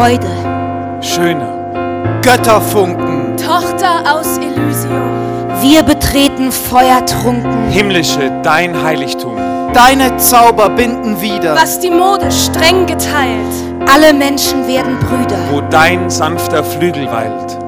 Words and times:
Freude. 0.00 1.02
Schöner 1.02 2.20
Götterfunken. 2.22 3.36
Tochter 3.36 4.16
aus 4.16 4.38
Elysium. 4.38 5.60
Wir 5.60 5.82
betreten 5.82 6.50
feuertrunken. 6.50 7.68
Himmlische, 7.68 8.32
dein 8.42 8.82
Heiligtum. 8.82 9.36
Deine 9.74 10.16
Zauber 10.16 10.70
binden 10.70 11.20
wieder. 11.20 11.54
Was 11.54 11.80
die 11.80 11.90
Mode 11.90 12.32
streng 12.32 12.86
geteilt. 12.86 13.52
Alle 13.92 14.14
Menschen 14.14 14.66
werden 14.66 14.98
Brüder. 15.00 15.36
Wo 15.50 15.60
dein 15.68 16.08
sanfter 16.08 16.64
Flügel 16.64 17.06
weilt. 17.12 17.58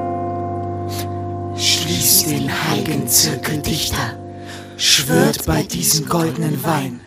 Schließt 1.55 2.31
den 2.31 2.49
heiligen 2.71 3.07
Zirkel 3.07 3.59
dichter, 3.59 4.17
schwört 4.77 5.45
bei 5.45 5.61
diesem 5.61 6.09
goldenen 6.09 6.63
Wein, 6.63 6.99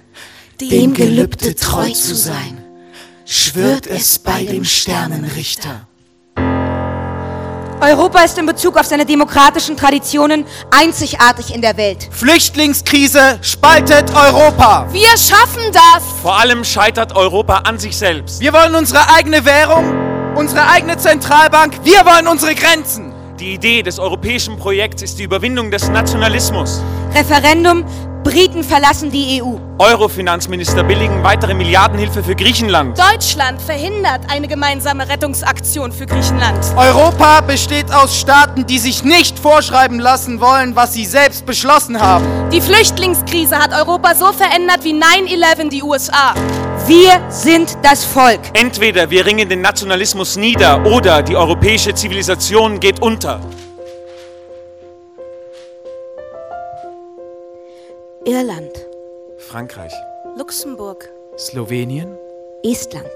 dem 0.60 0.94
Gelübde 0.94 1.56
treu 1.56 1.90
zu 1.90 2.14
sein, 2.14 2.62
schwört 3.56 3.86
es 3.86 4.18
bei 4.18 4.44
dem 4.44 4.66
Sternenrichter. 4.66 5.86
Europa 7.80 8.20
ist 8.20 8.36
in 8.36 8.44
Bezug 8.44 8.76
auf 8.76 8.84
seine 8.84 9.06
demokratischen 9.06 9.78
Traditionen 9.78 10.44
einzigartig 10.70 11.54
in 11.54 11.62
der 11.62 11.74
Welt. 11.78 12.06
Flüchtlingskrise 12.10 13.38
spaltet 13.40 14.14
Europa. 14.14 14.86
Wir 14.92 15.16
schaffen 15.16 15.72
das. 15.72 16.04
Vor 16.20 16.38
allem 16.38 16.64
scheitert 16.64 17.16
Europa 17.16 17.60
an 17.60 17.78
sich 17.78 17.96
selbst. 17.96 18.40
Wir 18.40 18.52
wollen 18.52 18.74
unsere 18.74 19.10
eigene 19.10 19.42
Währung, 19.46 19.90
unsere 20.36 20.68
eigene 20.68 20.98
Zentralbank. 20.98 21.82
Wir 21.82 22.04
wollen 22.04 22.26
unsere 22.26 22.54
Grenzen. 22.54 23.14
Die 23.40 23.54
Idee 23.54 23.82
des 23.82 23.98
europäischen 23.98 24.58
Projekts 24.58 25.02
ist 25.02 25.18
die 25.18 25.24
Überwindung 25.24 25.70
des 25.70 25.88
Nationalismus. 25.88 26.82
Referendum, 27.14 27.84
Briten 28.26 28.64
verlassen 28.64 29.12
die 29.12 29.40
EU. 29.40 29.54
Euro-Finanzminister 29.78 30.82
billigen 30.82 31.22
weitere 31.22 31.54
Milliardenhilfe 31.54 32.24
für 32.24 32.34
Griechenland. 32.34 32.98
Deutschland 32.98 33.62
verhindert 33.62 34.22
eine 34.28 34.48
gemeinsame 34.48 35.08
Rettungsaktion 35.08 35.92
für 35.92 36.06
Griechenland. 36.06 36.58
Europa 36.76 37.40
besteht 37.42 37.94
aus 37.94 38.18
Staaten, 38.18 38.66
die 38.66 38.80
sich 38.80 39.04
nicht 39.04 39.38
vorschreiben 39.38 40.00
lassen 40.00 40.40
wollen, 40.40 40.74
was 40.74 40.94
sie 40.94 41.04
selbst 41.04 41.46
beschlossen 41.46 42.00
haben. 42.00 42.26
Die 42.50 42.60
Flüchtlingskrise 42.60 43.56
hat 43.60 43.72
Europa 43.72 44.16
so 44.16 44.32
verändert 44.32 44.82
wie 44.82 44.94
9-11 44.94 45.68
die 45.68 45.84
USA. 45.84 46.34
Wir 46.88 47.20
sind 47.28 47.78
das 47.82 48.04
Volk. 48.04 48.40
Entweder 48.54 49.08
wir 49.08 49.24
ringen 49.24 49.48
den 49.48 49.60
Nationalismus 49.60 50.34
nieder 50.34 50.84
oder 50.84 51.22
die 51.22 51.36
europäische 51.36 51.94
Zivilisation 51.94 52.80
geht 52.80 53.00
unter. 53.00 53.40
Irland, 58.26 58.72
Frankreich, 59.38 59.92
Luxemburg, 60.34 61.08
Slowenien, 61.38 62.18
Estland, 62.64 63.08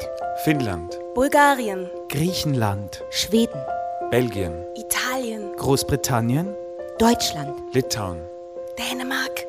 Finnland, 0.44 1.00
Bulgarien, 1.14 1.90
Griechenland, 2.08 3.02
Schweden, 3.10 3.60
Belgien, 4.12 4.64
Italien, 4.76 5.56
Großbritannien, 5.56 6.54
Deutschland, 7.00 7.60
Litauen, 7.74 8.20
Dänemark, 8.78 9.46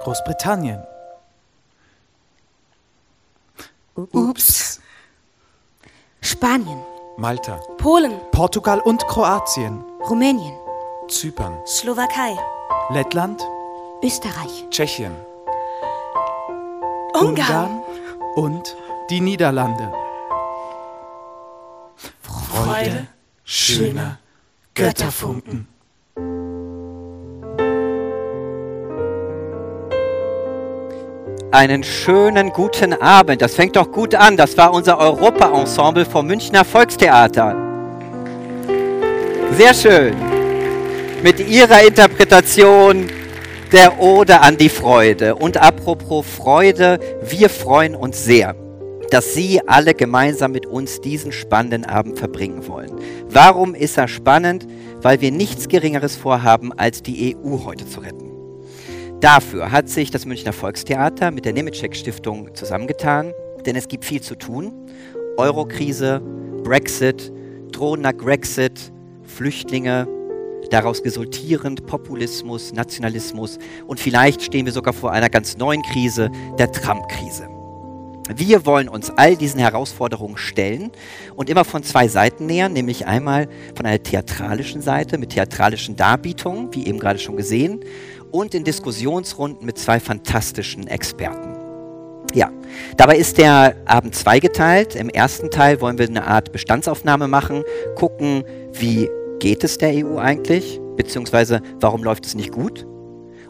Großbritannien. 0.00 0.82
Ups. 3.94 4.80
Spanien, 6.20 6.82
Malta, 7.16 7.60
Polen, 7.76 8.20
Portugal 8.32 8.80
und 8.80 9.06
Kroatien, 9.06 9.84
Rumänien, 10.10 10.56
Zypern, 11.06 11.64
Slowakei, 11.64 12.36
Lettland, 12.90 13.40
Österreich, 14.00 14.64
Tschechien, 14.70 15.12
Ungarn, 17.14 17.82
und 18.36 18.76
die 19.10 19.20
Niederlande. 19.20 19.92
Freude, 22.22 23.08
Schöner 23.42 24.18
Götterfunken. 24.74 25.66
Einen 31.50 31.82
schönen 31.82 32.50
guten 32.50 32.92
Abend. 32.92 33.42
Das 33.42 33.54
fängt 33.56 33.74
doch 33.74 33.90
gut 33.90 34.14
an. 34.14 34.36
Das 34.36 34.56
war 34.56 34.72
unser 34.72 34.98
Europa-Ensemble 34.98 36.04
vom 36.04 36.26
Münchner 36.28 36.64
Volkstheater. 36.64 37.56
Sehr 39.56 39.74
schön. 39.74 40.14
Mit 41.22 41.40
ihrer 41.40 41.82
Interpretation 41.82 43.17
der 43.72 44.00
Ode 44.00 44.40
an 44.40 44.56
die 44.56 44.68
Freude. 44.68 45.34
Und 45.34 45.56
apropos 45.58 46.26
Freude, 46.26 46.98
wir 47.22 47.50
freuen 47.50 47.94
uns 47.94 48.24
sehr, 48.24 48.54
dass 49.10 49.34
Sie 49.34 49.60
alle 49.66 49.94
gemeinsam 49.94 50.52
mit 50.52 50.66
uns 50.66 51.00
diesen 51.00 51.32
spannenden 51.32 51.84
Abend 51.84 52.18
verbringen 52.18 52.66
wollen. 52.66 52.92
Warum 53.28 53.74
ist 53.74 53.98
er 53.98 54.08
spannend? 54.08 54.66
Weil 55.00 55.20
wir 55.20 55.30
nichts 55.30 55.68
Geringeres 55.68 56.16
vorhaben, 56.16 56.72
als 56.72 57.02
die 57.02 57.36
EU 57.36 57.64
heute 57.64 57.86
zu 57.86 58.00
retten. 58.00 58.30
Dafür 59.20 59.70
hat 59.70 59.88
sich 59.88 60.10
das 60.10 60.26
Münchner 60.26 60.52
Volkstheater 60.52 61.30
mit 61.30 61.44
der 61.44 61.52
Nemetschek 61.52 61.94
Stiftung 61.96 62.54
zusammengetan, 62.54 63.32
denn 63.66 63.76
es 63.76 63.88
gibt 63.88 64.04
viel 64.04 64.20
zu 64.20 64.34
tun. 64.34 64.72
Eurokrise, 65.36 66.20
Brexit, 66.62 67.32
drohender 67.72 68.12
Grexit, 68.12 68.92
Flüchtlinge, 69.24 70.06
daraus 70.70 71.04
resultierend 71.04 71.86
Populismus, 71.86 72.72
Nationalismus 72.72 73.58
und 73.86 74.00
vielleicht 74.00 74.42
stehen 74.42 74.66
wir 74.66 74.72
sogar 74.72 74.92
vor 74.92 75.12
einer 75.12 75.30
ganz 75.30 75.56
neuen 75.56 75.82
Krise, 75.82 76.30
der 76.58 76.70
Trump-Krise. 76.72 77.48
Wir 78.34 78.66
wollen 78.66 78.88
uns 78.88 79.10
all 79.10 79.36
diesen 79.36 79.58
Herausforderungen 79.58 80.36
stellen 80.36 80.92
und 81.34 81.48
immer 81.48 81.64
von 81.64 81.82
zwei 81.82 82.08
Seiten 82.08 82.44
nähern, 82.44 82.74
nämlich 82.74 83.06
einmal 83.06 83.48
von 83.74 83.86
einer 83.86 84.02
theatralischen 84.02 84.82
Seite 84.82 85.16
mit 85.16 85.30
theatralischen 85.30 85.96
Darbietungen, 85.96 86.68
wie 86.74 86.86
eben 86.86 86.98
gerade 86.98 87.18
schon 87.18 87.36
gesehen, 87.36 87.80
und 88.30 88.54
in 88.54 88.64
Diskussionsrunden 88.64 89.64
mit 89.64 89.78
zwei 89.78 89.98
fantastischen 89.98 90.86
Experten. 90.86 91.56
Ja, 92.34 92.50
dabei 92.98 93.16
ist 93.16 93.38
der 93.38 93.74
Abend 93.86 94.14
zweigeteilt. 94.14 94.94
Im 94.94 95.08
ersten 95.08 95.50
Teil 95.50 95.80
wollen 95.80 95.96
wir 95.96 96.06
eine 96.06 96.26
Art 96.26 96.52
Bestandsaufnahme 96.52 97.26
machen, 97.26 97.62
gucken, 97.94 98.44
wie 98.74 99.08
geht 99.38 99.64
es 99.64 99.78
der 99.78 100.04
EU 100.04 100.18
eigentlich, 100.18 100.80
beziehungsweise 100.96 101.60
warum 101.80 102.02
läuft 102.02 102.26
es 102.26 102.34
nicht 102.34 102.52
gut. 102.52 102.86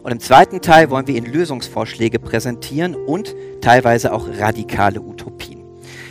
Und 0.01 0.11
im 0.11 0.19
zweiten 0.19 0.61
Teil 0.61 0.89
wollen 0.89 1.07
wir 1.07 1.15
Ihnen 1.15 1.31
Lösungsvorschläge 1.31 2.19
präsentieren 2.19 2.95
und 2.95 3.35
teilweise 3.61 4.13
auch 4.13 4.27
radikale 4.39 5.01
Utopien. 5.01 5.63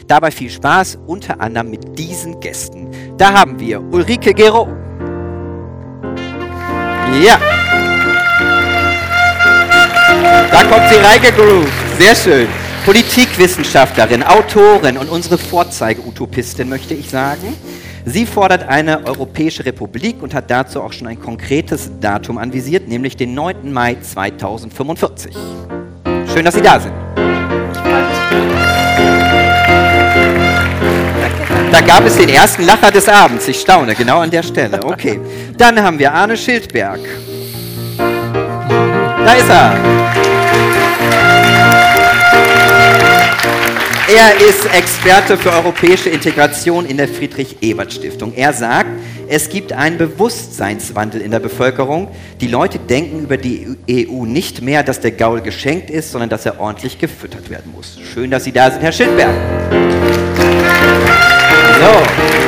Dabei 0.06 0.30
viel 0.30 0.50
Spaß, 0.50 0.98
unter 1.06 1.40
anderem 1.40 1.70
mit 1.70 1.98
diesen 1.98 2.40
Gästen. 2.40 2.88
Da 3.16 3.32
haben 3.32 3.58
wir 3.60 3.80
Ulrike 3.80 4.32
Gero. 4.34 4.68
Ja. 7.22 7.38
Da 10.50 10.64
kommt 10.64 10.88
sie 10.88 10.96
reingegroovt. 10.96 11.72
Sehr 11.98 12.14
schön. 12.14 12.48
Politikwissenschaftlerin, 12.84 14.22
Autorin 14.22 14.96
und 14.96 15.10
unsere 15.10 15.36
Vorzeige-Utopistin, 15.36 16.68
möchte 16.68 16.94
ich 16.94 17.10
sagen. 17.10 17.54
Sie 18.10 18.24
fordert 18.24 18.66
eine 18.66 19.04
Europäische 19.06 19.66
Republik 19.66 20.22
und 20.22 20.32
hat 20.32 20.50
dazu 20.50 20.80
auch 20.80 20.94
schon 20.94 21.06
ein 21.08 21.20
konkretes 21.20 21.90
Datum 22.00 22.38
anvisiert, 22.38 22.88
nämlich 22.88 23.18
den 23.18 23.34
9. 23.34 23.70
Mai 23.70 23.96
2045. 24.00 25.36
Schön, 26.32 26.42
dass 26.42 26.54
Sie 26.54 26.62
da 26.62 26.80
sind. 26.80 26.94
Da 31.70 31.80
gab 31.82 32.06
es 32.06 32.16
den 32.16 32.30
ersten 32.30 32.64
Lacher 32.64 32.90
des 32.90 33.06
Abends. 33.10 33.46
Ich 33.46 33.60
staune, 33.60 33.94
genau 33.94 34.20
an 34.20 34.30
der 34.30 34.42
Stelle. 34.42 34.82
Okay. 34.82 35.20
Dann 35.58 35.78
haben 35.82 35.98
wir 35.98 36.10
Arne 36.10 36.34
Schildberg. 36.34 37.00
Da 37.98 39.32
ist 39.34 39.50
er. 39.50 40.27
Er 44.10 44.48
ist 44.48 44.64
Experte 44.74 45.36
für 45.36 45.52
europäische 45.52 46.08
Integration 46.08 46.86
in 46.86 46.96
der 46.96 47.08
Friedrich-Ebert-Stiftung. 47.08 48.32
Er 48.34 48.54
sagt, 48.54 48.88
es 49.28 49.50
gibt 49.50 49.74
einen 49.74 49.98
Bewusstseinswandel 49.98 51.20
in 51.20 51.30
der 51.30 51.40
Bevölkerung. 51.40 52.08
Die 52.40 52.46
Leute 52.46 52.78
denken 52.78 53.20
über 53.24 53.36
die 53.36 53.76
EU 53.90 54.24
nicht 54.24 54.62
mehr, 54.62 54.82
dass 54.82 55.00
der 55.00 55.10
Gaul 55.10 55.42
geschenkt 55.42 55.90
ist, 55.90 56.10
sondern 56.10 56.30
dass 56.30 56.46
er 56.46 56.58
ordentlich 56.58 56.98
gefüttert 56.98 57.50
werden 57.50 57.70
muss. 57.76 57.98
Schön, 58.14 58.30
dass 58.30 58.44
Sie 58.44 58.52
da 58.52 58.70
sind, 58.70 58.80
Herr 58.80 58.92
Schildberg. 58.92 59.34
So. 61.78 62.47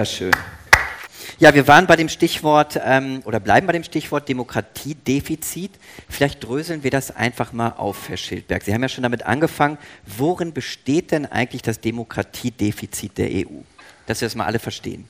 Wunderschön. 0.00 0.32
Ja, 1.40 1.52
wir 1.52 1.68
waren 1.68 1.86
bei 1.86 1.94
dem 1.94 2.08
Stichwort 2.08 2.80
ähm, 2.82 3.20
oder 3.26 3.38
bleiben 3.38 3.66
bei 3.66 3.74
dem 3.74 3.84
Stichwort 3.84 4.30
Demokratiedefizit. 4.30 5.72
Vielleicht 6.08 6.42
dröseln 6.42 6.82
wir 6.82 6.90
das 6.90 7.14
einfach 7.14 7.52
mal 7.52 7.74
auf, 7.76 8.08
Herr 8.08 8.16
Schildberg. 8.16 8.62
Sie 8.62 8.72
haben 8.72 8.80
ja 8.80 8.88
schon 8.88 9.02
damit 9.02 9.26
angefangen. 9.26 9.76
Worin 10.06 10.54
besteht 10.54 11.10
denn 11.10 11.26
eigentlich 11.26 11.60
das 11.60 11.82
Demokratiedefizit 11.82 13.18
der 13.18 13.28
EU? 13.28 13.60
Dass 14.06 14.22
wir 14.22 14.26
das 14.26 14.34
mal 14.36 14.46
alle 14.46 14.58
verstehen. 14.58 15.06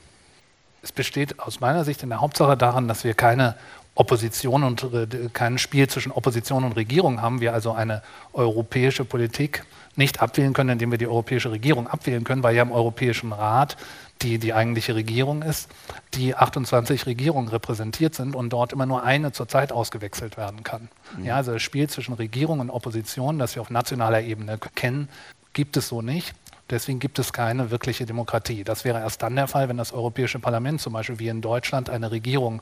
Es 0.81 0.91
besteht 0.91 1.39
aus 1.39 1.61
meiner 1.61 1.85
Sicht 1.85 2.03
in 2.03 2.09
der 2.09 2.19
Hauptsache 2.19 2.57
daran, 2.57 2.89
dass 2.89 3.05
wir 3.05 3.13
keine 3.13 3.55
Opposition 3.95 4.65
und 4.65 4.83
äh, 4.83 5.07
kein 5.31 5.57
Spiel 5.57 5.87
zwischen 5.87 6.11
Opposition 6.11 6.65
und 6.65 6.73
Regierung 6.73 7.21
haben. 7.21 7.39
Wir 7.39 7.53
also 7.53 7.71
eine 7.71 8.01
europäische 8.33 9.05
Politik 9.05 9.63
nicht 9.95 10.21
abwählen 10.21 10.51
können, 10.51 10.71
indem 10.71 10.91
wir 10.91 10.97
die 10.97 11.07
europäische 11.07 11.51
Regierung 11.51 11.87
abwählen 11.87 12.25
können, 12.25 12.43
weil 12.43 12.55
ja 12.55 12.61
im 12.63 12.71
Europäischen 12.71 13.31
Rat 13.31 13.77
die 14.21 14.37
die 14.37 14.53
eigentliche 14.53 14.95
Regierung 14.95 15.41
ist, 15.41 15.69
die 16.13 16.35
28 16.35 17.05
Regierungen 17.05 17.47
repräsentiert 17.47 18.15
sind 18.15 18.35
und 18.35 18.49
dort 18.51 18.73
immer 18.73 18.85
nur 18.85 19.03
eine 19.03 19.31
zur 19.31 19.47
Zeit 19.47 19.71
ausgewechselt 19.71 20.37
werden 20.37 20.63
kann. 20.63 20.89
Mhm. 21.17 21.25
Ja, 21.25 21.35
also 21.37 21.53
das 21.53 21.61
Spiel 21.61 21.89
zwischen 21.89 22.13
Regierung 22.13 22.59
und 22.59 22.69
Opposition, 22.69 23.39
das 23.39 23.55
wir 23.55 23.61
auf 23.61 23.69
nationaler 23.69 24.21
Ebene 24.21 24.59
kennen, 24.75 25.09
gibt 25.53 25.77
es 25.77 25.87
so 25.87 26.01
nicht. 26.01 26.33
Deswegen 26.69 26.99
gibt 26.99 27.19
es 27.19 27.33
keine 27.33 27.69
wirkliche 27.69 28.05
Demokratie. 28.05 28.63
Das 28.63 28.85
wäre 28.85 28.99
erst 28.99 29.21
dann 29.21 29.35
der 29.35 29.47
Fall, 29.47 29.67
wenn 29.67 29.77
das 29.77 29.91
Europäische 29.91 30.39
Parlament 30.39 30.79
zum 30.79 30.93
Beispiel 30.93 31.19
wie 31.19 31.27
in 31.27 31.41
Deutschland 31.41 31.89
eine 31.89 32.11
Regierung 32.11 32.61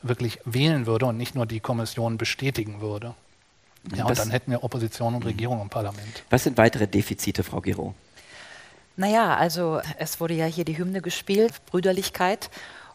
wirklich 0.00 0.38
wählen 0.44 0.86
würde 0.86 1.06
und 1.06 1.16
nicht 1.16 1.34
nur 1.34 1.44
die 1.44 1.58
Kommission 1.58 2.18
bestätigen 2.18 2.80
würde. 2.80 3.14
Ja, 3.96 4.04
und 4.04 4.18
dann 4.18 4.30
hätten 4.30 4.52
wir 4.52 4.62
Opposition 4.62 5.14
und 5.14 5.24
mhm. 5.24 5.28
Regierung 5.28 5.60
im 5.60 5.70
Parlament. 5.70 6.22
Was 6.30 6.44
sind 6.44 6.56
weitere 6.56 6.86
Defizite, 6.86 7.42
Frau 7.42 7.60
Giro? 7.60 7.94
Naja, 8.98 9.36
also 9.36 9.80
es 9.96 10.18
wurde 10.18 10.34
ja 10.34 10.46
hier 10.46 10.64
die 10.64 10.76
Hymne 10.76 11.00
gespielt, 11.00 11.64
Brüderlichkeit. 11.66 12.50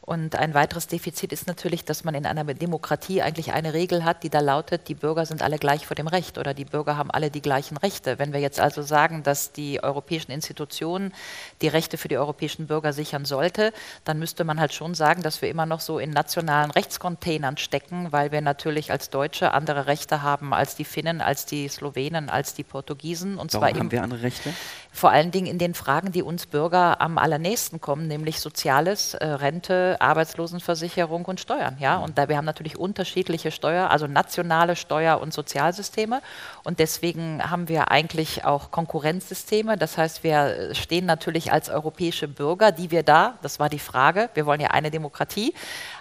Und 0.06 0.36
ein 0.36 0.54
weiteres 0.54 0.88
Defizit 0.88 1.32
ist 1.32 1.48
natürlich, 1.48 1.86
dass 1.86 2.04
man 2.04 2.14
in 2.14 2.26
einer 2.26 2.44
Demokratie 2.44 3.22
eigentlich 3.22 3.54
eine 3.54 3.74
Regel 3.74 4.04
hat, 4.04 4.24
die 4.24 4.30
da 4.30 4.42
lautet, 4.42 4.90
die 4.90 4.96
Bürger 4.96 5.26
sind 5.26 5.42
alle 5.42 5.58
gleich 5.58 5.88
vor 5.88 5.96
dem 5.96 6.08
Recht 6.08 6.38
oder 6.38 6.54
die 6.54 6.66
Bürger 6.66 6.98
haben 6.98 7.10
alle 7.10 7.32
die 7.32 7.42
gleichen 7.42 7.78
Rechte. 7.78 8.20
Wenn 8.20 8.34
wir 8.34 8.42
jetzt 8.42 8.60
also 8.60 8.82
sagen, 8.82 9.24
dass 9.24 9.54
die 9.54 9.82
europäischen 9.82 10.34
Institutionen 10.34 11.14
die 11.62 11.70
Rechte 11.70 11.98
für 11.98 12.10
die 12.10 12.18
europäischen 12.18 12.68
Bürger 12.68 12.92
sichern 12.92 13.24
sollte, 13.24 13.72
dann 14.04 14.20
müsste 14.20 14.44
man 14.44 14.60
halt 14.60 14.74
schon 14.74 14.94
sagen, 14.94 15.24
dass 15.24 15.42
wir 15.42 15.50
immer 15.50 15.66
noch 15.66 15.80
so 15.80 16.00
in 16.00 16.10
nationalen 16.10 16.72
Rechtscontainern 16.72 17.56
stecken, 17.56 18.12
weil 18.12 18.34
wir 18.34 18.42
natürlich 18.42 18.92
als 18.92 19.10
Deutsche 19.10 19.54
andere 19.54 19.88
Rechte 19.88 20.22
haben 20.22 20.54
als 20.54 20.76
die 20.76 20.84
Finnen, 20.84 21.22
als 21.22 21.46
die 21.46 21.70
Slowenen, 21.70 22.30
als 22.30 22.54
die 22.54 22.66
Portugiesen. 22.66 23.38
Und 23.38 23.54
Warum 23.54 23.70
zwar 23.70 23.80
haben 23.80 23.92
wir 23.94 24.04
andere 24.04 24.22
Rechte? 24.24 24.54
Vor 24.96 25.10
allen 25.10 25.32
Dingen 25.32 25.48
in 25.48 25.58
den 25.58 25.74
Fragen, 25.74 26.12
die 26.12 26.22
uns 26.22 26.46
Bürger 26.46 27.02
am 27.02 27.18
allernächsten 27.18 27.82
kommen, 27.82 28.08
nämlich 28.08 28.40
Soziales, 28.40 29.16
äh, 29.16 29.26
Rente, 29.26 29.98
Arbeitslosenversicherung 30.00 31.26
und 31.26 31.40
Steuern. 31.40 31.78
Ja? 31.80 31.98
Und 31.98 32.20
da 32.20 32.30
wir 32.30 32.38
haben 32.38 32.46
natürlich 32.46 32.78
unterschiedliche 32.78 33.50
Steuer, 33.50 33.90
also 33.90 34.06
nationale 34.06 34.76
Steuer- 34.76 35.20
und 35.20 35.34
Sozialsysteme. 35.34 36.22
Und 36.64 36.78
deswegen 36.78 37.42
haben 37.50 37.70
wir 37.70 37.90
eigentlich 37.90 38.46
auch 38.46 38.70
Konkurrenzsysteme. 38.70 39.78
Das 39.78 39.98
heißt, 39.98 40.24
wir 40.24 40.76
stehen 40.76 41.08
natürlich 41.08 41.52
als 41.52 41.70
europäische 41.70 42.28
Bürger, 42.28 42.72
die 42.72 42.92
wir 42.92 43.02
da, 43.02 43.40
das 43.42 43.60
war 43.60 43.70
die 43.70 43.80
Frage, 43.80 44.30
wir 44.36 44.46
wollen 44.46 44.62
ja 44.62 44.70
eine 44.70 44.92
Demokratie, 44.92 45.56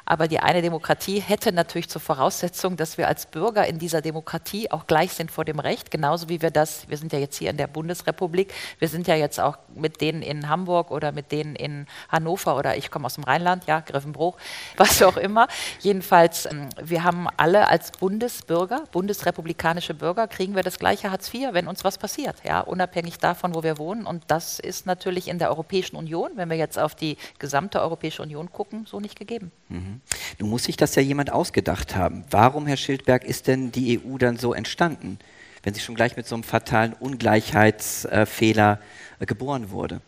aber 0.04 0.28
die 0.28 0.40
eine 0.40 0.62
Demokratie 0.62 1.20
hätte 1.20 1.52
natürlich 1.52 1.88
zur 1.88 2.00
Voraussetzung, 2.00 2.76
dass 2.76 2.98
wir 2.98 3.08
als 3.08 3.26
Bürger 3.26 3.66
in 3.66 3.78
dieser 3.78 4.00
Demokratie 4.00 4.70
auch 4.70 4.86
gleich 4.86 5.12
sind 5.12 5.30
vor 5.30 5.44
dem 5.44 5.58
Recht, 5.58 5.90
genauso 5.90 6.28
wie 6.28 6.42
wir 6.42 6.50
das, 6.50 6.88
wir 6.88 6.96
sind 6.96 7.12
ja 7.12 7.18
jetzt 7.18 7.36
hier 7.36 7.50
in 7.50 7.56
der 7.56 7.66
Bundesrepublik, 7.66 8.52
wir 8.78 8.88
sind 8.88 9.06
ja 9.06 9.14
jetzt 9.14 9.38
auch 9.38 9.58
mit 9.74 10.00
denen 10.00 10.22
in 10.22 10.48
Hamburg 10.48 10.90
oder 10.90 11.12
mit 11.12 11.32
denen 11.32 11.54
in 11.54 11.86
Hannover 12.08 12.56
oder 12.56 12.76
ich 12.76 12.90
komme 12.90 13.06
aus 13.06 13.14
dem 13.14 13.24
Rheinland, 13.24 13.66
ja, 13.66 13.80
Griffenbruch, 13.80 14.36
was 14.76 15.02
auch 15.02 15.16
immer. 15.16 15.48
Jedenfalls, 15.80 16.46
ähm, 16.46 16.68
wir 16.82 17.04
haben 17.04 17.28
alle 17.36 17.68
als 17.68 17.92
Bundesbürger, 17.92 18.84
bundesrepublikanische 18.92 19.94
Bürger, 19.94 20.26
kriegen 20.26 20.54
wir 20.54 20.62
das 20.62 20.78
gleiche 20.78 21.10
Hartz 21.10 21.32
IV, 21.32 21.52
wenn 21.52 21.68
uns 21.68 21.84
was 21.84 21.98
passiert, 21.98 22.36
ja, 22.44 22.60
unabhängig 22.60 23.18
davon, 23.18 23.54
wo 23.54 23.62
wir 23.62 23.78
wohnen. 23.78 24.06
Und 24.06 24.24
das 24.28 24.58
ist 24.58 24.86
natürlich 24.86 25.28
in 25.28 25.38
der 25.38 25.50
Europäischen 25.50 25.96
Union, 25.96 26.32
wenn 26.36 26.50
wir 26.50 26.56
jetzt 26.56 26.78
auf 26.78 26.94
die 26.94 27.16
gesamte 27.38 27.80
Europäische 27.80 28.22
Union 28.22 28.50
gucken, 28.50 28.86
so 28.86 29.00
nicht 29.00 29.18
gegeben. 29.18 29.52
Mhm. 29.68 29.91
Nun 30.38 30.50
muss 30.50 30.64
sich 30.64 30.76
das 30.76 30.94
ja 30.94 31.02
jemand 31.02 31.32
ausgedacht 31.32 31.96
haben. 31.96 32.24
Warum, 32.30 32.66
Herr 32.66 32.76
Schildberg, 32.76 33.24
ist 33.24 33.46
denn 33.46 33.72
die 33.72 34.00
EU 34.00 34.18
dann 34.18 34.36
so 34.36 34.54
entstanden, 34.54 35.18
wenn 35.62 35.74
sie 35.74 35.80
schon 35.80 35.94
gleich 35.94 36.16
mit 36.16 36.26
so 36.26 36.34
einem 36.34 36.44
fatalen 36.44 36.92
Ungleichheitsfehler 36.94 38.80
äh, 39.20 39.26
geboren 39.26 39.70
wurde? 39.70 40.00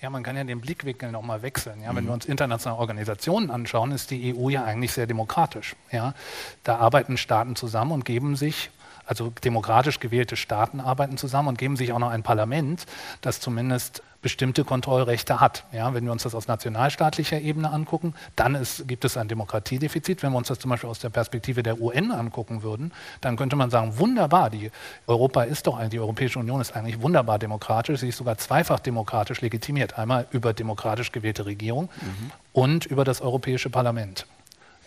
Ja, 0.00 0.10
man 0.10 0.22
kann 0.22 0.36
ja 0.36 0.44
den 0.44 0.60
Blickwinkel 0.60 1.10
nochmal 1.10 1.42
wechseln. 1.42 1.82
Ja, 1.82 1.94
wenn 1.94 2.06
wir 2.06 2.12
uns 2.12 2.24
internationale 2.24 2.78
Organisationen 2.78 3.50
anschauen, 3.50 3.90
ist 3.90 4.12
die 4.12 4.34
EU 4.34 4.48
ja 4.48 4.64
eigentlich 4.64 4.92
sehr 4.92 5.08
demokratisch. 5.08 5.74
Ja, 5.90 6.14
da 6.62 6.76
arbeiten 6.76 7.16
Staaten 7.16 7.56
zusammen 7.56 7.90
und 7.90 8.04
geben 8.04 8.36
sich 8.36 8.70
also 9.08 9.32
demokratisch 9.42 10.00
gewählte 10.00 10.36
Staaten 10.36 10.80
arbeiten 10.80 11.16
zusammen 11.16 11.48
und 11.48 11.58
geben 11.58 11.76
sich 11.76 11.92
auch 11.92 11.98
noch 11.98 12.10
ein 12.10 12.22
Parlament, 12.22 12.84
das 13.22 13.40
zumindest 13.40 14.02
bestimmte 14.20 14.64
Kontrollrechte 14.64 15.40
hat. 15.40 15.64
Ja, 15.72 15.94
wenn 15.94 16.04
wir 16.04 16.10
uns 16.10 16.24
das 16.24 16.34
aus 16.34 16.48
nationalstaatlicher 16.48 17.40
Ebene 17.40 17.70
angucken, 17.70 18.14
dann 18.34 18.56
ist, 18.56 18.88
gibt 18.88 19.04
es 19.04 19.16
ein 19.16 19.28
Demokratiedefizit. 19.28 20.22
Wenn 20.22 20.32
wir 20.32 20.38
uns 20.38 20.48
das 20.48 20.58
zum 20.58 20.70
Beispiel 20.70 20.90
aus 20.90 20.98
der 20.98 21.10
Perspektive 21.10 21.62
der 21.62 21.80
UN 21.80 22.10
angucken 22.10 22.62
würden, 22.62 22.92
dann 23.20 23.36
könnte 23.36 23.54
man 23.54 23.70
sagen, 23.70 23.98
wunderbar, 23.98 24.50
die 24.50 24.70
Europa 25.06 25.44
ist 25.44 25.66
doch 25.68 25.78
die 25.88 26.00
Europäische 26.00 26.40
Union 26.40 26.60
ist 26.60 26.74
eigentlich 26.74 27.00
wunderbar 27.00 27.38
demokratisch, 27.38 28.00
sie 28.00 28.08
ist 28.08 28.16
sogar 28.16 28.36
zweifach 28.38 28.80
demokratisch 28.80 29.40
legitimiert. 29.40 29.98
Einmal 29.98 30.26
über 30.32 30.52
demokratisch 30.52 31.12
gewählte 31.12 31.46
Regierung 31.46 31.88
mhm. 32.00 32.32
und 32.52 32.86
über 32.86 33.04
das 33.04 33.20
Europäische 33.20 33.70
Parlament. 33.70 34.26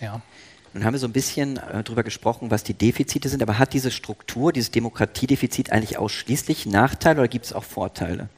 Ja. 0.01 0.21
Nun 0.73 0.85
haben 0.85 0.93
wir 0.93 0.99
so 0.99 1.07
ein 1.07 1.13
bisschen 1.13 1.57
äh, 1.57 1.83
darüber 1.83 2.03
gesprochen, 2.03 2.51
was 2.51 2.63
die 2.63 2.73
Defizite 2.73 3.29
sind, 3.29 3.41
aber 3.41 3.59
hat 3.59 3.73
diese 3.73 3.91
Struktur, 3.91 4.51
dieses 4.51 4.71
Demokratiedefizit 4.71 5.71
eigentlich 5.71 5.97
ausschließlich 5.97 6.65
Nachteile 6.65 7.19
oder 7.19 7.27
gibt 7.27 7.45
es 7.45 7.53
auch 7.53 7.63
Vorteile? 7.63 8.29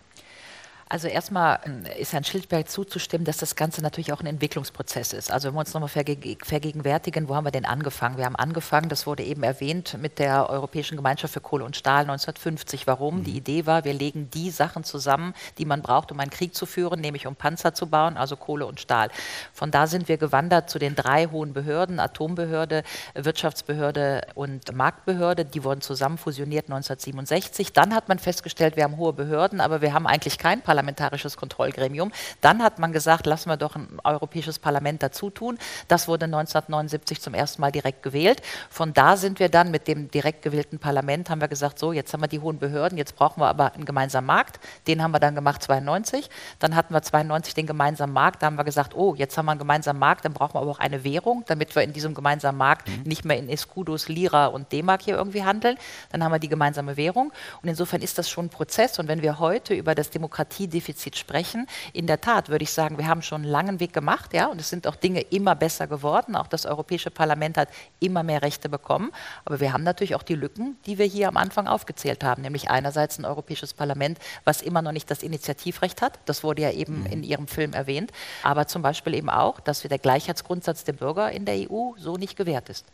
Also 0.93 1.07
erstmal 1.07 1.59
ähm, 1.65 1.85
ist 1.97 2.13
Herrn 2.13 2.23
Schildberg 2.23 2.69
zuzustimmen, 2.69 3.25
dass 3.25 3.38
das 3.38 3.55
Ganze 3.55 3.81
natürlich 3.81 4.13
auch 4.13 4.19
ein 4.19 4.27
Entwicklungsprozess 4.27 5.12
ist. 5.13 5.31
Also 5.31 5.47
wenn 5.47 5.55
wir 5.55 5.62
uns 5.62 5.73
nochmal 5.73 5.89
verge 5.89 6.15
vergegenwärtigen, 6.45 7.27
wo 7.27 7.35
haben 7.35 7.45
wir 7.45 7.51
denn 7.51 7.65
angefangen? 7.65 8.17
Wir 8.17 8.25
haben 8.25 8.35
angefangen, 8.35 8.89
das 8.89 9.07
wurde 9.07 9.23
eben 9.23 9.41
erwähnt, 9.41 9.97
mit 10.00 10.19
der 10.19 10.51
Europäischen 10.51 10.95
Gemeinschaft 10.95 11.33
für 11.33 11.41
Kohle 11.41 11.65
und 11.65 11.75
Stahl 11.75 12.01
1950. 12.01 12.85
Warum? 12.85 13.17
Mhm. 13.17 13.23
Die 13.23 13.35
Idee 13.35 13.65
war, 13.65 13.85
wir 13.85 13.93
legen 13.95 14.29
die 14.29 14.51
Sachen 14.51 14.83
zusammen, 14.83 15.33
die 15.57 15.65
man 15.65 15.81
braucht, 15.81 16.12
um 16.12 16.19
einen 16.19 16.29
Krieg 16.29 16.53
zu 16.53 16.67
führen, 16.67 17.01
nämlich 17.01 17.25
um 17.25 17.35
Panzer 17.35 17.73
zu 17.73 17.88
bauen, 17.88 18.15
also 18.15 18.35
Kohle 18.35 18.67
und 18.67 18.79
Stahl. 18.79 19.09
Von 19.51 19.71
da 19.71 19.88
sind 19.88 20.07
wir 20.07 20.17
gewandert 20.17 20.69
zu 20.69 20.77
den 20.77 20.93
drei 20.93 21.25
hohen 21.25 21.53
Behörden, 21.53 22.00
Atombehörde, 22.00 22.83
Wirtschaftsbehörde 23.15 24.27
und 24.35 24.71
Marktbehörde. 24.75 25.43
Die 25.43 25.63
wurden 25.63 25.81
zusammen 25.81 26.19
fusioniert 26.19 26.65
1967. 26.65 27.73
Dann 27.73 27.95
hat 27.95 28.09
man 28.09 28.19
festgestellt, 28.19 28.75
wir 28.75 28.83
haben 28.83 28.97
hohe 28.97 29.13
Behörden, 29.13 29.59
aber 29.59 29.81
wir 29.81 29.91
haben 29.93 30.05
eigentlich 30.05 30.38
kein 30.38 30.62
Parlament 30.62 30.82
parlamentarisches 30.83 31.37
Kontrollgremium. 31.37 32.11
Dann 32.41 32.61
hat 32.61 32.77
man 32.77 32.91
gesagt, 32.91 33.25
lassen 33.25 33.49
wir 33.49 33.57
doch 33.57 33.75
ein 33.75 33.87
europäisches 34.03 34.59
Parlament 34.59 35.01
dazu 35.01 35.29
tun. 35.29 35.57
Das 35.87 36.09
wurde 36.09 36.25
1979 36.25 37.21
zum 37.21 37.33
ersten 37.33 37.61
Mal 37.61 37.71
direkt 37.71 38.03
gewählt. 38.03 38.41
Von 38.69 38.93
da 38.93 39.15
sind 39.15 39.39
wir 39.39 39.47
dann 39.47 39.71
mit 39.71 39.87
dem 39.87 40.11
direkt 40.11 40.41
gewählten 40.41 40.79
Parlament, 40.79 41.29
haben 41.29 41.39
wir 41.39 41.47
gesagt, 41.47 41.79
so, 41.79 41.93
jetzt 41.93 42.11
haben 42.11 42.21
wir 42.21 42.27
die 42.27 42.41
hohen 42.41 42.59
Behörden, 42.59 42.97
jetzt 42.97 43.15
brauchen 43.15 43.39
wir 43.39 43.47
aber 43.47 43.73
einen 43.73 43.85
gemeinsamen 43.85 44.27
Markt. 44.27 44.59
Den 44.87 45.01
haben 45.01 45.11
wir 45.11 45.19
dann 45.19 45.35
gemacht 45.35 45.63
92. 45.63 46.29
Dann 46.59 46.75
hatten 46.75 46.93
wir 46.93 47.01
92 47.01 47.53
den 47.53 47.65
gemeinsamen 47.65 48.13
Markt. 48.13 48.41
Da 48.41 48.47
haben 48.47 48.57
wir 48.57 48.65
gesagt, 48.65 48.93
oh, 48.95 49.15
jetzt 49.15 49.37
haben 49.37 49.45
wir 49.45 49.51
einen 49.51 49.59
gemeinsamen 49.59 49.99
Markt, 49.99 50.25
dann 50.25 50.33
brauchen 50.33 50.55
wir 50.55 50.61
aber 50.61 50.71
auch 50.71 50.79
eine 50.79 51.05
Währung, 51.05 51.43
damit 51.47 51.73
wir 51.75 51.83
in 51.83 51.93
diesem 51.93 52.13
gemeinsamen 52.13 52.57
Markt 52.57 52.89
mhm. 52.89 53.03
nicht 53.05 53.23
mehr 53.23 53.37
in 53.37 53.47
Escudos, 53.47 54.09
Lira 54.09 54.47
und 54.47 54.71
D-Mark 54.73 55.01
hier 55.03 55.15
irgendwie 55.15 55.43
handeln. 55.43 55.77
Dann 56.11 56.23
haben 56.23 56.31
wir 56.33 56.39
die 56.39 56.49
gemeinsame 56.49 56.97
Währung. 56.97 57.31
Und 57.61 57.69
insofern 57.69 58.01
ist 58.01 58.17
das 58.17 58.29
schon 58.29 58.45
ein 58.45 58.49
Prozess. 58.49 58.99
Und 58.99 59.07
wenn 59.07 59.21
wir 59.21 59.39
heute 59.39 59.73
über 59.73 59.95
das 59.95 60.09
Demokratie 60.09 60.67
Energiedefizit 60.73 61.17
sprechen. 61.17 61.67
In 61.93 62.07
der 62.07 62.19
Tat 62.19 62.49
würde 62.49 62.63
ich 62.63 62.71
sagen, 62.71 62.97
wir 62.97 63.07
haben 63.07 63.21
schon 63.21 63.43
einen 63.43 63.51
langen 63.51 63.79
Weg 63.79 63.93
gemacht, 63.93 64.33
ja, 64.33 64.47
und 64.47 64.59
es 64.59 64.69
sind 64.69 64.87
auch 64.87 64.95
Dinge 64.95 65.21
immer 65.21 65.55
besser 65.55 65.87
geworden. 65.87 66.35
Auch 66.35 66.47
das 66.47 66.65
Europäische 66.65 67.11
Parlament 67.11 67.57
hat 67.57 67.69
immer 67.99 68.23
mehr 68.23 68.41
Rechte 68.41 68.69
bekommen. 68.69 69.11
Aber 69.45 69.59
wir 69.59 69.73
haben 69.73 69.83
natürlich 69.83 70.15
auch 70.15 70.23
die 70.23 70.35
Lücken, 70.35 70.77
die 70.85 70.97
wir 70.97 71.05
hier 71.05 71.27
am 71.27 71.37
Anfang 71.37 71.67
aufgezählt 71.67 72.23
haben, 72.23 72.41
nämlich 72.41 72.69
einerseits 72.69 73.19
ein 73.19 73.25
Europäisches 73.25 73.73
Parlament, 73.73 74.17
was 74.43 74.61
immer 74.61 74.81
noch 74.81 74.91
nicht 74.91 75.09
das 75.09 75.23
Initiativrecht 75.23 76.01
hat. 76.01 76.19
Das 76.25 76.43
wurde 76.43 76.63
ja 76.63 76.71
eben 76.71 77.01
mhm. 77.01 77.07
in 77.07 77.23
Ihrem 77.23 77.47
Film 77.47 77.73
erwähnt. 77.73 78.11
Aber 78.43 78.67
zum 78.67 78.81
Beispiel 78.81 79.13
eben 79.13 79.29
auch, 79.29 79.59
dass 79.59 79.81
der 79.83 79.99
Gleichheitsgrundsatz 79.99 80.83
der 80.83 80.93
Bürger 80.93 81.31
in 81.31 81.45
der 81.45 81.55
EU 81.69 81.93
so 81.97 82.17
nicht 82.17 82.35
gewährt 82.35 82.69
ist. 82.69 82.85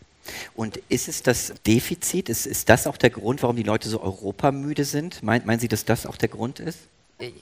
Und 0.55 0.77
ist 0.89 1.07
es 1.07 1.23
das 1.23 1.53
Defizit? 1.65 2.29
Ist, 2.29 2.45
ist 2.45 2.67
das 2.69 2.87
auch 2.87 2.97
der 2.97 3.09
Grund, 3.09 3.41
warum 3.41 3.55
die 3.55 3.63
Leute 3.63 3.87
so 3.87 4.01
europamüde 4.01 4.83
sind? 4.83 5.23
Meint, 5.23 5.45
meinen 5.45 5.59
Sie, 5.59 5.67
dass 5.67 5.85
das 5.85 6.05
auch 6.05 6.17
der 6.17 6.29
Grund 6.29 6.59
ist? 6.59 6.79
Ich, 7.21 7.33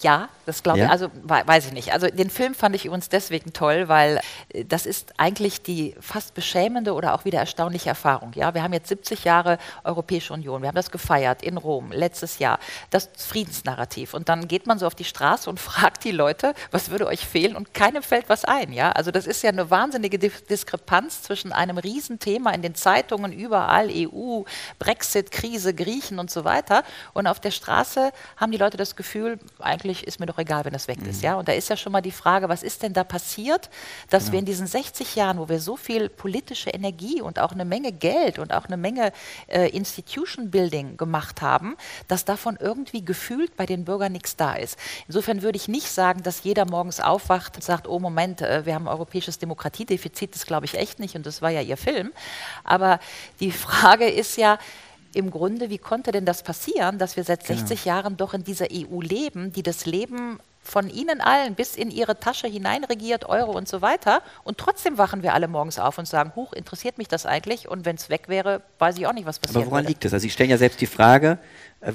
ja, 0.00 0.28
das 0.46 0.62
glaube 0.62 0.78
Ja? 0.80 0.86
ich, 0.86 0.90
also 0.90 1.10
wei- 1.22 1.46
weiß 1.46 1.66
ich 1.66 1.72
nicht. 1.72 1.92
Also 1.92 2.06
den 2.08 2.30
Film 2.30 2.54
fand 2.54 2.74
ich 2.74 2.84
übrigens 2.86 3.08
deswegen 3.08 3.52
toll, 3.52 3.88
weil 3.88 4.20
äh, 4.50 4.64
das 4.64 4.86
ist 4.86 5.14
eigentlich 5.18 5.62
die 5.62 5.94
fast 6.00 6.34
beschämende 6.34 6.92
oder 6.94 7.14
auch 7.14 7.24
wieder 7.24 7.38
erstaunliche 7.38 7.88
Erfahrung. 7.88 8.32
Ja, 8.34 8.54
wir 8.54 8.62
haben 8.62 8.72
jetzt 8.72 8.88
70 8.88 9.24
Jahre 9.24 9.58
Europäische 9.84 10.32
Union, 10.32 10.62
wir 10.62 10.68
haben 10.68 10.74
das 10.76 10.90
gefeiert 10.90 11.42
in 11.42 11.56
Rom 11.56 11.92
letztes 11.92 12.38
Jahr, 12.38 12.58
das 12.90 13.08
Friedensnarrativ. 13.16 14.14
Und 14.14 14.28
dann 14.28 14.48
geht 14.48 14.66
man 14.66 14.78
so 14.78 14.86
auf 14.86 14.94
die 14.94 15.04
Straße 15.04 15.48
und 15.48 15.60
fragt 15.70 16.04
die 16.04 16.10
Leute, 16.12 16.54
was 16.70 16.90
würde 16.90 17.06
euch 17.06 17.24
fehlen? 17.26 17.56
Und 17.56 17.74
keinem 17.74 18.02
fällt 18.02 18.28
was 18.28 18.44
ein. 18.44 18.72
Ja, 18.72 18.92
also 18.92 19.10
das 19.10 19.26
ist 19.26 19.42
ja 19.42 19.50
eine 19.50 19.70
wahnsinnige 19.70 20.18
Di- 20.18 20.30
Diskrepanz 20.50 21.22
zwischen 21.22 21.52
einem 21.52 21.78
Riesenthema 21.78 22.50
in 22.50 22.62
den 22.62 22.74
Zeitungen 22.74 23.32
überall, 23.32 23.88
EU, 23.90 24.42
Brexit, 24.78 25.30
Krise, 25.30 25.74
Griechen 25.74 26.18
und 26.18 26.30
so 26.30 26.44
weiter. 26.44 26.82
Und 27.14 27.26
auf 27.26 27.40
der 27.40 27.50
Straße 27.50 28.10
haben 28.36 28.52
die 28.52 28.58
Leute 28.58 28.76
das 28.76 28.96
Gefühl, 28.96 29.38
eigentlich 29.58 29.85
ist 29.90 30.20
mir 30.20 30.26
doch 30.26 30.38
egal, 30.38 30.64
wenn 30.64 30.72
das 30.72 30.88
weg 30.88 30.98
ist. 31.06 31.22
Ja? 31.22 31.34
Und 31.36 31.48
da 31.48 31.52
ist 31.52 31.68
ja 31.68 31.76
schon 31.76 31.92
mal 31.92 32.00
die 32.00 32.10
Frage, 32.10 32.48
was 32.48 32.62
ist 32.62 32.82
denn 32.82 32.92
da 32.92 33.04
passiert, 33.04 33.70
dass 34.10 34.32
wir 34.32 34.38
in 34.38 34.44
diesen 34.44 34.66
60 34.66 35.16
Jahren, 35.16 35.38
wo 35.38 35.48
wir 35.48 35.60
so 35.60 35.76
viel 35.76 36.08
politische 36.08 36.70
Energie 36.70 37.20
und 37.20 37.38
auch 37.38 37.52
eine 37.52 37.64
Menge 37.64 37.92
Geld 37.92 38.38
und 38.38 38.52
auch 38.52 38.66
eine 38.66 38.76
Menge 38.76 39.12
äh, 39.48 39.68
Institution 39.70 40.50
Building 40.50 40.96
gemacht 40.96 41.42
haben, 41.42 41.76
dass 42.08 42.24
davon 42.24 42.56
irgendwie 42.60 43.04
gefühlt 43.04 43.56
bei 43.56 43.66
den 43.66 43.84
Bürgern 43.84 44.12
nichts 44.12 44.36
da 44.36 44.54
ist. 44.54 44.78
Insofern 45.06 45.42
würde 45.42 45.56
ich 45.56 45.68
nicht 45.68 45.90
sagen, 45.90 46.22
dass 46.22 46.42
jeder 46.42 46.66
morgens 46.66 47.00
aufwacht 47.00 47.56
und 47.56 47.62
sagt, 47.62 47.88
oh 47.88 47.98
Moment, 47.98 48.42
äh, 48.42 48.66
wir 48.66 48.74
haben 48.74 48.88
ein 48.88 48.92
europäisches 48.92 49.38
Demokratiedefizit, 49.38 50.34
das 50.34 50.46
glaube 50.46 50.66
ich 50.66 50.74
echt 50.74 50.98
nicht 50.98 51.14
und 51.14 51.26
das 51.26 51.42
war 51.42 51.50
ja 51.50 51.60
Ihr 51.60 51.76
Film. 51.76 52.12
Aber 52.64 53.00
die 53.40 53.52
Frage 53.52 54.08
ist 54.08 54.36
ja, 54.36 54.58
im 55.16 55.30
Grunde, 55.30 55.70
wie 55.70 55.78
konnte 55.78 56.12
denn 56.12 56.24
das 56.24 56.42
passieren, 56.42 56.98
dass 56.98 57.16
wir 57.16 57.24
seit 57.24 57.46
60 57.46 57.84
Jahren 57.86 58.16
doch 58.16 58.34
in 58.34 58.44
dieser 58.44 58.66
EU 58.70 59.00
leben, 59.00 59.52
die 59.52 59.62
das 59.62 59.86
Leben 59.86 60.38
von 60.66 60.90
Ihnen 60.90 61.20
allen 61.20 61.54
bis 61.54 61.76
in 61.76 61.90
Ihre 61.90 62.18
Tasche 62.18 62.48
hineinregiert, 62.48 63.24
Euro 63.24 63.52
und 63.52 63.68
so 63.68 63.80
weiter. 63.82 64.20
Und 64.44 64.58
trotzdem 64.58 64.98
wachen 64.98 65.22
wir 65.22 65.32
alle 65.32 65.48
morgens 65.48 65.78
auf 65.78 65.96
und 65.98 66.06
sagen, 66.06 66.32
huch, 66.36 66.52
interessiert 66.52 66.98
mich 66.98 67.08
das 67.08 67.24
eigentlich? 67.24 67.68
Und 67.68 67.84
wenn 67.84 67.96
es 67.96 68.10
weg 68.10 68.28
wäre, 68.28 68.62
weiß 68.78 68.98
ich 68.98 69.06
auch 69.06 69.12
nicht, 69.12 69.26
was 69.26 69.38
passiert. 69.38 69.56
Aber 69.56 69.70
woran 69.70 69.84
würde. 69.84 69.90
liegt 69.90 70.04
es? 70.04 70.12
Also 70.12 70.24
Sie 70.24 70.30
stellen 70.30 70.50
ja 70.50 70.58
selbst 70.58 70.80
die 70.80 70.86
Frage, 70.86 71.38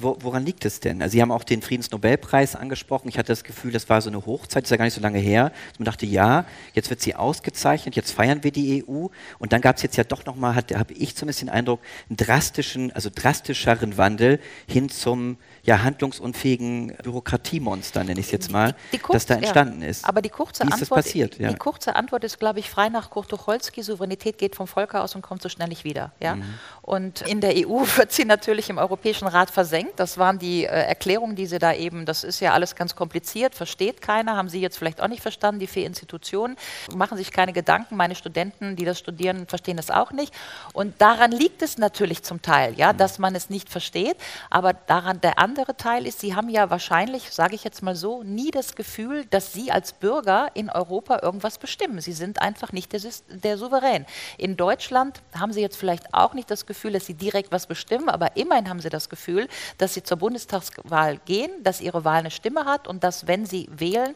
woran 0.00 0.44
liegt 0.44 0.64
es 0.64 0.80
denn? 0.80 1.02
Also 1.02 1.12
Sie 1.12 1.22
haben 1.22 1.30
auch 1.30 1.44
den 1.44 1.60
Friedensnobelpreis 1.60 2.56
angesprochen. 2.56 3.08
Ich 3.08 3.18
hatte 3.18 3.28
das 3.28 3.44
Gefühl, 3.44 3.72
das 3.72 3.88
war 3.88 4.00
so 4.00 4.08
eine 4.08 4.24
Hochzeit, 4.24 4.62
das 4.62 4.68
ist 4.68 4.70
ja 4.70 4.76
gar 4.78 4.84
nicht 4.86 4.94
so 4.94 5.00
lange 5.00 5.18
her. 5.18 5.52
Man 5.78 5.84
dachte, 5.84 6.06
ja, 6.06 6.46
jetzt 6.72 6.88
wird 6.90 7.00
sie 7.00 7.14
ausgezeichnet, 7.14 7.94
jetzt 7.94 8.12
feiern 8.12 8.42
wir 8.42 8.52
die 8.52 8.84
EU. 8.86 9.08
Und 9.38 9.52
dann 9.52 9.60
gab 9.60 9.76
es 9.76 9.82
jetzt 9.82 9.96
ja 9.96 10.04
doch 10.04 10.24
nochmal, 10.24 10.54
habe 10.54 10.94
ich 10.94 11.14
zumindest 11.16 11.42
den 11.42 11.48
Eindruck, 11.50 11.80
einen 12.08 12.16
drastischen, 12.16 12.92
also 12.92 13.10
drastischeren 13.14 13.96
Wandel 13.98 14.40
hin 14.66 14.88
zum 14.88 15.36
ja, 15.64 15.82
handlungsunfähigen 15.82 16.96
Bürokratiemonster, 17.02 18.02
nenne 18.04 18.18
ich 18.20 18.26
es 18.26 18.32
jetzt 18.32 18.50
mal, 18.50 18.74
Die 18.92 18.98
kurz- 18.98 19.12
das 19.14 19.26
da 19.26 19.34
ja. 19.34 19.40
entstanden 19.40 19.82
ist. 19.82 20.04
Aber 20.04 20.20
die 20.20 20.28
kurze 20.28 20.64
Antwort, 20.64 20.88
passiert? 20.90 21.38
Ja. 21.38 21.48
die 21.50 21.56
kurze 21.56 21.94
Antwort 21.96 22.24
ist, 22.24 22.38
glaube 22.38 22.58
ich, 22.60 22.68
frei 22.68 22.88
nach 22.88 23.10
Kurt 23.10 23.28
Tucholsky, 23.28 23.82
Souveränität 23.82 24.38
geht 24.38 24.56
vom 24.56 24.66
Volk 24.66 24.94
aus 24.94 25.14
und 25.14 25.22
kommt 25.22 25.40
so 25.42 25.48
schnell 25.48 25.68
nicht 25.68 25.84
wieder. 25.84 26.12
Ja? 26.20 26.34
Mhm. 26.36 26.44
Und 26.82 27.20
in 27.22 27.40
der 27.40 27.52
EU 27.56 27.84
wird 27.96 28.12
sie 28.12 28.24
natürlich 28.24 28.70
im 28.70 28.78
Europäischen 28.78 29.28
Rat 29.28 29.50
versenkt. 29.50 30.00
Das 30.00 30.18
waren 30.18 30.38
die 30.38 30.64
äh, 30.64 30.68
Erklärungen, 30.68 31.36
die 31.36 31.46
sie 31.46 31.58
da 31.58 31.72
eben, 31.72 32.06
das 32.06 32.24
ist 32.24 32.40
ja 32.40 32.52
alles 32.52 32.74
ganz 32.74 32.96
kompliziert, 32.96 33.54
versteht 33.54 34.02
keiner, 34.02 34.36
haben 34.36 34.48
Sie 34.48 34.60
jetzt 34.60 34.76
vielleicht 34.78 35.00
auch 35.00 35.08
nicht 35.08 35.22
verstanden, 35.22 35.60
die 35.60 35.66
vier 35.66 35.86
Institutionen, 35.86 36.56
machen 36.94 37.16
sich 37.16 37.30
keine 37.30 37.52
Gedanken. 37.52 37.96
Meine 37.96 38.14
Studenten, 38.16 38.74
die 38.76 38.84
das 38.84 38.98
studieren, 38.98 39.46
verstehen 39.46 39.76
das 39.76 39.90
auch 39.90 40.10
nicht. 40.12 40.34
Und 40.72 41.00
daran 41.00 41.30
liegt 41.30 41.62
es 41.62 41.78
natürlich 41.78 42.22
zum 42.24 42.42
Teil, 42.42 42.72
Mhm. 42.72 42.78
ja, 42.78 42.92
dass 42.92 43.18
man 43.18 43.34
es 43.34 43.48
nicht 43.48 43.68
versteht. 43.68 44.16
Aber 44.50 44.72
daran 44.72 45.20
der 45.20 45.38
andere 45.52 45.76
Teil 45.76 46.06
ist, 46.06 46.20
Sie 46.20 46.34
haben 46.34 46.48
ja 46.48 46.70
wahrscheinlich, 46.70 47.30
sage 47.30 47.54
ich 47.54 47.62
jetzt 47.62 47.82
mal 47.82 47.94
so, 47.94 48.22
nie 48.22 48.50
das 48.50 48.74
Gefühl, 48.74 49.26
dass 49.26 49.52
Sie 49.52 49.70
als 49.70 49.92
Bürger 49.92 50.50
in 50.54 50.70
Europa 50.70 51.20
irgendwas 51.20 51.58
bestimmen. 51.58 52.00
Sie 52.00 52.14
sind 52.14 52.40
einfach 52.40 52.72
nicht 52.72 52.94
der, 52.94 53.02
der 53.28 53.58
Souverän. 53.58 54.06
In 54.38 54.56
Deutschland 54.56 55.20
haben 55.38 55.52
Sie 55.52 55.60
jetzt 55.60 55.76
vielleicht 55.76 56.14
auch 56.14 56.32
nicht 56.32 56.50
das 56.50 56.64
Gefühl, 56.64 56.92
dass 56.92 57.04
Sie 57.04 57.12
direkt 57.12 57.52
was 57.52 57.66
bestimmen, 57.66 58.08
aber 58.08 58.34
immerhin 58.38 58.70
haben 58.70 58.80
Sie 58.80 58.88
das 58.88 59.10
Gefühl, 59.10 59.46
dass 59.76 59.92
Sie 59.92 60.02
zur 60.02 60.16
Bundestagswahl 60.16 61.18
gehen, 61.18 61.50
dass 61.62 61.82
Ihre 61.82 62.02
Wahl 62.02 62.20
eine 62.20 62.30
Stimme 62.30 62.64
hat 62.64 62.88
und 62.88 63.04
dass, 63.04 63.26
wenn 63.26 63.44
Sie 63.44 63.68
wählen, 63.70 64.14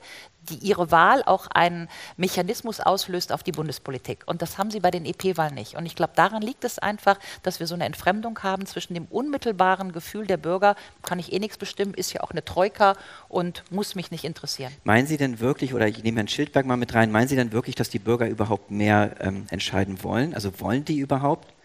die 0.49 0.57
ihre 0.57 0.91
Wahl 0.91 1.23
auch 1.25 1.47
einen 1.49 1.89
Mechanismus 2.17 2.81
auslöst 2.81 3.33
auf 3.33 3.43
die 3.43 3.53
Bundespolitik. 3.53 4.25
Und 4.27 4.43
das 4.43 4.59
haben 4.59 4.71
sie 4.71 4.81
bei 4.81 4.91
den 4.91 5.05
EP-Wahlen 5.05 5.55
nicht. 5.55 5.77
Und 5.77 5.87
ich 5.87 5.95
glaube, 5.95 6.13
daran 6.17 6.43
liegt 6.43 6.65
es 6.65 6.79
einfach, 6.79 7.19
dass 7.43 7.61
wir 7.61 7.67
so 7.67 7.75
eine 7.75 7.85
Entfremdung 7.85 8.43
haben 8.43 8.67
zwischen 8.67 8.95
dem 8.95 9.07
unmittelbaren 9.07 9.93
Gefühl 9.93 10.27
der 10.27 10.37
Bürger, 10.37 10.77
kann 11.03 11.19
ich 11.19 11.33
eh 11.33 11.39
nichts 11.39 11.59
bestimmen, 11.59 11.95
ist 11.95 12.13
ja 12.13 12.23
auch 12.23 12.31
eine 12.31 12.45
Troika 12.45 12.97
und 13.29 13.65
muss 13.71 13.95
mich 13.95 14.11
nicht 14.11 14.25
interessieren. 14.25 14.73
Meinen 14.85 15.07
Sie 15.07 15.17
denn 15.17 15.41
wirklich, 15.41 15.75
oder 15.75 15.89
ich 15.89 16.03
nehme 16.03 16.19
Herrn 16.19 16.29
Schildberg 16.29 16.67
mal 16.67 16.77
mit 16.77 16.95
rein, 16.95 17.11
meinen 17.11 17.29
Sie 17.29 17.37
denn 17.37 17.53
wirklich, 17.53 17.75
dass 17.75 17.91
die 17.91 17.99
Bürger 17.99 18.29
überhaupt 18.29 18.71
mehr 18.71 19.17
ähm, 19.21 19.47
entscheiden 19.51 20.03
wollen? 20.03 20.35
Also 20.35 20.61
wollen 20.61 20.85
die 20.85 20.99
überhaupt 20.99 21.56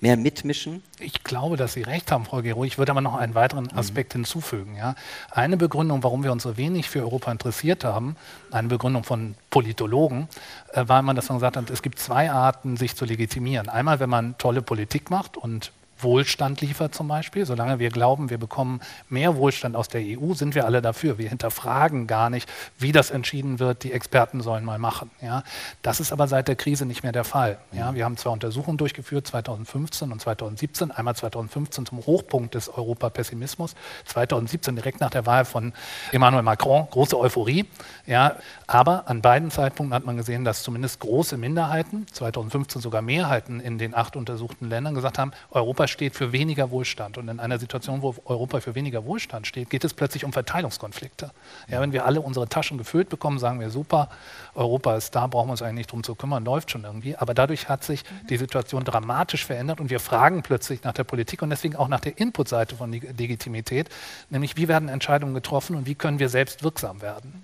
mehr 0.00 0.16
mitmischen? 0.16 0.82
Ich 0.98 1.24
glaube, 1.24 1.56
dass 1.56 1.74
Sie 1.74 1.82
recht 1.82 2.10
haben, 2.10 2.24
Frau 2.24 2.42
Gero. 2.42 2.64
Ich 2.64 2.78
würde 2.78 2.92
aber 2.92 3.00
noch 3.00 3.14
einen 3.14 3.34
weiteren 3.34 3.70
Aspekt 3.72 4.12
hinzufügen. 4.12 4.76
Ja. 4.76 4.94
Eine 5.30 5.56
Begründung, 5.56 6.02
warum 6.02 6.24
wir 6.24 6.32
uns 6.32 6.42
so 6.42 6.56
wenig 6.56 6.88
für 6.88 7.00
Europa 7.00 7.30
interessiert 7.30 7.84
haben, 7.84 8.16
eine 8.50 8.68
Begründung 8.68 9.04
von 9.04 9.34
Politologen, 9.50 10.28
äh, 10.72 10.86
war 10.88 11.00
immer, 11.00 11.14
dass 11.14 11.28
man 11.28 11.38
gesagt 11.38 11.56
hat, 11.56 11.70
es 11.70 11.82
gibt 11.82 11.98
zwei 11.98 12.30
Arten, 12.30 12.76
sich 12.76 12.96
zu 12.96 13.04
legitimieren. 13.04 13.68
Einmal, 13.68 14.00
wenn 14.00 14.10
man 14.10 14.36
tolle 14.38 14.62
Politik 14.62 15.10
macht 15.10 15.36
und 15.36 15.72
Wohlstand 16.02 16.60
liefert 16.60 16.94
zum 16.94 17.08
Beispiel. 17.08 17.46
Solange 17.46 17.78
wir 17.78 17.90
glauben, 17.90 18.30
wir 18.30 18.38
bekommen 18.38 18.80
mehr 19.08 19.36
Wohlstand 19.36 19.76
aus 19.76 19.88
der 19.88 20.00
EU, 20.02 20.34
sind 20.34 20.54
wir 20.54 20.64
alle 20.64 20.82
dafür. 20.82 21.18
Wir 21.18 21.28
hinterfragen 21.28 22.06
gar 22.06 22.30
nicht, 22.30 22.48
wie 22.78 22.92
das 22.92 23.10
entschieden 23.10 23.58
wird. 23.58 23.84
Die 23.84 23.92
Experten 23.92 24.40
sollen 24.40 24.64
mal 24.64 24.78
machen. 24.78 25.10
Ja. 25.20 25.42
Das 25.82 26.00
ist 26.00 26.12
aber 26.12 26.28
seit 26.28 26.48
der 26.48 26.56
Krise 26.56 26.86
nicht 26.86 27.02
mehr 27.02 27.12
der 27.12 27.24
Fall. 27.24 27.58
Ja. 27.72 27.94
Wir 27.94 28.04
haben 28.04 28.16
zwei 28.16 28.30
Untersuchungen 28.30 28.78
durchgeführt, 28.78 29.26
2015 29.26 30.12
und 30.12 30.20
2017. 30.20 30.90
Einmal 30.90 31.16
2015 31.16 31.86
zum 31.86 32.06
Hochpunkt 32.06 32.54
des 32.54 32.68
Europapessimismus, 32.68 33.74
2017 34.06 34.76
direkt 34.76 35.00
nach 35.00 35.10
der 35.10 35.26
Wahl 35.26 35.44
von 35.44 35.72
Emmanuel 36.12 36.42
Macron, 36.42 36.86
große 36.90 37.18
Euphorie. 37.18 37.66
Ja. 38.06 38.36
Aber 38.66 39.08
an 39.08 39.20
beiden 39.20 39.50
Zeitpunkten 39.50 39.94
hat 39.94 40.04
man 40.04 40.16
gesehen, 40.16 40.44
dass 40.44 40.62
zumindest 40.62 41.00
große 41.00 41.36
Minderheiten, 41.36 42.06
2015 42.12 42.80
sogar 42.80 43.02
Mehrheiten 43.02 43.60
in 43.60 43.78
den 43.78 43.94
acht 43.94 44.16
untersuchten 44.16 44.68
Ländern 44.68 44.94
gesagt 44.94 45.18
haben, 45.18 45.32
Europa 45.50 45.86
steht 45.90 46.14
für 46.14 46.32
weniger 46.32 46.70
Wohlstand. 46.70 47.18
Und 47.18 47.28
in 47.28 47.40
einer 47.40 47.58
Situation, 47.58 48.02
wo 48.02 48.14
Europa 48.24 48.60
für 48.60 48.74
weniger 48.74 49.04
Wohlstand 49.04 49.46
steht, 49.46 49.70
geht 49.70 49.84
es 49.84 49.92
plötzlich 49.94 50.24
um 50.24 50.32
Verteilungskonflikte. 50.32 51.30
Ja, 51.68 51.80
wenn 51.80 51.92
wir 51.92 52.06
alle 52.06 52.20
unsere 52.20 52.48
Taschen 52.48 52.78
gefüllt 52.78 53.08
bekommen, 53.08 53.38
sagen 53.38 53.60
wir, 53.60 53.70
super, 53.70 54.08
Europa 54.54 54.96
ist 54.96 55.14
da, 55.14 55.26
brauchen 55.26 55.48
wir 55.48 55.52
uns 55.52 55.62
eigentlich 55.62 55.80
nicht 55.80 55.92
drum 55.92 56.02
zu 56.02 56.14
kümmern, 56.14 56.44
läuft 56.44 56.70
schon 56.70 56.84
irgendwie. 56.84 57.16
Aber 57.16 57.34
dadurch 57.34 57.68
hat 57.68 57.84
sich 57.84 58.04
die 58.28 58.36
Situation 58.36 58.84
dramatisch 58.84 59.44
verändert 59.44 59.80
und 59.80 59.90
wir 59.90 60.00
fragen 60.00 60.42
plötzlich 60.42 60.82
nach 60.84 60.92
der 60.92 61.04
Politik 61.04 61.42
und 61.42 61.50
deswegen 61.50 61.76
auch 61.76 61.88
nach 61.88 62.00
der 62.00 62.18
Inputseite 62.18 62.76
von 62.76 62.90
Leg- 62.90 63.18
Legitimität, 63.18 63.88
nämlich 64.30 64.56
wie 64.56 64.68
werden 64.68 64.88
Entscheidungen 64.88 65.34
getroffen 65.34 65.76
und 65.76 65.86
wie 65.86 65.94
können 65.94 66.18
wir 66.18 66.28
selbst 66.28 66.62
wirksam 66.62 67.02
werden. 67.02 67.42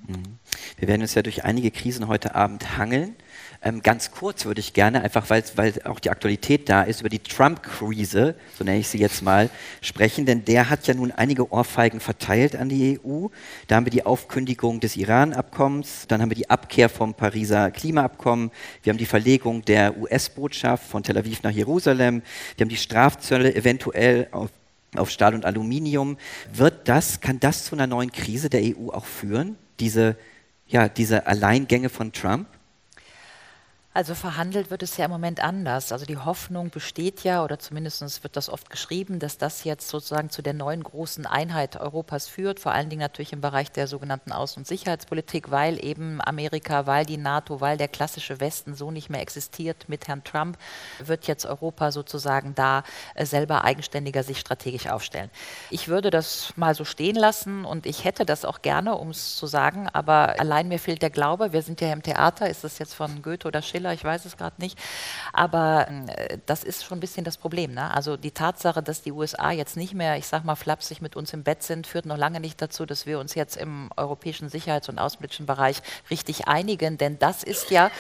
Wir 0.79 0.89
werden 0.89 1.03
uns 1.03 1.15
ja 1.15 1.23
durch 1.23 1.45
einige 1.45 1.71
Krisen 1.71 2.09
heute 2.09 2.35
Abend 2.35 2.77
hangeln. 2.79 3.17
Ähm, 3.67 3.83
ganz 3.83 4.13
kurz 4.13 4.45
würde 4.45 4.61
ich 4.61 4.75
gerne, 4.75 5.03
einfach 5.03 5.29
weil, 5.29 5.43
auch 5.87 5.99
die 5.99 6.11
Aktualität 6.11 6.69
da 6.69 6.85
ist, 6.85 7.01
über 7.01 7.09
die 7.09 7.19
Trump-Krise, 7.19 8.37
so 8.57 8.63
nenne 8.63 8.79
ich 8.79 8.87
sie 8.87 8.99
jetzt 8.99 9.23
mal, 9.23 9.51
sprechen, 9.83 10.25
denn 10.25 10.45
der 10.45 10.71
hat 10.71 10.87
ja 10.87 10.95
nun 10.95 11.11
einige 11.11 11.51
Ohrfeigen 11.51 11.99
verteilt 11.99 12.55
an 12.55 12.69
die 12.69 13.01
EU. 13.05 13.27
Da 13.67 13.75
haben 13.75 13.85
wir 13.85 13.91
die 13.91 14.07
Aufkündigung 14.07 14.79
des 14.79 14.97
Iran-Abkommens, 14.97 16.07
dann 16.07 16.23
haben 16.23 16.31
wir 16.31 16.37
die 16.37 16.49
Abkehr 16.49 16.89
vom 16.89 17.15
Pariser 17.15 17.73
Klimaabkommen, 17.73 18.53
wir 18.85 18.93
haben 18.93 18.99
die 18.99 19.05
Verlegung 19.05 19.65
der 19.65 19.99
US-Botschaft 19.99 20.89
von 20.89 21.03
Tel 21.03 21.19
Aviv 21.19 21.43
nach 21.43 21.51
Jerusalem, 21.51 22.23
wir 22.57 22.65
haben 22.65 22.71
die 22.71 22.77
Strafzölle 22.77 23.53
eventuell 23.53 24.29
auf 24.31 24.51
auf 24.95 25.11
Stahl 25.11 25.35
und 25.35 25.45
Aluminium. 25.45 26.17
Wird 26.55 26.89
das, 26.89 27.21
kann 27.21 27.39
das 27.39 27.67
zu 27.67 27.75
einer 27.75 27.87
neuen 27.87 28.13
Krise 28.13 28.49
der 28.49 28.63
EU 28.63 28.91
auch 28.93 29.05
führen? 29.05 29.57
Diese, 29.79 30.17
ja, 30.69 30.89
diese 30.89 31.27
Alleingänge 31.27 31.91
von 31.91 32.13
Trump? 32.13 32.47
Also 33.97 34.15
verhandelt 34.15 34.71
wird 34.71 34.83
es 34.83 34.99
ja 34.99 35.07
im 35.07 35.11
Moment 35.11 35.43
anders. 35.43 35.91
Also 35.91 36.05
die 36.05 36.19
Hoffnung 36.19 36.69
besteht 36.69 37.25
ja, 37.25 37.43
oder 37.43 37.59
zumindest 37.59 38.23
wird 38.23 38.37
das 38.37 38.51
oft 38.51 38.69
geschrieben, 38.69 39.21
dass 39.21 39.39
das 39.39 39.65
jetzt 39.65 39.89
sozusagen 39.89 40.29
zu 40.29 40.43
der 40.43 40.53
neuen 40.53 40.83
großen 40.83 41.25
Einheit 41.25 41.81
Europas 41.81 42.29
führt, 42.29 42.61
vor 42.61 42.73
allen 42.73 42.91
Dingen 42.91 43.01
natürlich 43.01 43.33
im 43.33 43.41
Bereich 43.41 43.73
der 43.73 43.87
sogenannten 43.87 44.33
Außen- 44.33 44.59
und 44.59 44.67
Sicherheitspolitik, 44.67 45.51
weil 45.51 45.83
eben 45.83 46.21
Amerika, 46.23 46.85
weil 46.85 47.07
die 47.07 47.17
NATO, 47.17 47.63
weil 47.63 47.79
der 47.79 47.89
klassische 47.89 48.39
Westen 48.39 48.75
so 48.75 48.91
nicht 48.91 49.09
mehr 49.09 49.23
existiert 49.23 49.89
mit 49.89 50.09
Herrn 50.09 50.23
Trump, 50.25 50.59
wird 51.03 51.27
jetzt 51.27 51.47
Europa 51.47 51.91
sozusagen 51.91 52.55
da 52.55 52.83
äh, 53.15 53.25
selber 53.25 53.65
eigenständiger 53.65 54.23
sich 54.23 54.41
strategisch 54.41 54.89
aufstellen. 54.89 55.31
Ich 55.71 55.89
würde 55.89 56.11
das 56.11 56.53
mal 56.57 56.75
so 56.75 56.85
stehen 56.85 57.17
lassen 57.17 57.65
und 57.65 57.87
ich 57.87 58.05
hätte 58.05 58.27
das 58.27 58.45
auch 58.45 58.61
gerne, 58.61 58.97
um 58.97 59.09
es 59.09 59.37
zu 59.37 59.47
sagen, 59.47 59.89
aber 59.91 60.39
allein 60.39 60.69
mir 60.69 60.79
fehlt 60.79 61.01
der 61.01 61.09
Glaube. 61.09 61.55
Wir 61.55 61.63
sind 61.63 61.81
ja 61.81 61.91
im 61.95 62.03
Theater, 62.03 62.51
ist 62.51 62.63
das 62.63 62.79
jetzt 62.79 62.93
von 62.93 63.23
Goethe 63.23 63.49
oder 63.49 63.63
Schiller? 63.63 63.86
Müller, 63.87 63.95
ich 63.95 64.05
weiß 64.05 64.25
es 64.25 64.37
gerade 64.37 64.57
nicht. 64.59 64.79
Aber 65.33 65.89
äh, 65.89 66.39
das 66.47 66.65
ist 66.65 66.85
schon 66.85 66.99
ein 66.99 67.01
bisschen 67.01 67.25
das 67.25 67.37
Problem. 67.37 67.73
Ne? 67.73 67.93
Also 67.95 68.17
die 68.17 68.33
Tatsache, 68.33 68.83
dass 68.83 69.03
die 69.03 69.13
USA 69.13 69.51
jetzt 69.51 69.77
nicht 69.77 69.95
mehr, 69.95 70.17
ich 70.17 70.27
sag 70.27 70.45
mal, 70.45 70.57
flapsig 70.57 71.01
mit 71.01 71.17
uns 71.17 71.33
im 71.33 71.43
Bett 71.43 71.63
sind, 71.63 71.87
führt 71.87 72.07
noch 72.07 72.17
lange 72.17 72.41
nicht 72.41 72.61
dazu, 72.61 72.87
dass 72.87 73.07
wir 73.07 73.19
uns 73.19 73.35
jetzt 73.35 73.57
im 73.57 73.91
europäischen 73.97 74.49
Sicherheits- 74.49 74.89
und 74.89 74.99
außenpolitischen 74.99 75.47
Bereich 75.47 75.83
richtig 76.11 76.49
einigen. 76.49 76.99
Denn 76.99 77.19
das 77.19 77.43
ist 77.43 77.71
ja 77.71 77.91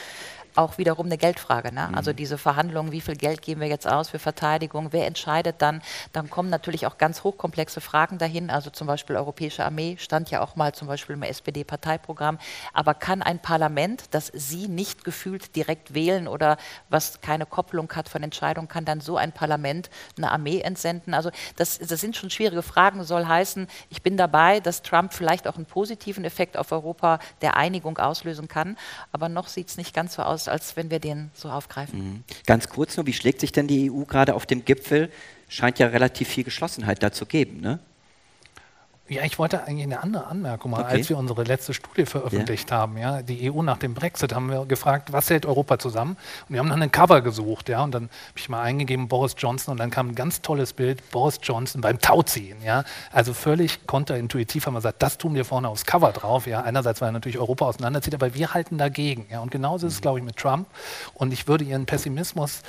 auch 0.57 0.79
wiederum 0.79 1.07
eine 1.07 1.19
Geldfrage. 1.19 1.73
Ne? 1.73 1.91
Also 1.95 2.13
mhm. 2.13 2.17
Diese 2.17 2.39
Verhandlungen, 2.39 2.93
wie 2.93 3.01
viel 3.01 3.17
Geld 3.17 3.43
geben 3.43 3.61
wir 3.61 3.69
jetzt 3.69 3.87
aus 3.87 4.09
für 4.09 4.19
Verteidigung, 4.19 4.89
wer 4.93 5.07
entscheidet 5.07 5.57
dann? 5.61 5.83
Dann 6.13 6.31
kommen 6.31 6.51
natürlich 6.51 6.87
auch 6.87 6.99
ganz 6.99 7.25
hochkomplexe 7.25 7.81
Fragen 7.81 8.19
dahin. 8.19 8.51
Also 8.51 8.71
zum 8.71 8.87
Beispiel 8.87 9.17
Europäische 9.17 9.65
Armee 9.65 9.97
stand 9.99 10.31
ja 10.31 10.43
auch 10.43 10.57
mal 10.57 10.75
zum 10.75 10.89
Beispiel 10.89 11.15
im 11.15 11.23
SPD-Parteiprogramm. 11.23 12.39
Aber 12.73 12.95
kann 12.95 13.23
ein 13.23 13.39
Parlament, 13.39 14.05
das 14.13 14.31
Sie 14.35 14.69
nicht 14.69 15.05
gefühlt 15.05 15.57
direkt 15.57 15.95
wählen 15.95 16.29
oder 16.29 16.57
was 16.89 17.21
keine 17.21 17.47
Kopplung 17.47 17.93
hat 17.95 18.09
von 18.09 18.23
Entscheidungen, 18.23 18.69
kann 18.69 18.85
dann 18.85 19.01
so 19.01 19.17
ein 19.17 19.33
Parlament 19.33 19.91
eine 20.17 20.31
Armee 20.31 20.61
entsenden? 20.61 21.15
Also 21.15 21.31
das, 21.57 21.79
das 21.79 22.01
sind 22.01 22.17
schon 22.17 22.31
schwierige 22.31 22.63
Fragen. 22.63 23.05
Soll 23.05 23.27
heißen, 23.27 23.67
ich 23.91 24.03
bin 24.03 24.17
dabei, 24.17 24.61
dass 24.61 24.83
Trump 24.83 25.13
vielleicht 25.13 25.47
auch 25.47 25.57
einen 25.57 25.67
positiven 25.67 26.25
Effekt 26.25 26.57
auf 26.57 26.73
Europa 26.73 27.19
der 27.43 27.57
Einigung 27.57 27.99
auslösen 27.99 28.49
kann. 28.49 28.77
Aber 29.13 29.29
noch 29.29 29.49
sieht 29.49 29.69
es 29.69 29.77
nicht 29.77 29.95
ganz 29.95 30.15
so 30.15 30.23
aus, 30.23 30.46
als 30.49 30.77
wenn 30.77 30.91
wir 30.91 30.99
den 30.99 31.31
so 31.35 31.49
aufgreifen. 31.49 31.99
Mhm. 31.99 32.25
Ganz 32.47 32.69
kurz 32.69 32.97
nur, 32.97 33.07
wie 33.07 33.13
schlägt 33.13 33.41
sich 33.41 33.53
denn 33.53 33.67
die 33.67 33.91
EU 33.91 34.05
gerade 34.05 34.35
auf 34.35 34.47
dem 34.47 34.65
Gipfel? 34.65 35.11
Scheint 35.49 35.79
ja 35.79 35.89
relativ 35.89 36.29
viel 36.29 36.45
Geschlossenheit 36.45 37.03
da 37.03 37.13
zu 37.13 37.27
geben, 37.27 37.61
ne? 37.61 37.79
Ja, 39.09 39.23
ich 39.23 39.39
wollte 39.39 39.63
eigentlich 39.65 39.85
eine 39.85 40.03
andere 40.03 40.27
Anmerkung 40.27 40.73
machen, 40.73 40.87
okay. 40.87 40.97
als 40.97 41.09
wir 41.09 41.17
unsere 41.17 41.45
letzte 41.45 41.73
Studie 41.75 42.07
veröffentlicht 42.07 42.71
ja. 42.73 42.77
haben. 42.79 42.99
Ja, 42.99 43.23
die 43.23 43.53
EU 43.53 43.63
nach 43.63 43.79
dem 43.79 43.95
Brexit 43.95 44.35
haben 44.35 44.51
wir 44.51 44.67
gefragt, 44.67 45.13
was 45.13 45.31
hält 45.31 45.47
Europa 45.47 45.79
zusammen? 45.79 46.17
Und 46.49 46.55
wir 46.55 46.59
haben 46.59 46.69
dann 46.69 46.83
ein 46.83 46.91
Cover 46.91 47.21
gesucht, 47.21 47.69
ja, 47.69 47.85
und 47.85 47.95
dann 47.95 48.05
habe 48.05 48.39
ich 48.39 48.49
mal 48.49 48.63
eingegeben 48.63 49.07
Boris 49.07 49.37
Johnson 49.39 49.73
und 49.73 49.79
dann 49.79 49.91
kam 49.91 50.09
ein 50.09 50.15
ganz 50.17 50.43
tolles 50.43 50.73
Bild 50.73 51.09
Boris 51.13 51.39
Johnson 51.41 51.83
beim 51.83 52.01
Tauziehen, 52.01 52.61
ja. 52.65 52.83
Also 53.13 53.33
völlig 53.33 53.87
konterintuitiv 53.87 54.67
haben 54.67 54.75
wir 54.75 54.79
gesagt, 54.79 55.01
das 55.03 55.19
tun 55.19 55.37
wir 55.37 55.45
vorne 55.45 55.69
aufs 55.69 55.87
Cover 55.87 56.11
drauf, 56.11 56.49
ja. 56.49 56.63
Einerseits, 56.63 57.01
weil 57.01 57.13
natürlich 57.13 57.39
Europa 57.39 57.67
auseinanderzieht, 57.67 58.15
aber 58.15 58.35
wir 58.35 58.55
halten 58.55 58.77
dagegen, 58.77 59.27
ja. 59.31 59.39
Und 59.41 59.53
genauso 59.53 59.87
ist 59.87 59.93
es, 59.93 60.01
glaube 60.01 60.19
ich, 60.19 60.25
mit 60.25 60.37
Trump. 60.37 60.67
Und 61.15 61.33
ich 61.33 61.47
würde 61.47 61.63
Ihren 61.63 61.87
Pessimismus 61.87 62.63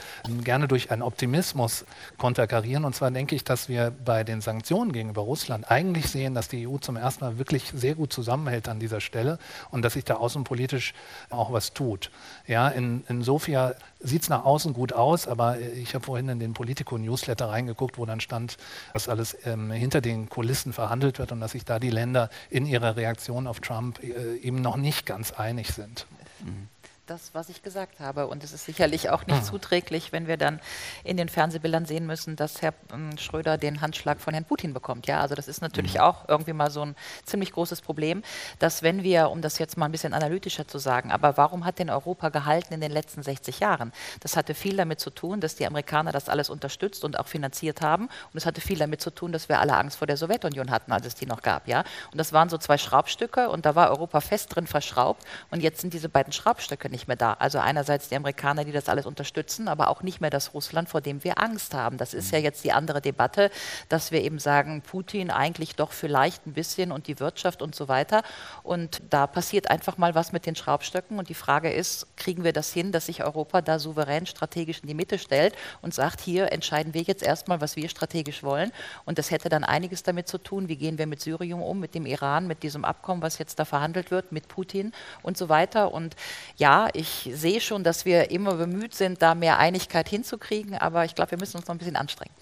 gerne 0.43 0.67
durch 0.67 0.91
einen 0.91 1.01
Optimismus 1.01 1.85
konterkarieren. 2.19 2.85
Und 2.85 2.95
zwar 2.95 3.09
denke 3.09 3.35
ich, 3.35 3.43
dass 3.43 3.69
wir 3.69 3.91
bei 4.05 4.23
den 4.23 4.41
Sanktionen 4.41 4.91
gegenüber 4.91 5.23
Russland 5.23 5.71
eigentlich 5.71 6.11
sehen, 6.11 6.26
sehen, 6.27 6.33
dass 6.35 6.47
die 6.49 6.67
EU 6.67 6.77
zum 6.77 6.97
ersten 6.97 7.23
Mal 7.23 7.37
wirklich 7.37 7.71
sehr 7.73 7.95
gut 7.95 8.11
zusammenhält 8.11 8.67
an 8.67 8.79
dieser 8.79 9.01
Stelle 9.01 9.39
und 9.71 9.81
dass 9.81 9.93
sich 9.93 10.03
da 10.03 10.15
außenpolitisch 10.15 10.93
auch 11.29 11.51
was 11.51 11.73
tut. 11.73 12.11
Ja, 12.47 12.67
in, 12.67 13.03
in 13.07 13.23
Sofia 13.23 13.75
sieht 13.99 14.23
es 14.23 14.29
nach 14.29 14.43
außen 14.45 14.73
gut 14.73 14.93
aus, 14.93 15.27
aber 15.27 15.59
ich 15.59 15.95
habe 15.95 16.05
vorhin 16.05 16.29
in 16.29 16.39
den 16.39 16.53
Politico-Newsletter 16.53 17.49
reingeguckt, 17.49 17.97
wo 17.97 18.05
dann 18.05 18.19
stand, 18.19 18.57
dass 18.93 19.09
alles 19.09 19.37
ähm, 19.45 19.71
hinter 19.71 20.01
den 20.01 20.29
Kulissen 20.29 20.73
verhandelt 20.73 21.17
wird 21.19 21.31
und 21.31 21.39
dass 21.39 21.53
sich 21.53 21.65
da 21.65 21.79
die 21.79 21.89
Länder 21.89 22.29
in 22.49 22.65
ihrer 22.65 22.95
Reaktion 22.95 23.47
auf 23.47 23.59
Trump 23.59 24.03
äh, 24.03 24.37
eben 24.37 24.61
noch 24.61 24.77
nicht 24.77 25.05
ganz 25.05 25.31
einig 25.31 25.73
sind. 25.73 26.05
Mhm 26.43 26.67
das, 27.07 27.33
was 27.33 27.49
ich 27.49 27.63
gesagt 27.63 27.99
habe. 27.99 28.27
Und 28.27 28.43
es 28.43 28.53
ist 28.53 28.65
sicherlich 28.65 29.09
auch 29.09 29.25
nicht 29.25 29.39
ah. 29.39 29.43
zuträglich, 29.43 30.11
wenn 30.11 30.27
wir 30.27 30.37
dann 30.37 30.59
in 31.03 31.17
den 31.17 31.29
Fernsehbildern 31.29 31.85
sehen 31.85 32.05
müssen, 32.05 32.35
dass 32.35 32.61
Herr 32.61 32.73
ähm, 32.93 33.17
Schröder 33.17 33.57
den 33.57 33.81
Handschlag 33.81 34.19
von 34.19 34.33
Herrn 34.33 34.45
Putin 34.45 34.73
bekommt. 34.73 35.07
Ja, 35.07 35.21
also 35.21 35.35
das 35.35 35.47
ist 35.47 35.61
natürlich 35.61 35.95
mhm. 35.95 36.01
auch 36.01 36.27
irgendwie 36.27 36.53
mal 36.53 36.69
so 36.69 36.83
ein 36.83 36.95
ziemlich 37.25 37.51
großes 37.51 37.81
Problem, 37.81 38.23
dass 38.59 38.83
wenn 38.83 39.03
wir, 39.03 39.29
um 39.29 39.41
das 39.41 39.57
jetzt 39.59 39.77
mal 39.77 39.85
ein 39.85 39.91
bisschen 39.91 40.13
analytischer 40.13 40.67
zu 40.67 40.77
sagen, 40.77 41.11
aber 41.11 41.37
warum 41.37 41.65
hat 41.65 41.79
denn 41.79 41.89
Europa 41.89 42.29
gehalten 42.29 42.73
in 42.73 42.81
den 42.81 42.91
letzten 42.91 43.23
60 43.23 43.59
Jahren? 43.59 43.93
Das 44.19 44.35
hatte 44.35 44.53
viel 44.53 44.75
damit 44.77 44.99
zu 44.99 45.09
tun, 45.09 45.39
dass 45.39 45.55
die 45.55 45.65
Amerikaner 45.65 46.11
das 46.11 46.29
alles 46.29 46.49
unterstützt 46.49 47.03
und 47.03 47.19
auch 47.19 47.27
finanziert 47.27 47.81
haben. 47.81 48.05
Und 48.05 48.37
es 48.37 48.45
hatte 48.45 48.61
viel 48.61 48.77
damit 48.77 49.01
zu 49.01 49.11
tun, 49.11 49.31
dass 49.31 49.49
wir 49.49 49.59
alle 49.59 49.75
Angst 49.75 49.97
vor 49.97 50.07
der 50.07 50.17
Sowjetunion 50.17 50.71
hatten, 50.71 50.91
als 50.91 51.05
es 51.05 51.15
die 51.15 51.25
noch 51.25 51.41
gab. 51.41 51.67
Ja, 51.67 51.83
und 52.11 52.17
das 52.17 52.33
waren 52.33 52.49
so 52.49 52.57
zwei 52.57 52.77
Schraubstücke 52.77 53.49
und 53.49 53.65
da 53.65 53.75
war 53.75 53.89
Europa 53.89 54.21
fest 54.21 54.55
drin 54.55 54.67
verschraubt. 54.67 55.23
Und 55.51 55.61
jetzt 55.61 55.81
sind 55.81 55.93
diese 55.93 56.09
beiden 56.09 56.33
Schraubstücke 56.33 56.89
nicht 56.89 56.96
nicht 56.97 57.07
mehr 57.07 57.15
da. 57.15 57.33
Also 57.33 57.59
einerseits 57.59 58.09
die 58.09 58.15
Amerikaner, 58.15 58.65
die 58.65 58.71
das 58.71 58.89
alles 58.89 59.05
unterstützen, 59.05 59.67
aber 59.67 59.89
auch 59.89 60.01
nicht 60.01 60.19
mehr 60.19 60.31
das 60.31 60.55
Russland, 60.55 60.89
vor 60.89 60.99
dem 60.99 61.23
wir 61.23 61.39
Angst 61.39 61.75
haben. 61.75 61.97
Das 61.97 62.15
ist 62.15 62.31
ja 62.31 62.39
jetzt 62.39 62.63
die 62.63 62.71
andere 62.71 63.01
Debatte, 63.01 63.51
dass 63.87 64.11
wir 64.11 64.21
eben 64.23 64.39
sagen, 64.39 64.81
Putin 64.81 65.29
eigentlich 65.29 65.75
doch 65.75 65.91
vielleicht 65.91 66.47
ein 66.47 66.53
bisschen 66.53 66.91
und 66.91 67.05
die 67.05 67.19
Wirtschaft 67.19 67.61
und 67.61 67.75
so 67.75 67.87
weiter. 67.87 68.23
Und 68.63 69.01
da 69.11 69.27
passiert 69.27 69.69
einfach 69.69 69.97
mal 69.99 70.15
was 70.15 70.31
mit 70.31 70.47
den 70.47 70.55
Schraubstöcken. 70.55 71.19
Und 71.19 71.29
die 71.29 71.35
Frage 71.35 71.71
ist, 71.71 72.07
kriegen 72.17 72.43
wir 72.43 72.53
das 72.53 72.73
hin, 72.73 72.91
dass 72.91 73.05
sich 73.05 73.23
Europa 73.23 73.61
da 73.61 73.77
souverän 73.77 74.25
strategisch 74.25 74.79
in 74.81 74.87
die 74.87 74.95
Mitte 74.95 75.19
stellt 75.19 75.55
und 75.83 75.93
sagt, 75.93 76.19
hier 76.19 76.51
entscheiden 76.51 76.95
wir 76.95 77.03
jetzt 77.03 77.21
erstmal, 77.21 77.61
was 77.61 77.75
wir 77.75 77.89
strategisch 77.89 78.41
wollen. 78.41 78.71
Und 79.05 79.19
das 79.19 79.29
hätte 79.29 79.49
dann 79.49 79.63
einiges 79.63 80.01
damit 80.01 80.27
zu 80.27 80.39
tun, 80.39 80.67
wie 80.67 80.77
gehen 80.77 80.97
wir 80.97 81.05
mit 81.05 81.21
Syrien 81.21 81.61
um, 81.61 81.79
mit 81.79 81.93
dem 81.93 82.07
Iran, 82.07 82.47
mit 82.47 82.63
diesem 82.63 82.83
Abkommen, 82.83 83.21
was 83.21 83.37
jetzt 83.37 83.59
da 83.59 83.65
verhandelt 83.65 84.09
wird, 84.09 84.31
mit 84.31 84.47
Putin 84.47 84.93
und 85.21 85.37
so 85.37 85.49
weiter. 85.49 85.93
Und 85.93 86.15
ja, 86.57 86.86
ich 86.93 87.29
sehe 87.33 87.61
schon, 87.61 87.83
dass 87.83 88.05
wir 88.05 88.31
immer 88.31 88.55
bemüht 88.55 88.93
sind, 88.93 89.21
da 89.21 89.35
mehr 89.35 89.57
Einigkeit 89.59 90.09
hinzukriegen, 90.09 90.75
aber 90.75 91.05
ich 91.05 91.15
glaube, 91.15 91.31
wir 91.31 91.37
müssen 91.37 91.57
uns 91.57 91.67
noch 91.67 91.75
ein 91.75 91.77
bisschen 91.77 91.95
anstrengen. 91.95 92.33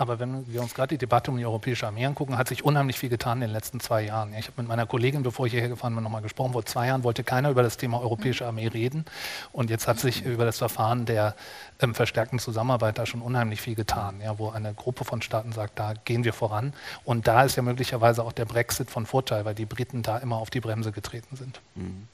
Aber 0.00 0.18
wenn 0.18 0.50
wir 0.50 0.62
uns 0.62 0.72
gerade 0.72 0.94
die 0.94 0.98
Debatte 0.98 1.30
um 1.30 1.36
die 1.36 1.44
europäische 1.44 1.86
Armee 1.86 2.06
angucken, 2.06 2.38
hat 2.38 2.48
sich 2.48 2.64
unheimlich 2.64 2.98
viel 2.98 3.10
getan 3.10 3.42
in 3.42 3.48
den 3.48 3.50
letzten 3.50 3.80
zwei 3.80 4.00
Jahren. 4.00 4.32
Ich 4.32 4.46
habe 4.46 4.62
mit 4.62 4.66
meiner 4.66 4.86
Kollegin, 4.86 5.22
bevor 5.22 5.44
ich 5.44 5.52
hierher 5.52 5.68
gefahren 5.68 5.94
bin, 5.94 6.02
nochmal 6.02 6.22
gesprochen. 6.22 6.54
Vor 6.54 6.64
zwei 6.64 6.86
Jahren 6.86 7.04
wollte 7.04 7.22
keiner 7.22 7.50
über 7.50 7.62
das 7.62 7.76
Thema 7.76 8.00
europäische 8.00 8.46
Armee 8.46 8.68
reden. 8.68 9.04
Und 9.52 9.68
jetzt 9.68 9.86
hat 9.86 10.00
sich 10.00 10.24
über 10.24 10.46
das 10.46 10.56
Verfahren 10.56 11.04
der 11.04 11.34
ähm, 11.82 11.94
verstärkten 11.94 12.38
Zusammenarbeit 12.38 12.96
da 12.96 13.04
schon 13.04 13.20
unheimlich 13.20 13.60
viel 13.60 13.74
getan, 13.74 14.22
ja, 14.24 14.38
wo 14.38 14.48
eine 14.48 14.72
Gruppe 14.72 15.04
von 15.04 15.20
Staaten 15.20 15.52
sagt, 15.52 15.78
da 15.78 15.92
gehen 16.06 16.24
wir 16.24 16.32
voran. 16.32 16.72
Und 17.04 17.26
da 17.26 17.44
ist 17.44 17.56
ja 17.56 17.62
möglicherweise 17.62 18.22
auch 18.24 18.32
der 18.32 18.46
Brexit 18.46 18.90
von 18.90 19.04
Vorteil, 19.04 19.44
weil 19.44 19.54
die 19.54 19.66
Briten 19.66 20.02
da 20.02 20.16
immer 20.16 20.36
auf 20.36 20.48
die 20.48 20.60
Bremse 20.60 20.92
getreten 20.92 21.36
sind. 21.36 21.60
Mhm. 21.74 22.08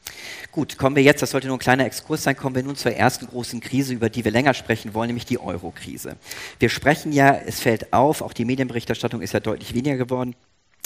Gut, 0.51 0.77
kommen 0.77 0.97
wir 0.97 1.05
jetzt, 1.05 1.23
das 1.23 1.31
sollte 1.31 1.47
nur 1.47 1.57
ein 1.57 1.61
kleiner 1.61 1.87
Exkurs 1.87 2.25
sein, 2.25 2.37
kommen 2.37 2.57
wir 2.57 2.63
nun 2.63 2.75
zur 2.75 2.93
ersten 2.93 3.29
großen 3.29 3.61
Krise, 3.61 3.95
über 3.95 4.11
die 4.11 4.25
wir 4.25 4.33
länger 4.33 4.55
sprechen 4.55 4.93
wollen, 4.93 5.09
nämlich 5.09 5.27
die 5.27 5.39
Euro-Krise. 5.39 6.17
Wir 6.59 6.69
sprechen 6.69 7.13
ja, 7.13 7.33
es 7.35 7.61
fällt 7.61 7.76
fällt 7.77 7.93
auf, 7.93 8.23
auch 8.23 8.33
die 8.33 8.45
Medienberichterstattung 8.45 9.21
ist 9.21 9.33
ja 9.33 9.41
deutlich 9.41 9.75
weniger 9.75 9.97
geworden. 9.97 10.35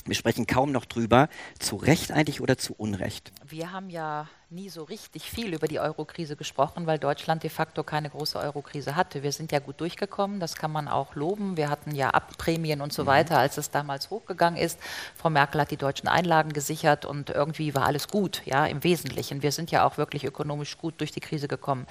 Wir 0.06 0.14
sprechen 0.14 0.46
kaum 0.46 0.72
noch 0.72 0.86
drüber, 0.86 1.28
zu 1.58 1.76
Recht 1.76 2.10
eigentlich 2.10 2.40
oder 2.40 2.56
zu 2.58 2.74
Unrecht. 2.74 3.32
Wir 3.46 3.70
haben 3.70 3.90
ja 3.90 4.28
nie 4.52 4.68
so 4.68 4.82
richtig 4.82 5.30
viel 5.30 5.54
über 5.54 5.68
die 5.68 5.78
Eurokrise 5.78 6.34
gesprochen, 6.34 6.88
weil 6.88 6.98
Deutschland 6.98 7.44
de 7.44 7.50
facto 7.50 7.84
keine 7.84 8.10
große 8.10 8.36
Eurokrise 8.36 8.96
hatte. 8.96 9.22
Wir 9.22 9.30
sind 9.30 9.52
ja 9.52 9.60
gut 9.60 9.80
durchgekommen, 9.80 10.40
das 10.40 10.56
kann 10.56 10.72
man 10.72 10.88
auch 10.88 11.14
loben. 11.14 11.56
Wir 11.56 11.70
hatten 11.70 11.94
ja 11.94 12.10
Abprämien 12.10 12.80
und 12.80 12.92
so 12.92 13.02
mhm. 13.02 13.06
weiter, 13.06 13.38
als 13.38 13.58
es 13.58 13.70
damals 13.70 14.10
hochgegangen 14.10 14.60
ist. 14.60 14.80
Frau 15.16 15.30
Merkel 15.30 15.60
hat 15.60 15.70
die 15.70 15.76
deutschen 15.76 16.08
Einlagen 16.08 16.52
gesichert 16.52 17.04
und 17.04 17.30
irgendwie 17.30 17.76
war 17.76 17.86
alles 17.86 18.08
gut, 18.08 18.42
ja, 18.44 18.66
im 18.66 18.82
Wesentlichen. 18.82 19.44
Wir 19.44 19.52
sind 19.52 19.70
ja 19.70 19.86
auch 19.86 19.98
wirklich 19.98 20.24
ökonomisch 20.24 20.78
gut 20.78 20.94
durch 20.98 21.12
die 21.12 21.20
Krise 21.20 21.46
gekommen. 21.46 21.86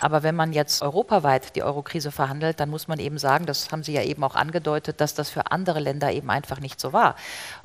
Aber 0.00 0.24
wenn 0.24 0.34
man 0.34 0.52
jetzt 0.52 0.82
europaweit 0.82 1.54
die 1.54 1.62
Eurokrise 1.62 2.10
verhandelt, 2.10 2.58
dann 2.58 2.70
muss 2.70 2.88
man 2.88 2.98
eben 2.98 3.18
sagen, 3.18 3.46
das 3.46 3.70
haben 3.70 3.84
Sie 3.84 3.92
ja 3.92 4.02
eben 4.02 4.24
auch 4.24 4.34
angedeutet, 4.34 5.00
dass 5.00 5.14
das 5.14 5.30
für 5.30 5.52
andere 5.52 5.78
Länder 5.78 6.10
eben 6.10 6.30
einfach 6.30 6.58
nicht 6.58 6.80
so 6.80 6.92
war. 6.92 7.14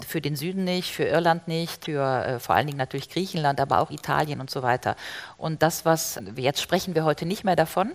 Für 0.08 0.22
den 0.22 0.36
Süden 0.36 0.66
nicht, 0.66 0.94
für 0.94 1.06
Irland 1.06 1.48
nicht, 1.48 1.86
für 1.86 2.24
äh, 2.24 2.40
vor 2.40 2.54
allen 2.54 2.68
Dingen 2.68 2.78
natürlich 2.78 3.10
Griechenland, 3.10 3.60
aber 3.60 3.80
auch 3.80 3.90
Italien 3.90 4.35
Medien 4.36 4.42
und 4.42 4.50
so 4.50 4.62
weiter. 4.62 4.96
Und 5.38 5.62
das, 5.62 5.86
was, 5.86 6.20
jetzt 6.36 6.62
sprechen 6.62 6.96
wir 6.96 7.06
heute 7.06 7.26
nicht 7.26 7.44
mehr 7.44 7.56
davon, 7.56 7.94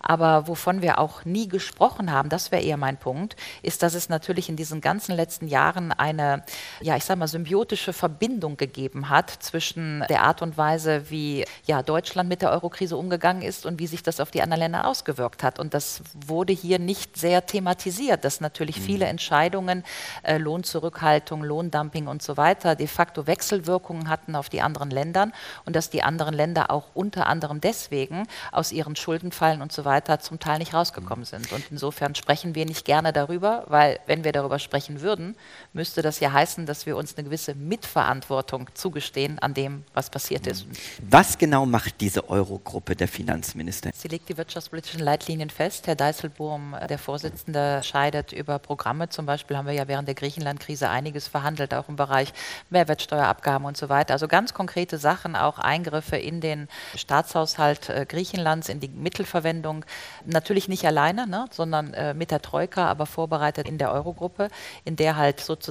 aber 0.00 0.48
wovon 0.48 0.82
wir 0.82 0.98
auch 0.98 1.24
nie 1.24 1.48
gesprochen 1.48 2.12
haben, 2.12 2.28
das 2.28 2.52
wäre 2.52 2.62
eher 2.62 2.76
mein 2.76 2.96
Punkt, 2.96 3.36
ist, 3.62 3.82
dass 3.82 3.94
es 3.94 4.08
natürlich 4.08 4.48
in 4.48 4.56
diesen 4.56 4.80
ganzen 4.80 5.14
letzten 5.14 5.48
Jahren 5.48 5.92
eine, 5.92 6.44
ja, 6.80 6.96
ich 6.96 7.04
sage 7.04 7.18
mal, 7.18 7.28
symbiotische 7.28 7.92
Verbindung 7.92 8.56
gegeben 8.56 9.08
hat 9.08 9.30
zwischen 9.30 10.04
der 10.08 10.22
Art 10.22 10.42
und 10.42 10.56
Weise, 10.56 11.10
wie 11.10 11.44
ja, 11.64 11.82
Deutschland 11.82 12.28
mit 12.28 12.42
der 12.42 12.50
Eurokrise 12.50 12.96
umgegangen 12.96 13.42
ist 13.42 13.66
und 13.66 13.78
wie 13.78 13.86
sich 13.86 14.02
das 14.02 14.20
auf 14.20 14.30
die 14.30 14.42
anderen 14.42 14.60
Länder 14.60 14.86
ausgewirkt 14.86 15.42
hat. 15.42 15.58
Und 15.58 15.74
das 15.74 16.02
wurde 16.26 16.52
hier 16.52 16.78
nicht 16.78 17.16
sehr 17.16 17.46
thematisiert, 17.46 18.24
dass 18.24 18.40
natürlich 18.40 18.80
viele 18.80 19.06
mhm. 19.06 19.12
Entscheidungen, 19.12 19.84
äh, 20.22 20.38
Lohnzurückhaltung, 20.38 21.42
Lohndumping 21.42 22.06
und 22.06 22.22
so 22.22 22.36
weiter, 22.36 22.76
de 22.76 22.86
facto 22.86 23.26
Wechselwirkungen 23.26 24.08
hatten 24.08 24.36
auf 24.36 24.48
die 24.48 24.60
anderen 24.60 24.90
Länder 24.90 25.30
und 25.64 25.74
dass 25.74 25.90
die 25.90 26.02
anderen 26.02 26.34
Länder 26.34 26.70
auch 26.70 26.88
unter 26.94 27.26
anderem 27.26 27.60
deswegen 27.60 28.26
aus 28.52 28.72
ihren 28.72 28.96
Schuldenfallen 28.96 29.62
und 29.62 29.72
so 29.72 29.84
weiter 29.86 30.18
zum 30.20 30.38
Teil 30.38 30.58
nicht 30.58 30.74
rausgekommen 30.74 31.24
sind. 31.24 31.50
Und 31.52 31.64
insofern 31.70 32.14
sprechen 32.14 32.54
wir 32.54 32.66
nicht 32.66 32.84
gerne 32.84 33.14
darüber, 33.14 33.64
weil 33.68 33.98
wenn 34.06 34.24
wir 34.24 34.32
darüber 34.32 34.58
sprechen 34.58 35.00
würden, 35.00 35.34
müsste 35.76 36.00
das 36.00 36.20
ja 36.20 36.32
heißen, 36.32 36.64
dass 36.64 36.86
wir 36.86 36.96
uns 36.96 37.16
eine 37.16 37.24
gewisse 37.24 37.54
Mitverantwortung 37.54 38.68
zugestehen 38.72 39.38
an 39.38 39.52
dem, 39.52 39.84
was 39.92 40.08
passiert 40.08 40.46
ist. 40.46 40.66
Was 41.08 41.36
genau 41.36 41.66
macht 41.66 42.00
diese 42.00 42.30
Eurogruppe 42.30 42.96
der 42.96 43.08
Finanzminister? 43.08 43.90
Sie 43.94 44.08
legt 44.08 44.30
die 44.30 44.38
wirtschaftspolitischen 44.38 45.00
Leitlinien 45.00 45.50
fest. 45.50 45.86
Herr 45.86 45.94
Dijsselboom, 45.94 46.74
der 46.88 46.98
Vorsitzende, 46.98 47.82
scheidet 47.84 48.32
über 48.32 48.58
Programme. 48.58 49.10
Zum 49.10 49.26
Beispiel 49.26 49.58
haben 49.58 49.66
wir 49.66 49.74
ja 49.74 49.86
während 49.86 50.08
der 50.08 50.14
Griechenland-Krise 50.14 50.88
einiges 50.88 51.28
verhandelt, 51.28 51.74
auch 51.74 51.90
im 51.90 51.96
Bereich 51.96 52.32
Mehrwertsteuerabgaben 52.70 53.66
und 53.66 53.76
so 53.76 53.90
weiter. 53.90 54.14
Also 54.14 54.28
ganz 54.28 54.54
konkrete 54.54 54.96
Sachen, 54.96 55.36
auch 55.36 55.58
Eingriffe 55.58 56.16
in 56.16 56.40
den 56.40 56.68
Staatshaushalt 56.96 57.90
äh, 57.90 58.06
Griechenlands, 58.08 58.70
in 58.70 58.80
die 58.80 58.88
Mittelverwendung. 58.88 59.84
Natürlich 60.24 60.68
nicht 60.68 60.86
alleine, 60.86 61.26
ne, 61.26 61.44
sondern 61.50 61.92
äh, 61.92 62.14
mit 62.14 62.30
der 62.30 62.40
Troika, 62.40 62.86
aber 62.88 63.04
vorbereitet 63.04 63.68
in 63.68 63.76
der 63.76 63.92
Eurogruppe, 63.92 64.48
in 64.86 64.96
der 64.96 65.16
halt 65.16 65.40
sozusagen 65.40 65.65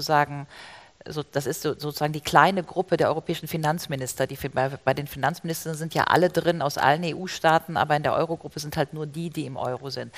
so, 1.07 1.23
das 1.23 1.45
ist 1.45 1.61
so, 1.61 1.73
sozusagen 1.73 2.13
die 2.13 2.21
kleine 2.21 2.63
Gruppe 2.63 2.97
der 2.97 3.09
europäischen 3.09 3.47
Finanzminister. 3.47 4.25
Die, 4.27 4.37
bei, 4.49 4.69
bei, 4.69 4.93
den 4.93 5.07
Finanzministern 5.07 5.75
sind 5.75 5.93
ja 5.93 6.05
alle 6.05 6.29
drin 6.29 6.61
aus 6.61 6.77
allen 6.77 7.03
EU-Staaten, 7.03 7.77
aber 7.77 7.95
in 7.95 8.03
der 8.03 8.13
Eurogruppe 8.13 8.59
sind 8.59 8.75
halt 8.75 8.93
nur 8.93 9.05
die, 9.05 9.29
die 9.29 9.45
im 9.45 9.57
Euro 9.57 9.89
sind. 9.89 10.11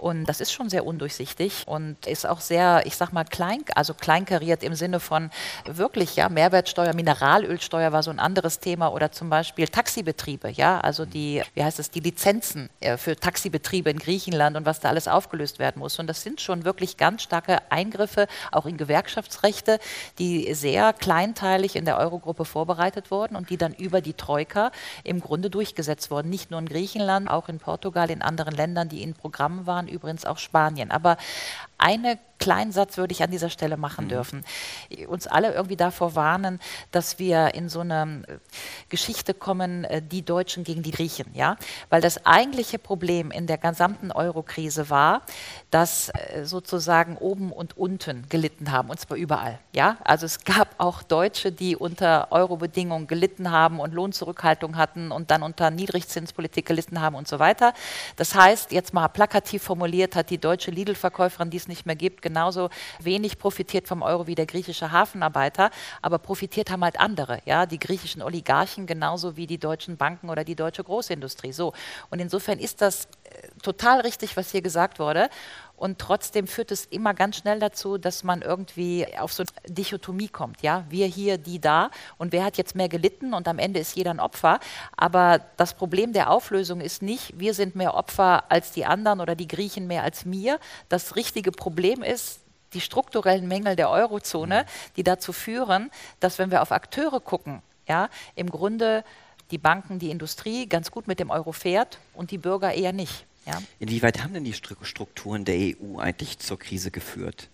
Und 0.00 0.24
das 0.24 0.40
ist 0.40 0.52
schon 0.52 0.70
sehr 0.70 0.86
undurchsichtig 0.86 1.64
und 1.66 2.06
ist 2.06 2.26
auch 2.26 2.40
sehr, 2.40 2.82
ich 2.86 2.96
sag 2.96 3.12
mal, 3.12 3.24
klein, 3.24 3.62
also 3.74 3.92
kleinkariert 3.92 4.62
im 4.62 4.74
Sinne 4.74 4.98
von 4.98 5.30
wirklich, 5.66 6.16
ja, 6.16 6.28
Mehrwertsteuer, 6.28 6.94
Mineralölsteuer 6.94 7.92
war 7.92 8.02
so 8.02 8.10
ein 8.10 8.18
anderes 8.18 8.60
Thema 8.60 8.88
oder 8.88 9.12
zum 9.12 9.28
Beispiel 9.28 9.68
Taxibetriebe, 9.68 10.50
ja, 10.50 10.80
also 10.80 11.04
die, 11.04 11.42
wie 11.54 11.62
heißt 11.62 11.78
es, 11.78 11.90
die 11.90 12.00
Lizenzen 12.00 12.70
äh, 12.80 12.96
für 12.96 13.14
Taxibetriebe 13.14 13.90
in 13.90 13.98
Griechenland 13.98 14.56
und 14.56 14.64
was 14.64 14.80
da 14.80 14.88
alles 14.88 15.06
aufgelöst 15.06 15.58
werden 15.58 15.80
muss. 15.80 15.98
Und 15.98 16.06
das 16.06 16.22
sind 16.22 16.40
schon 16.40 16.64
wirklich 16.64 16.96
ganz 16.96 17.22
starke 17.22 17.58
Eingriffe, 17.70 18.26
auch 18.52 18.64
in 18.64 18.78
Gewerkschaftsrechte, 18.78 19.78
die 20.18 20.54
sehr 20.54 20.94
kleinteilig 20.94 21.76
in 21.76 21.84
der 21.84 21.98
Eurogruppe 21.98 22.46
vorbereitet 22.46 23.10
wurden 23.10 23.36
und 23.36 23.50
die 23.50 23.58
dann 23.58 23.74
über 23.74 24.00
die 24.00 24.14
Troika 24.14 24.72
im 25.04 25.20
Grunde 25.20 25.50
durchgesetzt 25.50 26.10
wurden. 26.10 26.30
Nicht 26.30 26.50
nur 26.50 26.60
in 26.60 26.66
Griechenland, 26.66 27.28
auch 27.28 27.48
in 27.48 27.58
Portugal, 27.58 28.10
in 28.10 28.22
anderen 28.22 28.54
Ländern, 28.54 28.88
die 28.88 29.02
in 29.02 29.12
Programmen 29.12 29.66
waren 29.66 29.89
übrigens 29.90 30.24
auch 30.24 30.38
Spanien. 30.38 30.90
Aber 30.90 31.16
eine 31.80 32.18
kleinen 32.40 32.72
Satz 32.72 32.96
würde 32.96 33.12
ich 33.12 33.22
an 33.22 33.30
dieser 33.30 33.50
Stelle 33.50 33.76
machen 33.76 34.06
mhm. 34.06 34.08
dürfen. 34.08 34.44
Uns 35.06 35.28
alle 35.28 35.52
irgendwie 35.52 35.76
davor 35.76 36.16
warnen, 36.16 36.58
dass 36.90 37.20
wir 37.20 37.54
in 37.54 37.68
so 37.68 37.80
eine 37.80 38.22
äh, 38.26 38.38
Geschichte 38.88 39.34
kommen, 39.34 39.84
äh, 39.84 40.02
die 40.02 40.22
Deutschen 40.22 40.64
gegen 40.64 40.82
die 40.82 40.90
Griechen, 40.90 41.26
ja? 41.34 41.56
Weil 41.90 42.00
das 42.00 42.24
eigentliche 42.26 42.78
Problem 42.78 43.30
in 43.30 43.46
der 43.46 43.58
gesamten 43.58 44.10
Eurokrise 44.10 44.90
war, 44.90 45.22
dass 45.70 46.08
äh, 46.08 46.44
sozusagen 46.44 47.18
oben 47.18 47.52
und 47.52 47.76
unten 47.76 48.24
gelitten 48.28 48.72
haben, 48.72 48.88
und 48.88 48.98
zwar 48.98 49.18
überall, 49.18 49.58
ja? 49.72 49.98
Also 50.02 50.24
es 50.24 50.42
gab 50.42 50.74
auch 50.78 51.02
Deutsche, 51.02 51.52
die 51.52 51.76
unter 51.76 52.28
Euro-Bedingungen 52.32 53.06
gelitten 53.06 53.50
haben 53.50 53.80
und 53.80 53.92
Lohnzurückhaltung 53.92 54.76
hatten 54.78 55.12
und 55.12 55.30
dann 55.30 55.42
unter 55.42 55.70
Niedrigzinspolitik 55.70 56.64
gelitten 56.64 57.02
haben 57.02 57.16
und 57.16 57.28
so 57.28 57.38
weiter. 57.38 57.74
Das 58.16 58.34
heißt, 58.34 58.72
jetzt 58.72 58.94
mal 58.94 59.08
plakativ 59.08 59.62
formuliert, 59.62 60.16
hat 60.16 60.30
die 60.30 60.38
deutsche 60.38 60.70
Lidl-Verkäuferin, 60.70 61.50
die 61.50 61.58
es 61.58 61.68
nicht 61.70 61.86
mehr 61.86 61.96
gibt, 61.96 62.20
genauso 62.20 62.68
wenig 62.98 63.38
profitiert 63.38 63.88
vom 63.88 64.02
Euro 64.02 64.26
wie 64.26 64.34
der 64.34 64.44
griechische 64.44 64.92
Hafenarbeiter, 64.92 65.70
aber 66.02 66.18
profitiert 66.18 66.70
haben 66.70 66.84
halt 66.84 67.00
andere, 67.00 67.40
ja, 67.46 67.64
die 67.64 67.78
griechischen 67.78 68.20
Oligarchen 68.20 68.86
genauso 68.86 69.36
wie 69.36 69.46
die 69.46 69.56
deutschen 69.58 69.96
Banken 69.96 70.28
oder 70.28 70.44
die 70.44 70.54
deutsche 70.54 70.84
Großindustrie. 70.84 71.52
So. 71.52 71.72
Und 72.10 72.18
insofern 72.18 72.58
ist 72.58 72.82
das 72.82 73.06
äh, 73.24 73.48
total 73.62 74.00
richtig, 74.00 74.36
was 74.36 74.50
hier 74.50 74.60
gesagt 74.60 74.98
wurde. 74.98 75.30
Und 75.80 75.98
trotzdem 75.98 76.46
führt 76.46 76.72
es 76.72 76.84
immer 76.84 77.14
ganz 77.14 77.36
schnell 77.36 77.58
dazu, 77.58 77.96
dass 77.96 78.22
man 78.22 78.42
irgendwie 78.42 79.06
auf 79.18 79.32
so 79.32 79.44
eine 79.64 79.74
Dichotomie 79.74 80.28
kommt. 80.28 80.60
Ja, 80.60 80.84
wir 80.90 81.06
hier, 81.06 81.38
die 81.38 81.58
da. 81.58 81.90
Und 82.18 82.32
wer 82.32 82.44
hat 82.44 82.58
jetzt 82.58 82.74
mehr 82.74 82.90
gelitten? 82.90 83.32
Und 83.32 83.48
am 83.48 83.58
Ende 83.58 83.80
ist 83.80 83.96
jeder 83.96 84.10
ein 84.10 84.20
Opfer. 84.20 84.60
Aber 84.94 85.40
das 85.56 85.72
Problem 85.72 86.12
der 86.12 86.30
Auflösung 86.30 86.82
ist 86.82 87.00
nicht, 87.00 87.40
wir 87.40 87.54
sind 87.54 87.76
mehr 87.76 87.94
Opfer 87.94 88.52
als 88.52 88.72
die 88.72 88.84
anderen 88.84 89.20
oder 89.20 89.34
die 89.34 89.48
Griechen 89.48 89.86
mehr 89.86 90.02
als 90.02 90.26
mir. 90.26 90.60
Das 90.90 91.16
richtige 91.16 91.50
Problem 91.50 92.02
ist, 92.02 92.40
die 92.74 92.82
strukturellen 92.82 93.48
Mängel 93.48 93.74
der 93.74 93.88
Eurozone, 93.88 94.66
die 94.96 95.02
dazu 95.02 95.32
führen, 95.32 95.90
dass 96.20 96.38
wenn 96.38 96.50
wir 96.50 96.60
auf 96.60 96.72
Akteure 96.72 97.20
gucken, 97.20 97.62
ja, 97.88 98.10
im 98.34 98.50
Grunde 98.50 99.02
die 99.50 99.56
Banken, 99.56 99.98
die 99.98 100.10
Industrie 100.10 100.66
ganz 100.66 100.90
gut 100.90 101.08
mit 101.08 101.20
dem 101.20 101.30
Euro 101.30 101.52
fährt 101.52 101.98
und 102.12 102.32
die 102.32 102.38
Bürger 102.38 102.74
eher 102.74 102.92
nicht. 102.92 103.24
Ja. 103.46 103.62
Inwieweit 103.78 104.22
haben 104.22 104.34
denn 104.34 104.44
die 104.44 104.52
Strukturen 104.52 105.44
der 105.44 105.56
EU 105.56 105.98
eigentlich 105.98 106.38
zur 106.38 106.58
Krise 106.58 106.90
geführt? 106.90 107.48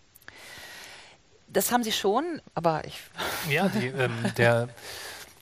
Das 1.48 1.70
haben 1.72 1.84
sie 1.84 1.92
schon, 1.92 2.40
aber 2.54 2.84
ich. 2.84 3.00
Ja, 3.50 3.68
die, 3.68 3.86
ähm, 3.86 4.12
der, 4.36 4.68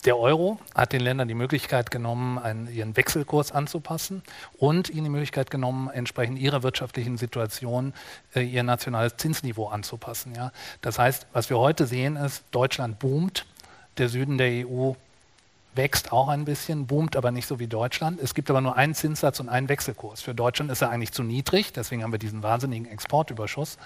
der 0.04 0.18
Euro 0.18 0.58
hat 0.74 0.92
den 0.92 1.00
Ländern 1.00 1.26
die 1.26 1.34
Möglichkeit 1.34 1.90
genommen, 1.90 2.38
einen, 2.38 2.70
ihren 2.72 2.96
Wechselkurs 2.96 3.50
anzupassen 3.50 4.22
und 4.58 4.90
ihnen 4.90 5.04
die 5.04 5.10
Möglichkeit 5.10 5.50
genommen, 5.50 5.88
entsprechend 5.88 6.38
ihrer 6.38 6.62
wirtschaftlichen 6.62 7.16
Situation 7.16 7.94
äh, 8.34 8.42
ihr 8.42 8.62
nationales 8.62 9.16
Zinsniveau 9.16 9.68
anzupassen. 9.68 10.34
Ja. 10.34 10.52
Das 10.82 10.98
heißt, 10.98 11.26
was 11.32 11.48
wir 11.48 11.58
heute 11.58 11.86
sehen, 11.86 12.16
ist, 12.16 12.44
Deutschland 12.50 12.98
boomt, 12.98 13.46
der 13.96 14.10
Süden 14.10 14.36
der 14.36 14.66
EU 14.68 14.92
wächst 15.74 16.12
auch 16.12 16.28
ein 16.28 16.44
bisschen, 16.44 16.86
boomt 16.86 17.16
aber 17.16 17.30
nicht 17.30 17.46
so 17.46 17.58
wie 17.58 17.66
Deutschland. 17.66 18.20
Es 18.20 18.34
gibt 18.34 18.50
aber 18.50 18.60
nur 18.60 18.76
einen 18.76 18.94
Zinssatz 18.94 19.40
und 19.40 19.48
einen 19.48 19.68
Wechselkurs. 19.68 20.22
Für 20.22 20.34
Deutschland 20.34 20.70
ist 20.70 20.82
er 20.82 20.90
eigentlich 20.90 21.12
zu 21.12 21.22
niedrig, 21.22 21.72
deswegen 21.72 22.02
haben 22.02 22.12
wir 22.12 22.18
diesen 22.18 22.42
wahnsinnigen 22.42 22.86
Exportüberschuss, 22.86 23.78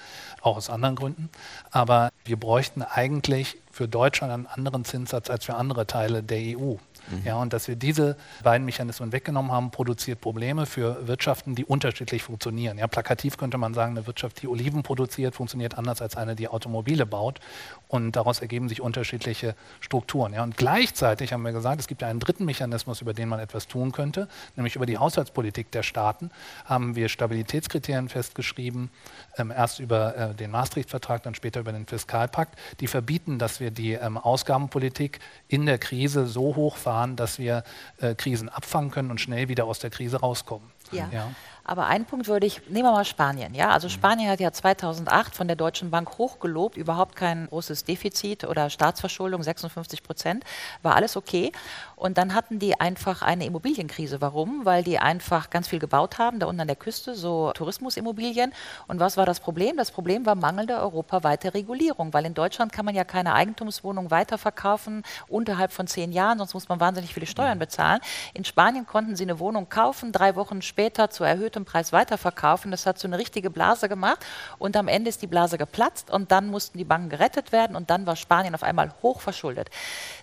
auch 0.42 0.56
aus 0.56 0.70
anderen 0.70 0.96
Gründen. 0.96 1.30
Aber 1.70 2.10
wir 2.24 2.38
bräuchten 2.38 2.82
eigentlich 2.82 3.56
für 3.70 3.88
Deutschland 3.88 4.32
einen 4.32 4.46
anderen 4.46 4.84
Zinssatz 4.84 5.30
als 5.30 5.44
für 5.44 5.54
andere 5.54 5.86
Teile 5.86 6.22
der 6.22 6.58
EU. 6.58 6.76
Mhm. 7.10 7.22
Ja, 7.24 7.36
und 7.36 7.52
dass 7.52 7.68
wir 7.68 7.76
diese 7.76 8.16
beiden 8.42 8.64
Mechanismen 8.64 9.12
weggenommen 9.12 9.52
haben, 9.52 9.70
produziert 9.70 10.20
Probleme 10.20 10.66
für 10.66 11.06
Wirtschaften, 11.06 11.54
die 11.54 11.64
unterschiedlich 11.64 12.22
funktionieren. 12.22 12.78
Ja, 12.78 12.86
plakativ 12.86 13.36
könnte 13.36 13.58
man 13.58 13.74
sagen, 13.74 13.96
eine 13.96 14.06
Wirtschaft, 14.06 14.42
die 14.42 14.48
Oliven 14.48 14.82
produziert, 14.82 15.34
funktioniert 15.34 15.76
anders 15.76 16.02
als 16.02 16.16
eine, 16.16 16.34
die 16.34 16.48
Automobile 16.48 17.06
baut. 17.06 17.40
Und 17.88 18.16
daraus 18.16 18.40
ergeben 18.40 18.68
sich 18.68 18.80
unterschiedliche 18.80 19.54
Strukturen. 19.80 20.34
Ja, 20.34 20.42
und 20.42 20.56
gleichzeitig 20.56 21.32
haben 21.32 21.42
wir 21.42 21.52
gesagt, 21.52 21.80
es 21.80 21.86
gibt 21.86 22.02
ja 22.02 22.08
einen 22.08 22.20
dritten 22.20 22.44
Mechanismus, 22.44 23.00
über 23.00 23.14
den 23.14 23.28
man 23.28 23.40
etwas 23.40 23.66
tun 23.66 23.92
könnte, 23.92 24.28
nämlich 24.56 24.76
über 24.76 24.84
die 24.84 24.98
Haushaltspolitik 24.98 25.70
der 25.72 25.82
Staaten 25.82 26.30
haben 26.64 26.96
wir 26.96 27.08
Stabilitätskriterien 27.08 28.08
festgeschrieben, 28.08 28.90
ähm, 29.36 29.50
erst 29.50 29.80
über 29.80 30.16
äh, 30.16 30.34
den 30.34 30.50
Maastricht-Vertrag, 30.50 31.22
dann 31.22 31.34
später 31.34 31.60
über 31.60 31.72
den 31.72 31.86
Fiskalpakt, 31.86 32.58
die 32.80 32.86
verbieten, 32.86 33.38
dass 33.38 33.60
wir 33.60 33.70
die 33.70 33.92
ähm, 33.92 34.18
Ausgabenpolitik 34.18 35.20
in 35.48 35.66
der 35.66 35.78
Krise 35.78 36.26
so 36.26 36.56
hoch 36.56 36.76
fahren, 36.98 37.16
dass 37.16 37.38
wir 37.38 37.62
äh, 38.00 38.14
Krisen 38.14 38.48
abfangen 38.48 38.90
können 38.90 39.10
und 39.10 39.20
schnell 39.20 39.48
wieder 39.48 39.64
aus 39.64 39.78
der 39.78 39.90
Krise 39.90 40.18
rauskommen. 40.18 40.68
Ja. 40.90 41.08
ja. 41.12 41.30
Aber 41.64 41.86
einen 41.86 42.06
Punkt 42.06 42.28
würde 42.28 42.46
ich, 42.46 42.62
nehmen 42.68 42.86
wir 42.86 42.92
mal 42.92 43.04
Spanien. 43.04 43.54
Ja? 43.54 43.68
Also 43.70 43.88
Spanien 43.90 44.30
hat 44.30 44.40
ja 44.40 44.50
2008 44.50 45.34
von 45.34 45.46
der 45.46 45.56
Deutschen 45.56 45.90
Bank 45.90 46.16
hochgelobt, 46.16 46.78
überhaupt 46.78 47.14
kein 47.14 47.46
großes 47.46 47.84
Defizit 47.84 48.44
oder 48.44 48.70
Staatsverschuldung, 48.70 49.42
56 49.42 50.02
Prozent, 50.02 50.44
war 50.82 50.96
alles 50.96 51.16
okay. 51.16 51.52
Und 51.98 52.16
dann 52.16 52.32
hatten 52.32 52.60
die 52.60 52.80
einfach 52.80 53.22
eine 53.22 53.44
Immobilienkrise. 53.44 54.20
Warum? 54.20 54.64
Weil 54.64 54.84
die 54.84 55.00
einfach 55.00 55.50
ganz 55.50 55.66
viel 55.66 55.80
gebaut 55.80 56.18
haben, 56.18 56.38
da 56.38 56.46
unten 56.46 56.60
an 56.60 56.68
der 56.68 56.76
Küste, 56.76 57.16
so 57.16 57.50
Tourismusimmobilien. 57.52 58.52
Und 58.86 59.00
was 59.00 59.16
war 59.16 59.26
das 59.26 59.40
Problem? 59.40 59.76
Das 59.76 59.90
Problem 59.90 60.24
war 60.24 60.36
mangelnde 60.36 60.78
europaweite 60.78 61.54
Regulierung, 61.54 62.14
weil 62.14 62.24
in 62.24 62.34
Deutschland 62.34 62.72
kann 62.72 62.84
man 62.84 62.94
ja 62.94 63.02
keine 63.02 63.34
Eigentumswohnung 63.34 64.12
weiterverkaufen 64.12 65.02
unterhalb 65.26 65.72
von 65.72 65.88
zehn 65.88 66.12
Jahren, 66.12 66.38
sonst 66.38 66.54
muss 66.54 66.68
man 66.68 66.78
wahnsinnig 66.78 67.12
viele 67.12 67.26
Steuern 67.26 67.58
bezahlen. 67.58 68.00
In 68.32 68.44
Spanien 68.44 68.86
konnten 68.86 69.16
sie 69.16 69.24
eine 69.24 69.40
Wohnung 69.40 69.68
kaufen, 69.68 70.12
drei 70.12 70.36
Wochen 70.36 70.62
später 70.62 71.10
zu 71.10 71.24
erhöhtem 71.24 71.64
Preis 71.64 71.92
weiterverkaufen. 71.92 72.70
Das 72.70 72.86
hat 72.86 73.00
so 73.00 73.08
eine 73.08 73.18
richtige 73.18 73.50
Blase 73.50 73.88
gemacht 73.88 74.24
und 74.58 74.76
am 74.76 74.86
Ende 74.86 75.08
ist 75.08 75.20
die 75.20 75.26
Blase 75.26 75.58
geplatzt 75.58 76.12
und 76.12 76.30
dann 76.30 76.48
mussten 76.48 76.78
die 76.78 76.84
Banken 76.84 77.08
gerettet 77.08 77.50
werden 77.50 77.74
und 77.74 77.90
dann 77.90 78.06
war 78.06 78.14
Spanien 78.14 78.54
auf 78.54 78.62
einmal 78.62 78.94
hoch 79.02 79.20
verschuldet. 79.20 79.68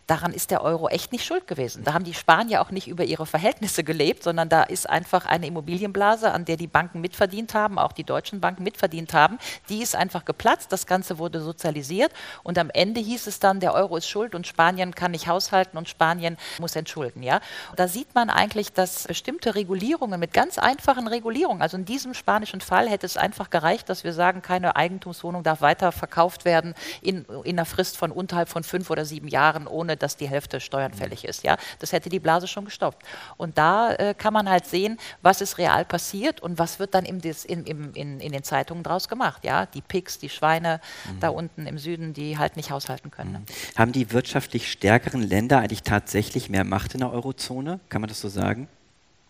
Daran 0.08 0.34
ist 0.34 0.52
der 0.52 0.62
Euro 0.62 0.88
echt 0.90 1.12
nicht 1.12 1.26
schuld 1.26 1.48
gewesen. 1.48 1.84
Da 1.84 1.94
haben 1.94 2.04
die 2.04 2.14
Spanier 2.14 2.62
auch 2.62 2.72
nicht 2.72 2.88
über 2.88 3.04
ihre 3.04 3.26
Verhältnisse 3.26 3.84
gelebt, 3.84 4.24
sondern 4.24 4.50
da 4.50 4.64
ist 4.64 4.90
einfach 4.90 5.26
eine 5.26 5.48
Immobilienblase, 5.48 6.32
an 6.32 6.46
der 6.46 6.58
die 6.58 6.68
Banken 6.68 7.02
mitverdient 7.02 7.54
haben, 7.54 7.80
auch 7.80 7.92
die 7.92 8.04
deutschen 8.04 8.40
Banken 8.40 8.64
mitverdient 8.64 9.14
haben. 9.14 9.40
Die 9.70 9.82
ist 9.82 9.96
einfach 9.96 10.26
geplatzt, 10.26 10.72
das 10.72 10.86
Ganze 10.86 11.18
wurde 11.18 11.42
sozialisiert 11.42 12.12
und 12.44 12.58
am 12.58 12.70
Ende 12.70 13.02
hieß 13.02 13.28
es 13.28 13.40
dann, 13.40 13.60
der 13.60 13.74
Euro 13.74 13.98
ist 13.98 14.08
schuld 14.08 14.36
und 14.36 14.46
Spanien 14.46 14.94
kann 14.94 15.12
nicht 15.12 15.28
haushalten 15.28 15.78
und 15.78 15.90
Spanien 15.90 16.38
muss 16.60 16.76
entschulden. 16.76 17.24
Ja? 17.24 17.42
da 17.76 17.88
sieht 17.88 18.14
man 18.16 18.30
eigentlich, 18.30 18.74
dass 18.74 19.08
bestimmte 19.08 19.56
Regulierungen 19.56 20.20
mit 20.20 20.34
ganz 20.34 20.58
einfachen 20.58 21.08
Regulierungen, 21.08 21.62
also 21.62 21.78
in 21.78 21.86
diesem 21.86 22.14
spanischen 22.14 22.62
Fall 22.62 22.90
hätte 22.90 23.06
es 23.06 23.18
einfach 23.18 23.50
gereicht, 23.50 23.90
dass 23.90 24.04
wir 24.04 24.14
sagen, 24.14 24.42
keine 24.42 24.76
Eigentumswohnung 24.76 25.44
darf 25.44 25.62
weiter 25.62 25.92
verkauft 25.92 26.46
werden 26.46 26.74
in, 27.02 27.26
in 27.44 27.58
einer 27.58 27.66
Frist 27.66 27.98
von 27.98 28.12
unterhalb 28.12 28.50
von 28.50 28.64
fünf 28.64 28.90
oder 28.90 29.06
sieben 29.06 29.28
Jahren, 29.28 29.68
ohne 29.68 29.95
ohne 29.96 29.98
dass 29.98 30.18
die 30.18 30.28
Hälfte 30.28 30.60
Steuern 30.60 30.94
fällig 30.94 31.26
ist. 31.26 31.44
Ja? 31.44 31.58
Das 31.80 31.92
hätte 31.92 32.10
die 32.10 32.20
Blase 32.20 32.48
schon 32.48 32.66
gestoppt. 32.66 33.04
Und 33.38 33.58
da 33.58 33.94
äh, 33.94 34.14
kann 34.14 34.34
man 34.34 34.50
halt 34.50 34.66
sehen, 34.66 34.98
was 35.22 35.42
ist 35.42 35.58
real 35.58 35.86
passiert 35.86 36.42
und 36.42 36.60
was 36.60 36.80
wird 36.80 36.94
dann 36.94 37.06
im, 37.06 37.22
in, 37.22 37.64
in, 37.66 37.94
in, 37.94 38.20
in 38.20 38.32
den 38.32 38.44
Zeitungen 38.44 38.84
draus 38.84 39.08
gemacht. 39.08 39.44
Ja? 39.44 39.66
Die 39.66 39.82
Pigs, 39.82 40.20
die 40.20 40.30
Schweine 40.30 40.82
mhm. 41.06 41.20
da 41.20 41.30
unten 41.30 41.68
im 41.68 41.78
Süden, 41.78 42.14
die 42.14 42.38
halt 42.38 42.58
nicht 42.58 42.72
haushalten 42.72 43.12
können. 43.12 43.32
Ne? 43.32 43.42
Haben 43.76 43.92
die 43.92 44.12
wirtschaftlich 44.12 44.72
stärkeren 44.72 45.22
Länder 45.22 45.60
eigentlich 45.60 45.84
tatsächlich 45.84 46.50
mehr 46.50 46.64
Macht 46.64 46.94
in 46.94 47.00
der 47.00 47.12
Eurozone? 47.12 47.80
Kann 47.90 48.02
man 48.02 48.10
das 48.10 48.22
so 48.22 48.30
sagen? 48.30 48.68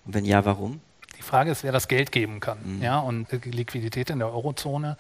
Und 0.06 0.14
wenn 0.14 0.26
ja, 0.26 0.46
warum? 0.46 0.82
Die 1.18 1.22
Frage 1.22 1.52
ist, 1.52 1.64
wer 1.64 1.72
das 1.72 1.88
Geld 1.88 2.12
geben 2.12 2.40
kann. 2.40 2.78
Mhm. 2.78 2.82
Ja, 2.82 3.00
und 3.00 3.28
die 3.32 3.52
Liquidität 3.52 4.10
in 4.10 4.20
der 4.20 4.32
Eurozone 4.32 4.98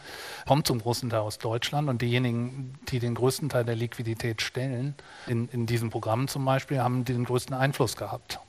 kommt 0.48 0.68
zum 0.68 0.80
großen 0.80 1.10
Teil 1.10 1.20
aus 1.20 1.38
Deutschland. 1.38 1.90
Und 1.90 2.02
diejenigen, 2.02 2.74
die 2.90 3.00
den 3.00 3.16
größten 3.16 3.50
Teil 3.50 3.66
der 3.66 3.76
Liquidität 3.76 4.42
stellen, 4.42 4.96
in, 5.28 5.50
in 5.50 5.66
diesen 5.66 5.90
Programmen 5.90 6.28
zum 6.28 6.46
Beispiel, 6.46 6.80
haben 6.80 7.06
den 7.06 7.26
größten 7.26 7.56
Einfluss 7.56 7.96
gehabt. 7.96 8.40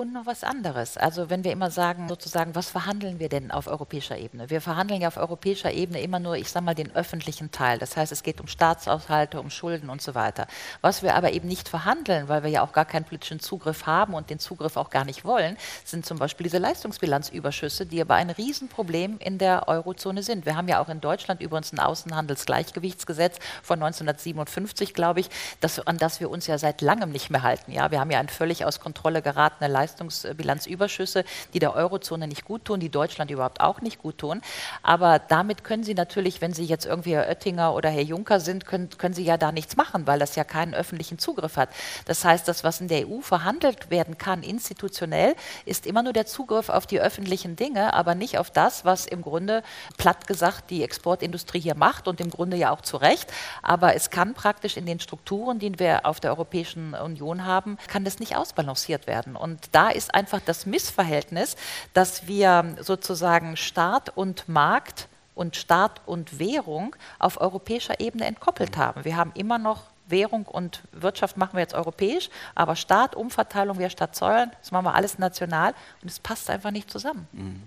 Und 0.00 0.14
noch 0.14 0.24
was 0.24 0.44
anderes. 0.44 0.96
Also 0.96 1.28
wenn 1.28 1.44
wir 1.44 1.52
immer 1.52 1.70
sagen, 1.70 2.08
sozusagen, 2.08 2.54
was 2.54 2.70
verhandeln 2.70 3.18
wir 3.18 3.28
denn 3.28 3.50
auf 3.50 3.66
europäischer 3.66 4.16
Ebene? 4.16 4.48
Wir 4.48 4.62
verhandeln 4.62 5.02
ja 5.02 5.08
auf 5.08 5.18
europäischer 5.18 5.72
Ebene 5.72 6.00
immer 6.00 6.18
nur, 6.18 6.36
ich 6.36 6.50
sage 6.50 6.64
mal, 6.64 6.74
den 6.74 6.96
öffentlichen 6.96 7.50
Teil. 7.50 7.78
Das 7.78 7.98
heißt, 7.98 8.10
es 8.10 8.22
geht 8.22 8.40
um 8.40 8.46
Staatshaushalte, 8.46 9.38
um 9.38 9.50
Schulden 9.50 9.90
und 9.90 10.00
so 10.00 10.14
weiter. 10.14 10.46
Was 10.80 11.02
wir 11.02 11.16
aber 11.16 11.32
eben 11.32 11.46
nicht 11.46 11.68
verhandeln, 11.68 12.30
weil 12.30 12.42
wir 12.42 12.48
ja 12.48 12.62
auch 12.62 12.72
gar 12.72 12.86
keinen 12.86 13.04
politischen 13.04 13.40
Zugriff 13.40 13.84
haben 13.84 14.14
und 14.14 14.30
den 14.30 14.38
Zugriff 14.38 14.78
auch 14.78 14.88
gar 14.88 15.04
nicht 15.04 15.26
wollen, 15.26 15.58
sind 15.84 16.06
zum 16.06 16.16
Beispiel 16.16 16.44
diese 16.44 16.56
Leistungsbilanzüberschüsse, 16.56 17.84
die 17.84 18.00
aber 18.00 18.14
ein 18.14 18.30
Riesenproblem 18.30 19.18
in 19.18 19.36
der 19.36 19.68
Eurozone 19.68 20.22
sind. 20.22 20.46
Wir 20.46 20.56
haben 20.56 20.68
ja 20.68 20.80
auch 20.80 20.88
in 20.88 21.02
Deutschland 21.02 21.42
übrigens 21.42 21.74
ein 21.74 21.78
Außenhandelsgleichgewichtsgesetz 21.78 23.36
von 23.62 23.82
1957, 23.82 24.94
glaube 24.94 25.20
ich, 25.20 25.28
das, 25.60 25.78
an 25.86 25.98
das 25.98 26.20
wir 26.20 26.30
uns 26.30 26.46
ja 26.46 26.56
seit 26.56 26.80
langem 26.80 27.10
nicht 27.10 27.28
mehr 27.28 27.42
halten. 27.42 27.70
Ja, 27.70 27.90
wir 27.90 28.00
haben 28.00 28.10
ja 28.10 28.18
ein 28.18 28.30
völlig 28.30 28.64
aus 28.64 28.80
Kontrolle 28.80 29.20
geratene 29.20 29.70
Leistungsbilanz 29.70 29.89
Leistungsbilanzüberschüsse, 29.90 31.24
die 31.54 31.58
der 31.58 31.74
Eurozone 31.74 32.28
nicht 32.28 32.44
gut 32.44 32.64
tun, 32.64 32.80
die 32.80 32.88
Deutschland 32.88 33.30
überhaupt 33.30 33.60
auch 33.60 33.80
nicht 33.80 33.98
gut 33.98 34.18
tun. 34.18 34.40
Aber 34.82 35.18
damit 35.18 35.64
können 35.64 35.84
Sie 35.84 35.94
natürlich, 35.94 36.40
wenn 36.40 36.52
Sie 36.52 36.64
jetzt 36.64 36.86
irgendwie 36.86 37.14
Herr 37.14 37.28
Oettinger 37.28 37.74
oder 37.74 37.90
Herr 37.90 38.02
Juncker 38.02 38.40
sind, 38.40 38.66
können, 38.66 38.88
können 38.96 39.14
Sie 39.14 39.24
ja 39.24 39.36
da 39.36 39.52
nichts 39.52 39.76
machen, 39.76 40.06
weil 40.06 40.18
das 40.18 40.36
ja 40.36 40.44
keinen 40.44 40.74
öffentlichen 40.74 41.18
Zugriff 41.18 41.56
hat. 41.56 41.70
Das 42.06 42.24
heißt, 42.24 42.46
das, 42.48 42.64
was 42.64 42.80
in 42.80 42.88
der 42.88 43.08
EU 43.08 43.20
verhandelt 43.20 43.90
werden 43.90 44.18
kann, 44.18 44.42
institutionell, 44.42 45.34
ist 45.64 45.86
immer 45.86 46.02
nur 46.02 46.12
der 46.12 46.26
Zugriff 46.26 46.68
auf 46.68 46.86
die 46.86 47.00
öffentlichen 47.00 47.56
Dinge, 47.56 47.94
aber 47.94 48.14
nicht 48.14 48.38
auf 48.38 48.50
das, 48.50 48.84
was 48.84 49.06
im 49.06 49.22
Grunde 49.22 49.62
platt 49.96 50.26
gesagt 50.26 50.70
die 50.70 50.82
Exportindustrie 50.82 51.60
hier 51.60 51.74
macht 51.74 52.08
und 52.08 52.20
im 52.20 52.30
Grunde 52.30 52.56
ja 52.56 52.70
auch 52.70 52.80
zu 52.80 52.96
Recht. 52.96 53.32
Aber 53.62 53.94
es 53.94 54.10
kann 54.10 54.34
praktisch 54.34 54.76
in 54.76 54.86
den 54.86 55.00
Strukturen, 55.00 55.58
die 55.58 55.78
wir 55.78 56.06
auf 56.06 56.20
der 56.20 56.30
Europäischen 56.30 56.94
Union 56.94 57.44
haben, 57.44 57.78
kann 57.88 58.04
das 58.04 58.18
nicht 58.18 58.36
ausbalanciert 58.36 59.06
werden. 59.06 59.36
Und 59.36 59.69
da 59.72 59.90
ist 59.90 60.14
einfach 60.14 60.40
das 60.44 60.66
Missverhältnis, 60.66 61.56
dass 61.94 62.26
wir 62.26 62.76
sozusagen 62.80 63.56
Staat 63.56 64.16
und 64.16 64.48
Markt 64.48 65.08
und 65.34 65.56
Staat 65.56 66.00
und 66.06 66.38
Währung 66.38 66.94
auf 67.18 67.40
europäischer 67.40 68.00
Ebene 68.00 68.26
entkoppelt 68.26 68.76
haben. 68.76 69.04
Wir 69.04 69.16
haben 69.16 69.32
immer 69.34 69.58
noch 69.58 69.84
Währung 70.10 70.44
und 70.44 70.82
Wirtschaft 70.92 71.36
machen 71.36 71.54
wir 71.54 71.60
jetzt 71.60 71.74
europäisch, 71.74 72.30
aber 72.54 72.76
Staat, 72.76 73.14
Umverteilung, 73.14 73.78
wer 73.78 73.90
statt 73.90 74.16
Säulen, 74.16 74.50
das 74.60 74.72
machen 74.72 74.84
wir 74.84 74.94
alles 74.94 75.18
national 75.18 75.72
und 76.02 76.10
es 76.10 76.18
passt 76.18 76.50
einfach 76.50 76.70
nicht 76.70 76.90
zusammen. 76.90 77.28
Mhm. 77.32 77.62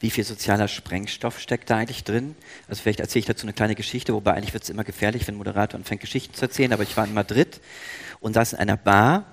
Wie 0.00 0.10
viel 0.10 0.24
sozialer 0.24 0.68
Sprengstoff 0.68 1.38
steckt 1.38 1.70
da 1.70 1.76
eigentlich 1.76 2.04
drin? 2.04 2.34
Also 2.68 2.82
vielleicht 2.82 3.00
erzähle 3.00 3.20
ich 3.20 3.26
dazu 3.26 3.44
eine 3.46 3.52
kleine 3.52 3.74
Geschichte, 3.74 4.14
wobei 4.14 4.32
eigentlich 4.32 4.52
wird 4.52 4.64
es 4.64 4.70
immer 4.70 4.84
gefährlich, 4.84 5.26
wenn 5.26 5.34
ein 5.34 5.38
Moderator 5.38 5.78
anfängt, 5.78 6.00
Geschichten 6.00 6.34
zu 6.34 6.42
erzählen, 6.42 6.72
aber 6.72 6.82
ich 6.82 6.96
war 6.96 7.06
in 7.06 7.14
Madrid 7.14 7.60
und 8.20 8.34
saß 8.34 8.54
in 8.54 8.58
einer 8.58 8.76
Bar 8.76 9.24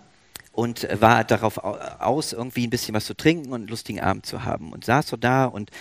und 0.60 0.86
war 1.00 1.24
darauf 1.24 1.58
aus, 1.58 2.34
irgendwie 2.34 2.68
ein 2.68 2.70
bisschen 2.70 2.94
was 2.94 3.06
zu 3.06 3.14
trinken 3.14 3.54
und 3.54 3.62
einen 3.62 3.68
lustigen 3.70 4.02
Abend 4.02 4.26
zu 4.26 4.44
haben. 4.44 4.74
Und 4.74 4.84
saß 4.84 5.08
so 5.08 5.16
da 5.16 5.46
und 5.46 5.72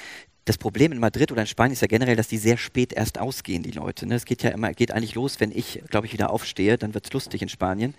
das 0.44 0.56
Problem 0.56 0.92
in 0.92 1.00
Madrid 1.00 1.32
oder 1.32 1.40
in 1.40 1.48
Spanien 1.48 1.72
ist 1.72 1.82
ja 1.82 1.88
generell, 1.88 2.14
dass 2.14 2.28
die 2.28 2.38
sehr 2.38 2.56
spät 2.56 2.92
erst 2.92 3.18
ausgehen, 3.18 3.64
die 3.64 3.72
Leute. 3.72 4.06
Ne? 4.06 4.14
Es 4.14 4.24
geht 4.24 4.44
ja 4.44 4.50
immer, 4.50 4.72
geht 4.72 4.92
eigentlich 4.92 5.16
los, 5.16 5.40
wenn 5.40 5.50
ich, 5.50 5.82
glaube 5.90 6.06
ich, 6.06 6.12
wieder 6.12 6.30
aufstehe, 6.30 6.78
dann 6.78 6.94
wird 6.94 7.06
es 7.06 7.12
lustig 7.12 7.42
in 7.42 7.48
Spanien. 7.48 7.94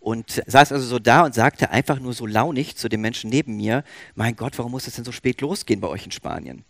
Und 0.00 0.42
saß 0.48 0.72
also 0.72 0.84
so 0.84 0.98
da 0.98 1.24
und 1.24 1.34
sagte 1.34 1.70
einfach 1.70 2.00
nur 2.00 2.12
so 2.12 2.26
launig 2.26 2.74
zu 2.74 2.88
dem 2.88 3.02
Menschen 3.02 3.30
neben 3.30 3.56
mir, 3.56 3.84
mein 4.16 4.34
Gott, 4.34 4.58
warum 4.58 4.72
muss 4.72 4.88
es 4.88 4.96
denn 4.96 5.04
so 5.04 5.12
spät 5.12 5.40
losgehen 5.40 5.80
bei 5.80 5.86
euch 5.86 6.06
in 6.06 6.10
Spanien? 6.10 6.64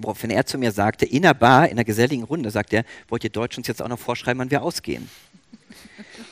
Woraufhin 0.00 0.30
er 0.30 0.46
zu 0.46 0.58
mir 0.58 0.72
sagte, 0.72 1.06
in 1.06 1.22
der 1.22 1.34
Bar, 1.34 1.66
in 1.66 1.72
einer 1.72 1.84
geselligen 1.84 2.24
Runde, 2.24 2.50
sagt 2.50 2.72
er, 2.72 2.82
wollt 3.06 3.22
ihr 3.22 3.30
Deutsch 3.30 3.56
uns 3.56 3.68
jetzt 3.68 3.82
auch 3.82 3.88
noch 3.88 4.00
vorschreiben, 4.00 4.40
wann 4.40 4.50
wir 4.50 4.62
ausgehen? 4.62 5.08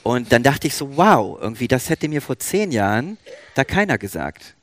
Und 0.02 0.32
dann 0.32 0.42
dachte 0.42 0.66
ich 0.66 0.74
so, 0.74 0.96
wow, 0.96 1.38
irgendwie, 1.40 1.68
das 1.68 1.90
hätte 1.90 2.08
mir 2.08 2.22
vor 2.22 2.38
zehn 2.38 2.72
Jahren 2.72 3.18
da 3.54 3.64
keiner 3.64 3.98
gesagt. 3.98 4.54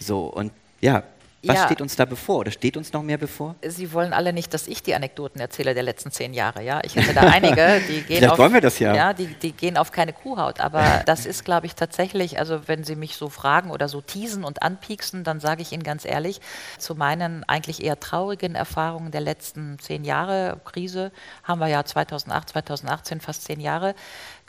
So, 0.00 0.26
und 0.26 0.52
ja, 0.80 1.02
was 1.42 1.56
ja. 1.56 1.66
steht 1.66 1.80
uns 1.80 1.94
da 1.94 2.04
bevor 2.04 2.38
oder 2.38 2.50
steht 2.50 2.76
uns 2.76 2.92
noch 2.92 3.02
mehr 3.02 3.16
bevor? 3.16 3.54
Sie 3.64 3.92
wollen 3.92 4.12
alle 4.12 4.32
nicht, 4.32 4.52
dass 4.54 4.66
ich 4.66 4.82
die 4.82 4.94
Anekdoten 4.94 5.40
erzähle 5.40 5.72
der 5.72 5.84
letzten 5.84 6.10
zehn 6.10 6.34
Jahre. 6.34 6.64
Ja, 6.64 6.80
ich 6.82 6.96
hätte 6.96 7.14
da 7.14 7.20
einige, 7.20 7.80
die 7.88 8.00
gehen 8.02 8.16
Vielleicht 8.18 8.32
auf, 8.32 8.38
wollen 8.38 8.54
wir 8.54 8.60
das 8.60 8.80
ja. 8.80 8.92
ja 8.92 9.12
die, 9.12 9.26
die 9.26 9.52
gehen 9.52 9.76
auf 9.76 9.92
keine 9.92 10.12
Kuhhaut. 10.12 10.58
Aber 10.58 11.02
das 11.06 11.26
ist, 11.26 11.44
glaube 11.44 11.66
ich, 11.66 11.76
tatsächlich, 11.76 12.40
also 12.40 12.66
wenn 12.66 12.82
Sie 12.82 12.96
mich 12.96 13.16
so 13.16 13.28
fragen 13.28 13.70
oder 13.70 13.88
so 13.88 14.00
teasen 14.00 14.42
und 14.42 14.62
anpieksen, 14.62 15.22
dann 15.22 15.38
sage 15.38 15.62
ich 15.62 15.70
Ihnen 15.70 15.84
ganz 15.84 16.04
ehrlich, 16.04 16.40
zu 16.76 16.96
meinen 16.96 17.44
eigentlich 17.44 17.84
eher 17.84 18.00
traurigen 18.00 18.56
Erfahrungen 18.56 19.12
der 19.12 19.20
letzten 19.20 19.78
zehn 19.78 20.04
Jahre 20.04 20.60
Krise 20.64 21.12
haben 21.44 21.60
wir 21.60 21.68
ja 21.68 21.84
2008, 21.84 22.48
2018 22.48 23.20
fast 23.20 23.44
zehn 23.44 23.60
Jahre 23.60 23.94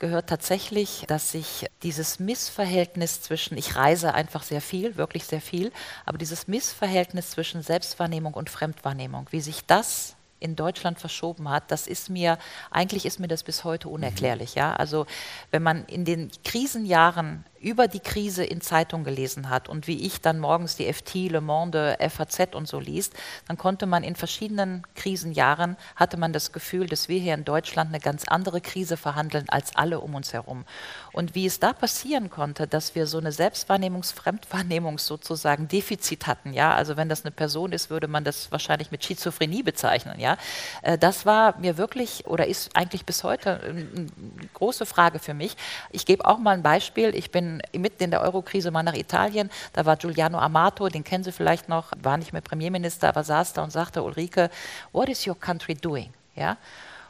gehört 0.00 0.28
tatsächlich, 0.28 1.04
dass 1.06 1.30
sich 1.30 1.66
dieses 1.84 2.18
Missverhältnis 2.18 3.22
zwischen, 3.22 3.56
ich 3.56 3.76
reise 3.76 4.12
einfach 4.14 4.42
sehr 4.42 4.60
viel, 4.60 4.96
wirklich 4.96 5.24
sehr 5.24 5.40
viel, 5.40 5.70
aber 6.04 6.18
dieses 6.18 6.48
Missverhältnis 6.48 7.30
zwischen 7.30 7.62
Selbstwahrnehmung 7.62 8.34
und 8.34 8.50
Fremdwahrnehmung, 8.50 9.28
wie 9.30 9.40
sich 9.40 9.64
das 9.66 10.16
in 10.40 10.56
Deutschland 10.56 10.98
verschoben 10.98 11.48
hat, 11.50 11.70
das 11.70 11.86
ist 11.86 12.08
mir, 12.08 12.38
eigentlich 12.70 13.04
ist 13.04 13.20
mir 13.20 13.28
das 13.28 13.44
bis 13.44 13.62
heute 13.62 13.88
unerklärlich. 13.88 14.54
Ja? 14.54 14.74
Also 14.74 15.06
wenn 15.50 15.62
man 15.62 15.84
in 15.84 16.06
den 16.06 16.30
Krisenjahren 16.44 17.44
über 17.60 17.88
die 17.88 18.00
Krise 18.00 18.42
in 18.42 18.62
Zeitung 18.62 19.04
gelesen 19.04 19.50
hat 19.50 19.68
und 19.68 19.86
wie 19.86 20.06
ich 20.06 20.22
dann 20.22 20.38
morgens 20.38 20.76
die 20.76 20.90
FT, 20.90 21.30
Le 21.30 21.42
Monde, 21.42 21.98
FAZ 22.00 22.54
und 22.54 22.66
so 22.66 22.80
liest, 22.80 23.12
dann 23.48 23.58
konnte 23.58 23.84
man 23.84 24.02
in 24.02 24.16
verschiedenen 24.16 24.82
Krisenjahren, 24.94 25.76
hatte 25.94 26.16
man 26.16 26.32
das 26.32 26.52
Gefühl, 26.52 26.86
dass 26.86 27.08
wir 27.08 27.20
hier 27.20 27.34
in 27.34 27.44
Deutschland 27.44 27.90
eine 27.90 28.00
ganz 28.00 28.24
andere 28.24 28.62
Krise 28.62 28.96
verhandeln 28.96 29.48
als 29.50 29.76
alle 29.76 30.00
um 30.00 30.14
uns 30.14 30.32
herum. 30.32 30.64
Und 31.12 31.34
wie 31.34 31.44
es 31.44 31.60
da 31.60 31.74
passieren 31.74 32.30
konnte, 32.30 32.66
dass 32.66 32.94
wir 32.94 33.06
so 33.06 33.18
eine 33.18 33.30
Selbstwahrnehmungs-, 33.30 34.14
Fremdwahrnehmungs- 34.14 35.00
sozusagen 35.00 35.68
Defizit 35.68 36.26
hatten, 36.26 36.54
ja, 36.54 36.74
also 36.74 36.96
wenn 36.96 37.10
das 37.10 37.24
eine 37.24 37.30
Person 37.30 37.72
ist, 37.72 37.90
würde 37.90 38.08
man 38.08 38.24
das 38.24 38.50
wahrscheinlich 38.50 38.90
mit 38.90 39.04
Schizophrenie 39.04 39.62
bezeichnen, 39.62 40.18
ja, 40.18 40.38
äh, 40.82 40.96
das 40.96 41.26
war 41.26 41.58
mir 41.58 41.76
wirklich 41.76 42.26
oder 42.26 42.46
ist 42.46 42.74
eigentlich 42.74 43.04
bis 43.04 43.22
heute 43.22 43.60
eine 43.60 44.06
große 44.54 44.86
Frage 44.86 45.18
für 45.18 45.34
mich. 45.34 45.56
Ich 45.90 46.06
gebe 46.06 46.24
auch 46.24 46.38
mal 46.38 46.52
ein 46.52 46.62
Beispiel. 46.62 47.14
Ich 47.14 47.30
bin 47.30 47.49
mitten 47.76 48.04
in 48.04 48.10
der 48.10 48.20
Eurokrise 48.20 48.70
mal 48.70 48.82
nach 48.82 48.94
Italien. 48.94 49.50
Da 49.72 49.84
war 49.84 49.96
Giuliano 49.96 50.38
Amato, 50.38 50.88
den 50.88 51.04
kennen 51.04 51.24
Sie 51.24 51.32
vielleicht 51.32 51.68
noch, 51.68 51.92
war 52.02 52.16
nicht 52.16 52.32
mehr 52.32 52.42
Premierminister, 52.42 53.08
aber 53.08 53.24
saß 53.24 53.52
da 53.54 53.64
und 53.64 53.70
sagte, 53.70 54.02
Ulrike, 54.02 54.50
what 54.92 55.08
is 55.08 55.26
your 55.26 55.38
country 55.38 55.74
doing? 55.74 56.12
Ja? 56.36 56.56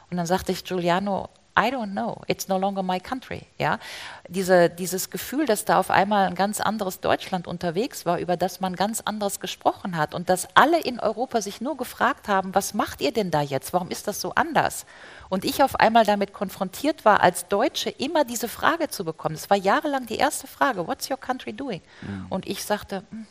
Und 0.09 0.17
dann 0.17 0.25
sagte 0.25 0.51
ich, 0.51 0.63
Giuliano, 0.63 1.29
I 1.57 1.69
don't 1.69 1.91
know, 1.91 2.21
it's 2.27 2.47
no 2.47 2.57
longer 2.57 2.81
my 2.81 2.99
country. 2.99 3.41
Ja? 3.57 3.79
Diese, 4.27 4.69
dieses 4.69 5.09
Gefühl, 5.09 5.45
dass 5.45 5.65
da 5.65 5.79
auf 5.79 5.91
einmal 5.91 6.27
ein 6.27 6.35
ganz 6.35 6.61
anderes 6.61 7.01
Deutschland 7.01 7.45
unterwegs 7.47 8.05
war, 8.05 8.19
über 8.19 8.37
das 8.37 8.61
man 8.61 8.75
ganz 8.75 9.01
anderes 9.01 9.39
gesprochen 9.39 9.97
hat 9.97 10.13
und 10.13 10.29
dass 10.29 10.47
alle 10.55 10.79
in 10.79 10.99
Europa 10.99 11.41
sich 11.41 11.59
nur 11.59 11.75
gefragt 11.75 12.27
haben, 12.27 12.55
was 12.55 12.73
macht 12.73 13.01
ihr 13.01 13.11
denn 13.11 13.31
da 13.31 13.41
jetzt? 13.41 13.73
Warum 13.73 13.89
ist 13.89 14.07
das 14.07 14.21
so 14.21 14.33
anders? 14.35 14.85
Und 15.31 15.45
ich 15.45 15.63
auf 15.63 15.79
einmal 15.79 16.03
damit 16.03 16.33
konfrontiert 16.33 17.05
war, 17.05 17.23
als 17.23 17.47
Deutsche 17.47 17.89
immer 17.89 18.25
diese 18.25 18.49
Frage 18.49 18.89
zu 18.89 19.05
bekommen. 19.05 19.33
Das 19.33 19.49
war 19.49 19.55
jahrelang 19.55 20.05
die 20.05 20.17
erste 20.17 20.45
Frage, 20.45 20.85
what's 20.87 21.09
your 21.09 21.15
country 21.15 21.53
doing? 21.53 21.79
Mhm. 22.01 22.25
Und 22.27 22.47
ich 22.47 22.65
sagte, 22.65 23.03
hm. 23.09 23.25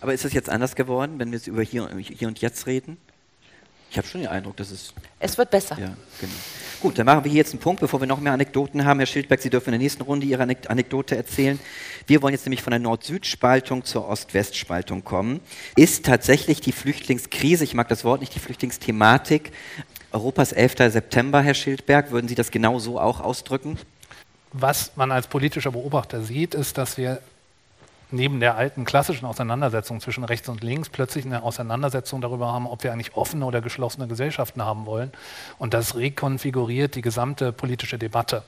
aber 0.00 0.14
ist 0.14 0.24
es 0.24 0.34
jetzt 0.34 0.48
anders 0.48 0.76
geworden, 0.76 1.18
wenn 1.18 1.32
wir 1.32 1.38
jetzt 1.38 1.48
über 1.48 1.62
hier, 1.62 1.88
hier 1.96 2.28
und 2.28 2.40
jetzt 2.40 2.68
reden? 2.68 2.96
Ich 3.90 3.98
habe 3.98 4.06
schon 4.06 4.20
den 4.20 4.30
Eindruck, 4.30 4.56
dass 4.56 4.70
es. 4.70 4.94
Es 5.18 5.36
wird 5.36 5.50
besser. 5.50 5.76
Ja, 5.78 5.94
genau. 6.20 6.32
Gut, 6.80 6.98
dann 6.98 7.06
machen 7.06 7.24
wir 7.24 7.30
hier 7.30 7.38
jetzt 7.38 7.52
einen 7.52 7.60
Punkt, 7.60 7.80
bevor 7.80 8.00
wir 8.00 8.06
noch 8.06 8.20
mehr 8.20 8.32
Anekdoten 8.32 8.84
haben. 8.84 8.98
Herr 9.00 9.06
Schildberg, 9.06 9.42
Sie 9.42 9.50
dürfen 9.50 9.68
in 9.68 9.72
der 9.72 9.80
nächsten 9.80 10.02
Runde 10.02 10.24
Ihre 10.26 10.42
Anekdote 10.42 11.14
erzählen. 11.14 11.60
Wir 12.06 12.22
wollen 12.22 12.32
jetzt 12.32 12.46
nämlich 12.46 12.62
von 12.62 12.70
der 12.70 12.80
Nord-Süd-Spaltung 12.80 13.84
zur 13.84 14.08
Ost-West-Spaltung 14.08 15.04
kommen. 15.04 15.40
Ist 15.76 16.06
tatsächlich 16.06 16.60
die 16.62 16.72
Flüchtlingskrise, 16.72 17.64
ich 17.64 17.74
mag 17.74 17.88
das 17.88 18.02
Wort 18.02 18.20
nicht, 18.20 18.34
die 18.34 18.38
Flüchtlingsthematik, 18.38 19.52
Europas 20.12 20.52
11. 20.52 20.92
September, 20.92 21.40
Herr 21.40 21.54
Schildberg, 21.54 22.10
würden 22.10 22.28
Sie 22.28 22.34
das 22.34 22.50
genau 22.50 22.78
so 22.78 23.00
auch 23.00 23.20
ausdrücken? 23.20 23.78
Was 24.52 24.92
man 24.96 25.10
als 25.10 25.26
politischer 25.26 25.72
Beobachter 25.72 26.22
sieht, 26.22 26.54
ist, 26.54 26.76
dass 26.76 26.98
wir 26.98 27.20
neben 28.12 28.40
der 28.40 28.56
alten 28.56 28.84
klassischen 28.84 29.24
Auseinandersetzung 29.24 30.00
zwischen 30.00 30.24
rechts 30.24 30.48
und 30.50 30.62
links 30.62 30.90
plötzlich 30.90 31.24
eine 31.24 31.42
Auseinandersetzung 31.42 32.20
darüber 32.20 32.52
haben, 32.52 32.66
ob 32.66 32.84
wir 32.84 32.92
eigentlich 32.92 33.16
offene 33.16 33.46
oder 33.46 33.62
geschlossene 33.62 34.06
Gesellschaften 34.06 34.62
haben 34.62 34.84
wollen. 34.84 35.10
Und 35.58 35.72
das 35.72 35.96
rekonfiguriert 35.96 36.94
die 36.94 37.00
gesamte 37.00 37.52
politische 37.52 37.98
Debatte. 37.98 38.42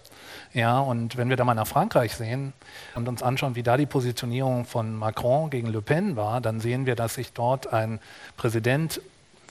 Ja, 0.52 0.78
und 0.80 1.16
wenn 1.16 1.30
wir 1.30 1.36
da 1.36 1.44
mal 1.44 1.54
nach 1.54 1.66
Frankreich 1.66 2.14
sehen 2.14 2.52
und 2.94 3.08
uns 3.08 3.22
anschauen, 3.22 3.56
wie 3.56 3.62
da 3.62 3.78
die 3.78 3.86
Positionierung 3.86 4.66
von 4.66 4.94
Macron 4.94 5.48
gegen 5.48 5.68
Le 5.68 5.80
Pen 5.80 6.14
war, 6.16 6.42
dann 6.42 6.60
sehen 6.60 6.84
wir, 6.84 6.94
dass 6.94 7.14
sich 7.14 7.32
dort 7.32 7.72
ein 7.72 8.00
Präsident 8.36 9.00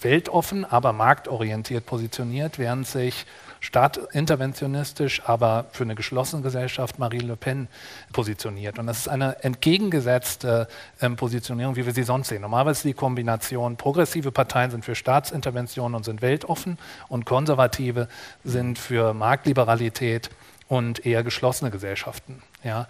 weltoffen, 0.03 0.65
aber 0.65 0.93
marktorientiert 0.93 1.85
positioniert, 1.85 2.59
während 2.59 2.87
sich 2.87 3.25
staatinterventionistisch, 3.63 5.21
aber 5.25 5.65
für 5.71 5.83
eine 5.83 5.95
geschlossene 5.95 6.41
Gesellschaft 6.41 6.99
Marine 6.99 7.23
Le 7.23 7.35
Pen 7.37 7.69
positioniert. 8.11 8.77
Und 8.77 8.87
das 8.87 8.99
ist 8.99 9.07
eine 9.07 9.41
entgegengesetzte 9.41 10.67
ähm, 11.01 11.15
Positionierung, 11.15 11.77
wie 11.77 11.85
wir 11.85 11.93
sie 11.93 12.03
sonst 12.03 12.27
sehen. 12.27 12.41
Normalerweise 12.41 12.79
ist 12.79 12.83
die 12.83 12.93
Kombination, 12.93 13.77
progressive 13.77 14.33
Parteien 14.33 14.69
sind 14.69 14.83
für 14.83 14.95
Staatsintervention 14.95 15.95
und 15.95 16.03
sind 16.03 16.21
weltoffen 16.21 16.77
und 17.07 17.25
konservative 17.25 18.09
sind 18.43 18.77
für 18.77 19.13
Marktliberalität 19.13 20.29
und 20.67 21.05
eher 21.05 21.23
geschlossene 21.23 21.71
Gesellschaften. 21.71 22.41
Ja. 22.63 22.87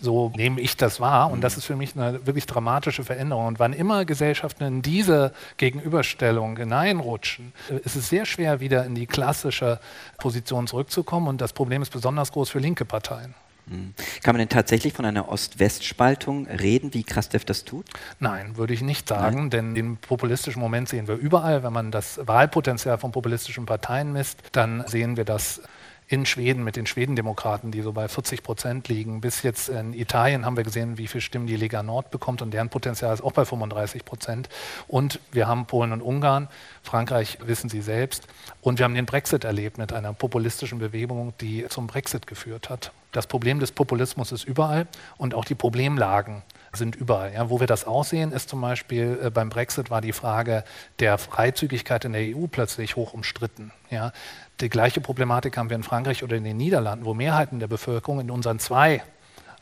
So 0.00 0.32
nehme 0.36 0.60
ich 0.60 0.76
das 0.76 1.00
wahr 1.00 1.30
und 1.30 1.40
das 1.40 1.56
ist 1.56 1.64
für 1.64 1.76
mich 1.76 1.96
eine 1.96 2.26
wirklich 2.26 2.46
dramatische 2.46 3.04
Veränderung. 3.04 3.46
Und 3.46 3.58
wann 3.58 3.72
immer 3.72 4.04
Gesellschaften 4.04 4.64
in 4.64 4.82
diese 4.82 5.32
Gegenüberstellung 5.56 6.56
hineinrutschen, 6.56 7.52
äh, 7.70 7.76
ist 7.84 7.96
es 7.96 8.08
sehr 8.08 8.26
schwer, 8.26 8.60
wieder 8.60 8.84
in 8.84 8.94
die 8.94 9.06
klassische 9.06 9.80
Position 10.18 10.66
zurückzukommen. 10.66 11.28
Und 11.28 11.40
das 11.40 11.52
Problem 11.52 11.82
ist 11.82 11.90
besonders 11.90 12.32
groß 12.32 12.50
für 12.50 12.58
linke 12.58 12.84
Parteien. 12.84 13.34
Mhm. 13.66 13.94
Kann 14.22 14.34
man 14.34 14.40
denn 14.40 14.48
tatsächlich 14.48 14.92
von 14.92 15.04
einer 15.04 15.28
Ost-West-Spaltung 15.28 16.46
reden, 16.46 16.92
wie 16.92 17.02
Krastev 17.02 17.44
das 17.44 17.64
tut? 17.64 17.86
Nein, 18.20 18.56
würde 18.56 18.74
ich 18.74 18.82
nicht 18.82 19.08
sagen, 19.08 19.36
Nein. 19.36 19.50
denn 19.50 19.74
den 19.74 19.96
populistischen 19.96 20.60
Moment 20.60 20.88
sehen 20.88 21.08
wir 21.08 21.16
überall. 21.16 21.62
Wenn 21.62 21.72
man 21.72 21.90
das 21.90 22.20
Wahlpotenzial 22.26 22.98
von 22.98 23.12
populistischen 23.12 23.64
Parteien 23.66 24.12
misst, 24.12 24.38
dann 24.52 24.84
sehen 24.86 25.16
wir 25.16 25.24
das 25.24 25.62
in 26.06 26.26
Schweden 26.26 26.64
mit 26.64 26.76
den 26.76 26.86
Schwedendemokraten, 26.86 27.70
die 27.70 27.80
so 27.80 27.92
bei 27.92 28.08
40 28.08 28.42
Prozent 28.42 28.88
liegen. 28.88 29.20
Bis 29.20 29.42
jetzt 29.42 29.68
in 29.68 29.94
Italien 29.94 30.44
haben 30.44 30.56
wir 30.56 30.64
gesehen, 30.64 30.98
wie 30.98 31.06
viele 31.06 31.22
Stimmen 31.22 31.46
die 31.46 31.56
Lega 31.56 31.82
Nord 31.82 32.10
bekommt 32.10 32.42
und 32.42 32.52
deren 32.52 32.68
Potenzial 32.68 33.14
ist 33.14 33.22
auch 33.22 33.32
bei 33.32 33.44
35 33.44 34.04
Prozent. 34.04 34.48
Und 34.86 35.18
wir 35.32 35.48
haben 35.48 35.66
Polen 35.66 35.92
und 35.92 36.02
Ungarn, 36.02 36.48
Frankreich 36.82 37.38
wissen 37.46 37.70
Sie 37.70 37.80
selbst. 37.80 38.26
Und 38.60 38.78
wir 38.78 38.84
haben 38.84 38.94
den 38.94 39.06
Brexit 39.06 39.44
erlebt 39.44 39.78
mit 39.78 39.92
einer 39.92 40.12
populistischen 40.12 40.78
Bewegung, 40.78 41.32
die 41.40 41.66
zum 41.68 41.86
Brexit 41.86 42.26
geführt 42.26 42.68
hat. 42.68 42.92
Das 43.12 43.26
Problem 43.26 43.60
des 43.60 43.72
Populismus 43.72 44.32
ist 44.32 44.44
überall 44.44 44.86
und 45.16 45.34
auch 45.34 45.44
die 45.44 45.54
Problemlagen 45.54 46.42
sind 46.76 46.96
überall. 46.96 47.32
Ja, 47.32 47.50
wo 47.50 47.60
wir 47.60 47.66
das 47.66 47.86
aussehen, 47.86 48.32
ist 48.32 48.48
zum 48.48 48.60
Beispiel 48.60 49.18
äh, 49.22 49.30
beim 49.30 49.48
Brexit 49.48 49.90
war 49.90 50.00
die 50.00 50.12
Frage 50.12 50.64
der 50.98 51.18
Freizügigkeit 51.18 52.04
in 52.04 52.12
der 52.12 52.36
EU 52.36 52.46
plötzlich 52.50 52.96
hoch 52.96 53.14
umstritten. 53.14 53.72
Ja. 53.90 54.12
Die 54.60 54.68
gleiche 54.68 55.00
Problematik 55.00 55.56
haben 55.56 55.68
wir 55.68 55.76
in 55.76 55.82
Frankreich 55.82 56.22
oder 56.22 56.36
in 56.36 56.44
den 56.44 56.56
Niederlanden, 56.56 57.04
wo 57.04 57.14
Mehrheiten 57.14 57.58
der 57.58 57.66
Bevölkerung 57.66 58.20
in 58.20 58.30
unseren 58.30 58.58
zwei 58.58 59.02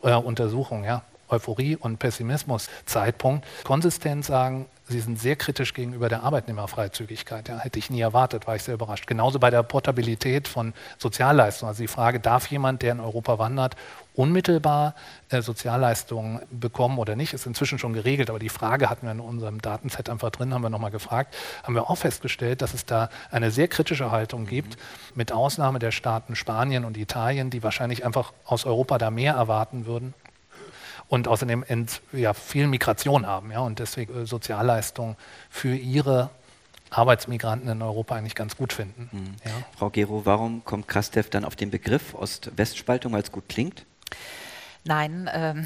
äh, 0.02 0.14
Untersuchungen, 0.14 0.84
ja, 0.84 1.02
Euphorie 1.32 1.76
und 1.76 1.98
Pessimismus 1.98 2.68
Zeitpunkt, 2.86 3.46
konsistent 3.64 4.24
sagen, 4.24 4.66
Sie 4.92 5.00
sind 5.00 5.18
sehr 5.18 5.36
kritisch 5.36 5.74
gegenüber 5.74 6.08
der 6.08 6.22
Arbeitnehmerfreizügigkeit. 6.22 7.48
Ja, 7.48 7.58
hätte 7.58 7.78
ich 7.78 7.88
nie 7.88 8.00
erwartet, 8.00 8.46
war 8.46 8.56
ich 8.56 8.62
sehr 8.62 8.74
überrascht. 8.74 9.06
Genauso 9.06 9.38
bei 9.38 9.50
der 9.50 9.62
Portabilität 9.62 10.48
von 10.48 10.74
Sozialleistungen. 10.98 11.68
Also 11.68 11.82
die 11.82 11.88
Frage, 11.88 12.20
darf 12.20 12.48
jemand, 12.48 12.82
der 12.82 12.92
in 12.92 13.00
Europa 13.00 13.38
wandert, 13.38 13.76
unmittelbar 14.14 14.94
äh, 15.30 15.40
Sozialleistungen 15.40 16.40
bekommen 16.50 16.98
oder 16.98 17.16
nicht, 17.16 17.32
ist 17.32 17.46
inzwischen 17.46 17.78
schon 17.78 17.94
geregelt. 17.94 18.28
Aber 18.28 18.38
die 18.38 18.50
Frage 18.50 18.90
hatten 18.90 19.06
wir 19.06 19.12
in 19.12 19.20
unserem 19.20 19.62
Datenset 19.62 20.10
einfach 20.10 20.30
drin, 20.30 20.52
haben 20.52 20.62
wir 20.62 20.70
nochmal 20.70 20.90
gefragt, 20.90 21.34
haben 21.62 21.74
wir 21.74 21.88
auch 21.88 21.96
festgestellt, 21.96 22.60
dass 22.60 22.74
es 22.74 22.84
da 22.84 23.08
eine 23.30 23.50
sehr 23.50 23.68
kritische 23.68 24.10
Haltung 24.10 24.46
gibt, 24.46 24.76
mit 25.14 25.32
Ausnahme 25.32 25.78
der 25.78 25.92
Staaten 25.92 26.36
Spanien 26.36 26.84
und 26.84 26.98
Italien, 26.98 27.50
die 27.50 27.62
wahrscheinlich 27.62 28.04
einfach 28.04 28.32
aus 28.44 28.66
Europa 28.66 28.98
da 28.98 29.10
mehr 29.10 29.34
erwarten 29.34 29.86
würden 29.86 30.12
und 31.12 31.28
außerdem 31.28 31.62
ent, 31.68 32.00
ja, 32.14 32.32
viel 32.32 32.66
Migration 32.66 33.26
haben 33.26 33.50
ja, 33.52 33.60
und 33.60 33.80
deswegen 33.80 34.22
äh, 34.22 34.26
Sozialleistungen 34.26 35.16
für 35.50 35.76
ihre 35.76 36.30
Arbeitsmigranten 36.88 37.68
in 37.68 37.82
Europa 37.82 38.14
eigentlich 38.14 38.34
ganz 38.34 38.56
gut 38.56 38.72
finden. 38.72 39.10
Mhm. 39.12 39.34
Ja. 39.44 39.50
Frau 39.76 39.90
Gero, 39.90 40.24
warum 40.24 40.64
kommt 40.64 40.88
Krastev 40.88 41.28
dann 41.28 41.44
auf 41.44 41.54
den 41.54 41.70
Begriff 41.70 42.14
Ost-West-Spaltung, 42.14 43.12
weil 43.12 43.20
es 43.20 43.30
gut 43.30 43.46
klingt? 43.50 43.84
Nein, 44.84 45.30
ähm, 45.32 45.64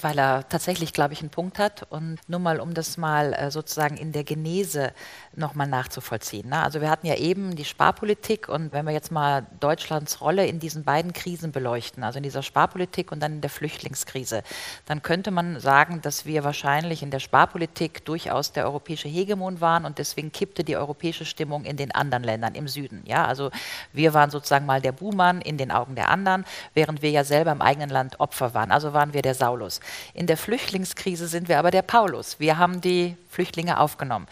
weil 0.00 0.18
er 0.18 0.48
tatsächlich, 0.48 0.94
glaube 0.94 1.12
ich, 1.12 1.20
einen 1.20 1.28
Punkt 1.28 1.58
hat. 1.58 1.82
Und 1.90 2.18
nur 2.26 2.40
mal, 2.40 2.58
um 2.58 2.72
das 2.72 2.96
mal 2.96 3.34
äh, 3.34 3.50
sozusagen 3.50 3.98
in 3.98 4.12
der 4.12 4.24
Genese 4.24 4.94
nochmal 5.34 5.66
nachzuvollziehen. 5.66 6.48
Ne? 6.48 6.62
Also 6.62 6.80
wir 6.80 6.88
hatten 6.88 7.06
ja 7.06 7.16
eben 7.16 7.54
die 7.54 7.66
Sparpolitik 7.66 8.48
und 8.48 8.72
wenn 8.72 8.86
wir 8.86 8.92
jetzt 8.92 9.12
mal 9.12 9.46
Deutschlands 9.60 10.22
Rolle 10.22 10.46
in 10.46 10.58
diesen 10.58 10.84
beiden 10.84 11.12
Krisen 11.12 11.52
beleuchten, 11.52 12.02
also 12.02 12.16
in 12.16 12.22
dieser 12.22 12.42
Sparpolitik 12.42 13.12
und 13.12 13.20
dann 13.20 13.32
in 13.32 13.40
der 13.42 13.50
Flüchtlingskrise, 13.50 14.42
dann 14.86 15.02
könnte 15.02 15.30
man 15.30 15.60
sagen, 15.60 16.00
dass 16.00 16.24
wir 16.24 16.42
wahrscheinlich 16.42 17.02
in 17.02 17.10
der 17.10 17.20
Sparpolitik 17.20 18.06
durchaus 18.06 18.52
der 18.52 18.64
europäische 18.64 19.08
Hegemon 19.08 19.60
waren 19.60 19.84
und 19.84 19.98
deswegen 19.98 20.32
kippte 20.32 20.64
die 20.64 20.78
europäische 20.78 21.26
Stimmung 21.26 21.66
in 21.66 21.76
den 21.76 21.94
anderen 21.94 22.24
Ländern 22.24 22.54
im 22.54 22.68
Süden. 22.68 23.02
Ja? 23.04 23.26
Also 23.26 23.50
wir 23.92 24.14
waren 24.14 24.30
sozusagen 24.30 24.64
mal 24.64 24.80
der 24.80 24.92
Buhmann 24.92 25.42
in 25.42 25.58
den 25.58 25.70
Augen 25.70 25.94
der 25.94 26.08
anderen, 26.08 26.46
während 26.72 27.02
wir 27.02 27.10
ja 27.10 27.22
selber 27.22 27.52
im 27.52 27.60
eigenen 27.60 27.90
Land 27.90 28.18
Opfer 28.18 28.45
Opfer 28.46 28.54
waren. 28.54 28.70
Also 28.70 28.92
waren 28.92 29.12
wir 29.12 29.22
der 29.22 29.34
Saulus. 29.34 29.80
In 30.14 30.26
der 30.26 30.36
Flüchtlingskrise 30.36 31.26
sind 31.26 31.48
wir 31.48 31.58
aber 31.58 31.70
der 31.70 31.82
Paulus. 31.82 32.38
Wir 32.38 32.58
haben 32.58 32.80
die 32.80 33.16
Flüchtlinge 33.28 33.78
aufgenommen. 33.80 34.26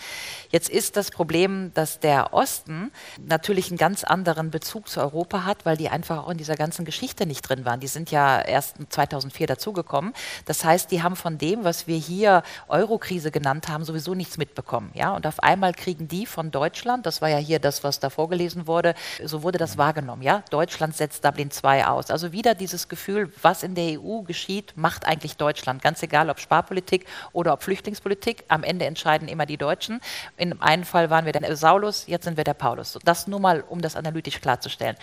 Jetzt 0.51 0.71
ist 0.71 0.97
das 0.97 1.11
Problem, 1.11 1.73
dass 1.75 2.01
der 2.01 2.33
Osten 2.33 2.91
natürlich 3.19 3.69
einen 3.69 3.77
ganz 3.77 4.03
anderen 4.03 4.51
Bezug 4.51 4.89
zu 4.89 5.01
Europa 5.01 5.45
hat, 5.45 5.67
weil 5.67 5.77
die 5.77 5.91
einfach 5.91 6.25
auch 6.25 6.31
in 6.31 6.39
dieser 6.39 6.55
ganzen 6.55 6.87
Geschichte 6.87 7.27
nicht 7.27 7.43
drin 7.43 7.67
waren. 7.67 7.81
Die 7.81 7.87
sind 7.87 8.11
ja 8.11 8.41
erst 8.41 8.77
2004 8.89 9.47
dazugekommen. 9.47 10.15
Das 10.47 10.65
heißt, 10.65 10.91
die 10.91 11.03
haben 11.03 11.17
von 11.17 11.37
dem, 11.37 11.65
was 11.65 11.87
wir 11.87 11.99
hier 11.99 12.43
Eurokrise 12.69 13.31
genannt 13.31 13.69
haben, 13.69 13.85
sowieso 13.85 14.15
nichts 14.15 14.39
mitbekommen. 14.39 14.91
Ja? 14.95 15.15
Und 15.15 15.27
auf 15.27 15.41
einmal 15.41 15.75
kriegen 15.75 16.09
die 16.09 16.25
von 16.25 16.51
Deutschland, 16.51 17.05
das 17.05 17.21
war 17.21 17.29
ja 17.29 17.39
hier 17.39 17.59
das, 17.59 17.85
was 17.85 18.01
da 18.01 18.09
vorgelesen 18.09 18.67
wurde, 18.67 18.95
so 19.23 19.43
wurde 19.43 19.59
das 19.59 19.77
wahrgenommen. 19.77 20.23
Ja? 20.23 20.43
Deutschland 20.49 20.97
setzt 20.97 21.27
Dublin 21.27 21.51
II 21.51 21.83
aus. 21.83 22.11
Also 22.11 22.33
wieder 22.33 22.55
dieses 22.55 22.89
Gefühl, 22.89 23.31
was 23.43 23.63
in 23.63 23.75
der 23.75 24.01
EU 24.01 24.04
geschieht, 24.23 24.75
macht 24.77 25.07
eigentlich 25.07 25.37
Deutschland. 25.37 25.83
Ganz 25.83 26.03
egal, 26.03 26.31
ob 26.31 26.39
Sparpolitik 26.39 27.07
oder 27.33 27.53
ob 27.53 27.63
Flüchtlingspolitik. 27.63 28.45
Am 28.49 28.63
Ende 28.63 28.85
entscheiden 28.85 29.29
immer 29.29 29.47
die 29.47 29.57
Deutschen. 29.57 30.01
In 30.37 30.61
einem 30.61 30.85
Fall 30.85 31.11
waren 31.11 31.25
wir 31.25 31.33
der 31.33 31.57
Saulus, 31.57 32.07
jetzt 32.07 32.25
sind 32.25 32.37
wir 32.37 32.45
der 32.45 32.55
Paulus. 32.55 32.99
Das 33.05 33.27
nur 33.27 33.41
mal, 33.41 33.63
um 33.69 33.81
das 33.81 33.97
analytisch 33.97 34.41
klarzustellen. 34.41 34.97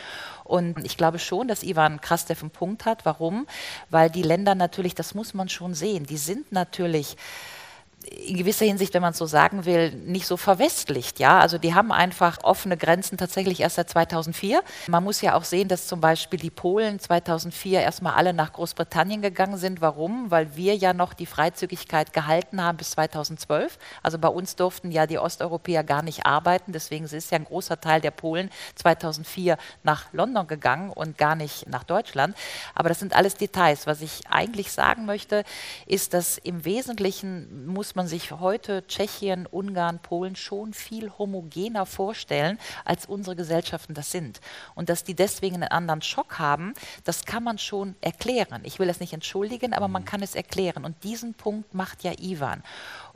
Und 0.44 0.86
ich 0.86 0.98
glaube 0.98 1.20
schon, 1.20 1.48
dass 1.48 1.64
Ivan 1.64 2.02
Krastev 2.02 2.42
einen 2.42 2.52
Punkt 2.52 2.86
hat. 2.86 3.06
Warum? 3.06 3.48
Weil 3.90 4.10
die 4.10 4.24
Länder 4.24 4.56
natürlich, 4.56 4.96
das 4.96 5.16
muss 5.16 5.34
man 5.34 5.50
schon 5.50 5.74
sehen, 5.74 6.06
die 6.06 6.18
sind 6.18 6.52
natürlich 6.52 7.18
in 8.10 8.38
gewisser 8.38 8.66
Hinsicht, 8.66 8.94
wenn 8.94 9.02
man 9.02 9.12
es 9.12 9.18
so 9.18 9.26
sagen 9.26 9.66
will, 9.66 9.92
nicht 9.92 10.26
so 10.26 10.38
verwestlicht. 10.38 11.20
Ja? 11.20 11.40
Also 11.40 11.58
die 11.58 11.74
haben 11.74 11.92
einfach 11.92 12.44
offene 12.44 12.78
Grenzen 12.78 13.18
tatsächlich 13.18 13.60
erst 13.60 13.76
seit 13.76 13.90
2004. 13.90 14.62
Man 14.88 15.04
muss 15.04 15.22
ja 15.22 15.36
auch 15.36 15.44
sehen, 15.44 15.68
dass 15.68 15.88
zum 15.88 16.02
Beispiel 16.02 16.40
die 16.40 16.50
Polen 16.50 17.00
2004 17.00 17.82
erstmal 17.82 18.14
alle 18.14 18.34
nach 18.34 18.54
Großbritannien 18.54 19.22
gegangen 19.22 19.58
sind. 19.58 19.82
Warum? 19.82 20.32
Weil 20.32 20.56
wir 20.56 20.76
ja 20.76 20.94
noch 20.94 21.14
die 21.14 21.26
Freizügigkeit 21.26 22.14
gehalten 22.14 22.62
haben 22.62 22.78
bis 22.78 22.92
2012. 22.92 23.78
Also 24.04 24.18
bei 24.18 24.30
uns 24.30 24.56
durften 24.56 24.92
ja 24.92 25.08
die 25.08 25.20
Osteuropäer 25.20 25.84
gar 25.84 26.02
nicht 26.02 26.26
arbeiten. 26.26 26.72
Deswegen 26.72 27.06
ist 27.06 27.32
ja 27.32 27.38
ein 27.38 27.46
großer 27.46 27.82
Teil 27.82 28.02
der 28.02 28.12
Polen 28.12 28.50
2004 28.76 29.58
nach 29.84 30.12
London 30.14 30.48
gegangen 30.48 30.90
und 30.90 31.18
gar 31.18 31.36
nicht 31.36 31.68
nach 31.68 31.84
Deutschland. 31.84 32.36
Aber 32.76 32.90
das 32.90 33.00
sind 33.00 33.16
alles 33.16 33.36
Details. 33.36 33.88
Was 33.88 34.02
ich 34.02 34.22
eigentlich 34.30 34.72
sagen 34.72 35.06
möchte, 35.06 35.44
ist, 35.86 36.14
dass 36.14 36.38
im 36.38 36.66
Wesentlichen 36.66 37.68
muss 37.68 37.91
man 37.96 38.08
sich 38.08 38.32
heute 38.32 38.86
Tschechien, 38.88 39.46
Ungarn, 39.46 40.00
Polen 40.00 40.36
schon 40.36 40.74
viel 40.74 41.12
homogener 41.18 41.86
vorstellen, 41.86 42.58
als 42.86 43.06
unsere 43.06 43.36
Gesellschaften 43.36 43.94
das 43.94 44.12
sind. 44.12 44.42
Und 44.76 44.90
dass 44.90 45.04
die 45.04 45.16
deswegen 45.16 45.56
einen 45.56 45.72
anderen 45.72 46.02
Schock 46.02 46.40
haben, 46.40 46.74
das 47.04 47.26
kann 47.26 47.44
man 47.44 47.58
schon 47.58 47.96
erklären. 48.02 48.62
Ich 48.64 48.80
will 48.80 48.88
das 48.88 49.00
nicht 49.00 49.14
entschuldigen, 49.14 49.74
aber 49.74 49.88
man 49.88 50.04
mhm. 50.04 50.08
kann 50.08 50.22
es 50.22 50.36
erklären. 50.36 50.86
Und 50.86 51.04
diesen 51.04 51.34
Punkt 51.34 51.74
macht 51.74 52.04
ja 52.04 52.12
Ivan. 52.20 52.64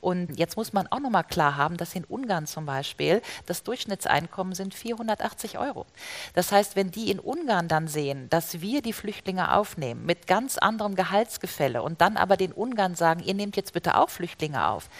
Und 0.05 0.37
jetzt 0.37 0.55
muss 0.55 0.71
man 0.71 0.85
auch 0.85 0.99
noch 0.99 1.09
mal 1.09 1.23
klar 1.23 1.57
haben, 1.57 1.77
dass 1.77 1.95
in 1.95 2.03
Ungarn 2.03 2.45
zum 2.45 2.67
Beispiel 2.67 3.23
das 3.47 3.63
Durchschnittseinkommen 3.63 4.53
sind 4.53 4.75
480 4.75 5.57
Euro. 5.57 5.87
Das 6.35 6.51
heißt, 6.51 6.75
wenn 6.75 6.91
die 6.91 7.09
in 7.09 7.19
Ungarn 7.19 7.67
dann 7.67 7.87
sehen, 7.87 8.29
dass 8.29 8.61
wir 8.61 8.83
die 8.83 8.93
Flüchtlinge 8.93 9.55
aufnehmen 9.55 10.05
mit 10.05 10.27
ganz 10.27 10.59
anderem 10.59 10.93
Gehaltsgefälle 10.93 11.81
und 11.81 12.01
dann 12.01 12.17
aber 12.17 12.37
den 12.37 12.51
Ungarn 12.51 12.93
sagen, 12.93 13.23
ihr 13.23 13.33
nehmt 13.33 13.55
jetzt 13.55 13.73
bitte 13.73 13.97
auch 13.97 14.11
Flüchtlinge 14.11 14.67
auf, 14.67 14.91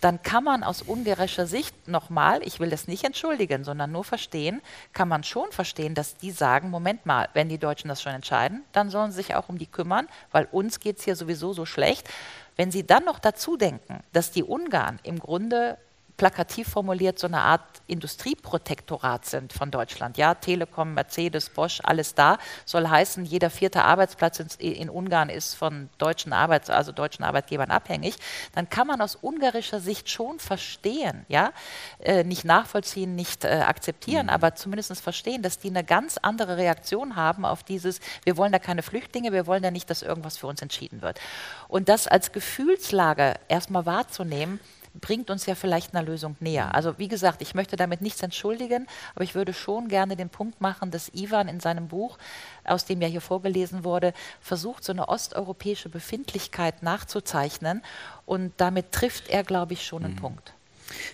dann 0.00 0.22
kann 0.22 0.44
man 0.44 0.62
aus 0.62 0.80
ungerechter 0.82 1.46
Sicht 1.46 1.88
nochmal, 1.88 2.40
ich 2.42 2.58
will 2.58 2.70
das 2.70 2.88
nicht 2.88 3.04
entschuldigen, 3.04 3.64
sondern 3.64 3.92
nur 3.92 4.04
verstehen, 4.04 4.62
kann 4.94 5.08
man 5.08 5.24
schon 5.24 5.52
verstehen, 5.52 5.94
dass 5.94 6.16
die 6.16 6.30
sagen, 6.30 6.70
Moment 6.70 7.04
mal, 7.04 7.28
wenn 7.34 7.48
die 7.48 7.58
Deutschen 7.58 7.88
das 7.88 8.00
schon 8.00 8.12
entscheiden, 8.12 8.62
dann 8.72 8.88
sollen 8.88 9.10
sie 9.10 9.18
sich 9.18 9.34
auch 9.34 9.48
um 9.48 9.58
die 9.58 9.66
kümmern, 9.66 10.06
weil 10.32 10.48
uns 10.50 10.80
geht 10.80 10.98
es 10.98 11.04
hier 11.04 11.16
sowieso 11.16 11.52
so 11.52 11.66
schlecht 11.66 12.08
Wenn 12.56 12.70
Sie 12.70 12.86
dann 12.86 13.04
noch 13.04 13.18
dazu 13.18 13.56
denken, 13.56 14.02
dass 14.12 14.30
die 14.30 14.42
Ungarn 14.42 14.98
im 15.02 15.18
Grunde 15.18 15.78
plakativ 16.16 16.68
formuliert 16.68 17.18
so 17.18 17.26
eine 17.26 17.40
Art 17.40 17.62
Industrieprotektorat 17.86 19.26
sind 19.26 19.52
von 19.52 19.70
Deutschland. 19.70 20.16
Ja, 20.16 20.34
Telekom, 20.34 20.94
Mercedes, 20.94 21.50
Bosch, 21.50 21.80
alles 21.82 22.14
da. 22.14 22.38
Soll 22.64 22.88
heißen, 22.88 23.24
jeder 23.24 23.50
vierte 23.50 23.84
Arbeitsplatz 23.84 24.40
in, 24.40 24.72
in 24.72 24.90
Ungarn 24.90 25.28
ist 25.28 25.54
von 25.54 25.88
deutschen 25.98 26.32
Arbeits-, 26.32 26.70
also 26.70 26.92
deutschen 26.92 27.24
Arbeitgebern 27.24 27.70
abhängig. 27.70 28.16
Dann 28.54 28.68
kann 28.70 28.86
man 28.86 29.00
aus 29.00 29.16
ungarischer 29.16 29.80
Sicht 29.80 30.10
schon 30.10 30.38
verstehen, 30.38 31.24
ja, 31.28 31.52
äh, 32.00 32.24
nicht 32.24 32.44
nachvollziehen, 32.44 33.14
nicht 33.14 33.44
äh, 33.44 33.48
akzeptieren, 33.66 34.26
mhm. 34.26 34.32
aber 34.32 34.54
zumindest 34.54 35.00
verstehen, 35.00 35.42
dass 35.42 35.58
die 35.58 35.68
eine 35.68 35.84
ganz 35.84 36.16
andere 36.18 36.56
Reaktion 36.56 37.16
haben 37.16 37.44
auf 37.44 37.62
dieses, 37.62 38.00
wir 38.24 38.36
wollen 38.36 38.52
da 38.52 38.58
keine 38.58 38.82
Flüchtlinge, 38.82 39.32
wir 39.32 39.46
wollen 39.46 39.62
da 39.62 39.70
nicht, 39.70 39.90
dass 39.90 40.02
irgendwas 40.02 40.38
für 40.38 40.46
uns 40.46 40.62
entschieden 40.62 41.02
wird. 41.02 41.20
Und 41.68 41.88
das 41.88 42.06
als 42.06 42.32
Gefühlslage 42.32 43.34
erstmal 43.48 43.86
wahrzunehmen, 43.86 44.60
bringt 45.00 45.30
uns 45.30 45.46
ja 45.46 45.54
vielleicht 45.54 45.94
einer 45.94 46.06
Lösung 46.06 46.36
näher. 46.40 46.74
Also 46.74 46.98
wie 46.98 47.08
gesagt, 47.08 47.42
ich 47.42 47.54
möchte 47.54 47.76
damit 47.76 48.00
nichts 48.00 48.22
entschuldigen, 48.22 48.86
aber 49.14 49.24
ich 49.24 49.34
würde 49.34 49.52
schon 49.52 49.88
gerne 49.88 50.16
den 50.16 50.28
Punkt 50.28 50.60
machen, 50.60 50.90
dass 50.90 51.10
Ivan 51.14 51.48
in 51.48 51.60
seinem 51.60 51.88
Buch, 51.88 52.18
aus 52.64 52.84
dem 52.84 53.00
ja 53.00 53.08
hier 53.08 53.20
vorgelesen 53.20 53.84
wurde, 53.84 54.12
versucht, 54.40 54.84
so 54.84 54.92
eine 54.92 55.08
osteuropäische 55.08 55.88
Befindlichkeit 55.88 56.82
nachzuzeichnen 56.82 57.82
und 58.24 58.52
damit 58.56 58.92
trifft 58.92 59.28
er, 59.28 59.44
glaube 59.44 59.74
ich, 59.74 59.84
schon 59.84 60.04
einen 60.04 60.14
mhm. 60.14 60.20
Punkt. 60.20 60.52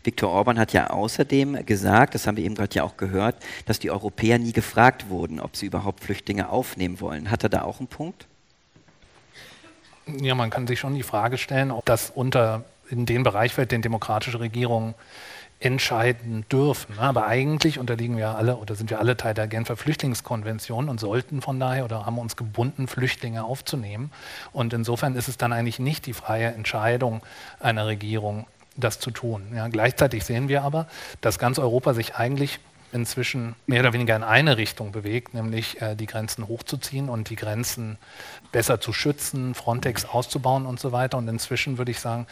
Viktor 0.04 0.30
Orban 0.30 0.58
hat 0.58 0.72
ja 0.72 0.90
außerdem 0.90 1.64
gesagt, 1.64 2.14
das 2.14 2.26
haben 2.26 2.36
wir 2.36 2.44
eben 2.44 2.54
gerade 2.54 2.74
ja 2.74 2.84
auch 2.84 2.96
gehört, 2.96 3.36
dass 3.66 3.78
die 3.78 3.90
Europäer 3.90 4.38
nie 4.38 4.52
gefragt 4.52 5.08
wurden, 5.08 5.40
ob 5.40 5.56
sie 5.56 5.66
überhaupt 5.66 6.04
Flüchtlinge 6.04 6.50
aufnehmen 6.50 7.00
wollen. 7.00 7.30
Hat 7.30 7.42
er 7.42 7.48
da 7.48 7.62
auch 7.62 7.78
einen 7.78 7.88
Punkt? 7.88 8.26
Ja, 10.06 10.34
man 10.34 10.50
kann 10.50 10.66
sich 10.66 10.80
schon 10.80 10.94
die 10.94 11.02
Frage 11.02 11.38
stellen, 11.38 11.70
ob 11.70 11.86
das 11.86 12.10
unter 12.10 12.64
in 12.92 13.06
den 13.06 13.22
Bereich 13.22 13.54
fällt, 13.54 13.72
den 13.72 13.82
demokratische 13.82 14.38
Regierungen 14.38 14.94
entscheiden 15.64 16.44
dürfen. 16.50 16.98
Aber 16.98 17.26
eigentlich 17.26 17.78
unterliegen 17.78 18.16
wir 18.16 18.36
alle 18.36 18.56
oder 18.56 18.74
sind 18.74 18.90
wir 18.90 18.98
alle 18.98 19.16
Teil 19.16 19.34
der 19.34 19.46
Genfer 19.46 19.76
Flüchtlingskonvention 19.76 20.88
und 20.88 21.00
sollten 21.00 21.40
von 21.40 21.58
daher 21.58 21.84
oder 21.84 22.04
haben 22.04 22.18
uns 22.18 22.36
gebunden, 22.36 22.88
Flüchtlinge 22.88 23.44
aufzunehmen. 23.44 24.10
Und 24.52 24.72
insofern 24.72 25.14
ist 25.14 25.28
es 25.28 25.36
dann 25.36 25.52
eigentlich 25.52 25.78
nicht 25.78 26.06
die 26.06 26.12
freie 26.12 26.48
Entscheidung 26.48 27.22
einer 27.60 27.86
Regierung, 27.86 28.46
das 28.76 28.98
zu 28.98 29.10
tun. 29.10 29.52
Ja, 29.54 29.68
gleichzeitig 29.68 30.24
sehen 30.24 30.48
wir 30.48 30.62
aber, 30.62 30.86
dass 31.20 31.38
ganz 31.38 31.58
Europa 31.58 31.94
sich 31.94 32.16
eigentlich 32.16 32.58
inzwischen 32.92 33.54
mehr 33.66 33.80
oder 33.80 33.92
weniger 33.92 34.14
in 34.16 34.22
eine 34.22 34.56
Richtung 34.58 34.92
bewegt, 34.92 35.32
nämlich 35.32 35.80
äh, 35.80 35.94
die 35.94 36.06
Grenzen 36.06 36.46
hochzuziehen 36.46 37.08
und 37.08 37.30
die 37.30 37.36
Grenzen 37.36 37.96
besser 38.50 38.80
zu 38.80 38.92
schützen, 38.92 39.54
Frontex 39.54 40.04
auszubauen 40.04 40.66
und 40.66 40.78
so 40.78 40.92
weiter. 40.92 41.16
Und 41.18 41.28
inzwischen 41.28 41.78
würde 41.78 41.90
ich 41.90 42.00
sagen, 42.00 42.26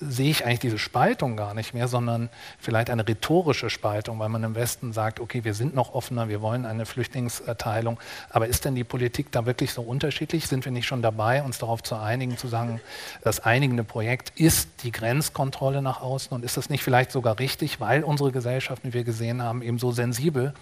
sehe 0.00 0.30
ich 0.30 0.44
eigentlich 0.44 0.60
diese 0.60 0.78
Spaltung 0.78 1.36
gar 1.36 1.54
nicht 1.54 1.74
mehr, 1.74 1.86
sondern 1.86 2.30
vielleicht 2.58 2.90
eine 2.90 3.06
rhetorische 3.06 3.70
Spaltung, 3.70 4.18
weil 4.18 4.28
man 4.30 4.42
im 4.42 4.54
Westen 4.54 4.92
sagt, 4.92 5.20
okay, 5.20 5.44
wir 5.44 5.54
sind 5.54 5.74
noch 5.74 5.94
offener, 5.94 6.28
wir 6.28 6.40
wollen 6.40 6.64
eine 6.64 6.86
Flüchtlingserteilung. 6.86 8.00
Aber 8.30 8.48
ist 8.48 8.64
denn 8.64 8.74
die 8.74 8.84
Politik 8.84 9.30
da 9.30 9.46
wirklich 9.46 9.72
so 9.72 9.82
unterschiedlich? 9.82 10.46
Sind 10.46 10.64
wir 10.64 10.72
nicht 10.72 10.86
schon 10.86 11.02
dabei, 11.02 11.42
uns 11.42 11.58
darauf 11.58 11.82
zu 11.82 11.96
einigen, 11.96 12.38
zu 12.38 12.48
sagen, 12.48 12.80
das 13.22 13.40
einigende 13.40 13.84
Projekt 13.84 14.32
ist 14.40 14.68
die 14.82 14.92
Grenzkontrolle 14.92 15.82
nach 15.82 16.00
außen 16.00 16.32
und 16.32 16.44
ist 16.44 16.56
das 16.56 16.70
nicht 16.70 16.82
vielleicht 16.82 17.12
sogar 17.12 17.38
richtig, 17.38 17.80
weil 17.80 18.02
unsere 18.02 18.32
Gesellschaft, 18.32 18.84
wie 18.84 18.92
wir 18.92 19.04
gesehen 19.04 19.42
haben, 19.42 19.62
eben 19.62 19.78
so 19.78 19.92
sensibel 19.92 20.54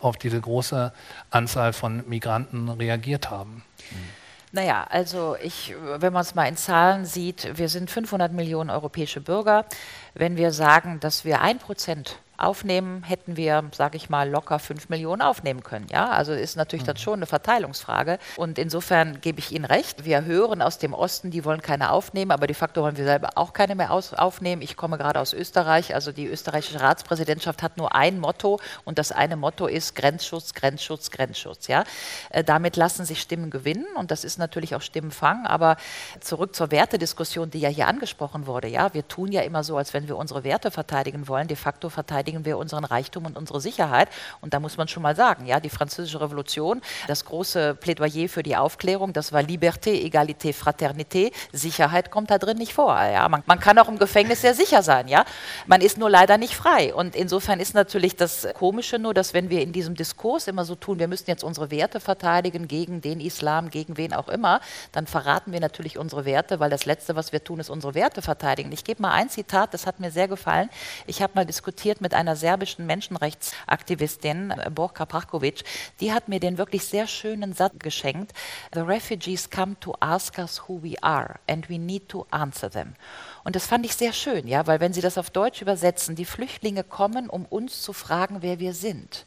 auf 0.00 0.16
diese 0.16 0.40
große 0.40 0.92
Anzahl 1.30 1.72
von 1.72 2.08
Migranten 2.08 2.68
reagiert 2.68 3.30
haben? 3.30 3.64
Mhm. 3.90 4.23
Naja, 4.54 4.86
also 4.88 5.36
ich, 5.42 5.74
wenn 5.82 6.12
man 6.12 6.22
es 6.22 6.36
mal 6.36 6.46
in 6.46 6.56
Zahlen 6.56 7.06
sieht, 7.06 7.58
wir 7.58 7.68
sind 7.68 7.90
500 7.90 8.32
Millionen 8.32 8.70
europäische 8.70 9.20
Bürger. 9.20 9.66
Wenn 10.14 10.36
wir 10.36 10.52
sagen, 10.52 11.00
dass 11.00 11.24
wir 11.24 11.40
ein 11.40 11.58
Prozent 11.58 12.20
aufnehmen, 12.36 13.02
hätten 13.02 13.36
wir, 13.36 13.64
sage 13.72 13.96
ich 13.96 14.10
mal, 14.10 14.28
locker 14.28 14.58
5 14.58 14.88
Millionen 14.88 15.22
aufnehmen 15.22 15.62
können. 15.62 15.86
Ja, 15.90 16.10
also 16.10 16.32
ist 16.32 16.56
natürlich 16.56 16.82
mhm. 16.84 16.92
das 16.92 17.00
schon 17.00 17.14
eine 17.14 17.26
Verteilungsfrage. 17.26 18.18
Und 18.36 18.58
insofern 18.58 19.20
gebe 19.20 19.38
ich 19.38 19.52
Ihnen 19.52 19.64
recht. 19.64 20.04
Wir 20.04 20.24
hören 20.24 20.62
aus 20.62 20.78
dem 20.78 20.94
Osten, 20.94 21.30
die 21.30 21.44
wollen 21.44 21.62
keine 21.62 21.90
aufnehmen, 21.90 22.30
aber 22.30 22.46
de 22.46 22.54
facto 22.54 22.82
wollen 22.82 22.96
wir 22.96 23.04
selber 23.04 23.30
auch 23.36 23.52
keine 23.52 23.74
mehr 23.74 23.90
aufnehmen. 23.92 24.62
Ich 24.62 24.76
komme 24.76 24.98
gerade 24.98 25.20
aus 25.20 25.32
Österreich. 25.32 25.94
Also 25.94 26.12
die 26.12 26.26
österreichische 26.26 26.80
Ratspräsidentschaft 26.80 27.62
hat 27.62 27.76
nur 27.76 27.94
ein 27.94 28.18
Motto 28.18 28.60
und 28.84 28.98
das 28.98 29.12
eine 29.12 29.36
Motto 29.36 29.66
ist 29.66 29.94
Grenzschutz, 29.94 30.54
Grenzschutz, 30.54 31.10
Grenzschutz. 31.10 31.68
Ja, 31.68 31.84
äh, 32.30 32.42
damit 32.42 32.76
lassen 32.76 33.04
sich 33.04 33.20
Stimmen 33.20 33.50
gewinnen 33.50 33.86
und 33.96 34.10
das 34.10 34.24
ist 34.24 34.38
natürlich 34.38 34.74
auch 34.74 34.82
Stimmenfang. 34.82 35.46
Aber 35.46 35.76
zurück 36.20 36.54
zur 36.54 36.70
Wertediskussion, 36.70 37.50
die 37.50 37.60
ja 37.60 37.68
hier 37.68 37.86
angesprochen 37.86 38.46
wurde. 38.46 38.68
Ja, 38.68 38.92
wir 38.92 39.06
tun 39.06 39.30
ja 39.30 39.42
immer 39.42 39.62
so, 39.62 39.76
als 39.76 39.94
wenn 39.94 40.08
wir 40.08 40.16
unsere 40.16 40.44
Werte 40.44 40.70
verteidigen 40.70 41.28
wollen. 41.28 41.48
De 41.48 41.56
facto 41.56 41.88
verteidigen 41.88 42.23
verteidigen 42.24 42.44
wir 42.46 42.56
unseren 42.56 42.84
Reichtum 42.84 43.26
und 43.26 43.36
unsere 43.36 43.60
Sicherheit. 43.60 44.08
Und 44.40 44.54
da 44.54 44.60
muss 44.60 44.78
man 44.78 44.88
schon 44.88 45.02
mal 45.02 45.14
sagen, 45.14 45.46
ja, 45.46 45.60
die 45.60 45.68
französische 45.68 46.20
Revolution, 46.20 46.80
das 47.06 47.24
große 47.24 47.74
Plädoyer 47.74 48.28
für 48.28 48.42
die 48.42 48.56
Aufklärung, 48.56 49.12
das 49.12 49.32
war 49.32 49.42
Liberté, 49.42 49.90
Egalité, 49.90 50.54
Fraternité. 50.54 51.32
Sicherheit 51.52 52.10
kommt 52.10 52.30
da 52.30 52.38
drin 52.38 52.56
nicht 52.56 52.72
vor. 52.72 52.94
Ja. 52.94 53.28
Man, 53.28 53.42
man 53.44 53.60
kann 53.60 53.78
auch 53.78 53.88
im 53.88 53.98
Gefängnis 53.98 54.40
sehr 54.40 54.54
sicher 54.54 54.82
sein, 54.82 55.08
ja. 55.08 55.24
Man 55.66 55.82
ist 55.82 55.98
nur 55.98 56.08
leider 56.08 56.38
nicht 56.38 56.56
frei. 56.56 56.94
Und 56.94 57.14
insofern 57.14 57.60
ist 57.60 57.74
natürlich 57.74 58.16
das 58.16 58.48
Komische 58.54 58.98
nur, 58.98 59.12
dass 59.12 59.34
wenn 59.34 59.50
wir 59.50 59.60
in 59.60 59.72
diesem 59.72 59.94
Diskurs 59.94 60.48
immer 60.48 60.64
so 60.64 60.76
tun, 60.76 60.98
wir 60.98 61.08
müssen 61.08 61.28
jetzt 61.28 61.44
unsere 61.44 61.70
Werte 61.70 62.00
verteidigen 62.00 62.68
gegen 62.68 63.02
den 63.02 63.20
Islam, 63.20 63.68
gegen 63.68 63.98
wen 63.98 64.14
auch 64.14 64.28
immer, 64.28 64.60
dann 64.92 65.06
verraten 65.06 65.52
wir 65.52 65.60
natürlich 65.60 65.98
unsere 65.98 66.24
Werte, 66.24 66.58
weil 66.58 66.70
das 66.70 66.86
Letzte, 66.86 67.16
was 67.16 67.32
wir 67.32 67.44
tun, 67.44 67.60
ist 67.60 67.68
unsere 67.68 67.94
Werte 67.94 68.22
verteidigen. 68.22 68.72
Ich 68.72 68.84
gebe 68.84 69.02
mal 69.02 69.12
ein 69.12 69.28
Zitat, 69.28 69.74
das 69.74 69.86
hat 69.86 70.00
mir 70.00 70.10
sehr 70.10 70.28
gefallen. 70.28 70.70
Ich 71.06 71.20
habe 71.20 71.32
mal 71.34 71.44
diskutiert 71.44 72.00
mit 72.00 72.13
einer 72.14 72.36
serbischen 72.36 72.86
Menschenrechtsaktivistin, 72.86 74.50
äh, 74.50 74.70
Borka 74.70 75.06
Prachkovic, 75.06 75.64
die 76.00 76.12
hat 76.12 76.28
mir 76.28 76.40
den 76.40 76.58
wirklich 76.58 76.84
sehr 76.84 77.06
schönen 77.06 77.52
Satz 77.52 77.74
geschenkt. 77.78 78.32
The 78.72 78.80
refugees 78.80 79.50
come 79.50 79.78
to 79.80 79.94
ask 80.00 80.38
us 80.38 80.68
who 80.68 80.82
we 80.82 80.94
are 81.02 81.40
and 81.48 81.68
we 81.68 81.78
need 81.78 82.08
to 82.08 82.26
answer 82.30 82.70
them. 82.70 82.94
Und 83.42 83.56
das 83.56 83.66
fand 83.66 83.84
ich 83.84 83.94
sehr 83.96 84.12
schön, 84.12 84.46
ja, 84.46 84.66
weil 84.66 84.80
wenn 84.80 84.92
Sie 84.92 85.00
das 85.00 85.18
auf 85.18 85.30
Deutsch 85.30 85.62
übersetzen, 85.62 86.16
die 86.16 86.24
Flüchtlinge 86.24 86.84
kommen, 86.84 87.28
um 87.28 87.44
uns 87.44 87.82
zu 87.82 87.92
fragen, 87.92 88.38
wer 88.40 88.58
wir 88.58 88.74
sind. 88.74 89.26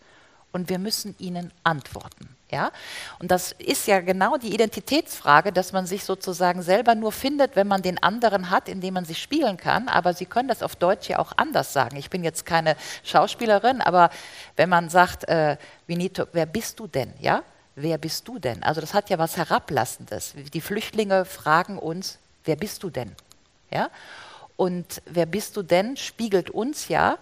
Und 0.52 0.70
wir 0.70 0.80
müssen 0.80 1.16
ihnen 1.20 1.52
antworten. 1.64 2.37
Ja? 2.50 2.72
Und 3.20 3.30
das 3.30 3.52
ist 3.54 3.88
ja 3.88 4.00
genau 4.00 4.38
die 4.38 4.54
Identitätsfrage, 4.54 5.52
dass 5.52 5.74
man 5.74 5.86
sich 5.86 6.06
sozusagen 6.06 6.62
selber 6.62 6.96
nur 6.96 7.12
findet, 7.12 7.56
wenn 7.56 7.68
man 7.68 7.82
den 7.82 8.02
anderen 8.02 8.50
hat, 8.50 8.70
in 8.70 8.80
dem 8.80 8.94
man 8.94 9.06
sich 9.06 9.22
spielen 9.22 9.58
kann. 9.58 9.90
Aber 9.90 10.14
Sie 10.14 10.26
können 10.26 10.48
das 10.48 10.64
auf 10.64 10.76
Deutsch 10.76 11.10
ja 11.10 11.20
auch 11.20 11.34
anders 11.36 11.74
sagen. 11.74 11.98
Ich 11.98 12.10
bin 12.10 12.24
jetzt 12.24 12.46
keine 12.46 12.78
Schauspielerin, 13.04 13.82
aber 13.82 14.10
wenn 14.56 14.70
man 14.70 14.90
sagt, 14.90 15.28
äh, 15.28 15.58
Benito, 15.88 16.26
wer 16.32 16.46
bist 16.46 16.80
du 16.80 16.88
denn? 16.88 17.14
Ja? 17.20 17.44
Wer 17.76 17.98
bist 17.98 18.28
du 18.28 18.40
denn? 18.40 18.64
Also 18.64 18.82
das 18.82 18.94
hat 18.94 19.10
ja 19.10 19.18
was 19.18 19.38
Herablassendes. 19.38 20.34
Die 20.54 20.62
Flüchtlinge 20.62 21.26
fragen 21.26 21.78
uns, 21.78 22.18
wer 22.46 22.56
bist 22.56 22.82
du 22.82 22.90
denn? 22.90 23.14
Ja? 23.70 23.90
Und 24.56 25.02
wer 25.06 25.26
bist 25.26 25.56
du 25.58 25.64
denn 25.64 25.98
spiegelt 25.98 26.50
uns 26.50 26.88
ja, 26.88 27.18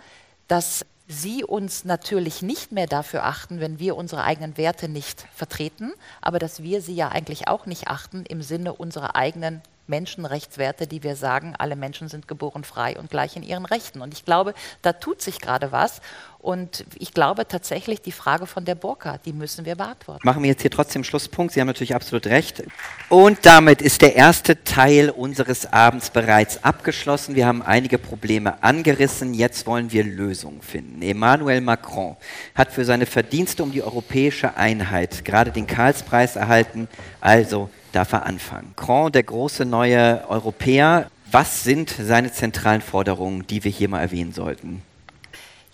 dass 0.48 0.86
sie 1.08 1.44
uns 1.44 1.86
natürlich 1.86 2.42
nicht 2.42 2.72
mehr 2.72 2.88
dafür 2.88 3.26
achten, 3.26 3.60
wenn 3.60 3.80
wir 3.80 3.96
unsere 3.96 4.24
eigenen 4.24 4.58
Werte 4.58 4.90
nicht 4.90 5.28
vertreten, 5.34 5.94
aber 6.22 6.40
dass 6.40 6.64
wir 6.64 6.82
sie 6.82 6.96
ja 6.96 7.10
eigentlich 7.10 7.48
auch 7.48 7.66
nicht 7.66 7.88
achten 7.88 8.26
im 8.26 8.42
Sinne 8.42 8.74
unserer 8.74 9.16
eigenen 9.16 9.62
Menschenrechtswerte, 9.88 10.88
die 10.88 11.04
wir 11.04 11.16
sagen, 11.16 11.56
alle 11.58 11.76
Menschen 11.76 12.08
sind 12.08 12.28
geboren 12.28 12.64
frei 12.64 12.98
und 12.98 13.10
gleich 13.10 13.36
in 13.36 13.44
ihren 13.44 13.66
Rechten. 13.66 14.02
Und 14.02 14.14
ich 14.14 14.26
glaube, 14.26 14.54
da 14.82 14.94
tut 14.94 15.22
sich 15.22 15.40
gerade 15.40 15.72
was. 15.72 16.02
Und 16.46 16.86
ich 17.00 17.12
glaube 17.12 17.48
tatsächlich, 17.48 18.04
die 18.04 18.12
Frage 18.12 18.46
von 18.46 18.66
der 18.66 18.76
Burka, 18.76 19.18
die 19.18 19.34
müssen 19.34 19.66
wir 19.66 19.74
beantworten. 19.76 20.22
Machen 20.24 20.44
wir 20.44 20.52
jetzt 20.52 20.62
hier 20.62 20.70
trotzdem 20.70 21.04
Schlusspunkt. 21.04 21.54
Sie 21.54 21.60
haben 21.60 21.66
natürlich 21.66 21.96
absolut 21.96 22.28
recht. 22.28 22.62
Und 23.10 23.48
damit 23.48 23.82
ist 23.82 24.04
der 24.04 24.16
erste 24.16 24.64
Teil 24.64 25.10
unseres 25.10 25.74
Abends 25.74 26.12
bereits 26.12 26.64
abgeschlossen. 26.64 27.34
Wir 27.34 27.48
haben 27.48 27.64
einige 27.64 27.98
Probleme 27.98 28.62
angerissen. 28.62 29.34
Jetzt 29.34 29.66
wollen 29.66 29.92
wir 29.92 30.04
Lösungen 30.04 30.62
finden. 30.62 31.02
Emmanuel 31.02 31.62
Macron 31.62 32.16
hat 32.54 32.72
für 32.72 32.86
seine 32.86 33.08
Verdienste 33.08 33.64
um 33.64 33.72
die 33.72 33.82
europäische 33.82 34.56
Einheit 34.56 35.26
gerade 35.26 35.50
den 35.50 35.66
Karlspreis 35.66 36.36
erhalten. 36.36 36.88
Also 37.22 37.72
darf 37.92 38.14
er 38.14 38.28
anfangen. 38.28 38.76
Macron, 38.78 39.12
der 39.12 39.24
große 39.24 39.66
neue 39.66 40.24
Europäer. 40.30 41.10
Was 41.32 41.64
sind 41.64 41.90
seine 41.90 42.32
zentralen 42.32 42.82
Forderungen, 42.82 43.48
die 43.48 43.64
wir 43.64 43.72
hier 43.72 43.90
mal 43.90 44.02
erwähnen 44.02 44.32
sollten? 44.32 44.84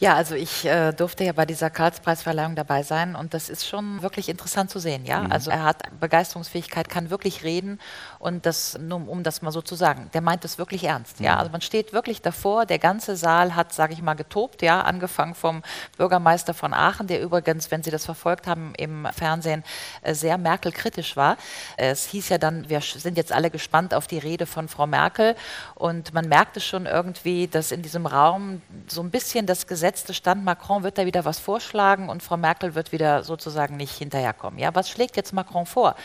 Ja, 0.01 0.15
also 0.15 0.33
ich 0.33 0.65
äh, 0.65 0.93
durfte 0.93 1.23
ja 1.23 1.31
bei 1.31 1.45
dieser 1.45 1.69
Karlspreisverleihung 1.69 2.55
dabei 2.55 2.81
sein 2.81 3.15
und 3.15 3.35
das 3.35 3.49
ist 3.49 3.67
schon 3.67 4.01
wirklich 4.01 4.29
interessant 4.29 4.71
zu 4.71 4.79
sehen, 4.79 5.05
ja. 5.05 5.19
Mhm. 5.19 5.31
Also 5.31 5.51
er 5.51 5.63
hat 5.63 5.83
Begeisterungsfähigkeit, 5.99 6.89
kann 6.89 7.11
wirklich 7.11 7.43
reden 7.43 7.79
und 8.17 8.47
das, 8.47 8.79
nur 8.79 9.07
um 9.07 9.21
das 9.21 9.43
mal 9.43 9.51
so 9.51 9.61
zu 9.61 9.75
sagen, 9.75 10.09
der 10.15 10.21
meint 10.21 10.43
das 10.43 10.57
wirklich 10.57 10.85
ernst, 10.85 11.19
ja. 11.19 11.33
Mhm. 11.33 11.37
Also 11.37 11.51
man 11.51 11.61
steht 11.61 11.93
wirklich 11.93 12.23
davor, 12.23 12.65
der 12.65 12.79
ganze 12.79 13.15
Saal 13.15 13.55
hat, 13.55 13.73
sage 13.73 13.93
ich 13.93 14.01
mal, 14.01 14.15
getobt, 14.15 14.63
ja, 14.63 14.81
angefangen 14.81 15.35
vom 15.35 15.61
Bürgermeister 15.97 16.55
von 16.55 16.73
Aachen, 16.73 17.05
der 17.05 17.21
übrigens, 17.21 17.69
wenn 17.69 17.83
Sie 17.83 17.91
das 17.91 18.05
verfolgt 18.05 18.47
haben 18.47 18.73
im 18.77 19.07
Fernsehen, 19.15 19.63
äh, 20.01 20.15
sehr 20.15 20.39
Merkel-kritisch 20.39 21.15
war. 21.15 21.37
Es 21.77 22.07
hieß 22.07 22.29
ja 22.29 22.39
dann, 22.39 22.67
wir 22.69 22.81
sind 22.81 23.17
jetzt 23.17 23.31
alle 23.31 23.51
gespannt 23.51 23.93
auf 23.93 24.07
die 24.07 24.17
Rede 24.17 24.47
von 24.47 24.67
Frau 24.67 24.87
Merkel 24.87 25.35
und 25.75 26.11
man 26.11 26.27
merkte 26.27 26.59
schon 26.59 26.87
irgendwie, 26.87 27.47
dass 27.47 27.71
in 27.71 27.83
diesem 27.83 28.07
Raum 28.07 28.63
so 28.87 29.03
ein 29.03 29.11
bisschen 29.11 29.45
das 29.45 29.67
Gesetzte 29.91 30.13
stand, 30.13 30.45
Macron 30.45 30.83
wird 30.83 30.97
da 30.97 31.05
wieder 31.05 31.25
was 31.25 31.37
vorschlagen 31.37 32.07
und 32.07 32.23
Frau 32.23 32.37
Merkel 32.37 32.75
wird 32.75 32.93
wieder 32.93 33.25
sozusagen 33.25 33.75
nicht 33.75 33.97
hinterherkommen. 33.97 34.57
Ja, 34.57 34.73
was 34.73 34.89
schlägt 34.89 35.17
jetzt 35.17 35.33
Macron 35.33 35.65
vor? 35.65 35.95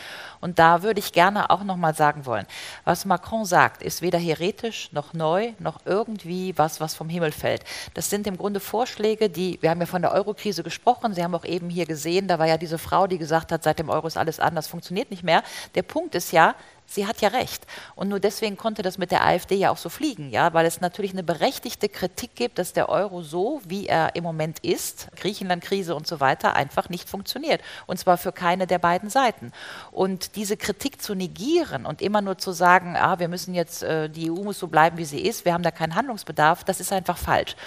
Und 0.41 0.59
da 0.59 0.83
würde 0.83 0.99
ich 0.99 1.13
gerne 1.13 1.49
auch 1.49 1.63
noch 1.63 1.77
mal 1.77 1.95
sagen 1.95 2.25
wollen, 2.25 2.45
was 2.83 3.05
Macron 3.05 3.45
sagt, 3.45 3.81
ist 3.81 4.01
weder 4.01 4.19
heretisch 4.19 4.91
noch 4.91 5.13
neu 5.13 5.53
noch 5.59 5.79
irgendwie 5.85 6.53
was, 6.57 6.81
was 6.81 6.95
vom 6.95 7.07
Himmel 7.07 7.31
fällt. 7.31 7.63
Das 7.93 8.09
sind 8.09 8.27
im 8.27 8.35
Grunde 8.35 8.59
Vorschläge, 8.59 9.29
die, 9.29 9.57
wir 9.61 9.69
haben 9.69 9.79
ja 9.79 9.85
von 9.85 10.01
der 10.01 10.11
Eurokrise 10.11 10.63
gesprochen, 10.63 11.13
Sie 11.13 11.23
haben 11.23 11.33
auch 11.33 11.45
eben 11.45 11.69
hier 11.69 11.85
gesehen, 11.85 12.27
da 12.27 12.39
war 12.39 12.47
ja 12.47 12.57
diese 12.57 12.79
Frau, 12.79 13.07
die 13.07 13.17
gesagt 13.17 13.53
hat, 13.53 13.63
seit 13.63 13.79
dem 13.79 13.89
Euro 13.89 14.05
ist 14.05 14.17
alles 14.17 14.41
anders, 14.41 14.67
funktioniert 14.67 15.11
nicht 15.11 15.23
mehr. 15.23 15.43
Der 15.75 15.83
Punkt 15.83 16.13
ist 16.13 16.33
ja, 16.33 16.55
Sie 16.89 17.05
hat 17.05 17.19
ja 17.19 17.29
recht. 17.29 17.67
Und 17.95 18.07
nur 18.07 18.21
deswegen 18.21 18.55
konnte 18.55 18.81
das 18.81 18.97
mit 18.97 19.11
der 19.11 19.25
AfD 19.25 19.55
ja 19.55 19.71
auch 19.71 19.77
so 19.77 19.89
fliegen, 19.89 20.29
ja, 20.29 20.53
weil 20.53 20.65
es 20.65 20.79
natürlich 20.79 21.11
eine 21.11 21.23
berechtigte 21.23 21.89
Kritik 21.89 22.33
gibt, 22.35 22.59
dass 22.59 22.71
der 22.71 22.87
Euro 22.87 23.21
so, 23.21 23.61
wie 23.65 23.87
er 23.87 24.15
im 24.15 24.23
Moment 24.23 24.59
ist, 24.59 25.09
Griechenland-Krise 25.17 25.93
und 25.93 26.07
so 26.07 26.21
weiter, 26.21 26.55
einfach 26.55 26.87
nicht 26.87 27.09
funktioniert. 27.09 27.61
Und 27.87 27.99
zwar 27.99 28.17
für 28.17 28.31
keine 28.31 28.67
der 28.67 28.79
beiden 28.79 29.09
Seiten. 29.09 29.51
Und 29.91 30.37
diese 30.37 30.55
Kritik 30.55 31.01
zu 31.01 31.13
negieren 31.13 31.85
und 31.85 32.01
immer 32.01 32.21
nur 32.21 32.37
zu 32.37 32.53
sagen, 32.53 32.95
ah, 32.95 33.19
wir 33.19 33.27
müssen 33.27 33.53
jetzt, 33.53 33.83
äh, 33.83 34.09
die 34.09 34.31
EU 34.31 34.43
muss 34.43 34.57
so 34.57 34.67
bleiben, 34.67 34.97
wie 34.97 35.05
sie 35.05 35.19
ist, 35.19 35.43
wir 35.43 35.53
haben 35.53 35.63
da 35.63 35.71
keinen 35.71 35.93
Handlungsbedarf, 35.93 36.63
das 36.63 36.79
ist 36.79 36.93
einfach 36.93 37.17
falsch. 37.17 37.57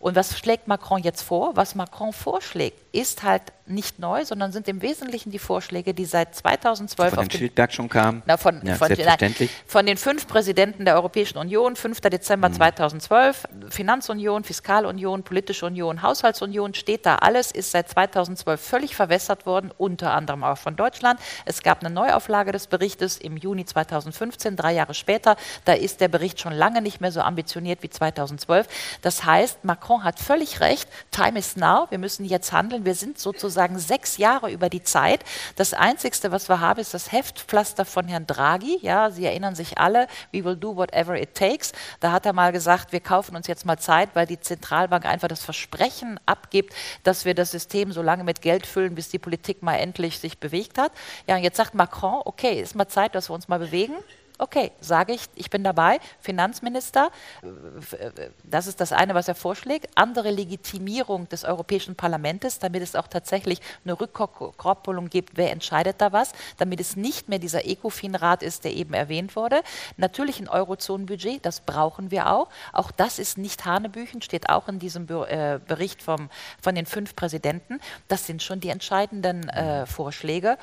Und 0.00 0.16
was 0.16 0.38
schlägt 0.38 0.66
Macron 0.66 1.02
jetzt 1.02 1.20
vor? 1.22 1.56
Was 1.56 1.74
Macron 1.74 2.12
vorschlägt, 2.14 2.78
ist 2.92 3.22
halt 3.22 3.42
nicht 3.66 3.98
neu, 4.00 4.24
sondern 4.24 4.50
sind 4.50 4.66
im 4.66 4.82
Wesentlichen 4.82 5.30
die 5.30 5.38
Vorschläge, 5.38 5.94
die 5.94 6.04
seit 6.06 6.34
2012 6.34 7.10
Von 7.10 7.18
auf 7.20 7.28
dem 7.28 7.38
Schildberg 7.38 7.72
schon 7.72 7.88
kam. 7.88 8.22
na, 8.26 8.36
von, 8.36 8.60
ja, 8.66 8.74
von, 8.74 8.88
selbstverständlich. 8.88 9.50
nein, 9.50 9.60
von 9.66 9.86
den 9.86 9.96
fünf 9.98 10.26
Präsidenten 10.26 10.86
der 10.86 10.94
Europäischen 10.96 11.38
Union, 11.38 11.76
5. 11.76 12.00
Dezember 12.00 12.48
Mhm. 12.48 12.54
2012, 12.54 13.44
Finanzunion, 13.68 14.42
Fiskalunion, 14.42 15.22
Politische 15.22 15.66
Union, 15.66 16.02
Haushaltsunion, 16.02 16.74
steht 16.74 17.04
da 17.06 17.16
alles, 17.16 17.52
ist 17.52 17.70
seit 17.70 17.88
2012 17.90 18.60
völlig 18.60 18.96
verwässert 18.96 19.46
worden, 19.46 19.70
unter 19.76 20.12
anderem 20.14 20.42
auch 20.42 20.58
von 20.58 20.74
Deutschland. 20.76 21.20
Es 21.44 21.62
gab 21.62 21.84
eine 21.84 21.94
Neuauflage 21.94 22.52
des 22.52 22.66
Berichtes 22.66 23.18
im 23.18 23.36
Juni 23.36 23.66
2015, 23.66 24.56
drei 24.56 24.72
Jahre 24.72 24.94
später. 24.94 25.36
Da 25.66 25.74
ist 25.74 26.00
der 26.00 26.08
Bericht 26.08 26.40
schon 26.40 26.54
lange 26.54 26.80
nicht 26.82 27.00
mehr 27.00 27.12
so 27.12 27.20
ambitioniert 27.20 27.82
wie 27.82 27.90
2012. 27.90 28.66
Das 29.02 29.24
heißt, 29.24 29.64
Macron 29.64 29.89
hat 29.98 30.20
völlig 30.20 30.60
recht, 30.60 30.88
time 31.10 31.38
is 31.38 31.56
now, 31.56 31.86
wir 31.90 31.98
müssen 31.98 32.24
jetzt 32.24 32.52
handeln. 32.52 32.84
Wir 32.84 32.94
sind 32.94 33.18
sozusagen 33.18 33.78
sechs 33.78 34.16
Jahre 34.16 34.50
über 34.50 34.68
die 34.68 34.82
Zeit. 34.82 35.24
Das 35.56 35.74
Einzigste, 35.74 36.30
was 36.30 36.48
wir 36.48 36.60
haben, 36.60 36.80
ist 36.80 36.94
das 36.94 37.12
Heftpflaster 37.12 37.84
von 37.84 38.06
Herrn 38.06 38.26
Draghi. 38.26 38.78
Ja, 38.80 39.10
Sie 39.10 39.24
erinnern 39.24 39.54
sich 39.54 39.78
alle, 39.78 40.06
we 40.32 40.44
will 40.44 40.56
do 40.56 40.76
whatever 40.76 41.20
it 41.20 41.34
takes. 41.34 41.72
Da 42.00 42.12
hat 42.12 42.26
er 42.26 42.32
mal 42.32 42.52
gesagt, 42.52 42.92
wir 42.92 43.00
kaufen 43.00 43.36
uns 43.36 43.46
jetzt 43.46 43.66
mal 43.66 43.78
Zeit, 43.78 44.10
weil 44.14 44.26
die 44.26 44.40
Zentralbank 44.40 45.04
einfach 45.04 45.28
das 45.28 45.44
Versprechen 45.44 46.18
abgibt, 46.26 46.74
dass 47.02 47.24
wir 47.24 47.34
das 47.34 47.50
System 47.50 47.92
so 47.92 48.02
lange 48.02 48.24
mit 48.24 48.42
Geld 48.42 48.66
füllen, 48.66 48.94
bis 48.94 49.08
die 49.08 49.18
Politik 49.18 49.62
mal 49.62 49.76
endlich 49.76 50.18
sich 50.18 50.38
bewegt 50.38 50.78
hat. 50.78 50.92
Ja, 51.26 51.36
und 51.36 51.42
jetzt 51.42 51.56
sagt 51.56 51.74
Macron, 51.74 52.22
okay, 52.24 52.60
ist 52.60 52.74
mal 52.74 52.88
Zeit, 52.88 53.14
dass 53.14 53.28
wir 53.28 53.34
uns 53.34 53.48
mal 53.48 53.58
bewegen. 53.58 53.94
Okay, 54.40 54.72
sage 54.80 55.12
ich, 55.12 55.26
ich 55.34 55.50
bin 55.50 55.62
dabei. 55.62 55.98
Finanzminister, 56.18 57.10
äh, 57.42 58.30
das 58.42 58.66
ist 58.66 58.80
das 58.80 58.90
eine, 58.90 59.14
was 59.14 59.28
er 59.28 59.34
vorschlägt. 59.34 59.90
Andere 59.96 60.30
Legitimierung 60.30 61.28
des 61.28 61.44
Europäischen 61.44 61.94
Parlaments, 61.94 62.58
damit 62.58 62.82
es 62.82 62.96
auch 62.96 63.06
tatsächlich 63.06 63.60
eine 63.84 64.00
Rückkoppelung 64.00 65.10
gibt, 65.10 65.36
wer 65.36 65.52
entscheidet 65.52 66.00
da 66.00 66.12
was, 66.12 66.32
damit 66.56 66.80
es 66.80 66.96
nicht 66.96 67.28
mehr 67.28 67.38
dieser 67.38 67.66
ECOFIN-Rat 67.66 68.42
ist, 68.42 68.64
der 68.64 68.72
eben 68.72 68.94
erwähnt 68.94 69.36
wurde. 69.36 69.60
Natürlich 69.98 70.40
ein 70.40 70.48
Eurozonenbudget, 70.48 71.44
das 71.44 71.60
brauchen 71.60 72.10
wir 72.10 72.32
auch. 72.32 72.48
Auch 72.72 72.92
das 72.92 73.18
ist 73.18 73.36
nicht 73.36 73.66
Hanebüchen, 73.66 74.22
steht 74.22 74.48
auch 74.48 74.68
in 74.68 74.78
diesem 74.78 75.06
äh, 75.28 75.60
Bericht 75.66 76.02
vom, 76.02 76.30
von 76.62 76.74
den 76.74 76.86
fünf 76.86 77.14
Präsidenten. 77.14 77.78
Das 78.08 78.26
sind 78.26 78.42
schon 78.42 78.60
die 78.60 78.70
entscheidenden 78.70 79.50
äh, 79.50 79.84
Vorschläge. 79.84 80.56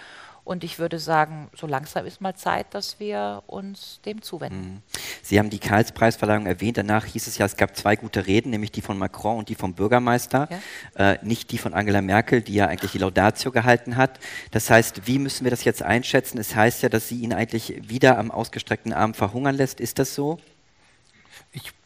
Und 0.48 0.64
ich 0.64 0.80
würde 0.80 0.98
sagen, 0.98 1.50
so 1.54 1.68
langsam 1.68 2.06
ist 2.06 2.22
mal 2.22 2.34
Zeit, 2.34 2.74
dass 2.74 3.02
wir 3.02 3.44
uns 3.48 4.00
dem 4.06 4.22
zuwenden. 4.22 4.82
Sie 5.22 5.40
haben 5.40 5.50
die 5.50 5.60
Karlspreisverleihung 5.60 6.46
erwähnt. 6.46 6.78
Danach 6.78 7.04
hieß 7.04 7.28
es 7.28 7.38
ja, 7.38 7.46
es 7.46 7.58
gab 7.58 7.76
zwei 7.76 7.98
gute 7.98 8.28
Reden, 8.28 8.52
nämlich 8.52 8.72
die 8.72 8.80
von 8.80 8.98
Macron 8.98 9.40
und 9.40 9.50
die 9.50 9.56
vom 9.56 9.74
Bürgermeister. 9.74 10.48
Äh, 10.96 11.18
nicht 11.22 11.52
die 11.52 11.58
von 11.58 11.74
Angela 11.74 12.02
Merkel, 12.02 12.42
die 12.42 12.54
ja 12.54 12.68
eigentlich 12.68 12.94
die 12.94 12.98
Laudatio 13.00 13.52
gehalten 13.52 13.98
hat. 13.98 14.22
Das 14.52 14.70
heißt, 14.70 15.06
wie 15.06 15.20
müssen 15.20 15.44
wir 15.44 15.52
das 15.52 15.66
jetzt 15.66 15.84
einschätzen? 15.84 16.38
Es 16.38 16.56
heißt 16.56 16.82
ja, 16.82 16.88
dass 16.88 17.10
sie 17.10 17.20
ihn 17.20 17.34
eigentlich 17.34 17.90
wieder 17.90 18.18
am 18.18 18.32
ausgestreckten 18.32 18.94
Arm 18.94 19.14
verhungern 19.14 19.56
lässt. 19.56 19.82
Ist 19.82 20.00
das 20.00 20.16
so? 20.16 20.40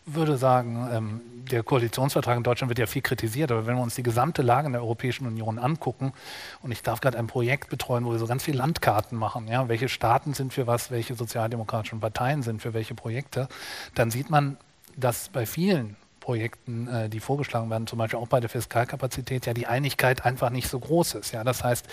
Würde 0.05 0.37
sagen, 0.37 0.89
ähm, 0.91 1.21
der 1.51 1.63
Koalitionsvertrag 1.63 2.37
in 2.37 2.43
Deutschland 2.43 2.69
wird 2.69 2.79
ja 2.79 2.87
viel 2.87 3.01
kritisiert, 3.01 3.51
aber 3.51 3.67
wenn 3.67 3.75
wir 3.75 3.83
uns 3.83 3.95
die 3.95 4.03
gesamte 4.03 4.41
Lage 4.41 4.67
in 4.67 4.73
der 4.73 4.81
Europäischen 4.81 5.27
Union 5.27 5.59
angucken, 5.59 6.13
und 6.61 6.71
ich 6.71 6.81
darf 6.81 7.01
gerade 7.01 7.17
ein 7.17 7.27
Projekt 7.27 7.69
betreuen, 7.69 8.05
wo 8.05 8.11
wir 8.11 8.19
so 8.19 8.27
ganz 8.27 8.43
viele 8.43 8.57
Landkarten 8.57 9.17
machen, 9.17 9.47
ja, 9.47 9.67
welche 9.67 9.89
Staaten 9.89 10.33
sind 10.33 10.53
für 10.53 10.65
was, 10.65 10.91
welche 10.91 11.13
sozialdemokratischen 11.13 11.99
Parteien 11.99 12.41
sind 12.41 12.61
für 12.61 12.73
welche 12.73 12.95
Projekte, 12.95 13.47
dann 13.95 14.11
sieht 14.11 14.29
man, 14.29 14.57
dass 14.97 15.29
bei 15.29 15.45
vielen 15.45 15.95
Projekten, 16.21 16.87
äh, 16.87 17.09
die 17.09 17.19
vorgeschlagen 17.19 17.69
werden, 17.69 17.87
zum 17.87 17.97
Beispiel 17.99 18.19
auch 18.19 18.27
bei 18.27 18.39
der 18.39 18.49
Fiskalkapazität, 18.49 19.45
ja 19.45 19.53
die 19.53 19.67
Einigkeit 19.67 20.23
einfach 20.23 20.51
nicht 20.51 20.69
so 20.69 20.79
groß 20.79 21.15
ist. 21.15 21.31
Ja, 21.31 21.43
das 21.43 21.63
heißt, 21.63 21.85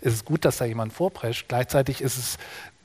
es 0.00 0.14
ist 0.14 0.24
gut, 0.24 0.44
dass 0.44 0.56
da 0.56 0.64
jemand 0.64 0.92
vorprescht. 0.92 1.48
Gleichzeitig 1.48 2.00
ist 2.00 2.16
es 2.16 2.38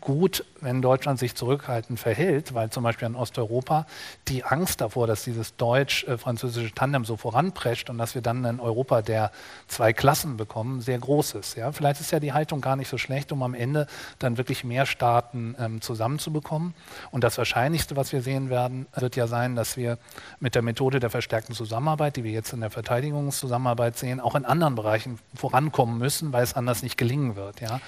gut, 0.08 0.46
wenn 0.62 0.82
Deutschland 0.82 1.20
sich 1.20 1.36
zurückhaltend 1.36 2.00
verhält, 2.00 2.54
weil 2.54 2.70
zum 2.70 2.82
Beispiel 2.82 3.10
in 3.10 3.16
Osteuropa 3.16 3.86
die 4.30 4.46
Angst 4.46 4.80
davor, 4.80 5.06
dass 5.06 5.26
dieses 5.26 5.58
deutsch-französische 5.58 6.74
Tandem 6.74 7.04
so 7.04 7.18
voranprescht 7.18 7.90
und 7.90 7.98
dass 7.98 8.16
wir 8.16 8.22
dann 8.22 8.46
ein 8.46 8.62
Europa 8.62 9.02
der 9.02 9.34
zwei 9.68 9.92
Klassen 9.92 10.38
bekommen, 10.38 10.80
sehr 10.80 10.98
groß 10.98 11.34
ist. 11.34 11.58
Ja? 11.58 11.74
Vielleicht 11.74 12.00
ist 12.00 12.14
ja 12.14 12.22
die 12.22 12.32
Haltung 12.32 12.62
gar 12.62 12.78
nicht 12.78 12.88
so 12.88 12.98
schlecht, 12.98 13.34
um 13.34 13.44
am 13.44 13.54
Ende 13.54 13.86
dann 14.18 14.38
wirklich 14.38 14.64
mehr 14.64 14.86
Staaten 14.86 15.58
ähm, 15.60 15.82
zusammenzubekommen. 15.82 16.74
Und 17.12 17.26
das 17.26 17.38
Wahrscheinlichste, 17.38 17.98
was 17.98 18.14
wir 18.14 18.22
sehen 18.22 18.50
werden, 18.50 18.88
wird 18.96 19.18
ja 19.18 19.28
sein, 19.28 19.58
dass 19.58 19.76
wir 19.76 19.98
mit 20.40 20.56
der 20.56 20.62
Methode 20.62 21.02
der 21.02 21.10
verstärkten 21.10 21.54
Zusammenarbeit, 21.54 22.16
die 22.16 22.24
wir 22.24 22.32
jetzt 22.32 22.54
in 22.54 22.62
der 22.62 22.70
Verteidigungszusammenarbeit 22.70 23.98
sehen, 23.98 24.22
auch 24.22 24.36
in 24.36 24.46
anderen 24.46 24.76
Bereichen 24.76 25.20
vorankommen 25.36 25.98
müssen, 25.98 26.32
weil 26.32 26.44
es 26.44 26.54
anders 26.54 26.82
nicht 26.82 26.98
gelingen 26.98 27.36
wird. 27.36 27.60
Ja? 27.60 27.82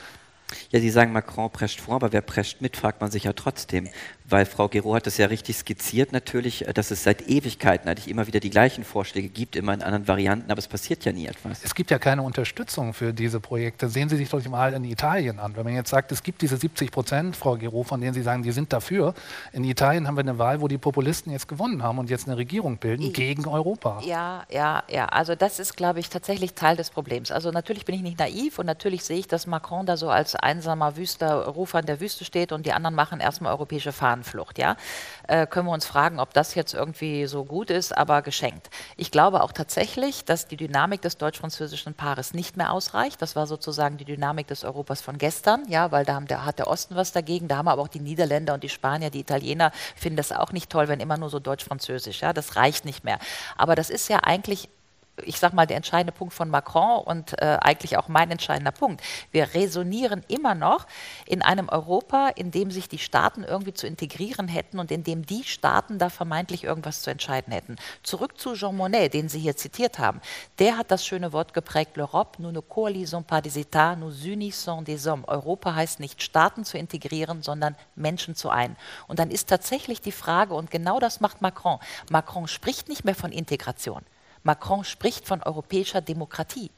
Ja, 0.72 0.80
Sie 0.80 0.90
sagen, 0.90 1.12
Macron 1.12 1.50
prescht 1.52 1.82
vor, 1.82 1.96
aber 1.96 2.12
wer 2.12 2.22
prescht 2.22 2.62
mit, 2.62 2.78
fragt 2.78 3.02
man 3.02 3.12
sich 3.12 3.24
ja 3.24 3.34
trotzdem. 3.34 3.90
Weil 4.26 4.46
Frau 4.46 4.68
Gero 4.68 4.94
hat 4.94 5.08
das 5.08 5.18
ja 5.18 5.26
richtig 5.26 5.58
skizziert 5.58 6.12
natürlich, 6.12 6.68
äh, 6.68 6.74
dass 6.74 6.92
es 6.92 7.04
seit 7.04 7.28
Ewigkeiten 7.28 7.90
eigentlich 7.90 8.08
immer 8.08 8.28
wieder 8.28 8.40
die 8.40 8.50
gleichen 8.50 8.84
Vorschläge 8.84 9.30
gibt, 9.30 9.56
immer 9.56 9.74
in 9.74 9.82
anderen 9.82 10.08
Varianten, 10.08 10.52
aber 10.52 10.60
es 10.60 10.68
passiert 10.68 11.04
ja 11.06 11.12
nie 11.12 11.26
etwas. 11.26 11.64
Es 11.64 11.74
gibt 11.74 11.90
ja 11.92 11.98
keine 11.98 12.22
Unterstützung 12.22 12.94
für 12.94 13.14
diese 13.14 13.40
Projekte. 13.40 13.90
Sehen 13.90 14.10
Sie 14.10 14.18
sich 14.18 14.30
doch 14.30 14.44
mal 14.48 14.74
in 14.74 14.84
Italien 14.84 15.40
an. 15.40 15.56
Wenn 15.56 15.64
man 15.64 15.74
jetzt 15.74 15.90
sagt, 15.90 16.12
es 16.12 16.22
gibt 16.22 16.42
diese 16.42 16.58
70 16.58 16.92
Prozent, 16.92 17.36
Frau 17.36 17.56
Gero, 17.56 17.84
von 17.84 18.00
denen 18.00 18.14
Sie 18.14 18.22
sagen, 18.22 18.44
die 18.44 18.52
sind 18.52 18.72
dafür. 18.72 19.14
In 19.52 19.64
Italien 19.64 20.08
haben 20.08 20.16
wir 20.16 20.22
eine 20.22 20.38
Wahl, 20.38 20.62
wo 20.62 20.68
die 20.68 20.78
Populisten 20.78 21.32
jetzt 21.32 21.48
gewonnen 21.48 21.82
haben 21.82 21.98
und 21.98 22.10
jetzt 22.10 22.28
eine 22.28 22.38
Regierung 22.38 22.78
bilden 22.78 23.12
gegen 23.14 23.48
Europa. 23.48 24.02
Ja, 24.06 24.46
ja, 24.52 24.84
ja. 24.90 25.06
Also 25.08 25.36
das 25.36 25.60
ist, 25.60 25.76
glaube 25.76 26.00
ich, 26.00 26.10
tatsächlich 26.10 26.54
Teil 26.54 26.76
des 26.76 26.92
Problems. 26.92 27.32
Also 27.32 27.52
natürlich 27.52 27.86
bin 27.86 27.96
ich 27.96 28.02
nicht 28.02 28.20
naiv 28.20 28.60
und 28.60 28.68
natürlich 28.68 29.04
sehe 29.04 29.18
ich, 29.18 29.28
dass 29.28 29.48
Macron 29.48 29.86
da 29.86 29.98
so 29.98 30.10
als 30.10 30.36
einsamer 30.44 30.98
Wüster, 30.98 31.48
Rufer 31.48 31.80
in 31.80 31.86
der 31.86 32.00
Wüste 32.00 32.26
steht 32.26 32.52
und 32.52 32.66
die 32.66 32.74
anderen 32.74 32.96
machen 32.96 33.20
erstmal 33.20 33.52
europäische 33.52 33.92
Fahnenflucht. 33.92 34.58
Ja? 34.58 34.76
Äh, 35.28 35.48
können 35.48 35.68
wir 35.68 35.74
uns 35.74 35.86
fragen, 35.86 36.20
ob 36.20 36.34
das 36.34 36.56
jetzt 36.56 36.74
irgendwie 36.74 37.26
so 37.28 37.46
gut 37.46 37.70
ist, 37.70 37.98
aber 37.98 38.22
geschenkt. 38.22 38.70
Ich 38.98 39.12
glaube 39.12 39.44
auch 39.44 39.52
tatsächlich, 39.52 40.26
dass 40.26 40.48
die 40.48 40.58
Dynamik 40.58 41.02
des 41.02 41.18
deutsch-französischen 41.18 41.94
Paares 41.94 42.34
nicht 42.34 42.58
mehr 42.58 42.72
ausreicht. 42.72 43.22
Das 43.22 43.36
war 43.36 43.48
sozusagen 43.48 43.98
die 43.98 44.06
Dynamik 44.06 44.48
des 44.48 44.64
Europas 44.64 45.02
von 45.02 45.18
gestern, 45.18 45.64
ja, 45.68 45.92
weil 45.92 46.06
da 46.06 46.20
der, 46.22 46.46
hat 46.46 46.60
der 46.60 46.68
Osten 46.68 46.96
was 46.96 47.12
dagegen. 47.12 47.48
Da 47.48 47.58
haben 47.58 47.68
aber 47.68 47.82
auch 47.82 47.88
die 47.88 48.00
Niederländer 48.00 48.54
und 48.54 48.64
die 48.64 48.70
Spanier, 48.70 49.10
die 49.10 49.20
Italiener 49.20 49.72
finden 49.96 50.18
das 50.18 50.32
auch 50.32 50.52
nicht 50.52 50.70
toll, 50.70 50.88
wenn 50.88 51.00
immer 51.00 51.18
nur 51.18 51.30
so 51.30 51.40
deutsch-französisch. 51.40 52.22
Ja? 52.22 52.34
Das 52.34 52.56
reicht 52.56 52.86
nicht 52.86 53.04
mehr. 53.04 53.20
Aber 53.58 53.76
das 53.76 53.90
ist 53.90 54.10
ja 54.10 54.20
eigentlich 54.24 54.70
ich 55.24 55.40
sage 55.40 55.56
mal, 55.56 55.66
der 55.66 55.78
entscheidende 55.78 56.12
Punkt 56.12 56.34
von 56.34 56.50
Macron 56.50 57.04
und 57.04 57.40
äh, 57.42 57.58
eigentlich 57.62 57.98
auch 57.98 58.08
mein 58.08 58.32
entscheidender 58.32 58.72
Punkt. 58.72 59.02
Wir 59.32 59.54
resonieren 59.54 60.24
immer 60.28 60.56
noch 60.56 60.88
in 61.26 61.42
einem 61.42 61.70
Europa, 61.70 62.30
in 62.36 62.52
dem 62.52 62.72
sich 62.72 62.90
die 62.90 62.98
Staaten 62.98 63.44
irgendwie 63.44 63.74
zu 63.74 63.88
integrieren 63.88 64.48
hätten 64.48 64.80
und 64.80 64.92
in 64.92 65.04
dem 65.04 65.26
die 65.26 65.44
Staaten 65.44 66.00
da 66.00 66.10
vermeintlich 66.10 66.64
irgendwas 66.64 67.02
zu 67.02 67.10
entscheiden 67.10 67.54
hätten. 67.54 67.76
Zurück 68.04 68.40
zu 68.40 68.56
Jean 68.56 68.76
Monnet, 68.76 69.14
den 69.14 69.30
Sie 69.30 69.40
hier 69.40 69.56
zitiert 69.56 70.00
haben. 70.00 70.22
Der 70.60 70.78
hat 70.78 70.92
das 70.92 71.06
schöne 71.06 71.34
Wort 71.34 71.54
geprägt, 71.54 71.98
l'Europe, 71.98 72.40
nous 72.40 72.52
ne 72.52 72.62
coalisons 72.62 73.24
pas 73.24 73.42
des 73.42 73.58
États, 73.58 73.96
nous 73.96 74.26
unissons 74.26 74.84
des 74.84 75.06
hommes. 75.06 75.28
Europa 75.28 75.76
heißt 75.76 76.00
nicht 76.00 76.24
Staaten 76.24 76.66
zu 76.66 76.78
integrieren, 76.78 77.42
sondern 77.42 77.76
Menschen 77.96 78.36
zu 78.36 78.50
ein. 78.50 78.76
Und 79.08 79.20
dann 79.20 79.32
ist 79.32 79.50
tatsächlich 79.50 80.02
die 80.02 80.12
Frage, 80.12 80.54
und 80.54 80.72
genau 80.72 81.00
das 81.00 81.20
macht 81.20 81.42
Macron, 81.42 81.80
Macron 82.10 82.48
spricht 82.48 82.90
nicht 82.90 83.06
mehr 83.06 83.16
von 83.16 83.32
Integration. 83.32 84.04
Macron 84.44 84.84
spricht 84.84 85.28
von 85.28 85.44
europäischer 85.44 86.02
Demokratie. 86.02 86.72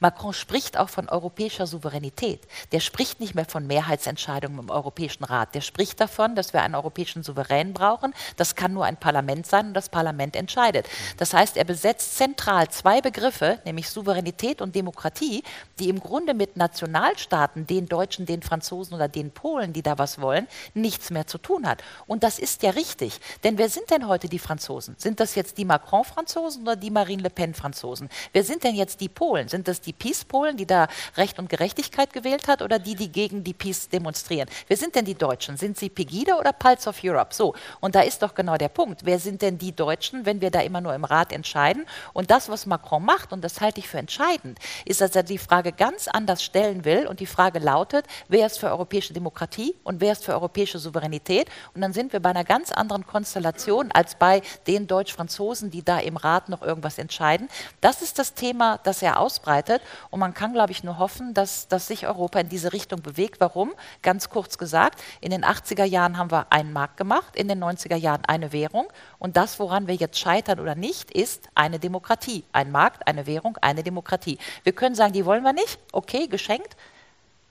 Macron 0.00 0.32
spricht 0.32 0.76
auch 0.76 0.88
von 0.88 1.08
europäischer 1.08 1.66
Souveränität. 1.66 2.46
Der 2.72 2.80
spricht 2.80 3.20
nicht 3.20 3.34
mehr 3.34 3.46
von 3.46 3.66
Mehrheitsentscheidungen 3.66 4.58
im 4.58 4.70
Europäischen 4.70 5.24
Rat. 5.24 5.54
Der 5.54 5.60
spricht 5.60 6.00
davon, 6.00 6.34
dass 6.34 6.52
wir 6.52 6.62
einen 6.62 6.74
europäischen 6.74 7.22
Souverän 7.22 7.72
brauchen. 7.72 8.14
Das 8.36 8.54
kann 8.54 8.72
nur 8.72 8.84
ein 8.84 8.96
Parlament 8.98 9.46
sein 9.46 9.68
und 9.68 9.74
das 9.74 9.88
Parlament 9.88 10.36
entscheidet. 10.36 10.88
Das 11.16 11.32
heißt, 11.32 11.56
er 11.56 11.64
besetzt 11.64 12.16
zentral 12.16 12.68
zwei 12.68 13.00
Begriffe, 13.00 13.60
nämlich 13.64 13.88
Souveränität 13.88 14.60
und 14.60 14.74
Demokratie, 14.74 15.42
die 15.78 15.88
im 15.88 16.00
Grunde 16.00 16.34
mit 16.34 16.56
Nationalstaaten, 16.56 17.66
den 17.66 17.86
Deutschen, 17.86 18.26
den 18.26 18.42
Franzosen 18.42 18.94
oder 18.94 19.08
den 19.08 19.30
Polen, 19.30 19.72
die 19.72 19.82
da 19.82 19.98
was 19.98 20.20
wollen, 20.20 20.46
nichts 20.74 21.10
mehr 21.10 21.26
zu 21.26 21.38
tun 21.38 21.66
hat. 21.66 21.82
Und 22.06 22.22
das 22.22 22.38
ist 22.38 22.62
ja 22.62 22.70
richtig. 22.70 23.20
Denn 23.44 23.58
wer 23.58 23.68
sind 23.68 23.90
denn 23.90 24.06
heute 24.06 24.28
die 24.28 24.38
Franzosen? 24.38 24.96
Sind 24.98 25.20
das 25.20 25.34
jetzt 25.34 25.58
die 25.58 25.64
Macron-Franzosen 25.64 26.62
oder 26.62 26.76
die 26.76 26.90
Marine 27.06 27.22
Le 27.22 27.30
Pen-Franzosen? 27.30 28.08
Wer 28.32 28.42
sind 28.42 28.64
denn 28.64 28.74
jetzt 28.74 29.00
die 29.00 29.08
Polen? 29.08 29.46
Sind 29.46 29.68
das 29.68 29.80
die 29.80 29.92
Peace-Polen, 29.92 30.56
die 30.56 30.66
da 30.66 30.88
Recht 31.16 31.38
und 31.38 31.48
Gerechtigkeit 31.48 32.12
gewählt 32.12 32.48
hat 32.48 32.62
oder 32.62 32.80
die, 32.80 32.96
die 32.96 33.12
gegen 33.12 33.44
die 33.44 33.54
Peace 33.54 33.88
demonstrieren? 33.88 34.48
Wer 34.66 34.76
sind 34.76 34.96
denn 34.96 35.04
die 35.04 35.14
Deutschen? 35.14 35.56
Sind 35.56 35.78
sie 35.78 35.88
Pegida 35.88 36.36
oder 36.36 36.52
Pulse 36.52 36.88
of 36.88 36.98
Europe? 37.04 37.32
So, 37.32 37.54
und 37.78 37.94
da 37.94 38.00
ist 38.00 38.22
doch 38.22 38.34
genau 38.34 38.56
der 38.56 38.70
Punkt. 38.70 39.04
Wer 39.04 39.20
sind 39.20 39.40
denn 39.40 39.56
die 39.56 39.70
Deutschen, 39.70 40.26
wenn 40.26 40.40
wir 40.40 40.50
da 40.50 40.62
immer 40.62 40.80
nur 40.80 40.94
im 40.94 41.04
Rat 41.04 41.32
entscheiden? 41.32 41.86
Und 42.12 42.32
das, 42.32 42.48
was 42.48 42.66
Macron 42.66 43.04
macht, 43.04 43.32
und 43.32 43.44
das 43.44 43.60
halte 43.60 43.78
ich 43.78 43.86
für 43.86 43.98
entscheidend, 43.98 44.58
ist, 44.84 45.00
dass 45.00 45.14
er 45.14 45.22
die 45.22 45.38
Frage 45.38 45.70
ganz 45.70 46.08
anders 46.08 46.42
stellen 46.42 46.84
will. 46.84 47.06
Und 47.06 47.20
die 47.20 47.26
Frage 47.26 47.60
lautet, 47.60 48.04
wer 48.26 48.46
ist 48.46 48.58
für 48.58 48.66
europäische 48.68 49.12
Demokratie 49.12 49.76
und 49.84 50.00
wer 50.00 50.10
ist 50.10 50.24
für 50.24 50.32
europäische 50.32 50.80
Souveränität? 50.80 51.48
Und 51.72 51.82
dann 51.82 51.92
sind 51.92 52.12
wir 52.12 52.18
bei 52.18 52.30
einer 52.30 52.44
ganz 52.44 52.72
anderen 52.72 53.06
Konstellation 53.06 53.92
als 53.92 54.16
bei 54.16 54.42
den 54.66 54.88
Deutsch-Franzosen, 54.88 55.70
die 55.70 55.84
da 55.84 56.00
im 56.00 56.16
Rat 56.16 56.48
noch 56.48 56.62
irgendwas 56.62 56.95
entscheiden. 56.98 57.48
Das 57.80 58.02
ist 58.02 58.18
das 58.18 58.34
Thema, 58.34 58.78
das 58.82 59.02
er 59.02 59.20
ausbreitet. 59.20 59.82
Und 60.10 60.20
man 60.20 60.34
kann, 60.34 60.52
glaube 60.52 60.72
ich, 60.72 60.84
nur 60.84 60.98
hoffen, 60.98 61.34
dass, 61.34 61.68
dass 61.68 61.86
sich 61.86 62.06
Europa 62.06 62.40
in 62.40 62.48
diese 62.48 62.72
Richtung 62.72 63.02
bewegt. 63.02 63.40
Warum? 63.40 63.72
Ganz 64.02 64.30
kurz 64.30 64.58
gesagt, 64.58 65.02
in 65.20 65.30
den 65.30 65.44
80er 65.44 65.84
Jahren 65.84 66.18
haben 66.18 66.30
wir 66.30 66.46
einen 66.50 66.72
Markt 66.72 66.96
gemacht, 66.96 67.36
in 67.36 67.48
den 67.48 67.62
90er 67.62 67.96
Jahren 67.96 68.24
eine 68.26 68.52
Währung. 68.52 68.86
Und 69.18 69.36
das, 69.36 69.58
woran 69.58 69.86
wir 69.86 69.94
jetzt 69.94 70.18
scheitern 70.18 70.60
oder 70.60 70.74
nicht, 70.74 71.10
ist 71.10 71.48
eine 71.54 71.78
Demokratie. 71.78 72.44
Ein 72.52 72.70
Markt, 72.70 73.06
eine 73.06 73.26
Währung, 73.26 73.56
eine 73.60 73.82
Demokratie. 73.82 74.38
Wir 74.62 74.72
können 74.72 74.94
sagen, 74.94 75.12
die 75.12 75.24
wollen 75.24 75.42
wir 75.42 75.52
nicht. 75.52 75.78
Okay, 75.92 76.26
geschenkt. 76.26 76.76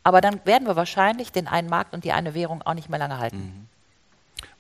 Aber 0.04 0.22
dann 0.22 0.40
werden 0.46 0.68
wir 0.68 0.76
wahrscheinlich 0.76 1.32
den 1.32 1.48
einen 1.48 1.68
Markt 1.68 1.94
und 1.94 2.04
die 2.04 2.12
eine 2.12 2.36
Währung 2.36 2.62
auch 2.62 2.76
nicht 2.76 2.90
mehr 2.90 3.00
lange 3.00 3.18
halten. 3.18 3.38
Mhm. 3.38 3.75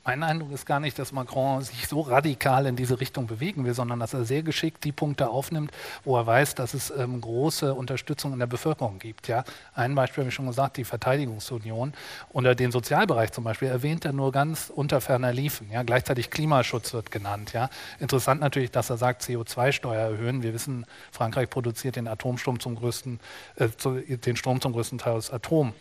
Mein 0.07 0.21
Eindruck 0.21 0.51
ist 0.51 0.67
gar 0.67 0.79
nicht, 0.79 0.99
dass 0.99 1.11
Macron 1.11 1.63
sich 1.63 1.87
so 1.87 2.01
radikal 2.01 2.67
in 2.67 2.75
diese 2.75 2.99
Richtung 2.99 3.25
bewegen 3.25 3.65
will, 3.65 3.73
sondern 3.73 3.99
dass 3.99 4.13
er 4.13 4.23
sehr 4.23 4.43
geschickt 4.43 4.83
die 4.83 4.91
Punkte 4.91 5.29
aufnimmt, 5.29 5.71
wo 6.03 6.15
er 6.15 6.27
weiß, 6.27 6.53
dass 6.53 6.75
es 6.75 6.91
ähm, 6.91 7.19
große 7.19 7.73
Unterstützung 7.73 8.31
in 8.31 8.37
der 8.37 8.45
Bevölkerung 8.45 8.99
gibt. 8.99 9.27
Ja? 9.27 9.43
Ein 9.73 9.95
Beispiel 9.95 10.21
habe 10.21 10.29
ich 10.29 10.35
schon 10.35 10.45
gesagt, 10.45 10.77
die 10.77 10.83
Verteidigungsunion. 10.83 11.93
Unter 12.29 12.53
den 12.53 12.71
Sozialbereich 12.71 13.31
zum 13.31 13.45
Beispiel 13.45 13.67
erwähnt 13.67 14.05
er 14.05 14.13
nur 14.13 14.31
ganz 14.31 14.71
unter 14.73 15.01
ferner 15.01 15.33
Liefen. 15.33 15.71
Ja? 15.71 15.81
Gleichzeitig 15.81 16.29
Klimaschutz 16.29 16.93
wird 16.93 17.09
genannt. 17.09 17.53
Ja? 17.53 17.71
Interessant 17.99 18.41
natürlich, 18.41 18.69
dass 18.69 18.91
er 18.91 18.97
sagt, 18.97 19.23
CO2-Steuer 19.23 20.11
erhöhen. 20.11 20.43
Wir 20.43 20.53
wissen, 20.53 20.85
Frankreich 21.11 21.49
produziert 21.49 21.95
den 21.95 22.07
Atomstrom 22.07 22.59
zum 22.59 22.75
größten, 22.75 23.19
äh, 23.55 23.69
den 24.17 24.35
Strom 24.35 24.61
zum 24.61 24.73
größten 24.73 24.99
Teil 24.99 25.13
aus 25.13 25.31
Atom. 25.33 25.73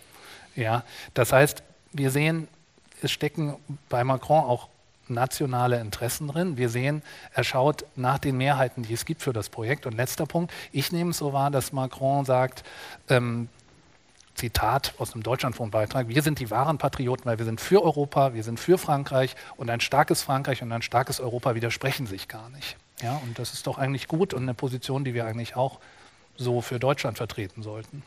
Ja? 0.56 0.82
Das 1.12 1.30
heißt, 1.30 1.62
wir 1.92 2.10
sehen, 2.10 2.48
es 3.04 3.12
stecken 3.12 3.56
bei 3.88 4.04
Macron 4.04 4.44
auch 4.44 4.68
nationale 5.08 5.80
Interessen 5.80 6.28
drin. 6.28 6.56
Wir 6.56 6.68
sehen, 6.68 7.02
er 7.34 7.44
schaut 7.44 7.84
nach 7.94 8.18
den 8.18 8.36
Mehrheiten, 8.36 8.82
die 8.82 8.94
es 8.94 9.04
gibt 9.04 9.22
für 9.22 9.32
das 9.32 9.48
Projekt. 9.48 9.86
Und 9.86 9.96
letzter 9.96 10.26
Punkt, 10.26 10.52
ich 10.72 10.92
nehme 10.92 11.10
es 11.10 11.18
so 11.18 11.32
wahr, 11.32 11.50
dass 11.50 11.72
Macron 11.72 12.24
sagt, 12.24 12.64
ähm, 13.08 13.48
Zitat 14.34 14.94
aus 14.98 15.12
einem 15.14 15.22
Deutschlandfunkbeitrag, 15.22 16.08
wir 16.08 16.22
sind 16.22 16.40
die 16.40 16.50
wahren 16.50 16.78
Patrioten, 16.78 17.24
weil 17.24 17.38
wir 17.38 17.44
sind 17.44 17.60
für 17.60 17.84
Europa, 17.84 18.34
wir 18.34 18.42
sind 18.42 18.58
für 18.58 18.78
Frankreich 18.78 19.36
und 19.56 19.70
ein 19.70 19.80
starkes 19.80 20.22
Frankreich 20.22 20.60
und 20.62 20.72
ein 20.72 20.82
starkes 20.82 21.20
Europa 21.20 21.54
widersprechen 21.54 22.06
sich 22.06 22.26
gar 22.26 22.48
nicht. 22.50 22.76
Ja, 23.00 23.20
und 23.24 23.38
das 23.38 23.52
ist 23.52 23.66
doch 23.66 23.78
eigentlich 23.78 24.08
gut 24.08 24.34
und 24.34 24.42
eine 24.42 24.54
Position, 24.54 25.04
die 25.04 25.14
wir 25.14 25.26
eigentlich 25.26 25.56
auch 25.56 25.78
so 26.36 26.62
für 26.62 26.80
Deutschland 26.80 27.16
vertreten 27.16 27.62
sollten. 27.62 28.02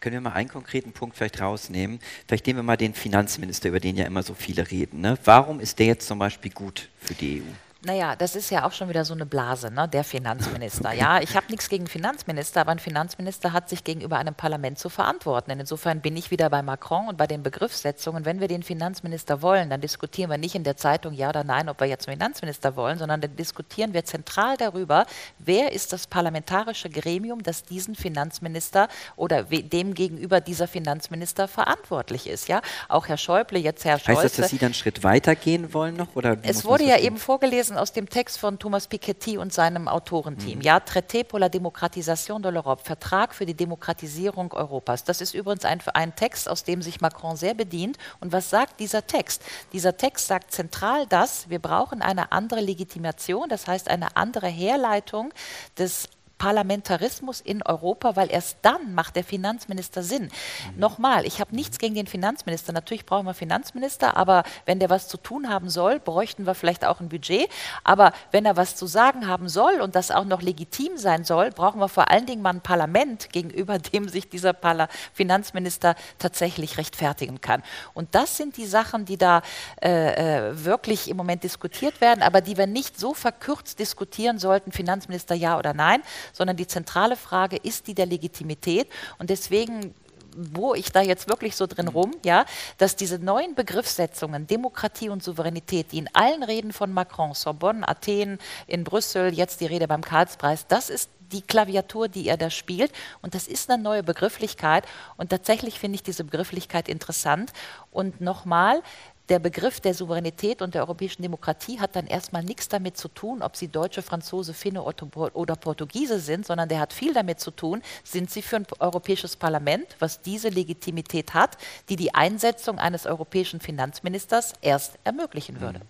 Können 0.00 0.14
wir 0.14 0.20
mal 0.20 0.32
einen 0.32 0.48
konkreten 0.48 0.92
Punkt 0.92 1.16
vielleicht 1.16 1.40
rausnehmen? 1.40 1.98
Vielleicht 2.26 2.46
nehmen 2.46 2.58
wir 2.58 2.62
mal 2.64 2.76
den 2.76 2.94
Finanzminister, 2.94 3.68
über 3.68 3.80
den 3.80 3.96
ja 3.96 4.04
immer 4.04 4.22
so 4.22 4.34
viele 4.34 4.70
reden. 4.70 5.00
Ne? 5.00 5.18
Warum 5.24 5.60
ist 5.60 5.78
der 5.78 5.86
jetzt 5.86 6.06
zum 6.06 6.18
Beispiel 6.18 6.50
gut 6.50 6.88
für 6.98 7.14
die 7.14 7.42
EU? 7.42 7.63
Naja, 7.86 8.16
das 8.16 8.34
ist 8.34 8.50
ja 8.50 8.66
auch 8.66 8.72
schon 8.72 8.88
wieder 8.88 9.04
so 9.04 9.12
eine 9.12 9.26
Blase, 9.26 9.70
ne? 9.70 9.88
der 9.88 10.04
Finanzminister. 10.04 10.92
Ja, 11.04 11.20
ich 11.20 11.34
habe 11.34 11.46
nichts 11.50 11.68
gegen 11.68 11.86
Finanzminister, 11.86 12.60
aber 12.60 12.70
ein 12.70 12.78
Finanzminister 12.78 13.52
hat 13.52 13.68
sich 13.68 13.82
gegenüber 13.82 14.16
einem 14.16 14.34
Parlament 14.34 14.78
zu 14.78 14.88
verantworten. 14.88 15.50
Und 15.50 15.60
insofern 15.60 16.00
bin 16.00 16.16
ich 16.16 16.30
wieder 16.30 16.48
bei 16.48 16.62
Macron 16.62 17.08
und 17.08 17.16
bei 17.16 17.26
den 17.26 17.42
Begriffssetzungen. 17.42 18.24
Wenn 18.24 18.40
wir 18.40 18.48
den 18.48 18.62
Finanzminister 18.62 19.42
wollen, 19.42 19.70
dann 19.70 19.80
diskutieren 19.80 20.30
wir 20.30 20.38
nicht 20.38 20.54
in 20.54 20.62
der 20.62 20.76
Zeitung 20.76 21.12
ja 21.12 21.30
oder 21.30 21.42
nein, 21.42 21.68
ob 21.68 21.80
wir 21.80 21.88
jetzt 21.88 22.08
einen 22.08 22.18
Finanzminister 22.18 22.76
wollen, 22.76 22.98
sondern 22.98 23.20
dann 23.20 23.36
diskutieren 23.36 23.92
wir 23.92 24.04
zentral 24.04 24.56
darüber, 24.56 25.04
wer 25.38 25.72
ist 25.72 25.92
das 25.92 26.06
parlamentarische 26.06 26.88
Gremium, 26.88 27.42
das 27.42 27.64
diesen 27.64 27.96
Finanzminister 27.96 28.88
oder 29.16 29.42
dem 29.44 29.94
gegenüber 29.94 30.40
dieser 30.40 30.68
Finanzminister 30.68 31.48
verantwortlich 31.48 32.28
ist. 32.28 32.48
Ja, 32.48 32.62
auch 32.88 33.08
Herr 33.08 33.18
Schäuble, 33.18 33.58
jetzt 33.58 33.84
Herr 33.84 33.98
Scholz. 33.98 34.18
Heißt 34.18 34.24
das, 34.24 34.36
dass 34.36 34.50
Sie 34.50 34.58
dann 34.58 34.66
einen 34.66 34.74
Schritt 34.74 35.02
weiter 35.02 35.34
gehen 35.34 35.74
wollen 35.74 35.96
noch? 35.96 36.14
Oder 36.14 36.36
es 36.42 36.64
wurde 36.64 36.84
ja 36.84 36.98
eben 36.98 37.16
vorgelesen, 37.16 37.73
gelesen 37.74 37.76
aus 37.76 37.92
dem 37.92 38.08
Text 38.08 38.38
von 38.38 38.58
Thomas 38.58 38.86
Piketty 38.86 39.38
und 39.38 39.52
seinem 39.52 39.88
Autorenteam. 39.88 40.58
Mhm. 40.58 40.64
Ja, 40.64 40.80
Traité 40.80 41.24
pour 41.24 41.38
la 41.38 41.48
démocratisation 41.48 42.40
de 42.40 42.50
l'Europe, 42.50 42.82
Vertrag 42.84 43.34
für 43.34 43.46
die 43.46 43.54
Demokratisierung 43.54 44.52
Europas. 44.52 45.04
Das 45.04 45.20
ist 45.20 45.34
übrigens 45.34 45.64
ein, 45.64 45.80
ein 45.94 46.14
Text, 46.14 46.48
aus 46.48 46.64
dem 46.64 46.82
sich 46.82 47.00
Macron 47.00 47.36
sehr 47.36 47.54
bedient. 47.54 47.98
Und 48.20 48.32
was 48.32 48.50
sagt 48.50 48.80
dieser 48.80 49.06
Text? 49.06 49.42
Dieser 49.72 49.96
Text 49.96 50.26
sagt 50.26 50.52
zentral 50.52 51.06
das, 51.08 51.48
wir 51.50 51.58
brauchen 51.58 52.02
eine 52.02 52.32
andere 52.32 52.60
Legitimation, 52.60 53.48
das 53.48 53.66
heißt 53.66 53.88
eine 53.88 54.16
andere 54.16 54.48
Herleitung 54.48 55.32
des 55.78 56.08
Parlamentarismus 56.38 57.40
in 57.40 57.62
Europa, 57.62 58.16
weil 58.16 58.30
erst 58.30 58.58
dann 58.62 58.94
macht 58.94 59.16
der 59.16 59.24
Finanzminister 59.24 60.02
Sinn. 60.02 60.24
Mhm. 60.24 60.80
Nochmal, 60.80 61.26
ich 61.26 61.40
habe 61.40 61.54
nichts 61.54 61.78
gegen 61.78 61.94
den 61.94 62.06
Finanzminister. 62.06 62.72
Natürlich 62.72 63.06
brauchen 63.06 63.26
wir 63.26 63.34
Finanzminister, 63.34 64.16
aber 64.16 64.42
wenn 64.66 64.78
der 64.78 64.90
was 64.90 65.08
zu 65.08 65.16
tun 65.16 65.48
haben 65.48 65.70
soll, 65.70 66.00
bräuchten 66.00 66.46
wir 66.46 66.54
vielleicht 66.54 66.84
auch 66.84 67.00
ein 67.00 67.08
Budget. 67.08 67.48
Aber 67.84 68.12
wenn 68.30 68.44
er 68.44 68.56
was 68.56 68.76
zu 68.76 68.86
sagen 68.86 69.26
haben 69.26 69.48
soll 69.48 69.80
und 69.80 69.94
das 69.94 70.10
auch 70.10 70.24
noch 70.24 70.42
legitim 70.42 70.96
sein 70.96 71.24
soll, 71.24 71.50
brauchen 71.50 71.80
wir 71.80 71.88
vor 71.88 72.10
allen 72.10 72.26
Dingen 72.26 72.42
mal 72.42 72.54
ein 72.54 72.60
Parlament, 72.60 73.28
gegenüber 73.32 73.78
dem 73.78 74.08
sich 74.08 74.28
dieser 74.28 74.52
Parla 74.52 74.88
Finanzminister 75.12 75.94
tatsächlich 76.18 76.78
rechtfertigen 76.78 77.40
kann. 77.40 77.62
Und 77.94 78.14
das 78.14 78.36
sind 78.36 78.56
die 78.56 78.66
Sachen, 78.66 79.04
die 79.04 79.16
da 79.16 79.42
äh, 79.82 80.50
äh 80.50 80.64
wirklich 80.64 81.08
im 81.08 81.16
Moment 81.16 81.42
diskutiert 81.44 82.00
werden, 82.00 82.22
aber 82.22 82.40
die 82.40 82.56
wir 82.56 82.66
nicht 82.66 82.98
so 82.98 83.14
verkürzt 83.14 83.78
diskutieren 83.78 84.38
sollten, 84.38 84.72
Finanzminister 84.72 85.34
ja 85.34 85.58
oder 85.58 85.74
nein, 85.74 86.02
sondern 86.32 86.56
die 86.56 86.66
zentrale 86.66 87.16
Frage 87.16 87.56
ist 87.56 87.86
die 87.86 87.94
der 87.94 88.06
Legitimität. 88.06 88.88
Und 89.18 89.30
deswegen 89.30 89.94
wo 90.36 90.74
ich 90.74 90.90
da 90.92 91.00
jetzt 91.00 91.28
wirklich 91.28 91.56
so 91.56 91.66
drin 91.66 91.88
rum, 91.88 92.12
ja, 92.24 92.44
dass 92.78 92.96
diese 92.96 93.18
neuen 93.18 93.54
Begriffssetzungen, 93.54 94.46
Demokratie 94.46 95.08
und 95.08 95.22
Souveränität, 95.22 95.92
die 95.92 95.98
in 95.98 96.08
allen 96.12 96.42
Reden 96.42 96.72
von 96.72 96.92
Macron, 96.92 97.34
Sorbonne, 97.34 97.86
Athen, 97.88 98.38
in 98.66 98.84
Brüssel, 98.84 99.32
jetzt 99.32 99.60
die 99.60 99.66
Rede 99.66 99.88
beim 99.88 100.02
Karlspreis, 100.02 100.66
das 100.66 100.90
ist 100.90 101.10
die 101.32 101.42
Klaviatur, 101.42 102.08
die 102.08 102.28
er 102.28 102.36
da 102.36 102.50
spielt. 102.50 102.92
Und 103.22 103.34
das 103.34 103.48
ist 103.48 103.70
eine 103.70 103.82
neue 103.82 104.02
Begrifflichkeit. 104.02 104.84
Und 105.16 105.30
tatsächlich 105.30 105.78
finde 105.78 105.96
ich 105.96 106.02
diese 106.02 106.24
Begrifflichkeit 106.24 106.88
interessant. 106.88 107.52
Und 107.90 108.20
nochmal, 108.20 108.82
der 109.28 109.38
Begriff 109.38 109.80
der 109.80 109.94
Souveränität 109.94 110.60
und 110.60 110.74
der 110.74 110.82
europäischen 110.82 111.22
Demokratie 111.22 111.80
hat 111.80 111.96
dann 111.96 112.06
erstmal 112.06 112.44
nichts 112.44 112.68
damit 112.68 112.96
zu 112.96 113.08
tun, 113.08 113.42
ob 113.42 113.56
sie 113.56 113.68
Deutsche, 113.68 114.02
Franzose, 114.02 114.52
Finne 114.52 114.82
oder 114.82 115.56
Portugiese 115.56 116.20
sind, 116.20 116.46
sondern 116.46 116.68
der 116.68 116.80
hat 116.80 116.92
viel 116.92 117.14
damit 117.14 117.40
zu 117.40 117.50
tun, 117.50 117.82
sind 118.02 118.30
sie 118.30 118.42
für 118.42 118.56
ein 118.56 118.66
europäisches 118.80 119.36
Parlament, 119.36 119.96
was 119.98 120.20
diese 120.20 120.48
Legitimität 120.48 121.32
hat, 121.32 121.56
die 121.88 121.96
die 121.96 122.14
Einsetzung 122.14 122.78
eines 122.78 123.06
europäischen 123.06 123.60
Finanzministers 123.60 124.52
erst 124.60 124.98
ermöglichen 125.04 125.60
würde. 125.60 125.80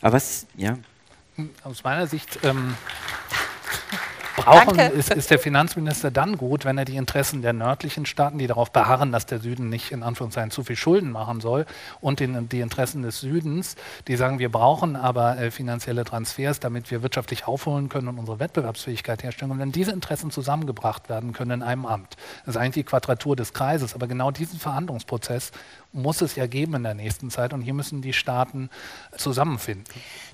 Aber 0.00 0.14
was, 0.14 0.46
ja. 0.56 0.78
Aus 1.64 1.82
meiner 1.82 2.06
Sicht. 2.06 2.38
Ähm 2.42 2.76
brauchen, 4.36 4.78
ist, 4.78 5.12
ist 5.12 5.30
der 5.30 5.38
Finanzminister 5.38 6.10
dann 6.10 6.36
gut, 6.36 6.64
wenn 6.64 6.78
er 6.78 6.84
die 6.84 6.96
Interessen 6.96 7.42
der 7.42 7.52
nördlichen 7.52 8.06
Staaten, 8.06 8.38
die 8.38 8.46
darauf 8.46 8.70
beharren, 8.72 9.12
dass 9.12 9.26
der 9.26 9.40
Süden 9.40 9.68
nicht 9.68 9.92
in 9.92 10.02
Anführungszeichen 10.02 10.50
zu 10.50 10.64
viel 10.64 10.76
Schulden 10.76 11.10
machen 11.10 11.40
soll, 11.40 11.66
und 12.00 12.20
den, 12.20 12.48
die 12.48 12.60
Interessen 12.60 13.02
des 13.02 13.20
Südens, 13.20 13.76
die 14.08 14.16
sagen, 14.16 14.38
wir 14.38 14.50
brauchen 14.50 14.96
aber 14.96 15.38
äh, 15.38 15.50
finanzielle 15.50 16.04
Transfers, 16.04 16.60
damit 16.60 16.90
wir 16.90 17.02
wirtschaftlich 17.02 17.46
aufholen 17.46 17.88
können 17.88 18.08
und 18.08 18.18
unsere 18.18 18.38
Wettbewerbsfähigkeit 18.38 19.22
herstellen. 19.22 19.50
Und 19.50 19.58
wenn 19.58 19.72
diese 19.72 19.92
Interessen 19.92 20.30
zusammengebracht 20.30 21.08
werden 21.08 21.32
können 21.32 21.50
in 21.50 21.62
einem 21.62 21.86
Amt, 21.86 22.16
das 22.44 22.54
ist 22.54 22.60
eigentlich 22.60 22.74
die 22.74 22.84
Quadratur 22.84 23.36
des 23.36 23.52
Kreises, 23.52 23.94
aber 23.94 24.06
genau 24.06 24.30
diesen 24.30 24.58
Verhandlungsprozess 24.58 25.52
muss 25.94 26.20
es 26.20 26.34
ja 26.34 26.46
geben 26.46 26.74
in 26.74 26.82
der 26.82 26.94
nächsten 26.94 27.30
Zeit 27.30 27.52
und 27.52 27.62
hier 27.62 27.72
müssen 27.72 28.02
die 28.02 28.12
Staaten 28.12 28.68
zusammenfinden. 29.16 29.84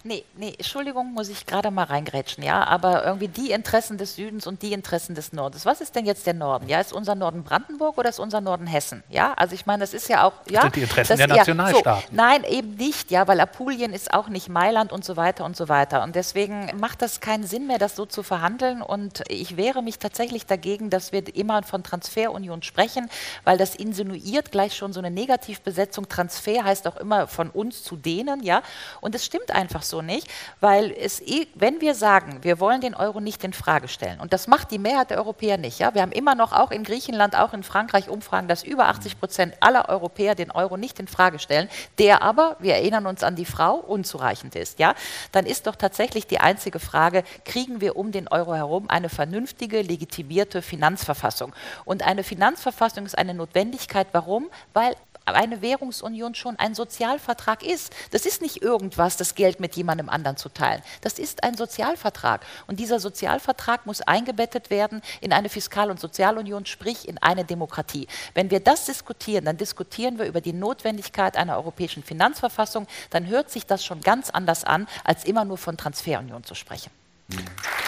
Nee, 0.02 0.24
nee, 0.36 0.54
Entschuldigung, 0.56 1.12
muss 1.12 1.28
ich 1.28 1.44
gerade 1.44 1.70
mal 1.70 1.84
reingrätschen, 1.84 2.42
ja, 2.42 2.64
aber 2.64 3.04
irgendwie 3.04 3.28
die 3.28 3.50
Interessen 3.50 3.98
des 3.98 4.16
Südens 4.16 4.46
und 4.46 4.62
die 4.62 4.72
Interessen 4.72 5.14
des 5.14 5.34
Nordens. 5.34 5.66
Was 5.66 5.82
ist 5.82 5.94
denn 5.94 6.06
jetzt 6.06 6.26
der 6.26 6.32
Norden? 6.32 6.68
Ja, 6.68 6.80
ist 6.80 6.92
unser 6.92 7.14
Norden 7.14 7.44
Brandenburg 7.44 7.98
oder 7.98 8.08
ist 8.08 8.18
unser 8.18 8.40
Norden 8.40 8.66
Hessen? 8.66 9.02
Ja, 9.10 9.34
also 9.34 9.54
ich 9.54 9.66
meine, 9.66 9.80
das 9.80 9.92
ist 9.92 10.08
ja 10.08 10.24
auch, 10.24 10.32
ja. 10.48 10.62
sind 10.62 10.76
die 10.76 10.82
Interessen 10.82 11.10
das, 11.10 11.18
der 11.18 11.28
Nationalstaaten. 11.28 12.08
so, 12.08 12.16
nein, 12.16 12.44
eben 12.44 12.76
nicht, 12.76 13.10
ja, 13.10 13.28
weil 13.28 13.38
Apulien 13.40 13.92
ist 13.92 14.14
auch 14.14 14.28
nicht 14.28 14.48
Mailand 14.48 14.90
und 14.90 15.04
so 15.04 15.18
weiter 15.18 15.44
und 15.44 15.54
so 15.54 15.68
weiter. 15.68 16.02
Und 16.02 16.16
deswegen 16.16 16.70
macht 16.78 17.02
das 17.02 17.20
keinen 17.20 17.44
Sinn 17.44 17.66
mehr, 17.66 17.78
das 17.78 17.94
so 17.94 18.06
zu 18.06 18.22
verhandeln. 18.22 18.80
Und 18.80 19.22
ich 19.28 19.58
wehre 19.58 19.82
mich 19.82 19.98
tatsächlich 19.98 20.46
dagegen, 20.46 20.88
dass 20.88 21.12
wir 21.12 21.34
immer 21.36 21.62
von 21.62 21.82
Transferunion 21.82 22.62
sprechen, 22.62 23.10
weil 23.44 23.58
das 23.58 23.74
insinuiert 23.74 24.50
gleich 24.50 24.74
schon 24.74 24.94
so 24.94 25.00
eine 25.00 25.10
Negativbesetzung. 25.50 26.08
Transfer 26.08 26.64
heißt 26.64 26.86
auch 26.86 26.96
immer 26.96 27.26
von 27.26 27.50
uns 27.50 27.82
zu 27.82 27.96
denen, 27.96 28.42
ja. 28.42 28.62
Und 29.00 29.14
es 29.14 29.24
stimmt 29.24 29.50
einfach 29.50 29.82
so 29.82 30.02
nicht, 30.02 30.28
weil 30.60 30.92
es, 30.92 31.20
eh- 31.20 31.48
wenn 31.54 31.80
wir 31.80 31.94
sagen, 31.94 32.38
wir 32.42 32.60
wollen 32.60 32.80
den 32.80 32.94
Euro 32.94 33.20
nicht 33.20 33.42
in 33.44 33.52
Frage 33.52 33.88
stellen, 33.88 34.20
und 34.20 34.32
das 34.32 34.46
macht 34.46 34.70
die 34.70 34.78
Mehrheit 34.78 35.10
der 35.10 35.18
Europäer 35.18 35.58
nicht, 35.58 35.78
ja. 35.78 35.94
Wir 35.94 36.02
haben 36.02 36.12
immer 36.12 36.34
noch 36.34 36.52
auch 36.52 36.70
in 36.70 36.84
Griechenland, 36.84 37.36
auch 37.36 37.52
in 37.52 37.62
Frankreich 37.62 38.08
Umfragen, 38.08 38.48
dass 38.48 38.62
über 38.62 38.86
80 38.86 39.18
Prozent 39.18 39.54
aller 39.60 39.88
Europäer 39.88 40.34
den 40.34 40.50
Euro 40.50 40.76
nicht 40.76 40.98
in 41.00 41.08
Frage 41.08 41.38
stellen, 41.38 41.68
der 41.98 42.22
aber, 42.22 42.56
wir 42.60 42.74
erinnern 42.74 43.06
uns 43.06 43.22
an 43.22 43.36
die 43.36 43.44
Frau, 43.44 43.74
unzureichend 43.74 44.54
ist, 44.54 44.78
ja. 44.78 44.94
Dann 45.32 45.46
ist 45.46 45.66
doch 45.66 45.76
tatsächlich 45.76 46.26
die 46.26 46.40
einzige 46.40 46.78
Frage, 46.78 47.24
kriegen 47.44 47.80
wir 47.80 47.96
um 47.96 48.12
den 48.12 48.28
Euro 48.28 48.54
herum 48.54 48.88
eine 48.88 49.08
vernünftige, 49.08 49.82
legitimierte 49.82 50.62
Finanzverfassung? 50.62 51.52
Und 51.84 52.02
eine 52.02 52.22
Finanzverfassung 52.24 53.06
ist 53.06 53.18
eine 53.18 53.34
Notwendigkeit. 53.34 54.08
Warum? 54.12 54.50
Weil 54.72 54.94
eine 55.24 55.62
Währungsunion 55.62 56.34
schon 56.34 56.58
ein 56.58 56.74
Sozialvertrag 56.74 57.62
ist. 57.62 57.94
Das 58.10 58.26
ist 58.26 58.42
nicht 58.42 58.62
irgendwas, 58.62 59.16
das 59.16 59.34
Geld 59.34 59.60
mit 59.60 59.76
jemandem 59.76 60.08
anderen 60.08 60.36
zu 60.36 60.48
teilen. 60.48 60.82
Das 61.00 61.18
ist 61.18 61.44
ein 61.44 61.56
Sozialvertrag. 61.56 62.44
Und 62.66 62.80
dieser 62.80 63.00
Sozialvertrag 63.00 63.86
muss 63.86 64.00
eingebettet 64.00 64.70
werden 64.70 65.02
in 65.20 65.32
eine 65.32 65.48
Fiskal- 65.48 65.90
und 65.90 66.00
Sozialunion, 66.00 66.66
sprich 66.66 67.08
in 67.08 67.18
eine 67.18 67.44
Demokratie. 67.44 68.08
Wenn 68.34 68.50
wir 68.50 68.60
das 68.60 68.86
diskutieren, 68.86 69.44
dann 69.44 69.56
diskutieren 69.56 70.18
wir 70.18 70.26
über 70.26 70.40
die 70.40 70.52
Notwendigkeit 70.52 71.36
einer 71.36 71.56
europäischen 71.56 72.02
Finanzverfassung. 72.02 72.86
Dann 73.10 73.26
hört 73.26 73.50
sich 73.50 73.66
das 73.66 73.84
schon 73.84 74.00
ganz 74.00 74.30
anders 74.30 74.64
an, 74.64 74.88
als 75.04 75.24
immer 75.24 75.44
nur 75.44 75.58
von 75.58 75.76
Transferunion 75.76 76.44
zu 76.44 76.54
sprechen. 76.54 76.90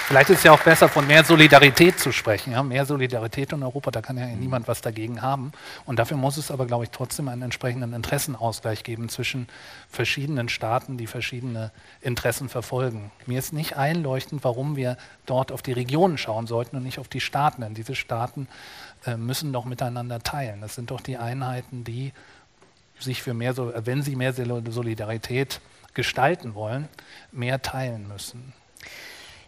Vielleicht 0.06 0.30
ist 0.30 0.38
es 0.38 0.44
ja 0.44 0.52
auch 0.52 0.62
besser, 0.62 0.88
von 0.88 1.06
mehr 1.06 1.24
Solidarität 1.24 1.98
zu 1.98 2.12
sprechen. 2.12 2.52
Ja? 2.52 2.62
Mehr 2.62 2.84
Solidarität 2.84 3.52
in 3.52 3.62
Europa, 3.62 3.90
da 3.90 4.02
kann 4.02 4.18
ja 4.18 4.26
niemand 4.26 4.68
was 4.68 4.82
dagegen 4.82 5.22
haben. 5.22 5.52
Und 5.86 5.98
dafür 5.98 6.16
muss 6.16 6.36
es 6.36 6.50
aber, 6.50 6.66
glaube 6.66 6.84
ich, 6.84 6.90
trotzdem 6.90 7.28
einen 7.28 7.42
entsprechenden 7.42 7.94
Interessenausgleich 7.94 8.84
geben 8.84 9.08
zwischen 9.08 9.48
verschiedenen 9.88 10.48
Staaten, 10.48 10.98
die 10.98 11.06
verschiedene 11.06 11.70
Interessen 12.00 12.48
verfolgen. 12.48 13.10
Mir 13.26 13.38
ist 13.38 13.52
nicht 13.52 13.76
einleuchtend, 13.76 14.44
warum 14.44 14.76
wir 14.76 14.98
dort 15.24 15.50
auf 15.50 15.62
die 15.62 15.72
Regionen 15.72 16.18
schauen 16.18 16.46
sollten 16.46 16.76
und 16.76 16.82
nicht 16.82 16.98
auf 16.98 17.08
die 17.08 17.20
Staaten. 17.20 17.62
Denn 17.62 17.74
diese 17.74 17.94
Staaten 17.94 18.48
äh, 19.06 19.16
müssen 19.16 19.52
doch 19.52 19.64
miteinander 19.64 20.18
teilen. 20.22 20.60
Das 20.60 20.74
sind 20.74 20.90
doch 20.90 21.00
die 21.00 21.16
Einheiten, 21.16 21.84
die 21.84 22.12
sich 22.98 23.22
für 23.22 23.34
mehr, 23.34 23.56
wenn 23.56 24.02
sie 24.02 24.16
mehr 24.16 24.32
Sol- 24.34 24.62
Solidarität 24.68 25.60
gestalten 25.94 26.54
wollen, 26.54 26.88
mehr 27.30 27.62
teilen 27.62 28.08
müssen. 28.08 28.52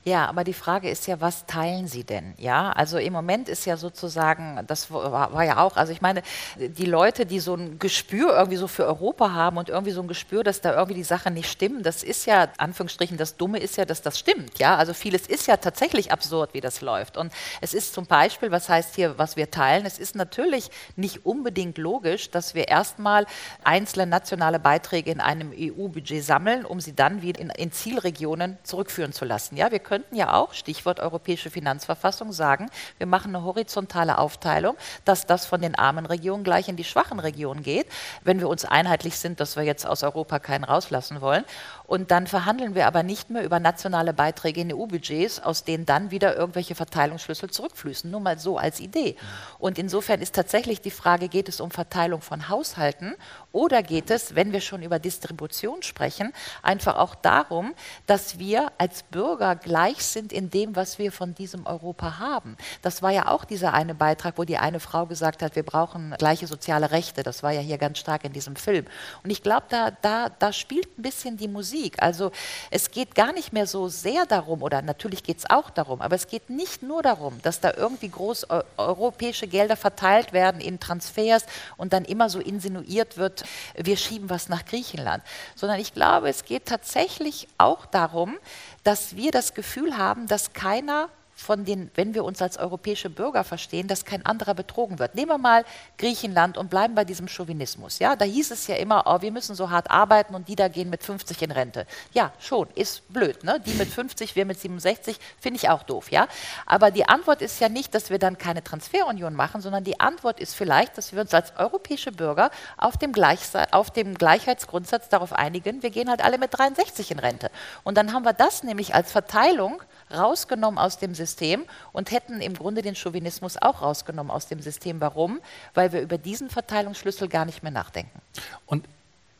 Ja, 0.06 0.26
aber 0.26 0.44
die 0.44 0.52
Frage 0.52 0.90
ist 0.90 1.06
ja, 1.06 1.22
was 1.22 1.46
teilen 1.46 1.88
Sie 1.88 2.04
denn? 2.04 2.34
Ja, 2.36 2.72
also 2.72 2.98
im 2.98 3.14
Moment 3.14 3.48
ist 3.48 3.64
ja 3.64 3.78
sozusagen, 3.78 4.60
das 4.66 4.90
war, 4.90 5.32
war 5.32 5.44
ja 5.44 5.56
auch, 5.64 5.78
also 5.78 5.92
ich 5.94 6.02
meine, 6.02 6.22
die 6.58 6.84
Leute, 6.84 7.24
die 7.24 7.40
so 7.40 7.54
ein 7.54 7.78
Gespür 7.78 8.36
irgendwie 8.36 8.58
so 8.58 8.68
für 8.68 8.84
Europa 8.84 9.32
haben 9.32 9.56
und 9.56 9.70
irgendwie 9.70 9.92
so 9.92 10.02
ein 10.02 10.08
Gespür, 10.08 10.44
dass 10.44 10.60
da 10.60 10.74
irgendwie 10.74 10.96
die 10.96 11.04
Sachen 11.04 11.32
nicht 11.32 11.50
stimmen, 11.50 11.82
das 11.82 12.02
ist 12.02 12.26
ja, 12.26 12.48
Anführungsstrichen, 12.58 13.16
das 13.16 13.38
Dumme 13.38 13.58
ist 13.58 13.78
ja, 13.78 13.86
dass 13.86 14.02
das 14.02 14.18
stimmt. 14.18 14.58
Ja, 14.58 14.76
also 14.76 14.92
vieles 14.92 15.26
ist 15.26 15.46
ja 15.46 15.56
tatsächlich 15.56 16.12
absurd, 16.12 16.52
wie 16.52 16.60
das 16.60 16.82
läuft. 16.82 17.16
Und 17.16 17.32
es 17.62 17.72
ist 17.72 17.94
zum 17.94 18.04
Beispiel, 18.04 18.50
was 18.50 18.68
heißt 18.68 18.96
hier, 18.96 19.16
was 19.16 19.36
wir 19.36 19.50
teilen, 19.50 19.86
es 19.86 19.98
ist 19.98 20.16
natürlich 20.16 20.70
nicht 20.96 21.24
unbedingt 21.24 21.78
logisch, 21.78 22.30
dass 22.30 22.54
wir 22.54 22.68
erstmal 22.68 23.24
einzelne 23.62 24.06
nationale 24.06 24.58
Beiträge 24.58 25.10
in 25.10 25.20
einem 25.20 25.50
EU-Budget 25.58 26.22
sammeln, 26.22 26.66
um 26.66 26.78
sie 26.78 26.94
dann 26.94 27.22
wieder 27.22 27.40
in, 27.40 27.48
in 27.48 27.72
Zielregionen 27.72 28.58
zurückführen 28.64 29.14
zu 29.14 29.24
lassen. 29.24 29.56
Ja, 29.56 29.70
wir 29.70 29.78
könnten 29.94 30.16
ja 30.16 30.34
auch, 30.34 30.54
Stichwort 30.54 30.98
europäische 30.98 31.50
Finanzverfassung, 31.50 32.32
sagen, 32.32 32.68
wir 32.98 33.06
machen 33.06 33.32
eine 33.32 33.44
horizontale 33.44 34.18
Aufteilung, 34.18 34.76
dass 35.04 35.24
das 35.24 35.46
von 35.46 35.60
den 35.60 35.76
armen 35.76 36.04
Regionen 36.04 36.42
gleich 36.42 36.68
in 36.68 36.74
die 36.74 36.82
schwachen 36.82 37.20
Regionen 37.20 37.62
geht, 37.62 37.86
wenn 38.24 38.40
wir 38.40 38.48
uns 38.48 38.64
einheitlich 38.64 39.16
sind, 39.16 39.38
dass 39.38 39.54
wir 39.54 39.62
jetzt 39.62 39.86
aus 39.86 40.02
Europa 40.02 40.40
keinen 40.40 40.64
rauslassen 40.64 41.20
wollen. 41.20 41.44
Und 41.86 42.10
dann 42.10 42.26
verhandeln 42.26 42.74
wir 42.74 42.86
aber 42.86 43.02
nicht 43.02 43.28
mehr 43.28 43.44
über 43.44 43.60
nationale 43.60 44.14
Beiträge 44.14 44.62
in 44.62 44.72
EU-Budgets, 44.72 45.40
aus 45.40 45.64
denen 45.64 45.84
dann 45.84 46.10
wieder 46.10 46.34
irgendwelche 46.34 46.74
Verteilungsschlüssel 46.74 47.50
zurückfließen. 47.50 48.10
Nur 48.10 48.20
mal 48.20 48.38
so 48.38 48.56
als 48.56 48.80
Idee. 48.80 49.16
Und 49.58 49.78
insofern 49.78 50.22
ist 50.22 50.34
tatsächlich 50.34 50.80
die 50.80 50.90
Frage, 50.90 51.28
geht 51.28 51.48
es 51.48 51.60
um 51.60 51.70
Verteilung 51.70 52.22
von 52.22 52.48
Haushalten 52.48 53.14
oder 53.52 53.82
geht 53.82 54.10
es, 54.10 54.34
wenn 54.34 54.52
wir 54.52 54.62
schon 54.62 54.82
über 54.82 54.98
Distribution 54.98 55.82
sprechen, 55.82 56.32
einfach 56.62 56.96
auch 56.96 57.14
darum, 57.14 57.74
dass 58.06 58.38
wir 58.38 58.72
als 58.78 59.02
Bürger 59.02 59.54
gleich 59.54 60.04
sind 60.04 60.32
in 60.32 60.48
dem, 60.50 60.76
was 60.76 60.98
wir 60.98 61.12
von 61.12 61.34
diesem 61.34 61.66
Europa 61.66 62.18
haben. 62.18 62.56
Das 62.80 63.02
war 63.02 63.10
ja 63.10 63.28
auch 63.28 63.44
dieser 63.44 63.74
eine 63.74 63.94
Beitrag, 63.94 64.38
wo 64.38 64.44
die 64.44 64.56
eine 64.56 64.80
Frau 64.80 65.04
gesagt 65.06 65.42
hat, 65.42 65.54
wir 65.54 65.62
brauchen 65.62 66.14
gleiche 66.18 66.46
soziale 66.46 66.92
Rechte. 66.92 67.22
Das 67.22 67.42
war 67.42 67.52
ja 67.52 67.60
hier 67.60 67.76
ganz 67.76 67.98
stark 67.98 68.24
in 68.24 68.32
diesem 68.32 68.56
Film. 68.56 68.86
Und 69.22 69.30
ich 69.30 69.42
glaube, 69.42 69.66
da, 69.68 69.90
da, 69.90 70.30
da 70.30 70.52
spielt 70.52 70.98
ein 70.98 71.02
bisschen 71.02 71.36
die 71.36 71.48
Musik. 71.48 71.73
Also 72.02 72.32
es 72.70 72.90
geht 72.90 73.14
gar 73.14 73.32
nicht 73.32 73.52
mehr 73.52 73.66
so 73.66 73.88
sehr 73.88 74.26
darum, 74.26 74.62
oder 74.62 74.82
natürlich 74.82 75.22
geht 75.22 75.38
es 75.38 75.50
auch 75.50 75.70
darum, 75.70 76.00
aber 76.00 76.14
es 76.14 76.26
geht 76.26 76.50
nicht 76.50 76.82
nur 76.82 77.02
darum, 77.02 77.40
dass 77.42 77.60
da 77.60 77.72
irgendwie 77.76 78.08
groß 78.08 78.50
eu 78.50 78.62
europäische 78.76 79.46
Gelder 79.46 79.76
verteilt 79.76 80.32
werden 80.32 80.60
in 80.60 80.80
Transfers 80.80 81.44
und 81.76 81.92
dann 81.92 82.04
immer 82.04 82.28
so 82.28 82.40
insinuiert 82.40 83.16
wird, 83.16 83.44
wir 83.76 83.96
schieben 83.96 84.30
was 84.30 84.48
nach 84.48 84.64
Griechenland, 84.64 85.22
sondern 85.54 85.80
ich 85.80 85.92
glaube, 85.94 86.28
es 86.28 86.44
geht 86.44 86.66
tatsächlich 86.66 87.48
auch 87.58 87.86
darum, 87.86 88.36
dass 88.84 89.16
wir 89.16 89.30
das 89.30 89.54
Gefühl 89.54 89.96
haben, 89.96 90.26
dass 90.26 90.52
keiner 90.52 91.08
von 91.34 91.64
den, 91.64 91.90
wenn 91.94 92.14
wir 92.14 92.24
uns 92.24 92.40
als 92.40 92.56
europäische 92.56 93.10
Bürger 93.10 93.44
verstehen, 93.44 93.88
dass 93.88 94.04
kein 94.04 94.24
anderer 94.24 94.54
betrogen 94.54 94.98
wird. 94.98 95.14
Nehmen 95.14 95.30
wir 95.30 95.38
mal 95.38 95.64
Griechenland 95.98 96.56
und 96.56 96.70
bleiben 96.70 96.94
bei 96.94 97.04
diesem 97.04 97.28
Chauvinismus. 97.28 97.98
Ja, 97.98 98.16
da 98.16 98.24
hieß 98.24 98.50
es 98.52 98.66
ja 98.66 98.76
immer, 98.76 99.04
oh, 99.06 99.20
wir 99.20 99.32
müssen 99.32 99.54
so 99.54 99.70
hart 99.70 99.90
arbeiten 99.90 100.34
und 100.34 100.48
die 100.48 100.56
da 100.56 100.68
gehen 100.68 100.90
mit 100.90 101.02
50 101.02 101.42
in 101.42 101.50
Rente. 101.50 101.86
Ja, 102.12 102.32
schon, 102.38 102.68
ist 102.74 103.12
blöd. 103.12 103.42
Ne? 103.42 103.60
Die 103.60 103.74
mit 103.74 103.88
50, 103.88 104.36
wir 104.36 104.44
mit 104.46 104.60
67, 104.60 105.18
finde 105.40 105.56
ich 105.56 105.68
auch 105.68 105.82
doof. 105.82 106.10
Ja, 106.10 106.28
aber 106.66 106.90
die 106.90 107.08
Antwort 107.08 107.42
ist 107.42 107.60
ja 107.60 107.68
nicht, 107.68 107.94
dass 107.94 108.10
wir 108.10 108.18
dann 108.18 108.38
keine 108.38 108.62
Transferunion 108.62 109.34
machen, 109.34 109.60
sondern 109.60 109.84
die 109.84 109.98
Antwort 110.00 110.40
ist 110.40 110.54
vielleicht, 110.54 110.96
dass 110.96 111.12
wir 111.12 111.20
uns 111.20 111.34
als 111.34 111.56
europäische 111.56 112.12
Bürger 112.12 112.50
auf 112.76 112.96
dem, 112.96 113.12
Gleichse 113.12 113.72
auf 113.72 113.90
dem 113.90 114.14
Gleichheitsgrundsatz 114.14 115.08
darauf 115.08 115.32
einigen, 115.32 115.82
wir 115.82 115.90
gehen 115.90 116.08
halt 116.08 116.24
alle 116.24 116.38
mit 116.38 116.56
63 116.56 117.10
in 117.10 117.18
Rente. 117.18 117.50
Und 117.82 117.96
dann 117.96 118.12
haben 118.12 118.24
wir 118.24 118.32
das 118.32 118.62
nämlich 118.62 118.94
als 118.94 119.10
Verteilung 119.10 119.82
rausgenommen 120.12 120.78
aus 120.78 120.98
dem 120.98 121.14
System 121.14 121.64
und 121.92 122.10
hätten 122.10 122.40
im 122.40 122.54
Grunde 122.54 122.82
den 122.82 122.96
Chauvinismus 122.96 123.56
auch 123.60 123.82
rausgenommen 123.82 124.30
aus 124.30 124.46
dem 124.46 124.60
System. 124.60 125.00
Warum? 125.00 125.40
Weil 125.74 125.92
wir 125.92 126.00
über 126.00 126.18
diesen 126.18 126.50
Verteilungsschlüssel 126.50 127.28
gar 127.28 127.44
nicht 127.44 127.62
mehr 127.62 127.72
nachdenken. 127.72 128.20
Und 128.66 128.86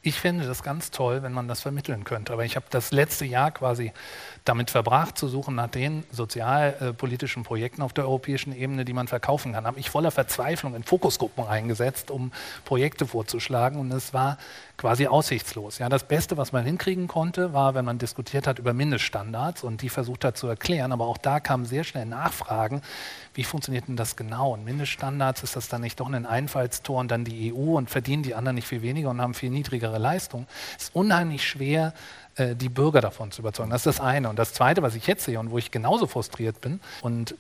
ich 0.02 0.20
finde 0.20 0.46
das 0.46 0.62
ganz 0.62 0.90
toll, 0.90 1.22
wenn 1.22 1.32
man 1.32 1.48
das 1.48 1.62
vermitteln 1.62 2.04
könnte. 2.04 2.34
Aber 2.34 2.44
ich 2.44 2.56
habe 2.56 2.66
das 2.68 2.92
letzte 2.92 3.24
Jahr 3.24 3.50
quasi 3.50 3.92
damit 4.44 4.70
verbracht, 4.70 5.16
zu 5.16 5.26
suchen 5.26 5.54
nach 5.54 5.68
den 5.68 6.04
sozialpolitischen 6.10 7.44
Projekten 7.44 7.80
auf 7.80 7.94
der 7.94 8.04
europäischen 8.04 8.54
Ebene, 8.54 8.84
die 8.84 8.92
man 8.92 9.08
verkaufen 9.08 9.54
kann. 9.54 9.66
Habe 9.66 9.80
ich 9.80 9.88
voller 9.88 10.10
Verzweiflung 10.10 10.74
in 10.74 10.84
Fokusgruppen 10.84 11.46
eingesetzt, 11.46 12.10
um 12.10 12.30
Projekte 12.66 13.06
vorzuschlagen. 13.06 13.80
Und 13.80 13.90
es 13.90 14.12
war 14.12 14.36
quasi 14.76 15.06
aussichtslos. 15.06 15.78
Ja, 15.78 15.88
das 15.88 16.04
Beste, 16.04 16.36
was 16.36 16.52
man 16.52 16.66
hinkriegen 16.66 17.08
konnte, 17.08 17.54
war, 17.54 17.74
wenn 17.74 17.86
man 17.86 17.96
diskutiert 17.96 18.46
hat 18.46 18.58
über 18.58 18.74
Mindeststandards 18.74 19.64
und 19.64 19.80
die 19.80 19.88
versucht 19.88 20.26
hat 20.26 20.36
zu 20.36 20.46
erklären. 20.46 20.92
Aber 20.92 21.06
auch 21.06 21.18
da 21.18 21.40
kamen 21.40 21.64
sehr 21.64 21.84
schnell 21.84 22.04
Nachfragen, 22.04 22.82
wie 23.32 23.44
funktioniert 23.44 23.88
denn 23.88 23.96
das 23.96 24.14
genau? 24.14 24.52
Und 24.52 24.64
Mindeststandards, 24.64 25.42
ist 25.42 25.56
das 25.56 25.68
dann 25.68 25.80
nicht 25.80 25.98
doch 26.00 26.12
ein 26.12 26.26
Einfallstor 26.26 27.00
und 27.00 27.10
dann 27.10 27.24
die 27.24 27.52
EU 27.52 27.76
und 27.76 27.88
verdienen 27.88 28.22
die 28.22 28.34
anderen 28.34 28.56
nicht 28.56 28.68
viel 28.68 28.82
weniger 28.82 29.10
und 29.10 29.20
haben 29.20 29.34
viel 29.34 29.50
niedrigere 29.50 29.98
Leistung? 29.98 30.46
Es 30.76 30.84
ist 30.84 30.94
unheimlich 30.94 31.48
schwer, 31.48 31.94
äh, 32.36 32.54
die 32.54 32.68
Bürger 32.68 33.00
davon 33.00 33.30
zu 33.30 33.42
überzeugen. 33.42 33.70
Das 33.70 33.86
ist 33.86 33.98
das 33.98 34.00
eine. 34.00 34.28
Und 34.28 34.38
das 34.38 34.52
zweite, 34.52 34.82
was 34.82 34.94
ich 34.94 35.06
jetzt 35.06 35.24
sehe 35.24 35.38
und 35.38 35.50
wo 35.50 35.58
ich 35.58 35.70
genauso 35.70 36.06
frustriert 36.06 36.60
bin 36.60 36.80
und 37.02 37.34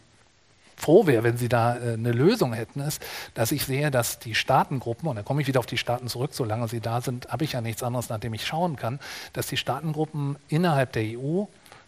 froh 0.76 1.06
wäre, 1.06 1.22
wenn 1.22 1.36
Sie 1.36 1.48
da 1.48 1.76
äh, 1.76 1.94
eine 1.94 2.12
Lösung 2.12 2.52
hätten, 2.52 2.80
ist, 2.80 3.02
dass 3.34 3.52
ich 3.52 3.64
sehe, 3.64 3.90
dass 3.90 4.18
die 4.18 4.34
Staatengruppen, 4.34 5.08
und 5.08 5.16
da 5.16 5.22
komme 5.22 5.40
ich 5.40 5.46
wieder 5.46 5.60
auf 5.60 5.66
die 5.66 5.78
Staaten 5.78 6.08
zurück, 6.08 6.30
solange 6.32 6.68
sie 6.68 6.80
da 6.80 7.00
sind, 7.00 7.28
habe 7.28 7.44
ich 7.44 7.52
ja 7.52 7.60
nichts 7.60 7.82
anderes, 7.82 8.08
nach 8.08 8.18
dem 8.18 8.34
ich 8.34 8.46
schauen 8.46 8.76
kann, 8.76 9.00
dass 9.32 9.46
die 9.46 9.56
Staatengruppen 9.56 10.36
innerhalb 10.48 10.92
der 10.92 11.18
EU 11.18 11.44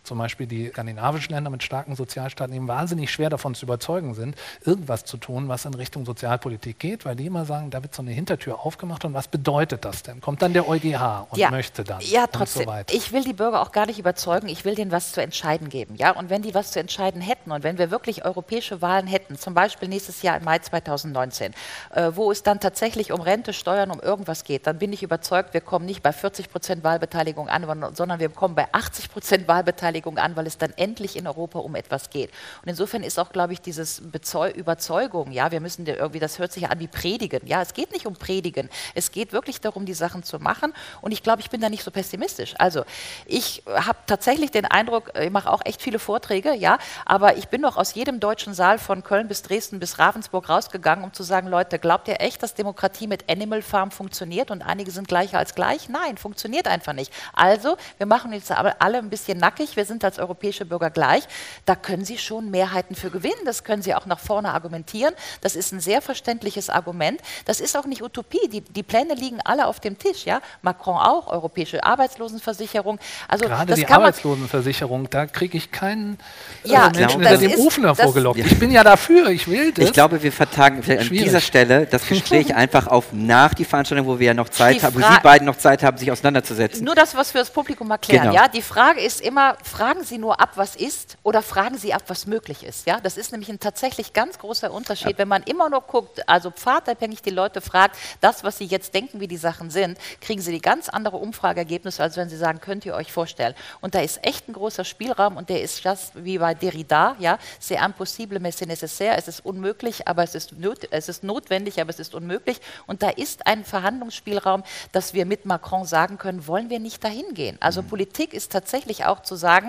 zum 0.07 0.19
Beispiel 0.19 0.47
die 0.47 0.69
skandinavischen 0.69 1.35
Länder 1.35 1.51
mit 1.51 1.63
starken 1.63 1.97
Sozialstaaten 1.97 2.55
eben 2.55 2.69
wahnsinnig 2.69 3.11
schwer 3.11 3.31
davon 3.31 3.55
zu 3.55 3.67
überzeugen 3.67 4.15
sind, 4.15 4.37
irgendwas 4.65 5.05
zu 5.05 5.17
tun, 5.17 5.49
was 5.49 5.65
in 5.65 5.75
Richtung 5.75 6.05
Sozialpolitik 6.05 6.79
geht, 6.79 7.05
weil 7.05 7.17
die 7.17 7.27
immer 7.27 7.45
sagen, 7.45 7.71
da 7.71 7.83
wird 7.83 7.95
so 7.95 8.03
eine 8.03 8.13
Hintertür 8.13 8.65
aufgemacht 8.65 9.05
und 9.05 9.15
was 9.15 9.29
bedeutet 9.29 9.85
das 9.85 10.03
denn? 10.03 10.21
Kommt 10.21 10.43
dann 10.43 10.53
der 10.53 10.69
EuGH 10.69 11.27
und 11.31 11.39
ja. 11.39 11.51
möchte 11.51 11.85
dann. 11.85 12.01
Ja, 12.01 12.27
trotzdem. 12.27 12.69
So 12.69 12.95
ich 12.95 13.13
will 13.13 13.25
die 13.25 13.33
Bürger 13.33 13.61
auch 13.61 13.73
gar 13.73 13.87
nicht 13.87 13.99
überzeugen, 13.99 14.49
ich 14.49 14.65
will 14.65 14.75
denen 14.75 14.93
was 14.93 15.13
zu 15.13 15.21
entscheiden 15.21 15.69
geben. 15.69 15.97
Ja? 15.97 16.13
Und 16.13 16.31
wenn 16.31 16.43
die 16.43 16.55
was 16.55 16.71
zu 16.71 16.81
entscheiden 16.81 17.21
hätten 17.21 17.53
und 17.53 17.65
wenn 17.65 17.79
wir 17.79 17.91
wirklich 17.91 18.25
europäische 18.25 18.81
Wahlen 18.81 19.07
hätten, 19.07 19.37
zum 19.37 19.55
Beispiel 19.55 19.89
nächstes 19.89 20.23
Jahr 20.23 20.37
im 20.37 20.45
Mai 20.45 20.59
2019, 20.59 21.53
äh, 21.95 22.13
wo 22.15 22.31
es 22.31 22.43
dann 22.43 22.61
tatsächlich 22.61 23.13
um 23.13 23.21
Rente, 23.21 23.53
Steuern, 23.53 23.91
um 23.91 24.01
irgendwas 24.01 24.45
geht, 24.45 24.67
dann 24.67 24.79
bin 24.79 24.93
ich 24.93 25.03
überzeugt, 25.03 25.55
wir 25.55 25.61
kommen 25.61 25.87
nicht 25.87 26.03
bei 26.03 26.13
40 26.13 26.51
Prozent 26.51 26.85
Wahlbeteiligung 26.85 27.49
an, 27.49 27.67
sondern 27.95 28.21
wir 28.21 28.29
kommen 28.29 28.55
bei 28.55 28.69
80 28.73 29.11
Prozent 29.11 29.49
Wahlbeteiligung 29.49 29.96
Beteiligung 29.97 30.19
an, 30.19 30.37
weil 30.37 30.47
es 30.47 30.59
dann 30.59 30.73
endlich 30.77 31.17
in 31.17 31.27
Europa 31.27 31.59
um 31.59 31.75
etwas 31.75 32.11
geht. 32.11 32.31
Und 32.63 32.69
insofern 32.69 33.03
ist 33.03 33.19
auch, 33.19 33.31
glaube 33.31 33.53
ich, 33.53 33.61
dieses 33.61 34.03
Bezeu 34.11 34.51
Überzeugung, 34.51 35.33
ja, 35.33 35.51
wir 35.51 35.61
müssen 35.61 35.87
irgendwie, 35.87 36.19
das 36.19 36.39
hört 36.39 36.53
sich 36.53 36.65
ja 36.65 36.69
an 36.71 36.79
wie 36.81 36.87
Predigen. 36.87 37.47
Ja, 37.47 37.63
es 37.63 37.75
geht 37.75 37.93
nicht 37.93 38.07
um 38.07 38.15
Predigen. 38.15 38.69
Es 38.95 39.11
geht 39.11 39.33
wirklich 39.33 39.61
darum, 39.61 39.87
die 39.87 39.95
Sachen 39.95 40.23
zu 40.23 40.39
machen. 40.39 40.73
Und 41.01 41.13
ich 41.13 41.23
glaube, 41.23 41.41
ich 41.41 41.51
bin 41.51 41.61
da 41.61 41.69
nicht 41.69 41.83
so 41.83 41.91
pessimistisch. 41.91 42.55
Also, 42.59 42.85
ich 43.27 43.63
habe 43.67 43.99
tatsächlich 44.07 44.51
den 44.51 44.67
Eindruck, 44.67 45.13
ich 45.19 45.31
mache 45.31 45.51
auch 45.51 45.63
echt 45.65 45.83
viele 45.83 45.99
Vorträge, 45.99 46.55
ja, 46.55 46.79
aber 47.05 47.37
ich 47.37 47.49
bin 47.49 47.61
noch 47.61 47.77
aus 47.77 47.95
jedem 47.95 48.21
deutschen 48.21 48.55
Saal 48.55 48.79
von 48.79 49.03
Köln 49.03 49.29
bis 49.29 49.43
Dresden 49.43 49.81
bis 49.81 49.99
Ravensburg 49.99 50.49
rausgegangen, 50.49 51.05
um 51.05 51.13
zu 51.13 51.23
sagen, 51.23 51.49
Leute, 51.49 51.79
glaubt 51.79 52.09
ihr 52.09 52.21
echt, 52.21 52.43
dass 52.43 52.55
Demokratie 52.55 53.07
mit 53.07 53.31
Animal 53.31 53.63
Farm 53.63 53.91
funktioniert 53.91 54.51
und 54.51 54.63
einige 54.63 54.91
sind 54.91 55.09
gleicher 55.09 55.39
als 55.39 55.55
gleich? 55.55 55.89
Nein, 55.89 56.17
funktioniert 56.17 56.69
einfach 56.69 56.93
nicht. 56.93 57.13
Also, 57.33 57.77
wir 57.99 58.07
machen 58.07 58.33
jetzt 58.33 58.51
alle 58.51 58.99
ein 58.99 59.11
bisschen 59.11 59.39
nackig, 59.39 59.77
wir 59.77 59.85
sind 59.87 60.05
als 60.05 60.19
europäische 60.19 60.65
Bürger 60.65 60.91
gleich, 60.91 61.25
da 61.65 61.75
können 61.75 62.05
Sie 62.05 62.19
schon 62.19 62.51
Mehrheiten 62.51 62.95
für 62.95 63.11
gewinnen. 63.11 63.45
Das 63.45 63.65
können 63.65 63.83
Sie 63.83 63.95
auch 63.95 64.07
nach 64.07 64.19
vorne 64.19 64.53
argumentieren. 64.53 65.15
Das 65.41 65.57
ist 65.57 65.73
ein 65.73 65.81
sehr 65.81 66.03
verständliches 66.03 66.71
Argument. 66.71 67.21
Das 67.45 67.61
ist 67.61 67.77
auch 67.77 67.87
nicht 67.87 68.03
Utopie. 68.03 68.49
Die, 68.53 68.61
die 68.61 68.83
Pläne 68.83 69.15
liegen 69.15 69.39
alle 69.45 69.67
auf 69.67 69.81
dem 69.81 69.99
Tisch. 69.99 70.25
Ja? 70.27 70.41
Macron 70.63 70.97
auch, 70.97 71.29
europäische 71.29 71.83
Arbeitslosenversicherung. 71.85 72.99
Also 73.29 73.47
Gerade 73.47 73.75
die 73.75 73.87
Arbeitslosenversicherung, 73.87 75.09
da 75.11 75.27
kriege 75.27 75.57
ich 75.57 75.71
keinen 75.71 76.19
äh, 76.65 76.71
ja, 76.71 76.91
Menschen 76.91 77.21
hinter 77.23 77.39
dem 77.39 77.59
Ofen 77.59 77.85
hervorgelockt. 77.85 78.39
Ich 78.39 78.59
bin 78.59 78.71
ja 78.71 78.85
dafür, 78.85 79.29
ich 79.29 79.49
will 79.49 79.73
das. 79.73 79.87
Ich 79.87 79.93
glaube, 79.93 80.23
wir 80.23 80.33
vertagen 80.33 80.83
an 80.87 81.09
dieser 81.09 81.41
Stelle 81.41 81.87
das 81.87 82.07
Gespräch 82.07 82.55
einfach 82.55 82.87
auf 82.87 83.13
nach 83.13 83.55
die 83.55 83.65
Veranstaltung, 83.65 84.07
wo 84.07 84.19
wir 84.19 84.29
ja 84.29 84.35
noch 84.35 84.49
Zeit 84.49 84.83
haben, 84.83 84.95
wo 84.95 85.01
Sie 85.01 85.21
beiden 85.23 85.47
noch 85.47 85.57
Zeit 85.57 85.83
haben, 85.83 85.97
sich 85.99 86.11
auseinanderzusetzen. 86.11 86.85
Nur 86.85 86.95
das, 86.95 87.15
was 87.15 87.35
wir 87.35 87.41
das 87.41 87.51
Publikum 87.51 87.91
erklären. 87.91 88.31
Genau. 88.31 88.35
Ja? 88.35 88.49
Die 88.49 88.63
Frage 88.63 89.01
ist 89.01 89.21
immer, 89.21 89.57
fragen 89.77 90.05
Sie 90.05 90.17
nur 90.17 90.41
ab, 90.41 90.53
was 90.55 90.75
ist, 90.75 91.19
oder 91.23 91.43
fragen 91.43 91.77
Sie 91.77 91.93
ab, 91.93 92.05
was 92.07 92.27
möglich 92.27 92.65
ist. 92.65 92.87
Ja? 92.87 92.99
Das 92.99 93.19
ist 93.19 93.33
nämlich 93.33 93.51
ein 93.51 93.61
tatsächlich 93.61 94.15
ganz 94.15 94.39
großer 94.39 94.73
Unterschied. 94.73 95.13
Ja. 95.13 95.19
Wenn 95.19 95.29
man 95.29 95.43
immer 95.43 95.69
nur 95.69 95.83
guckt, 95.83 96.27
also 96.27 96.51
pfadabhängig 96.51 97.21
die 97.21 97.31
Leute 97.31 97.61
fragt, 97.61 97.97
das, 98.23 98.43
was 98.43 98.57
sie 98.57 98.65
jetzt 98.65 98.95
denken, 98.95 99.21
wie 99.21 99.29
die 99.29 99.37
Sachen 99.37 99.69
sind, 99.69 99.99
kriegen 100.23 100.41
sie 100.41 100.51
die 100.51 100.63
ganz 100.63 100.89
andere 100.89 101.19
Umfrageergebnisse, 101.19 102.03
als 102.03 102.17
wenn 102.17 102.31
sie 102.31 102.39
sagen, 102.39 102.61
könnt 102.61 102.87
ihr 102.87 102.95
euch 102.95 103.13
vorstellen. 103.13 103.55
Und 103.83 103.95
da 103.95 104.01
ist 104.01 104.25
echt 104.25 104.49
ein 104.49 104.55
großer 104.55 104.85
Spielraum 104.85 105.37
und 105.37 105.51
der 105.51 105.61
ist 105.61 105.85
just 105.85 106.13
wie 106.25 106.39
bei 106.39 106.55
Derrida, 106.55 107.15
ja, 107.19 107.39
c'est 107.61 107.85
impossible, 107.85 108.41
mais 108.41 108.57
c'est 108.57 108.67
nécessaire. 108.67 109.19
Es 109.19 109.29
ist 109.29 109.45
unmöglich, 109.45 110.09
aber 110.09 110.23
es 110.23 110.35
ist, 110.35 110.55
es 110.91 111.09
ist 111.11 111.23
notwendig, 111.23 111.83
aber 111.83 111.91
es 111.91 111.99
ist 111.99 112.15
unmöglich. 112.15 112.63
Und 112.87 113.03
da 113.03 113.11
ist 113.11 113.47
ein 113.47 113.63
Verhandlungsspielraum, 113.63 114.63
dass 114.93 115.13
wir 115.13 115.27
mit 115.27 115.45
Macron 115.45 115.85
sagen 115.85 116.17
können, 116.17 116.47
wollen 116.47 116.71
wir 116.71 116.81
nicht 116.81 117.05
dahin 117.05 117.35
gehen. 117.35 117.59
Also 117.61 117.83
mhm. 117.83 117.89
Politik 117.89 118.33
ist 118.33 118.53
tatsächlich 118.53 119.05
auch 119.05 119.23
zu 119.23 119.37
sagen, 119.37 119.66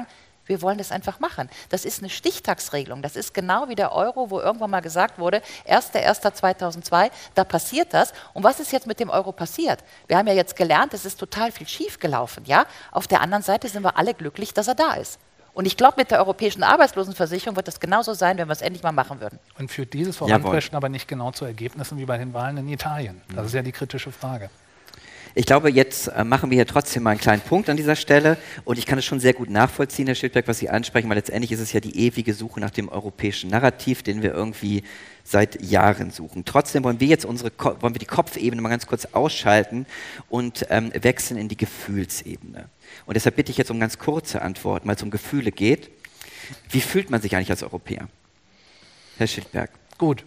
wir 0.48 0.62
wollen 0.62 0.78
das 0.78 0.91
einfach 0.91 1.20
machen. 1.20 1.50
Das 1.70 1.86
ist 1.86 2.00
eine 2.00 2.10
Stichtagsregelung. 2.10 3.02
Das 3.02 3.16
ist 3.16 3.34
genau 3.34 3.70
wie 3.70 3.76
der 3.76 3.91
Euro, 3.91 4.30
wo 4.30 4.39
irgendwann 4.39 4.72
mal 4.72 4.82
gesagt 4.82 5.20
wurde, 5.20 5.41
1.1.2002, 5.70 7.12
da 7.36 7.43
passiert 7.43 7.93
das. 7.93 8.14
Und 8.34 8.43
was 8.43 8.60
ist 8.60 8.72
jetzt 8.72 8.88
mit 8.88 9.00
dem 9.00 9.10
Euro 9.10 9.32
passiert? 9.32 9.84
Wir 10.08 10.18
haben 10.18 10.28
ja 10.28 10.34
jetzt 10.34 10.56
gelernt, 10.56 10.93
es 10.93 11.06
ist 11.06 11.20
total 11.20 11.52
viel 11.52 11.68
schief 11.68 12.00
gelaufen. 12.00 12.43
Ja? 12.45 12.66
Auf 12.91 13.08
der 13.08 13.22
anderen 13.22 13.43
Seite 13.43 13.68
sind 13.68 13.84
wir 13.84 13.98
alle 13.98 14.14
glücklich, 14.14 14.54
dass 14.54 14.68
er 14.68 14.76
da 14.76 14.93
ist. 14.93 15.20
Und 15.54 15.66
ich 15.66 15.76
glaube, 15.76 15.95
mit 15.98 16.12
der 16.12 16.20
europäischen 16.20 16.62
Arbeitslosenversicherung 16.62 17.56
wird 17.56 17.68
das 17.68 17.80
genauso 17.80 18.14
sein, 18.14 18.38
wenn 18.38 18.48
wir 18.48 18.52
es 18.52 18.62
endlich 18.62 18.84
mal 18.84 18.91
machen 18.91 19.20
würden. 19.20 19.39
Und 19.58 19.72
führt 19.72 19.91
dieses 19.91 20.16
Voranpreschen 20.16 20.76
aber 20.76 20.88
nicht 20.88 21.08
genau 21.08 21.32
zu 21.32 21.45
Ergebnissen 21.45 21.98
wie 21.98 22.06
bei 22.06 22.20
den 22.20 22.32
Wahlen 22.36 22.58
in 22.58 22.70
Italien? 22.70 23.22
Das 23.36 23.48
ist 23.48 23.54
ja 23.54 23.64
die 23.64 23.72
kritische 23.72 24.12
Frage. 24.12 24.52
Ich 25.38 25.45
glaube, 25.45 25.69
jetzt 25.69 26.07
äh, 26.07 26.23
machen 26.23 26.49
wir 26.49 26.55
hier 26.55 26.65
trotzdem 26.65 27.03
mal 27.03 27.11
einen 27.11 27.19
kleinen 27.19 27.43
Punkt 27.43 27.69
an 27.69 27.77
dieser 27.77 27.95
Stelle 27.95 28.38
und 28.65 28.79
ich 28.79 28.88
kann 28.88 28.97
es 28.97 29.05
schon 29.05 29.19
sehr 29.19 29.33
gut 29.33 29.51
nachvollziehen, 29.51 30.07
Herr 30.07 30.15
Schildberg, 30.15 30.47
was 30.47 30.57
Sie 30.57 30.67
ansprechen, 30.67 31.07
weil 31.09 31.17
letztendlich 31.17 31.51
ist 31.51 31.59
es 31.59 31.73
ja 31.73 31.79
die 31.79 31.95
ewige 31.95 32.33
Suche 32.33 32.59
nach 32.59 32.71
dem 32.71 32.89
europäischen 32.89 33.51
Narrativ, 33.51 34.01
den 34.01 34.23
wir 34.23 34.33
irgendwie 34.33 34.81
seit 35.23 35.61
Jahren 35.61 36.09
suchen. 36.09 36.43
Trotzdem 36.43 36.83
wollen 36.83 36.99
wir 36.99 37.05
jetzt 37.05 37.23
unsere, 37.23 37.51
wollen 37.59 37.93
wir 37.93 37.99
die 37.99 38.07
Kopfebene 38.07 38.59
mal 38.63 38.69
ganz 38.69 38.88
kurz 38.88 39.05
ausschalten 39.11 39.85
und 40.27 40.65
ähm, 40.71 40.91
wechseln 40.99 41.38
in 41.38 41.49
die 41.49 41.57
Gefühlsebene. 41.57 42.67
Und 43.05 43.13
deshalb 43.13 43.35
bitte 43.35 43.51
ich 43.51 43.59
jetzt 43.59 43.69
um 43.69 43.79
ganz 43.79 43.99
kurze 43.99 44.41
Antworten, 44.41 44.88
weil 44.88 44.95
es 44.95 45.03
um 45.03 45.11
Gefühle 45.11 45.51
geht. 45.51 45.91
Wie 46.71 46.81
fühlt 46.81 47.11
man 47.11 47.21
sich 47.21 47.35
eigentlich 47.35 47.51
als 47.51 47.61
Europäer? 47.61 48.09
Herr 49.19 49.27
Schildberg. 49.27 49.69
Gut. 49.99 50.25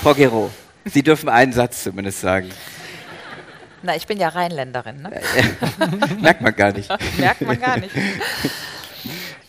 Frau 0.00 0.14
Gero, 0.14 0.52
Sie 0.84 1.02
dürfen 1.02 1.28
einen 1.28 1.52
Satz 1.52 1.82
zumindest 1.82 2.20
sagen. 2.20 2.48
Na, 3.82 3.96
ich 3.96 4.06
bin 4.06 4.18
ja 4.18 4.28
Rheinländerin. 4.28 5.02
Ne? 5.02 5.20
Merkt 6.20 6.40
man 6.40 6.54
gar 6.54 6.72
nicht. 6.72 6.88
Merkt 7.18 7.40
man 7.42 7.60
gar 7.60 7.78
nicht. 7.78 7.94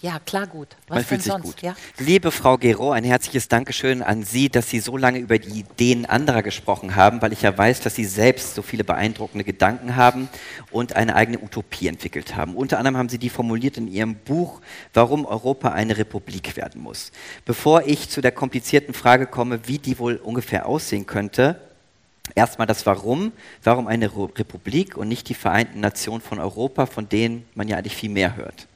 Ja, 0.01 0.19
klar, 0.19 0.47
gut. 0.47 0.67
Was 0.89 0.97
man 0.97 1.05
fühlt 1.05 1.21
sich 1.21 1.31
sonst? 1.31 1.43
gut. 1.45 1.61
Ja? 1.61 1.75
Liebe 1.97 2.29
Frau 2.31 2.57
Gero, 2.57 2.91
ein 2.91 3.05
herzliches 3.05 3.47
Dankeschön 3.47 4.01
an 4.01 4.23
Sie, 4.23 4.49
dass 4.49 4.69
Sie 4.69 4.81
so 4.81 4.97
lange 4.97 5.19
über 5.19 5.39
die 5.39 5.61
Ideen 5.61 6.05
anderer 6.05 6.43
gesprochen 6.43 6.97
haben, 6.97 7.21
weil 7.21 7.31
ich 7.31 7.41
ja 7.43 7.57
weiß, 7.57 7.79
dass 7.79 7.95
Sie 7.95 8.03
selbst 8.03 8.53
so 8.53 8.61
viele 8.61 8.83
beeindruckende 8.83 9.45
Gedanken 9.45 9.95
haben 9.95 10.27
und 10.71 10.97
eine 10.97 11.15
eigene 11.15 11.39
Utopie 11.39 11.87
entwickelt 11.87 12.35
haben. 12.35 12.57
Unter 12.57 12.79
anderem 12.79 12.97
haben 12.97 13.07
Sie 13.07 13.17
die 13.17 13.29
formuliert 13.29 13.77
in 13.77 13.87
Ihrem 13.87 14.15
Buch, 14.15 14.59
warum 14.93 15.25
Europa 15.25 15.69
eine 15.69 15.97
Republik 15.97 16.57
werden 16.57 16.81
muss. 16.81 17.13
Bevor 17.45 17.83
ich 17.87 18.09
zu 18.09 18.19
der 18.19 18.33
komplizierten 18.33 18.93
Frage 18.93 19.25
komme, 19.25 19.69
wie 19.69 19.77
die 19.77 19.99
wohl 19.99 20.17
ungefähr 20.17 20.65
aussehen 20.65 21.05
könnte, 21.05 21.61
Erstmal 22.35 22.67
das 22.67 22.85
Warum. 22.85 23.31
Warum 23.63 23.87
eine 23.87 24.09
Republik 24.15 24.97
und 24.97 25.07
nicht 25.07 25.29
die 25.29 25.33
Vereinten 25.33 25.81
Nationen 25.81 26.21
von 26.21 26.39
Europa, 26.39 26.85
von 26.85 27.09
denen 27.09 27.45
man 27.53 27.67
ja 27.67 27.77
eigentlich 27.77 27.95
viel 27.95 28.09
mehr 28.09 28.35
hört? 28.35 28.67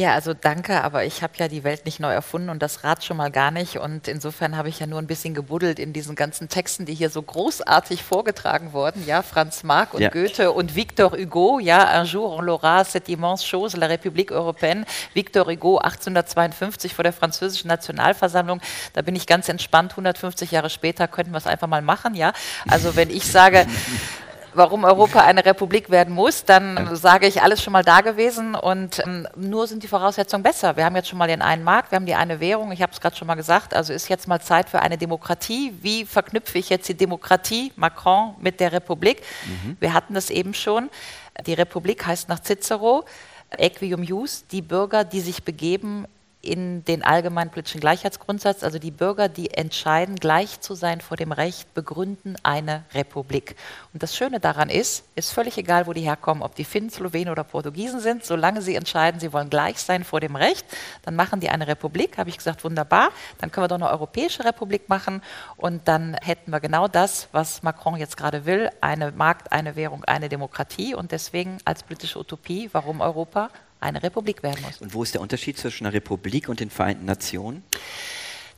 Ja, 0.00 0.14
also 0.14 0.32
danke, 0.32 0.82
aber 0.82 1.04
ich 1.04 1.22
habe 1.22 1.34
ja 1.36 1.46
die 1.46 1.62
Welt 1.62 1.84
nicht 1.84 2.00
neu 2.00 2.10
erfunden 2.10 2.48
und 2.48 2.62
das 2.62 2.84
Rad 2.84 3.04
schon 3.04 3.18
mal 3.18 3.30
gar 3.30 3.50
nicht. 3.50 3.76
Und 3.76 4.08
insofern 4.08 4.56
habe 4.56 4.70
ich 4.70 4.80
ja 4.80 4.86
nur 4.86 4.98
ein 4.98 5.06
bisschen 5.06 5.34
gebuddelt 5.34 5.78
in 5.78 5.92
diesen 5.92 6.16
ganzen 6.16 6.48
Texten, 6.48 6.86
die 6.86 6.94
hier 6.94 7.10
so 7.10 7.20
großartig 7.20 8.02
vorgetragen 8.02 8.72
wurden. 8.72 9.04
Ja, 9.06 9.20
Franz 9.20 9.62
Marc 9.62 9.92
und 9.92 10.00
ja. 10.00 10.08
Goethe 10.08 10.52
und 10.52 10.74
Victor 10.74 11.12
Hugo. 11.12 11.58
Ja, 11.58 12.00
un 12.00 12.06
jour 12.06 12.32
on 12.32 12.46
l'aura, 12.46 12.82
cette 12.82 13.12
immense 13.12 13.44
chose, 13.46 13.76
la 13.76 13.88
République 13.88 14.32
européenne. 14.32 14.86
Victor 15.12 15.46
Hugo 15.46 15.76
1852 15.76 16.94
vor 16.94 17.02
der 17.02 17.12
französischen 17.12 17.68
Nationalversammlung. 17.68 18.62
Da 18.94 19.02
bin 19.02 19.14
ich 19.14 19.26
ganz 19.26 19.50
entspannt. 19.50 19.92
150 19.92 20.50
Jahre 20.50 20.70
später 20.70 21.08
könnten 21.08 21.32
wir 21.32 21.38
es 21.38 21.46
einfach 21.46 21.68
mal 21.68 21.82
machen. 21.82 22.14
Ja, 22.14 22.32
also 22.66 22.96
wenn 22.96 23.10
ich 23.10 23.30
sage, 23.30 23.66
warum 24.54 24.84
Europa 24.84 25.20
eine 25.20 25.44
Republik 25.44 25.90
werden 25.90 26.14
muss, 26.14 26.44
dann 26.44 26.96
sage 26.96 27.26
ich, 27.26 27.42
alles 27.42 27.62
schon 27.62 27.72
mal 27.72 27.84
da 27.84 28.00
gewesen 28.00 28.54
und 28.54 29.00
ähm, 29.00 29.26
nur 29.36 29.66
sind 29.66 29.82
die 29.82 29.88
Voraussetzungen 29.88 30.42
besser. 30.42 30.76
Wir 30.76 30.84
haben 30.84 30.96
jetzt 30.96 31.08
schon 31.08 31.18
mal 31.18 31.28
den 31.28 31.42
einen 31.42 31.64
Markt, 31.64 31.90
wir 31.90 31.96
haben 31.96 32.06
die 32.06 32.14
eine 32.14 32.40
Währung, 32.40 32.72
ich 32.72 32.82
habe 32.82 32.92
es 32.92 33.00
gerade 33.00 33.16
schon 33.16 33.26
mal 33.26 33.34
gesagt, 33.34 33.74
also 33.74 33.92
ist 33.92 34.08
jetzt 34.08 34.28
mal 34.28 34.40
Zeit 34.40 34.68
für 34.68 34.80
eine 34.80 34.98
Demokratie. 34.98 35.74
Wie 35.80 36.04
verknüpfe 36.04 36.58
ich 36.58 36.68
jetzt 36.68 36.88
die 36.88 36.94
Demokratie, 36.94 37.72
Macron, 37.76 38.34
mit 38.40 38.60
der 38.60 38.72
Republik? 38.72 39.22
Mhm. 39.46 39.76
Wir 39.80 39.94
hatten 39.94 40.14
das 40.14 40.30
eben 40.30 40.54
schon. 40.54 40.90
Die 41.46 41.54
Republik 41.54 42.06
heißt 42.06 42.28
nach 42.28 42.40
Cicero, 42.42 43.04
Equium 43.56 44.02
Jus, 44.02 44.44
die 44.46 44.62
Bürger, 44.62 45.04
die 45.04 45.20
sich 45.20 45.42
begeben 45.42 46.06
in 46.42 46.84
den 46.84 47.02
allgemeinen 47.02 47.50
politischen 47.50 47.80
Gleichheitsgrundsatz, 47.80 48.62
also 48.62 48.78
die 48.78 48.90
Bürger, 48.90 49.28
die 49.28 49.50
entscheiden, 49.50 50.16
gleich 50.16 50.60
zu 50.60 50.74
sein 50.74 51.00
vor 51.00 51.16
dem 51.16 51.32
Recht, 51.32 51.74
begründen 51.74 52.36
eine 52.42 52.84
Republik. 52.94 53.56
Und 53.92 54.02
das 54.02 54.16
Schöne 54.16 54.40
daran 54.40 54.70
ist, 54.70 55.04
ist 55.16 55.32
völlig 55.32 55.58
egal, 55.58 55.86
wo 55.86 55.92
die 55.92 56.00
herkommen, 56.00 56.42
ob 56.42 56.54
die 56.54 56.64
Finnen, 56.64 56.88
Slowenen 56.88 57.28
oder 57.28 57.44
Portugiesen 57.44 58.00
sind, 58.00 58.24
solange 58.24 58.62
sie 58.62 58.74
entscheiden, 58.74 59.20
sie 59.20 59.32
wollen 59.32 59.50
gleich 59.50 59.78
sein 59.78 60.02
vor 60.02 60.20
dem 60.20 60.34
Recht, 60.34 60.64
dann 61.02 61.14
machen 61.14 61.40
die 61.40 61.50
eine 61.50 61.66
Republik, 61.66 62.16
habe 62.16 62.30
ich 62.30 62.38
gesagt, 62.38 62.64
wunderbar, 62.64 63.10
dann 63.38 63.50
können 63.50 63.64
wir 63.64 63.68
doch 63.68 63.76
eine 63.76 63.90
europäische 63.90 64.44
Republik 64.44 64.88
machen 64.88 65.22
und 65.56 65.88
dann 65.88 66.14
hätten 66.22 66.52
wir 66.52 66.60
genau 66.60 66.88
das, 66.88 67.28
was 67.32 67.62
Macron 67.62 67.96
jetzt 67.96 68.16
gerade 68.16 68.46
will, 68.46 68.70
eine 68.80 69.12
Markt, 69.12 69.52
eine 69.52 69.76
Währung, 69.76 70.04
eine 70.04 70.30
Demokratie 70.30 70.94
und 70.94 71.12
deswegen 71.12 71.58
als 71.66 71.82
politische 71.82 72.18
Utopie, 72.18 72.70
warum 72.72 73.02
Europa? 73.02 73.50
Eine 73.80 74.02
Republik 74.02 74.42
werden 74.42 74.62
muss. 74.62 74.80
Und 74.80 74.94
wo 74.94 75.02
ist 75.02 75.14
der 75.14 75.20
Unterschied 75.20 75.58
zwischen 75.58 75.86
einer 75.86 75.94
Republik 75.94 76.48
und 76.48 76.60
den 76.60 76.70
Vereinten 76.70 77.06
Nationen? 77.06 77.62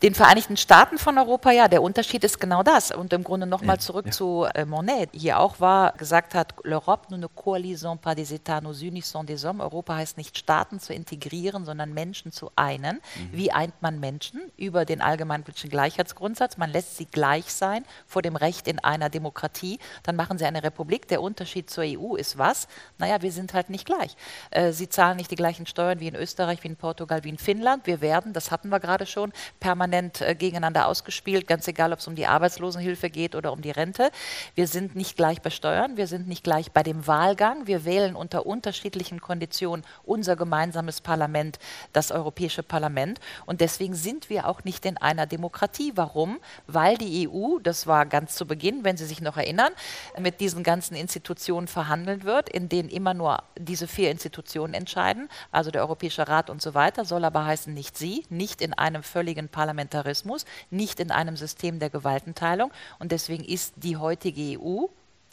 Den 0.03 0.15
Vereinigten 0.15 0.57
Staaten 0.57 0.99
von 0.99 1.17
Europa, 1.17 1.53
ja, 1.53 1.69
der 1.69 1.81
Unterschied 1.81 2.25
ist 2.25 2.41
genau 2.41 2.65
das. 2.65 2.91
Und 2.91 3.13
im 3.13 3.23
Grunde 3.23 3.47
nochmal 3.47 3.79
zurück 3.79 4.07
ja. 4.07 4.13
zu 4.13 4.47
äh, 4.53 4.65
Monet, 4.65 5.11
hier 5.13 5.39
auch 5.39 5.61
war, 5.61 5.93
gesagt 5.93 6.35
hat, 6.35 6.55
l'Europe 6.65 7.11
nous 7.11 7.19
ne 7.21 7.29
coalisons 7.29 7.97
pas 8.01 8.17
des 8.17 8.33
États, 8.33 8.61
nous 8.61 8.83
unissons 8.83 9.25
des 9.25 9.45
hommes. 9.45 9.61
Europa 9.63 9.95
heißt 9.95 10.17
nicht 10.17 10.37
Staaten 10.37 10.81
zu 10.81 10.93
integrieren, 10.93 11.65
sondern 11.65 11.95
Menschen 11.95 12.33
zu 12.33 12.51
einen. 12.57 12.97
Mhm. 12.97 13.31
Wie 13.31 13.53
eint 13.53 13.81
man 13.81 14.01
Menschen? 14.01 14.41
Über 14.57 14.85
den 14.85 15.01
allgemeinen 15.01 15.45
politischen 15.45 15.71
Gleichheitsgrundsatz. 15.71 16.57
Man 16.57 16.71
lässt 16.71 16.97
sie 16.97 17.07
gleich 17.07 17.53
sein 17.53 17.85
vor 18.09 18.23
dem 18.23 18.35
Recht 18.35 18.67
in 18.67 18.81
einer 18.81 19.09
Demokratie. 19.09 19.79
Dann 20.03 20.17
machen 20.17 20.37
sie 20.37 20.47
eine 20.47 20.65
Republik. 20.65 21.07
Der 21.09 21.23
Unterschied 21.23 21.71
zur 21.71 21.85
EU 21.85 22.17
ist 22.17 22.39
was? 22.39 22.67
Naja, 22.99 23.23
wir 23.23 23.31
sind 23.31 23.55
halt 23.55 23.71
nicht 23.71 23.87
gleich. 23.87 24.17
Äh, 24.51 24.73
sie 24.73 24.89
zahlen 24.89 25.17
nicht 25.17 25.31
die 25.31 25.37
gleichen 25.37 25.67
Steuern 25.67 26.01
wie 26.01 26.09
in 26.09 26.17
Österreich, 26.17 26.65
wie 26.65 26.69
in 26.69 26.77
Portugal, 26.77 27.23
wie 27.23 27.29
in 27.29 27.39
Finnland. 27.39 27.87
Wir 27.87 28.01
werden, 28.01 28.33
das 28.33 28.51
hatten 28.51 28.69
wir 28.69 28.81
gerade 28.81 29.07
schon, 29.07 29.33
permanent 29.61 29.92
permanent 29.93 30.23
äh, 30.23 30.35
gegeneinander 30.35 30.87
ausgespielt, 30.87 31.47
ganz 31.47 31.69
egal, 31.69 31.93
ob 31.93 31.99
es 31.99 32.07
um 32.07 32.15
die 32.15 32.27
Arbeitslosenhilfe 32.27 33.11
geht 33.11 33.35
oder 33.35 33.53
um 33.53 33.61
die 33.61 33.71
Rente. 33.71 34.11
Wir 34.55 34.67
sind 34.67 34.97
nicht 34.97 35.17
gleich 35.17 35.43
bei 35.43 35.51
Steuern, 35.51 35.99
wir 35.99 36.07
sind 36.07 36.29
nicht 36.29 36.43
gleich 36.43 36.73
bei 36.73 36.83
dem 36.83 37.07
Wahlgang. 37.07 37.67
Wir 37.67 37.85
wählen 37.85 38.17
unter 38.17 38.47
unterschiedlichen 38.47 39.21
Konditionen 39.21 39.85
unser 40.05 40.35
gemeinsames 40.35 41.03
Parlament, 41.03 41.59
das 41.93 42.11
Europäische 42.11 42.63
Parlament. 42.63 43.21
Und 43.45 43.61
deswegen 43.61 43.95
sind 43.95 44.31
wir 44.31 44.49
auch 44.49 44.65
nicht 44.65 44.87
in 44.87 44.97
einer 44.97 45.27
Demokratie. 45.27 45.93
Warum? 45.95 46.39
Weil 46.67 46.97
die 46.97 47.29
EU, 47.29 47.59
das 47.63 47.87
war 47.87 48.07
ganz 48.07 48.35
zu 48.35 48.47
Beginn, 48.47 48.85
wenn 48.85 48.97
Sie 48.97 49.07
sich 49.07 49.21
noch 49.21 49.37
erinnern, 49.37 49.73
mit 50.19 50.41
diesen 50.41 50.63
ganzen 50.63 50.95
Institutionen 50.95 51.69
verhandelt 51.69 52.25
wird, 52.25 52.49
in 52.49 52.71
denen 52.71 52.89
immer 52.89 53.13
nur 53.13 53.43
diese 53.59 53.87
vier 53.87 54.11
Institutionen 54.11 54.73
entscheiden, 54.73 55.29
also 55.51 55.71
der 55.71 55.83
Europäische 55.83 56.27
Rat 56.29 56.49
und 56.49 56.63
so 56.63 56.73
weiter, 56.73 57.05
soll 57.05 57.25
aber 57.25 57.45
heißen 57.45 57.75
nicht 57.75 57.99
Sie, 57.99 58.25
nicht 58.31 58.63
in 58.63 58.73
einem 58.73 59.03
völligen 59.03 59.49
Parlament 59.49 59.82
Parlamentarismus, 59.89 60.45
nicht 60.71 61.01
in 61.01 61.11
einem 61.11 61.37
System 61.37 61.79
der 61.79 61.91
Gewaltenteilung. 61.91 62.73
Und 62.99 63.13
deswegen 63.13 63.45
ist 63.45 63.75
die 63.77 63.97
heutige 63.97 64.59
EU 64.61 64.87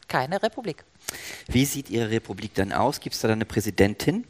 keine 0.08 0.42
Republik. 0.42 0.84
Wie 1.48 1.66
sieht 1.66 1.90
Ihre 1.90 2.10
Republik 2.10 2.54
dann 2.56 2.74
aus? 2.74 3.00
Gibt 3.00 3.16
es 3.16 3.22
da 3.22 3.30
eine 3.30 3.46
Präsidentin? 3.46 4.26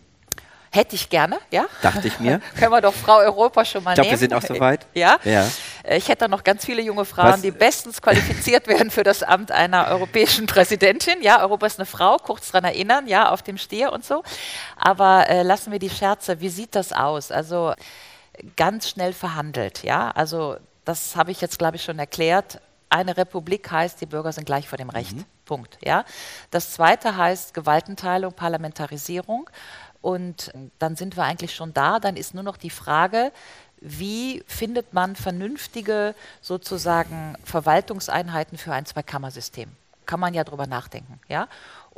Hätte 0.71 0.95
ich 0.95 1.09
gerne, 1.09 1.39
ja. 1.49 1.65
Dachte 1.81 2.07
ich 2.07 2.19
mir. 2.19 2.41
Können 2.59 2.71
wir 2.71 2.81
doch 2.81 2.93
Frau 2.93 3.17
Europa 3.17 3.65
schon 3.65 3.83
mal 3.83 3.93
ich 3.93 3.95
glaub, 3.95 4.05
nehmen. 4.05 4.21
Ich 4.21 4.29
glaube, 4.29 4.43
wir 4.43 4.47
sind 4.47 4.53
auch 4.53 4.55
soweit. 4.55 4.85
Ja? 4.93 5.17
ja. 5.23 5.47
Ich 5.89 6.07
hätte 6.09 6.25
da 6.25 6.27
noch 6.27 6.43
ganz 6.43 6.63
viele 6.63 6.83
junge 6.83 7.05
Frauen, 7.05 7.33
Was? 7.33 7.41
die 7.41 7.49
bestens 7.49 7.99
qualifiziert 7.99 8.67
werden 8.67 8.91
für 8.91 9.01
das 9.01 9.23
Amt 9.23 9.51
einer 9.51 9.87
europäischen 9.87 10.45
Präsidentin. 10.45 11.23
Ja, 11.23 11.41
Europa 11.41 11.65
ist 11.65 11.79
eine 11.79 11.87
Frau, 11.87 12.17
kurz 12.17 12.51
daran 12.51 12.65
erinnern, 12.65 13.07
ja, 13.07 13.31
auf 13.31 13.41
dem 13.41 13.57
Stier 13.57 13.91
und 13.91 14.05
so. 14.05 14.21
Aber 14.75 15.27
äh, 15.27 15.41
lassen 15.41 15.71
wir 15.71 15.79
die 15.79 15.89
Scherze. 15.89 16.39
Wie 16.39 16.49
sieht 16.49 16.75
das 16.75 16.93
aus? 16.93 17.31
Also 17.31 17.73
ganz 18.55 18.89
schnell 18.89 19.13
verhandelt. 19.13 19.83
Ja? 19.83 20.11
Also 20.11 20.57
das 20.85 21.15
habe 21.15 21.31
ich 21.31 21.41
jetzt, 21.41 21.59
glaube 21.59 21.75
ich, 21.75 21.83
schon 21.83 21.99
erklärt. 21.99 22.61
Eine 22.89 23.17
Republik 23.17 23.69
heißt, 23.69 24.01
die 24.01 24.05
Bürger 24.05 24.31
sind 24.31 24.45
gleich 24.45 24.67
vor 24.67 24.77
dem 24.77 24.89
Recht. 24.89 25.15
Mhm. 25.15 25.25
Punkt. 25.45 25.77
Ja? 25.83 26.05
Das 26.51 26.71
zweite 26.71 27.17
heißt 27.17 27.53
Gewaltenteilung, 27.53 28.33
Parlamentarisierung. 28.33 29.49
Und 30.01 30.51
dann 30.79 30.95
sind 30.95 31.17
wir 31.17 31.23
eigentlich 31.23 31.53
schon 31.55 31.73
da. 31.73 31.99
Dann 31.99 32.15
ist 32.15 32.33
nur 32.33 32.43
noch 32.43 32.57
die 32.57 32.69
Frage, 32.69 33.31
wie 33.81 34.43
findet 34.47 34.93
man 34.93 35.15
vernünftige 35.15 36.15
sozusagen 36.41 37.35
Verwaltungseinheiten 37.43 38.57
für 38.57 38.73
ein 38.73 38.85
Zweikammersystem? 38.85 39.69
Kann 40.05 40.19
man 40.19 40.33
ja 40.33 40.43
drüber 40.43 40.67
nachdenken. 40.67 41.19
Ja? 41.27 41.47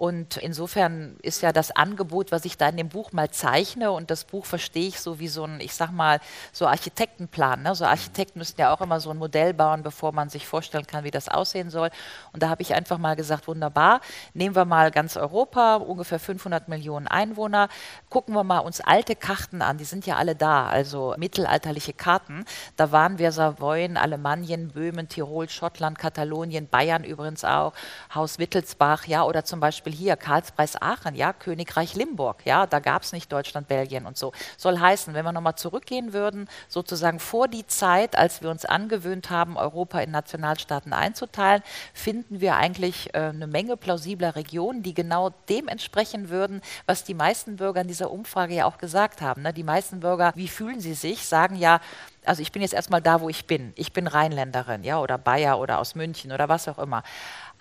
Und 0.01 0.37
insofern 0.37 1.15
ist 1.21 1.43
ja 1.43 1.51
das 1.51 1.69
Angebot, 1.75 2.31
was 2.31 2.43
ich 2.45 2.57
da 2.57 2.69
in 2.69 2.77
dem 2.77 2.89
Buch 2.89 3.11
mal 3.11 3.29
zeichne, 3.29 3.91
und 3.91 4.09
das 4.09 4.23
Buch 4.23 4.47
verstehe 4.47 4.87
ich 4.87 4.99
so 4.99 5.19
wie 5.19 5.27
so 5.27 5.43
ein, 5.43 5.59
ich 5.59 5.75
sag 5.75 5.91
mal, 5.91 6.19
so 6.51 6.65
Architektenplan. 6.65 7.61
Ne? 7.61 7.75
So 7.75 7.85
Architekten 7.85 8.39
müssen 8.39 8.59
ja 8.59 8.73
auch 8.73 8.81
immer 8.81 8.99
so 8.99 9.11
ein 9.11 9.17
Modell 9.17 9.53
bauen, 9.53 9.83
bevor 9.83 10.11
man 10.11 10.29
sich 10.29 10.47
vorstellen 10.47 10.87
kann, 10.87 11.03
wie 11.03 11.11
das 11.11 11.29
aussehen 11.29 11.69
soll. 11.69 11.91
Und 12.33 12.41
da 12.41 12.49
habe 12.49 12.63
ich 12.63 12.73
einfach 12.73 12.97
mal 12.97 13.15
gesagt, 13.15 13.47
wunderbar, 13.47 14.01
nehmen 14.33 14.55
wir 14.55 14.65
mal 14.65 14.89
ganz 14.89 15.17
Europa, 15.17 15.75
ungefähr 15.75 16.17
500 16.17 16.67
Millionen 16.67 17.05
Einwohner, 17.07 17.69
gucken 18.09 18.33
wir 18.33 18.43
mal 18.43 18.57
uns 18.57 18.81
alte 18.81 19.15
Karten 19.15 19.61
an, 19.61 19.77
die 19.77 19.83
sind 19.83 20.07
ja 20.07 20.15
alle 20.15 20.35
da, 20.35 20.65
also 20.65 21.13
mittelalterliche 21.19 21.93
Karten. 21.93 22.45
Da 22.75 22.91
waren 22.91 23.19
wir 23.19 23.31
Savoyen, 23.31 23.97
Alemannien, 23.97 24.69
Böhmen, 24.69 25.09
Tirol, 25.09 25.47
Schottland, 25.47 25.99
Katalonien, 25.99 26.67
Bayern 26.67 27.03
übrigens 27.03 27.45
auch, 27.45 27.73
Haus 28.15 28.39
Wittelsbach, 28.39 29.05
ja, 29.05 29.25
oder 29.25 29.45
zum 29.45 29.59
Beispiel 29.59 29.90
Beispiel 29.91 30.05
hier 30.05 30.15
Karlspreis 30.15 30.81
Aachen, 30.81 31.15
ja, 31.15 31.33
Königreich 31.33 31.95
Limburg, 31.95 32.45
ja, 32.45 32.65
da 32.65 32.79
gab 32.79 33.03
es 33.03 33.11
nicht 33.11 33.31
Deutschland, 33.31 33.67
Belgien 33.67 34.05
und 34.05 34.17
so. 34.17 34.31
Soll 34.57 34.79
heißen, 34.79 35.13
wenn 35.13 35.25
wir 35.25 35.31
nochmal 35.31 35.55
zurückgehen 35.55 36.13
würden, 36.13 36.47
sozusagen 36.67 37.19
vor 37.19 37.47
die 37.47 37.67
Zeit, 37.67 38.17
als 38.17 38.41
wir 38.41 38.49
uns 38.49 38.65
angewöhnt 38.65 39.29
haben, 39.29 39.57
Europa 39.57 39.99
in 39.99 40.11
Nationalstaaten 40.11 40.93
einzuteilen, 40.93 41.61
finden 41.93 42.41
wir 42.41 42.55
eigentlich 42.55 43.13
äh, 43.13 43.19
eine 43.19 43.47
Menge 43.47 43.77
plausibler 43.77 44.35
Regionen, 44.35 44.83
die 44.83 44.93
genau 44.93 45.31
dem 45.49 45.67
entsprechen 45.67 46.29
würden, 46.29 46.61
was 46.85 47.03
die 47.03 47.13
meisten 47.13 47.57
Bürger 47.57 47.81
in 47.81 47.87
dieser 47.87 48.11
Umfrage 48.11 48.55
ja 48.55 48.65
auch 48.65 48.77
gesagt 48.77 49.21
haben. 49.21 49.41
Ne? 49.41 49.53
Die 49.53 49.63
meisten 49.63 49.99
Bürger, 49.99 50.31
wie 50.35 50.47
fühlen 50.47 50.79
sie 50.79 50.93
sich, 50.93 51.25
sagen 51.25 51.55
ja, 51.55 51.81
also 52.25 52.41
ich 52.41 52.51
bin 52.51 52.61
jetzt 52.61 52.73
erstmal 52.73 53.01
da, 53.01 53.21
wo 53.21 53.29
ich 53.29 53.47
bin. 53.47 53.73
Ich 53.75 53.93
bin 53.93 54.05
Rheinländerin, 54.05 54.83
ja, 54.83 54.99
oder 54.99 55.17
Bayer 55.17 55.59
oder 55.59 55.79
aus 55.79 55.95
München 55.95 56.31
oder 56.31 56.49
was 56.49 56.67
auch 56.67 56.77
immer. 56.77 57.03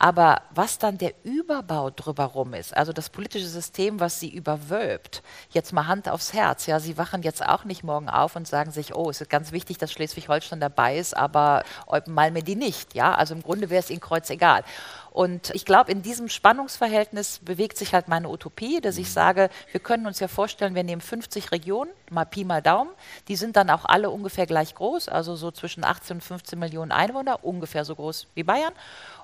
Aber 0.03 0.41
was 0.55 0.79
dann 0.79 0.97
der 0.97 1.13
Überbau 1.25 1.91
drüberrum 1.91 2.55
ist, 2.55 2.75
also 2.75 2.91
das 2.91 3.11
politische 3.11 3.47
System, 3.47 4.01
was 4.01 4.19
sie 4.19 4.31
überwölbt, 4.31 5.23
jetzt 5.51 5.75
mal 5.75 5.89
Hand 5.89 6.09
aufs 6.09 6.33
Herz, 6.33 6.65
ja, 6.65 6.81
sie 6.81 6.97
wachen 6.97 7.23
jetzt 7.23 7.47
auch 7.47 7.65
nicht 7.65 7.85
morgen 7.85 8.09
auf 8.09 8.35
und 8.35 8.49
sagen 8.49 8.71
sich, 8.71 8.95
oh, 8.95 9.11
es 9.11 9.21
ist 9.21 9.29
ganz 9.29 9.53
wichtig, 9.53 9.77
dass 9.77 9.93
Schleswig-Holstein 9.93 10.59
dabei 10.59 10.97
ist, 10.97 11.15
aber 11.15 11.65
mal 12.07 12.31
mir 12.31 12.43
die 12.43 12.57
nicht, 12.57 12.95
ja, 12.95 13.15
also 13.15 13.35
im 13.35 13.43
Grunde 13.43 13.69
wäre 13.69 13.81
es 13.81 13.91
ihnen 13.91 14.01
kreuzegal. 14.01 14.65
Und 15.11 15.51
ich 15.51 15.67
glaube, 15.67 15.91
in 15.91 16.03
diesem 16.03 16.29
Spannungsverhältnis 16.29 17.41
bewegt 17.41 17.77
sich 17.77 17.93
halt 17.93 18.09
meine 18.09 18.29
Utopie, 18.29 18.81
dass 18.81 18.97
ich 18.97 19.09
mhm. 19.09 19.13
sage, 19.13 19.51
wir 19.73 19.81
können 19.81 20.07
uns 20.07 20.21
ja 20.21 20.29
vorstellen, 20.29 20.75
wir 20.75 20.85
nehmen 20.85 21.03
50 21.03 21.53
Regionen, 21.53 21.91
mal 22.11 22.25
Pi 22.25 22.45
mal 22.45 22.63
Daumen, 22.63 22.91
die 23.29 23.37
sind 23.37 23.57
dann 23.57 23.69
auch 23.69 23.85
alle 23.85 24.09
ungefähr 24.09 24.47
gleich 24.47 24.75
groß, 24.75 25.09
also 25.09 25.37
so 25.37 25.51
zwischen 25.51 25.85
18 25.85 26.19
und 26.19 26.21
15 26.23 26.59
Millionen 26.59 26.93
Einwohner, 26.93 27.45
ungefähr 27.45 27.85
so 27.85 27.97
groß 27.97 28.29
wie 28.35 28.45
Bayern. 28.45 28.73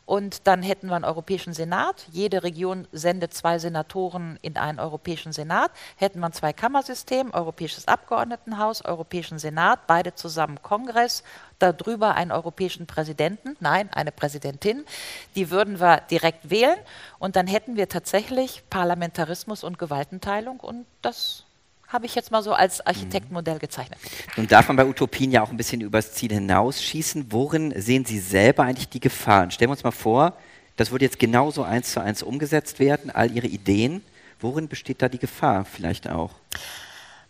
Und 0.07 0.47
dann 0.47 0.63
hätten 0.63 0.87
wir 0.87 0.95
einen 0.95 1.05
Europäischen 1.05 1.53
Senat. 1.53 2.07
Jede 2.13 2.45
Region 2.45 2.87
sendet 2.93 3.35
zwei 3.35 3.59
Senatoren 3.59 4.39
in 4.41 4.57
einen 4.57 4.79
Europäischen 4.79 5.33
Senat. 5.33 5.73
Hätten 5.97 6.21
wir 6.21 6.27
ein 6.27 6.33
Zweikammersystem, 6.33 7.35
Europäisches 7.35 7.89
Abgeordnetenhaus, 7.89 8.85
Europäischen 8.85 9.41
Senat, 9.41 9.89
beide 9.89 10.15
zusammen 10.15 10.63
Kongress, 10.63 11.25
darüber 11.59 12.15
einen 12.15 12.31
europäischen 12.31 12.87
Präsidenten, 12.87 13.57
nein, 13.59 13.93
eine 13.93 14.13
Präsidentin. 14.13 14.85
Die 15.35 15.51
würden 15.51 15.81
wir 15.81 16.03
direkt 16.09 16.51
wählen 16.51 16.79
und 17.19 17.35
dann 17.35 17.49
hätten 17.49 17.77
wir 17.77 17.89
tatsächlich 17.89 18.63
Parlamentarismus 18.71 19.65
und 19.65 19.77
Gewaltenteilung 19.77 20.61
und 20.61 20.87
das 21.03 21.46
habe 21.89 22.07
ich 22.07 22.15
jetzt 22.15 22.31
mal 22.31 22.43
so 22.43 22.53
als 22.53 22.85
Architektenmodell 22.85 23.59
gezeichnet. 23.59 23.99
Nun 24.37 24.47
darf 24.47 24.69
man 24.69 24.77
bei 24.77 24.87
Utopien 24.87 25.31
ja 25.31 25.43
auch 25.43 25.51
ein 25.51 25.57
bisschen 25.57 25.81
übers 25.81 26.13
Ziel 26.13 26.33
hinausschießen. 26.33 27.27
Worin 27.31 27.73
sehen 27.81 28.05
Sie 28.05 28.19
selber 28.19 28.65
eigentlich 28.65 28.89
die 28.89 29.01
Gefahren? 29.01 29.51
Stellen 29.51 29.71
wir 29.71 29.73
uns 29.73 29.85
mal 29.85 29.91
vor, 29.91 30.33
das 30.77 30.91
würde 30.91 31.05
jetzt 31.05 31.19
genauso 31.19 31.63
eins 31.63 31.93
zu 31.93 32.01
eins 32.01 32.23
umgesetzt 32.23 32.79
werden, 32.79 33.11
all 33.11 33.31
Ihre 33.31 33.47
Ideen. 33.47 34.03
Worin 34.41 34.69
besteht 34.69 35.01
da 35.01 35.09
die 35.09 35.19
Gefahr 35.19 35.65
vielleicht 35.65 36.09
auch? 36.09 36.33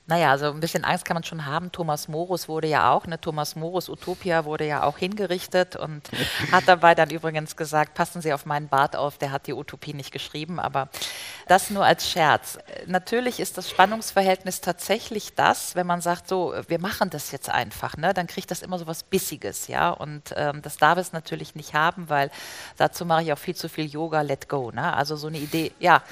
Naja, 0.09 0.31
also 0.31 0.47
ein 0.47 0.61
bisschen 0.61 0.85
Angst 0.85 1.05
kann 1.05 1.17
man 1.17 1.25
schon 1.25 1.47
haben. 1.47 1.73
Thomas 1.73 2.07
Morus 2.07 2.49
wurde 2.49 2.69
ja 2.69 2.93
auch, 2.93 3.09
ne, 3.09 3.21
Thomas 3.21 3.57
Morus 3.57 3.89
Utopia 3.89 4.45
wurde 4.45 4.65
ja 4.65 4.85
auch 4.85 4.99
hingerichtet 4.99 5.75
und 5.75 6.09
hat 6.53 6.65
dabei 6.67 6.95
dann 6.95 7.11
übrigens 7.11 7.57
gesagt, 7.57 7.95
passen 7.95 8.23
Sie 8.23 8.33
auf 8.33 8.47
meinen 8.47 8.69
Bart 8.69 8.95
auf, 8.95 9.19
der 9.19 9.33
hat 9.33 9.49
die 9.49 9.53
Utopie 9.53 9.95
nicht 9.95 10.13
geschrieben, 10.13 10.61
aber 10.61 10.89
das 11.47 11.71
nur 11.71 11.85
als 11.85 12.11
Scherz. 12.11 12.59
Natürlich 12.87 13.39
ist 13.39 13.57
das 13.57 13.71
Spannungsverhältnis 13.71 14.61
tatsächlich 14.61 15.35
das, 15.35 15.77
wenn 15.77 15.87
man 15.87 16.01
sagt, 16.01 16.29
so, 16.29 16.55
wir 16.67 16.81
machen 16.81 17.11
das 17.11 17.31
jetzt 17.31 17.49
einfach, 17.49 17.97
ne, 17.97 18.13
dann 18.13 18.27
kriegt 18.27 18.51
das 18.51 18.63
immer 18.63 18.79
so 18.79 18.87
was 18.87 19.05
Bissiges, 19.05 19.69
ja, 19.69 19.91
und 19.91 20.35
ähm, 20.37 20.61
das 20.63 20.77
darf 20.77 20.99
es 20.99 21.13
natürlich 21.13 21.55
nicht 21.55 21.75
haben, 21.75 22.09
weil 22.09 22.31
dazu 22.77 23.05
mache 23.05 23.23
ich 23.23 23.33
auch 23.33 23.39
viel 23.39 23.55
zu 23.55 23.69
viel 23.69 23.87
Yoga, 23.87 24.23
let 24.23 24.49
go, 24.49 24.73
ne, 24.73 24.95
also 24.95 25.15
so 25.17 25.29
eine 25.29 25.39
Idee, 25.39 25.73
ja, 25.79 26.03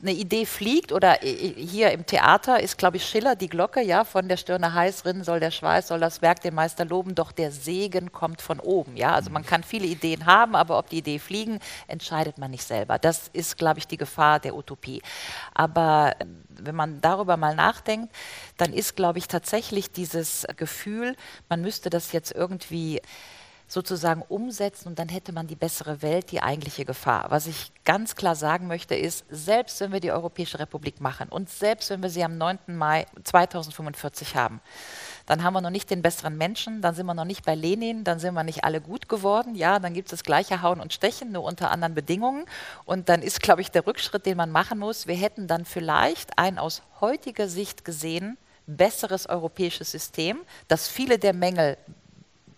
eine 0.00 0.12
Idee 0.12 0.46
fliegt 0.46 0.92
oder 0.92 1.14
hier 1.14 1.90
im 1.90 2.06
Theater 2.06 2.60
ist, 2.60 2.78
glaube 2.78 2.98
ich, 2.98 3.04
Schiller 3.04 3.34
die 3.34 3.48
Glocke, 3.48 3.82
ja, 3.82 4.04
von 4.04 4.28
der 4.28 4.36
Stirne 4.36 4.72
heiß 4.72 5.04
rinnen 5.04 5.24
soll 5.24 5.40
der 5.40 5.50
Schweiß, 5.50 5.88
soll 5.88 5.98
das 5.98 6.22
Werk 6.22 6.40
den 6.40 6.54
Meister 6.54 6.84
loben, 6.84 7.16
doch 7.16 7.32
der 7.32 7.50
Segen 7.50 8.12
kommt 8.12 8.40
von 8.40 8.60
oben, 8.60 8.96
ja. 8.96 9.12
Also 9.12 9.30
man 9.30 9.44
kann 9.44 9.64
viele 9.64 9.86
Ideen 9.86 10.24
haben, 10.24 10.54
aber 10.54 10.78
ob 10.78 10.88
die 10.88 10.98
Idee 10.98 11.18
fliegen, 11.18 11.58
entscheidet 11.88 12.38
man 12.38 12.52
nicht 12.52 12.62
selber. 12.62 12.98
Das 12.98 13.28
ist, 13.32 13.58
glaube 13.58 13.80
ich, 13.80 13.88
die 13.88 13.96
Gefahr 13.96 14.38
der 14.38 14.54
Utopie. 14.54 14.77
Aber 15.54 16.14
äh, 16.18 16.26
wenn 16.48 16.74
man 16.74 17.00
darüber 17.00 17.36
mal 17.36 17.54
nachdenkt, 17.54 18.14
dann 18.56 18.72
ist, 18.72 18.96
glaube 18.96 19.18
ich, 19.18 19.28
tatsächlich 19.28 19.92
dieses 19.92 20.46
Gefühl, 20.56 21.16
man 21.48 21.60
müsste 21.60 21.90
das 21.90 22.12
jetzt 22.12 22.32
irgendwie 22.32 23.00
sozusagen 23.68 24.22
umsetzen 24.22 24.88
und 24.88 24.98
dann 24.98 25.10
hätte 25.10 25.32
man 25.32 25.46
die 25.46 25.54
bessere 25.54 26.00
Welt, 26.00 26.32
die 26.32 26.42
eigentliche 26.42 26.86
Gefahr. 26.86 27.30
Was 27.30 27.46
ich 27.46 27.70
ganz 27.84 28.16
klar 28.16 28.34
sagen 28.34 28.66
möchte, 28.66 28.94
ist, 28.94 29.26
selbst 29.28 29.80
wenn 29.80 29.92
wir 29.92 30.00
die 30.00 30.10
Europäische 30.10 30.58
Republik 30.58 31.02
machen 31.02 31.28
und 31.28 31.50
selbst 31.50 31.90
wenn 31.90 32.02
wir 32.02 32.08
sie 32.08 32.24
am 32.24 32.38
9. 32.38 32.58
Mai 32.68 33.06
2045 33.22 34.36
haben, 34.36 34.60
dann 35.28 35.44
haben 35.44 35.52
wir 35.52 35.60
noch 35.60 35.68
nicht 35.68 35.90
den 35.90 36.00
besseren 36.00 36.38
Menschen, 36.38 36.80
dann 36.80 36.94
sind 36.94 37.04
wir 37.04 37.12
noch 37.12 37.26
nicht 37.26 37.44
bei 37.44 37.54
Lenin, 37.54 38.02
dann 38.02 38.18
sind 38.18 38.32
wir 38.32 38.44
nicht 38.44 38.64
alle 38.64 38.80
gut 38.80 39.10
geworden, 39.10 39.54
ja, 39.54 39.78
dann 39.78 39.92
gibt 39.92 40.08
es 40.08 40.10
das 40.12 40.24
gleiche 40.24 40.62
Hauen 40.62 40.80
und 40.80 40.94
Stechen, 40.94 41.32
nur 41.32 41.44
unter 41.44 41.70
anderen 41.70 41.94
Bedingungen. 41.94 42.46
Und 42.86 43.10
dann 43.10 43.20
ist, 43.20 43.42
glaube 43.42 43.60
ich, 43.60 43.70
der 43.70 43.86
Rückschritt, 43.86 44.24
den 44.24 44.38
man 44.38 44.50
machen 44.50 44.78
muss, 44.78 45.06
wir 45.06 45.16
hätten 45.16 45.46
dann 45.46 45.66
vielleicht 45.66 46.38
ein 46.38 46.58
aus 46.58 46.80
heutiger 47.02 47.46
Sicht 47.46 47.84
gesehen 47.84 48.38
besseres 48.66 49.28
europäisches 49.28 49.90
System, 49.90 50.38
das 50.66 50.88
viele 50.88 51.18
der 51.18 51.34
Mängel 51.34 51.76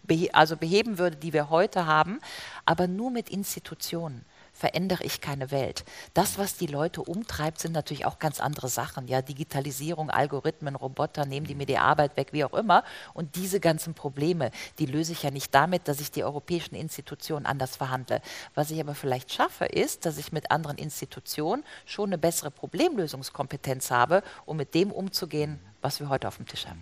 behe 0.04 0.32
also 0.32 0.56
beheben 0.56 0.98
würde, 0.98 1.16
die 1.16 1.32
wir 1.32 1.50
heute 1.50 1.86
haben, 1.86 2.20
aber 2.66 2.86
nur 2.86 3.10
mit 3.10 3.30
Institutionen 3.30 4.24
verändere 4.60 5.04
ich 5.04 5.22
keine 5.22 5.50
Welt. 5.50 5.84
Das, 6.12 6.36
was 6.36 6.56
die 6.56 6.66
Leute 6.66 7.00
umtreibt, 7.00 7.60
sind 7.60 7.72
natürlich 7.72 8.04
auch 8.04 8.18
ganz 8.18 8.40
andere 8.40 8.68
Sachen. 8.68 9.08
Ja, 9.08 9.22
Digitalisierung, 9.22 10.10
Algorithmen, 10.10 10.76
Roboter 10.76 11.24
nehmen 11.24 11.46
die 11.46 11.54
mir 11.54 11.64
die 11.64 11.78
Arbeit 11.78 12.18
weg, 12.18 12.28
wie 12.32 12.44
auch 12.44 12.52
immer. 12.52 12.84
Und 13.14 13.36
diese 13.36 13.58
ganzen 13.58 13.94
Probleme, 13.94 14.50
die 14.78 14.84
löse 14.84 15.12
ich 15.12 15.22
ja 15.22 15.30
nicht 15.30 15.54
damit, 15.54 15.88
dass 15.88 16.00
ich 16.00 16.10
die 16.10 16.24
europäischen 16.24 16.74
Institutionen 16.74 17.46
anders 17.46 17.76
verhandle. 17.76 18.20
Was 18.54 18.70
ich 18.70 18.78
aber 18.80 18.94
vielleicht 18.94 19.32
schaffe, 19.32 19.64
ist, 19.64 20.04
dass 20.04 20.18
ich 20.18 20.30
mit 20.30 20.50
anderen 20.50 20.76
Institutionen 20.76 21.64
schon 21.86 22.10
eine 22.10 22.18
bessere 22.18 22.50
Problemlösungskompetenz 22.50 23.90
habe, 23.90 24.22
um 24.44 24.58
mit 24.58 24.74
dem 24.74 24.92
umzugehen, 24.92 25.58
was 25.80 26.00
wir 26.00 26.10
heute 26.10 26.28
auf 26.28 26.36
dem 26.36 26.46
Tisch 26.46 26.66
haben. 26.66 26.80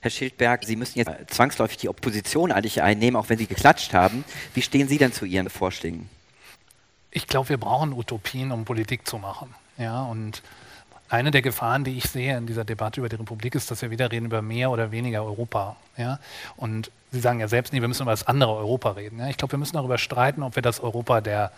Herr 0.00 0.10
Schildberg, 0.10 0.64
Sie 0.64 0.76
müssen 0.76 0.98
jetzt 0.98 1.34
zwangsläufig 1.34 1.76
die 1.76 1.90
Opposition 1.90 2.52
eigentlich 2.52 2.80
einnehmen, 2.80 3.16
auch 3.16 3.28
wenn 3.28 3.38
Sie 3.38 3.46
geklatscht 3.46 3.92
haben. 3.92 4.24
Wie 4.54 4.62
stehen 4.62 4.88
Sie 4.88 4.96
denn 4.96 5.12
zu 5.12 5.26
Ihren 5.26 5.50
Vorschlägen? 5.50 6.08
Ich 7.14 7.26
glaube, 7.26 7.48
wir 7.48 7.58
brauchen 7.58 7.94
Utopien, 7.94 8.52
um 8.52 8.66
Politik 8.66 9.08
zu 9.08 9.18
machen. 9.18 9.54
Ja, 9.78 10.02
und 10.02 10.42
eine 11.08 11.30
der 11.30 11.42
Gefahren, 11.42 11.84
die 11.84 11.96
ich 11.96 12.04
sehe 12.04 12.36
in 12.36 12.46
dieser 12.46 12.64
Debatte 12.64 13.00
über 13.00 13.08
die 13.08 13.16
Republik, 13.16 13.54
ist, 13.54 13.70
dass 13.70 13.82
wir 13.82 13.90
wieder 13.90 14.10
reden 14.10 14.26
über 14.26 14.42
mehr 14.42 14.70
oder 14.70 14.90
weniger 14.90 15.24
Europa. 15.24 15.76
Ja? 15.96 16.18
Und 16.56 16.90
Sie 17.12 17.20
sagen 17.20 17.38
ja 17.38 17.46
selbst, 17.46 17.72
nee, 17.72 17.80
wir 17.80 17.86
müssen 17.86 18.02
über 18.02 18.10
das 18.10 18.26
andere 18.26 18.54
Europa 18.56 18.90
reden. 18.90 19.20
Ja? 19.20 19.28
Ich 19.28 19.36
glaube, 19.36 19.52
wir 19.52 19.58
müssen 19.58 19.74
darüber 19.74 19.98
streiten, 19.98 20.42
ob 20.42 20.56
wir 20.56 20.62
das 20.62 20.80
Europa 20.80 21.20
der 21.20 21.52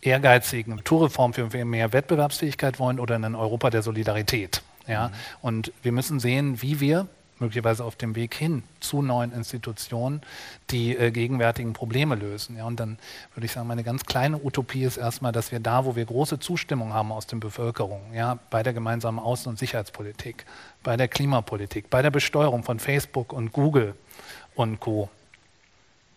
ehrgeizigen 0.00 0.76
Naturreform 0.76 1.34
für 1.34 1.64
mehr 1.64 1.92
Wettbewerbsfähigkeit 1.92 2.78
wollen 2.78 2.98
oder 2.98 3.16
ein 3.16 3.34
Europa 3.34 3.68
der 3.70 3.82
Solidarität. 3.82 4.62
Ja? 4.86 5.08
Mhm. 5.08 5.12
Und 5.42 5.72
wir 5.82 5.92
müssen 5.92 6.20
sehen, 6.20 6.62
wie 6.62 6.80
wir 6.80 7.06
möglicherweise 7.38 7.84
auf 7.84 7.96
dem 7.96 8.14
Weg 8.14 8.34
hin 8.34 8.62
zu 8.80 9.02
neuen 9.02 9.32
Institutionen, 9.32 10.22
die 10.70 10.96
äh, 10.96 11.10
gegenwärtigen 11.10 11.72
Probleme 11.72 12.14
lösen. 12.14 12.56
Ja, 12.56 12.64
und 12.66 12.78
dann 12.78 12.98
würde 13.34 13.46
ich 13.46 13.52
sagen, 13.52 13.66
meine 13.66 13.84
ganz 13.84 14.04
kleine 14.04 14.42
Utopie 14.42 14.84
ist 14.84 14.96
erstmal, 14.96 15.32
dass 15.32 15.52
wir 15.52 15.60
da, 15.60 15.84
wo 15.84 15.96
wir 15.96 16.04
große 16.04 16.38
Zustimmung 16.38 16.92
haben 16.92 17.12
aus 17.12 17.26
der 17.26 17.36
Bevölkerung, 17.36 18.12
ja, 18.14 18.38
bei 18.50 18.62
der 18.62 18.72
gemeinsamen 18.72 19.18
Außen- 19.18 19.48
und 19.48 19.58
Sicherheitspolitik, 19.58 20.46
bei 20.82 20.96
der 20.96 21.08
Klimapolitik, 21.08 21.90
bei 21.90 22.02
der 22.02 22.10
Besteuerung 22.10 22.62
von 22.62 22.78
Facebook 22.78 23.32
und 23.32 23.52
Google 23.52 23.94
und 24.54 24.80
Co., 24.80 25.08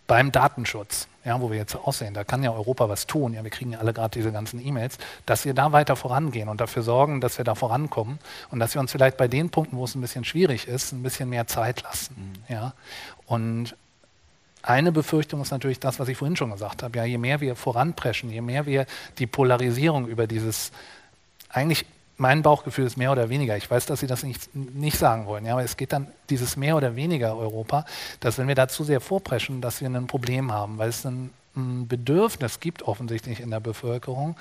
beim 0.08 0.32
Datenschutz, 0.32 1.08
ja, 1.26 1.40
wo 1.42 1.52
wir 1.52 1.58
jetzt 1.58 1.76
aussehen, 1.76 2.14
da 2.14 2.24
kann 2.24 2.42
ja 2.42 2.52
Europa 2.52 2.88
was 2.88 3.06
tun, 3.08 3.34
ja, 3.34 3.44
wir 3.44 3.52
kriegen 3.52 3.74
ja 3.74 3.80
alle 3.80 3.94
gerade 3.94 4.18
diese 4.18 4.32
ganzen 4.32 4.66
E-Mails, 4.66 4.98
dass 5.26 5.44
wir 5.44 5.54
da 5.54 5.74
weiter 5.74 5.98
vorangehen 5.98 6.48
und 6.48 6.62
dafür 6.62 6.82
sorgen, 6.82 7.20
dass 7.20 7.38
wir 7.38 7.46
da 7.46 7.56
vorankommen 7.56 8.18
und 8.50 8.60
dass 8.60 8.74
wir 8.74 8.80
uns 8.80 8.92
vielleicht 8.92 9.18
bei 9.18 9.28
den 9.28 9.50
Punkten, 9.50 9.76
wo 9.78 9.84
es 9.84 9.96
ein 9.96 10.02
bisschen 10.02 10.24
schwierig 10.24 10.68
ist, 10.68 10.94
ein 10.94 11.04
bisschen 11.04 11.30
mehr 11.30 11.48
Zeit 11.48 11.84
lassen. 11.84 12.16
Mhm. 12.48 12.54
Ja. 12.54 12.74
Und 13.26 13.76
eine 14.64 14.92
Befürchtung 14.92 15.42
ist 15.42 15.52
natürlich 15.52 15.80
das, 15.80 16.00
was 16.00 16.08
ich 16.08 16.18
vorhin 16.18 16.36
schon 16.36 16.52
gesagt 16.52 16.84
habe. 16.84 16.98
Ja, 16.98 17.06
je 17.06 17.18
mehr 17.18 17.42
wir 17.42 17.56
voranpreschen, 17.56 18.30
je 18.30 18.42
mehr 18.42 18.66
wir 18.66 18.86
die 19.18 19.28
Polarisierung 19.28 20.08
über 20.08 20.28
dieses 20.28 20.72
eigentlich 21.50 21.86
mein 22.18 22.42
Bauchgefühl 22.42 22.86
ist 22.86 22.98
mehr 22.98 23.12
oder 23.12 23.30
weniger. 23.30 23.56
Ich 23.58 23.70
weiß, 23.70 23.86
dass 23.86 24.00
Sie 24.00 24.08
das 24.08 24.24
nicht, 24.24 24.54
nicht 24.56 24.98
sagen 24.98 25.28
wollen, 25.28 25.46
ja, 25.46 25.54
aber 25.54 25.64
es 25.64 25.78
geht 25.78 25.94
dann 25.94 26.08
dieses 26.30 26.58
mehr 26.58 26.76
oder 26.76 26.96
weniger 26.96 27.38
Europa, 27.38 27.86
dass 28.20 28.38
wenn 28.38 28.48
wir 28.48 28.56
da 28.56 28.68
zu 28.68 28.84
sehr 28.84 29.02
vorpreschen, 29.02 29.62
dass 29.62 29.82
wir 29.82 29.90
ein 29.90 30.08
Problem 30.08 30.52
haben, 30.52 30.78
weil 30.78 30.90
es 30.90 31.06
ein, 31.06 31.32
Bedürfnis 31.88 32.60
gibt 32.60 32.84
offensichtlich 32.84 33.40
in 33.40 33.50
der 33.50 33.60
Bevölkerung, 33.60 34.36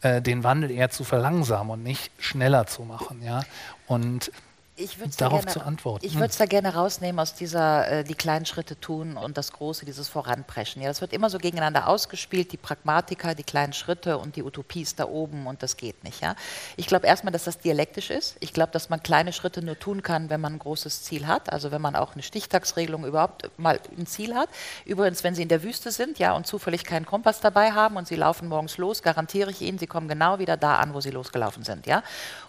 äh, 0.00 0.22
den 0.22 0.42
Wandel 0.42 0.70
eher 0.70 0.88
zu 0.88 1.04
verlangsamen 1.04 1.70
und 1.70 1.82
nicht 1.82 2.10
schneller 2.18 2.66
zu 2.66 2.84
machen. 2.84 3.20
Ja? 3.22 3.42
Und 3.86 4.32
ich 4.74 4.96
darauf 5.18 5.40
gerne, 5.40 5.52
zu 5.52 5.60
antworten. 5.60 6.06
Ich 6.06 6.14
würde 6.14 6.28
es 6.28 6.38
da 6.38 6.46
gerne 6.46 6.74
rausnehmen 6.74 7.20
aus 7.20 7.34
dieser, 7.34 7.88
äh, 7.88 8.04
die 8.04 8.14
kleinen 8.14 8.46
Schritte 8.46 8.80
tun 8.80 9.18
und 9.18 9.36
das 9.36 9.52
Große, 9.52 9.84
dieses 9.84 10.08
Voranpreschen. 10.08 10.80
Ja, 10.80 10.88
das 10.88 11.02
wird 11.02 11.12
immer 11.12 11.28
so 11.28 11.36
gegeneinander 11.36 11.88
ausgespielt, 11.88 12.52
die 12.52 12.56
Pragmatiker, 12.56 13.34
die 13.34 13.42
kleinen 13.42 13.74
Schritte 13.74 14.16
und 14.16 14.36
die 14.36 14.42
Utopie 14.42 14.80
ist 14.80 14.98
da 14.98 15.04
oben 15.04 15.46
und 15.46 15.62
das 15.62 15.76
geht 15.76 16.02
nicht. 16.04 16.22
Ja? 16.22 16.36
Ich 16.76 16.86
glaube 16.86 17.06
erstmal, 17.06 17.32
dass 17.32 17.44
das 17.44 17.58
dialektisch 17.58 18.08
ist. 18.08 18.36
Ich 18.40 18.54
glaube, 18.54 18.72
dass 18.72 18.88
man 18.88 19.02
kleine 19.02 19.34
Schritte 19.34 19.62
nur 19.62 19.78
tun 19.78 20.02
kann, 20.02 20.30
wenn 20.30 20.40
man 20.40 20.54
ein 20.54 20.58
großes 20.58 21.02
Ziel 21.02 21.26
hat. 21.26 21.52
Also 21.52 21.70
wenn 21.70 21.82
man 21.82 21.94
auch 21.94 22.14
eine 22.14 22.22
Stichtagsregelung 22.22 23.04
überhaupt 23.04 23.50
mal 23.58 23.78
ein 23.98 24.06
Ziel 24.06 24.34
hat. 24.34 24.48
Übrigens, 24.86 25.22
wenn 25.22 25.34
Sie 25.34 25.42
in 25.42 25.48
der 25.48 25.62
Wüste 25.62 25.90
sind 25.90 26.18
ja, 26.18 26.34
und 26.34 26.46
zufällig 26.46 26.84
keinen 26.84 27.04
Kompass 27.04 27.40
dabei 27.40 27.72
haben 27.72 27.96
und 27.96 28.08
Sie 28.08 28.16
laufen 28.16 28.48
morgens 28.48 28.78
los, 28.78 29.02
garantiere 29.02 29.50
ich 29.50 29.60
Ihnen, 29.60 29.78
Sie 29.78 29.86
kommen 29.86 30.08
genau 30.08 30.38
wieder 30.38 30.56
da 30.56 30.76
an, 30.76 30.94
wo 30.94 31.02
Sie 31.02 31.10
losgelaufen 31.10 31.62
sind. 31.62 31.86
Ja? 31.86 32.02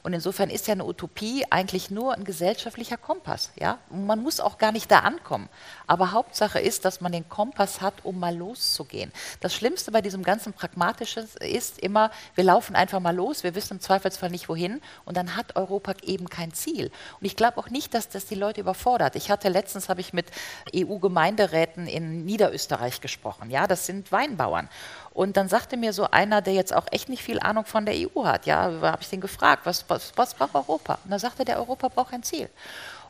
Und 0.04 0.12
insofern 0.12 0.50
ist 0.50 0.68
ja 0.68 0.74
eine 0.74 0.86
Utopie 0.86 1.46
eigentlich 1.50 1.90
nur 1.90 2.14
ein 2.14 2.26
gesellschaftlicher 2.26 2.98
Kompass. 2.98 3.52
Ja? 3.56 3.80
Man 3.90 4.22
muss 4.22 4.42
auch 4.42 4.58
gar 4.58 4.74
nicht 4.74 4.92
da 4.92 5.00
ankommen. 5.00 5.48
Aber 5.88 6.12
Hauptsache 6.12 6.60
ist, 6.60 6.86
dass 6.86 7.02
man 7.02 7.12
den 7.12 7.28
Kompass 7.28 7.82
hat, 7.82 7.94
um 8.04 8.20
mal 8.20 8.36
loszugehen. 8.36 9.12
Das 9.40 9.54
Schlimmste 9.54 9.92
bei 9.92 10.02
diesem 10.02 10.24
ganzen 10.24 10.54
Pragmatischen 10.54 11.28
ist 11.40 11.80
immer, 11.80 12.12
wir 12.36 12.44
laufen 12.44 12.76
einfach 12.76 13.00
mal 13.00 13.16
los, 13.16 13.44
wir 13.44 13.56
wissen 13.56 13.74
im 13.74 13.80
Zweifelsfall 13.80 14.30
nicht 14.30 14.50
wohin 14.50 14.82
und 15.06 15.18
dann 15.18 15.36
hat 15.36 15.56
Europa 15.56 15.94
eben 16.04 16.30
kein 16.30 16.54
Ziel. 16.54 16.92
Und 17.20 17.26
ich 17.26 17.36
glaube 17.36 17.58
auch 17.58 17.70
nicht, 17.70 17.94
dass 17.94 18.10
das 18.10 18.26
die 18.26 18.36
Leute 18.36 18.62
überfordert. 18.62 19.16
Ich 19.16 19.30
hatte 19.30 19.50
letztens, 19.50 19.90
habe 19.90 20.02
ich 20.02 20.14
mit 20.14 20.28
EU-Gemeinderäten 20.76 21.88
in 21.88 22.26
Niederösterreich 22.26 23.02
gesprochen. 23.02 23.50
Ja, 23.50 23.68
das 23.68 23.86
sind 23.86 24.12
Weinbauern. 24.12 24.70
Und 25.14 25.38
dann 25.38 25.48
sagte 25.48 25.78
mir 25.78 25.94
so 25.94 26.10
einer, 26.10 26.42
der 26.42 26.54
jetzt 26.54 26.74
auch 26.74 26.88
echt 26.92 27.08
nicht 27.08 27.22
viel 27.22 27.40
Ahnung 27.40 27.66
von 27.66 27.86
der 27.86 27.96
EU 27.96 28.26
hat, 28.26 28.46
ja, 28.46 28.72
habe 28.82 29.02
ich 29.02 29.10
den 29.10 29.22
gefragt, 29.22 29.66
was, 29.66 29.86
was, 29.88 30.14
was 30.16 30.34
braucht 30.34 30.56
Europa? 30.56 30.98
Und 31.04 31.12
da 31.12 31.20
sagte 31.20 31.46
der, 31.46 31.58
Europa 31.58 31.90
braucht 31.90 32.14
ein 32.14 32.24
Ziel. 32.24 32.50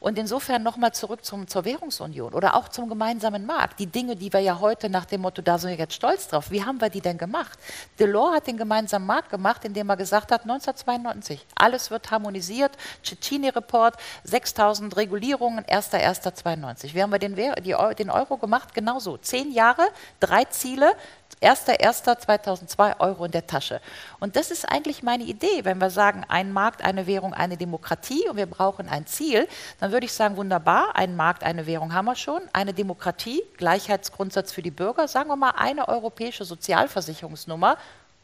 Und 0.04 0.20
insofern 0.20 0.64
nochmal 0.64 0.92
zurück 0.92 1.24
zum, 1.24 1.48
zur 1.48 1.64
Währungsunion 1.64 2.34
oder 2.34 2.58
auch 2.58 2.68
zum 2.68 2.90
gemeinsamen 2.90 3.46
Markt. 3.46 3.80
Die 3.80 3.86
Dinge, 3.86 4.18
die 4.18 4.34
wir 4.34 4.42
ja 4.42 4.60
heute 4.60 4.90
nach 4.90 5.06
dem 5.06 5.22
Motto, 5.22 5.42
da 5.42 5.58
sind 5.58 5.70
wir 5.70 5.78
jetzt 5.78 5.94
stolz 5.94 6.28
drauf, 6.28 6.52
wie 6.52 6.62
haben 6.62 6.82
wir 6.82 6.90
die 6.90 7.00
denn 7.00 7.18
gemacht? 7.18 7.58
Delors 7.98 8.36
hat 8.36 8.48
den 8.48 8.58
gemeinsamen 8.58 9.06
Markt 9.06 9.30
gemacht, 9.30 9.64
indem 9.64 9.90
er 9.90 9.96
gesagt 9.96 10.34
hat, 10.34 10.42
1992, 10.42 11.46
alles 11.56 11.90
wird 11.90 12.12
harmonisiert, 12.12 12.76
Cecchini-Report, 13.02 13.96
6000 14.26 14.94
Regulierungen, 14.98 15.64
1.1.92. 15.64 16.94
Wie 16.94 17.02
haben 17.02 17.14
wir 17.14 17.20
den, 17.20 17.38
den 17.38 18.10
Euro 18.10 18.36
gemacht? 18.36 18.74
Genauso. 18.74 19.16
Zehn 19.16 19.54
Jahre, 19.54 19.88
drei 20.20 20.44
Ziele, 20.44 20.98
1.1.2002 21.44 23.00
Euro 23.00 23.26
in 23.26 23.32
der 23.32 23.48
Tasche. 23.48 23.82
Und 24.20 24.36
das 24.36 24.52
ist 24.52 24.66
eigentlich 24.66 25.04
meine 25.04 25.24
Idee. 25.24 25.64
Wenn 25.64 25.80
wir 25.80 25.90
sagen, 25.90 26.26
ein 26.28 26.52
Markt, 26.52 26.84
eine 26.84 27.08
Währung, 27.08 27.34
eine 27.34 27.58
Demokratie 27.58 28.28
und 28.30 28.38
wir 28.38 28.46
brauchen 28.46 28.88
ein 28.90 29.06
Ziel, 29.06 29.48
dann 29.80 29.92
würde 29.92 30.06
ich 30.06 30.14
sagen, 30.14 30.38
wunderbar, 30.38 30.96
ein 30.96 31.16
Markt, 31.16 31.44
eine 31.44 31.66
Währung 31.66 31.94
haben 31.94 32.06
wir 32.06 32.16
schon, 32.16 32.42
eine 32.54 32.74
Demokratie, 32.74 33.42
Gleichheitsgrundsatz 33.58 34.52
für 34.52 34.62
die 34.62 34.72
Bürger, 34.72 35.08
sagen 35.08 35.30
wir 35.30 35.36
mal 35.36 35.52
eine 35.52 35.88
europäische 35.88 36.46
Sozialversicherungsnummer 36.46 37.78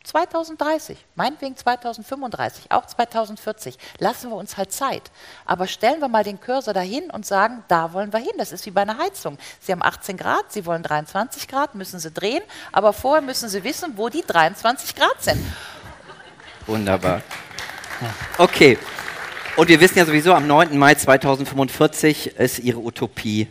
2030, 0.03 0.97
meinetwegen 1.15 1.55
2035, 1.55 2.71
auch 2.71 2.85
2040. 2.85 3.77
Lassen 3.99 4.29
wir 4.29 4.37
uns 4.37 4.57
halt 4.57 4.71
Zeit. 4.71 5.11
Aber 5.45 5.67
stellen 5.67 5.99
wir 6.01 6.07
mal 6.07 6.23
den 6.23 6.39
Cursor 6.39 6.73
dahin 6.73 7.09
und 7.11 7.25
sagen, 7.25 7.63
da 7.67 7.93
wollen 7.93 8.11
wir 8.13 8.19
hin. 8.19 8.31
Das 8.37 8.51
ist 8.51 8.65
wie 8.65 8.71
bei 8.71 8.81
einer 8.81 8.97
Heizung. 8.97 9.37
Sie 9.59 9.71
haben 9.71 9.83
18 9.83 10.17
Grad, 10.17 10.51
Sie 10.51 10.65
wollen 10.65 10.83
23 10.83 11.47
Grad, 11.47 11.75
müssen 11.75 11.99
Sie 11.99 12.11
drehen, 12.11 12.43
aber 12.71 12.93
vorher 12.93 13.21
müssen 13.21 13.49
Sie 13.49 13.63
wissen, 13.63 13.93
wo 13.97 14.09
die 14.09 14.23
23 14.25 14.95
Grad 14.95 15.21
sind. 15.21 15.43
Wunderbar. 16.65 17.21
Okay. 18.37 18.77
Und 19.57 19.67
wir 19.67 19.79
wissen 19.81 19.97
ja 19.97 20.05
sowieso, 20.05 20.33
am 20.33 20.47
9. 20.47 20.77
Mai 20.77 20.95
2045 20.95 22.37
ist 22.37 22.59
Ihre 22.59 22.79
Utopie 22.79 23.49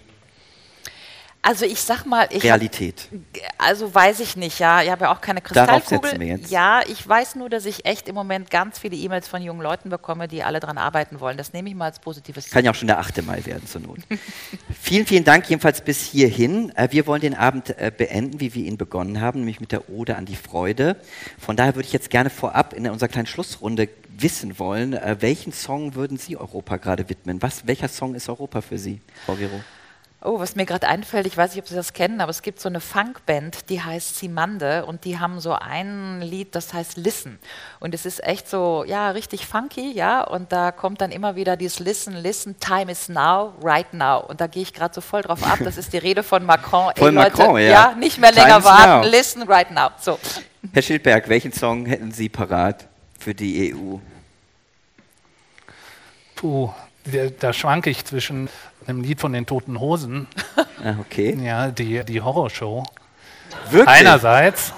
Also 1.49 1.65
ich 1.65 1.81
sag 1.81 2.05
mal, 2.05 2.29
ich 2.31 2.45
Realität. 2.45 3.09
also 3.57 3.95
weiß 3.95 4.21
ich 4.21 4.37
nicht, 4.37 4.59
ja. 4.59 4.83
Ich 4.83 4.91
habe 4.91 5.07
ja 5.07 5.13
auch 5.15 5.23
keine 5.23 5.41
Darauf 5.41 5.87
Kristallkugel. 5.87 6.11
setzen 6.11 6.21
wir 6.21 6.27
jetzt. 6.37 6.51
Ja, 6.51 6.83
ich 6.87 7.09
weiß 7.09 7.37
nur, 7.37 7.49
dass 7.49 7.65
ich 7.65 7.87
echt 7.87 8.07
im 8.07 8.15
Moment 8.15 8.51
ganz 8.51 8.79
viele 8.79 8.97
E-Mails 8.97 9.29
von 9.29 9.41
jungen 9.41 9.63
Leuten 9.63 9.89
bekomme, 9.89 10.29
die 10.29 10.43
alle 10.43 10.61
dran 10.61 10.77
arbeiten 10.77 11.21
wollen. 11.21 11.39
Das 11.39 11.55
nehme 11.55 11.70
ich 11.70 11.75
mal 11.75 11.87
als 11.87 12.01
positives 12.01 12.51
Kann 12.51 12.66
ja 12.66 12.70
auch 12.70 12.75
schon 12.75 12.89
der 12.89 12.99
8. 12.99 13.25
Mai 13.25 13.47
werden 13.47 13.66
zur 13.66 13.81
Not. 13.81 14.01
vielen, 14.79 15.07
vielen 15.07 15.25
Dank 15.25 15.49
jedenfalls 15.49 15.81
bis 15.81 16.03
hierhin. 16.03 16.70
Äh, 16.77 16.89
Wir 16.91 17.07
wollen 17.07 17.23
den 17.23 17.35
Abend 17.35 17.70
äh, 17.79 17.91
beenden, 17.97 18.41
wie 18.41 18.53
wir 18.53 18.66
ihn 18.66 18.77
begonnen 18.77 19.23
haben, 19.23 19.39
nämlich 19.39 19.59
mit 19.59 19.73
der 19.73 19.89
Ode 19.89 20.16
an 20.16 20.27
die 20.27 20.37
Freude. 20.37 20.97
Von 21.39 21.57
daher 21.57 21.75
würde 21.77 21.87
ich 21.87 21.95
jetzt 21.95 22.11
gerne 22.11 22.29
vorab 22.29 22.75
in 22.75 22.87
unserer 22.91 23.09
kleinen 23.09 23.27
Schlussrunde 23.27 23.89
wissen 24.19 24.59
wollen, 24.59 24.93
äh, 24.93 25.16
welchen 25.20 25.55
Song 25.55 25.95
würden 25.95 26.19
Sie 26.19 26.37
Europa 26.37 26.77
gerade 26.77 27.09
widmen? 27.09 27.41
Was, 27.41 27.66
welcher 27.66 27.89
Song 27.89 28.15
ist 28.15 28.29
Europa 28.29 28.61
für 28.61 28.79
Sie, 28.79 29.01
Frau 29.25 29.35
Gero? 29.35 29.61
Oh, 30.20 30.40
was 30.40 30.57
mir 30.57 30.66
gerade 30.66 30.89
einfällt, 30.89 31.28
ich 31.28 31.36
weiß 31.36 31.55
nicht, 31.55 31.62
ob 31.62 31.69
Sie 31.69 31.77
das 31.77 31.93
kennen, 31.93 32.20
aber 32.20 32.31
es 32.31 32.43
gibt 32.43 32.59
so 32.59 32.69
eine 32.69 32.81
Funkband, 32.81 33.70
die 33.70 33.81
heißt 33.81 34.16
Simande 34.16 34.85
und 34.85 35.05
die 35.05 35.20
haben 35.20 35.39
so 35.39 35.53
ein 35.53 36.20
Lied, 36.20 36.57
das 36.57 36.74
heißt 36.74 36.97
Listen. 36.97 37.39
Und 37.78 37.95
es 37.95 38.05
ist 38.05 38.24
echt 38.24 38.49
so, 38.49 38.85
ja, 38.85 39.11
richtig 39.11 39.47
funky, 39.47 39.93
ja, 39.93 40.23
und 40.24 40.51
da 40.51 40.73
kommt 40.73 41.01
dann 41.03 41.12
immer 41.12 41.36
wieder 41.36 41.57
dieses 41.57 41.78
Listen, 41.78 42.16
Listen, 42.16 42.59
Time 42.59 42.90
is 42.90 43.09
now, 43.09 43.55
right 43.62 43.95
now. 43.95 44.19
Und 44.27 44.40
da 44.40 44.49
gehe 44.49 44.62
ich 44.62 44.74
gerade 44.74 44.93
so 44.93 45.01
voll 45.01 45.23
drauf 45.23 45.45
ab, 45.45 45.61
das 45.62 45.77
ist 45.77 45.93
die 45.93 45.99
Rede 45.99 46.24
von 46.24 46.45
Macron. 46.45 46.93
Von 46.97 47.15
Macron, 47.15 47.55
ja. 47.61 47.69
ja. 47.69 47.95
nicht 47.95 48.19
mehr 48.19 48.32
länger 48.32 48.65
warten, 48.65 49.03
now. 49.03 49.09
listen, 49.09 49.43
right 49.45 49.70
now. 49.70 49.90
So. 50.01 50.19
Herr 50.73 50.82
Schildberg, 50.82 51.28
welchen 51.28 51.53
Song 51.53 51.86
hätten 51.86 52.11
Sie 52.11 52.28
parat 52.28 52.89
für 53.20 53.35
die 53.35 53.73
EU? 53.73 53.99
Puh, 56.35 56.70
da, 57.05 57.27
da 57.39 57.53
schwanke 57.53 57.90
ich 57.90 58.05
zwischen 58.05 58.49
einem 58.89 59.02
Lied 59.02 59.20
von 59.20 59.32
den 59.32 59.47
Toten 59.47 59.81
Hosen, 59.81 60.27
Ah, 60.85 60.94
okay. 61.01 61.36
ja, 61.43 61.70
die, 61.70 62.05
die 62.05 62.20
Horrorshow. 62.20 62.85
Wirklich? 63.70 63.89
Einerseits, 63.89 64.73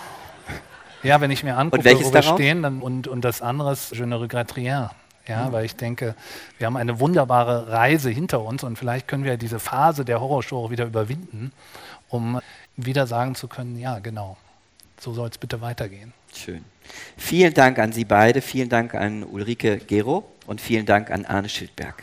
ja, 1.03 1.21
wenn 1.21 1.31
ich 1.31 1.45
mir 1.45 1.57
angucke, 1.57 1.85
wo 1.85 2.13
wir 2.13 2.23
stehen, 2.23 2.63
dann, 2.63 2.81
und, 2.81 3.07
und 3.07 3.23
das 3.23 3.43
andere 3.43 3.73
ist 3.73 3.95
Je 3.95 4.07
ne 4.07 4.21
regrette 4.21 4.57
rien. 4.57 4.91
Ja, 5.27 5.53
weil 5.53 5.65
ich 5.65 5.77
denke, 5.77 6.17
wir 6.59 6.67
haben 6.67 6.77
eine 6.77 6.99
wunderbare 6.99 7.69
Reise 7.69 8.11
hinter 8.11 8.41
uns 8.41 8.65
und 8.65 8.77
vielleicht 8.77 9.07
können 9.07 9.23
wir 9.23 9.37
diese 9.37 9.61
Phase 9.61 10.05
der 10.05 10.21
Horrorshow 10.21 10.65
auch 10.65 10.71
wieder 10.71 10.87
überwinden, 10.87 11.53
um 12.09 12.41
wieder 12.77 13.07
sagen 13.07 13.37
zu 13.37 13.47
können, 13.47 13.79
ja, 13.79 14.01
genau, 14.01 14.37
so 14.99 15.13
soll 15.13 15.29
es 15.29 15.39
bitte 15.39 15.61
weitergehen. 15.61 16.13
Schön. 16.35 16.65
Vielen 17.17 17.55
Dank 17.55 17.79
an 17.79 17.93
Sie 17.93 18.05
beide, 18.05 18.41
vielen 18.41 18.69
Dank 18.69 18.95
an 18.95 19.23
Ulrike 19.23 19.79
Gero 19.79 20.25
und 20.47 20.61
vielen 20.61 20.87
Dank 20.87 21.11
an 21.11 21.25
Arne 21.25 21.49
Schildberg. 21.49 22.03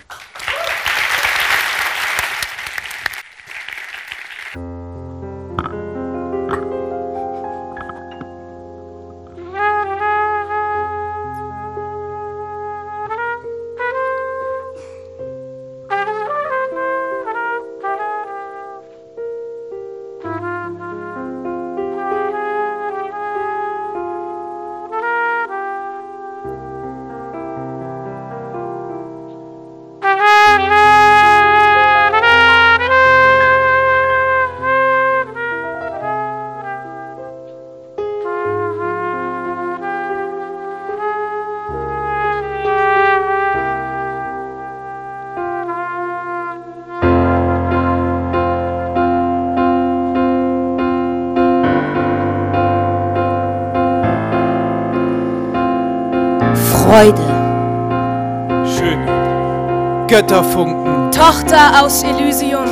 Götterfunken, 60.17 61.11
Tochter 61.11 61.83
aus 61.83 62.01
Elysium. 62.01 62.65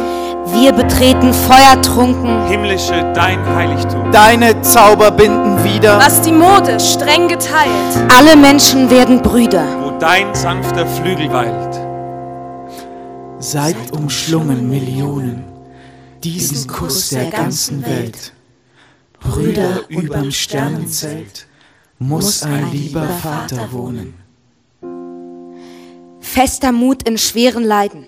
Wir 0.48 0.72
betreten 0.72 1.32
feuertrunken. 1.32 2.48
Himmlische, 2.48 3.14
dein 3.14 3.46
Heiligtum. 3.46 4.12
deine 4.12 4.60
Zauber 4.64 5.12
binden 5.12 5.64
wieder. 5.64 6.00
Was 6.00 6.22
die 6.22 6.32
Mode 6.32 6.80
streng 6.80 7.28
geteilt. 7.28 7.70
Alle 8.10 8.36
Menschen 8.36 8.90
werden 8.90 9.22
Brüder. 9.22 9.64
Wo 9.80 9.92
dein 10.00 10.34
sanfter 10.34 10.88
Flügel 10.88 11.32
weilt. 11.32 11.80
Seid 13.38 13.76
umschlungen 13.92 14.68
Millionen, 14.68 15.44
diesen 16.24 16.68
Kuss 16.68 17.10
der 17.10 17.26
ganzen 17.30 17.86
Welt. 17.86 18.34
Brüder 19.20 19.82
überm 19.88 20.32
Sternenzelt, 20.32 21.46
muss 22.00 22.42
ein 22.42 22.72
lieber 22.72 23.06
Vater 23.22 23.72
wohnen. 23.72 24.25
Fester 26.36 26.74
Mut 26.74 27.08
in 27.08 27.18
schweren 27.18 27.64
Leiden. 27.64 28.08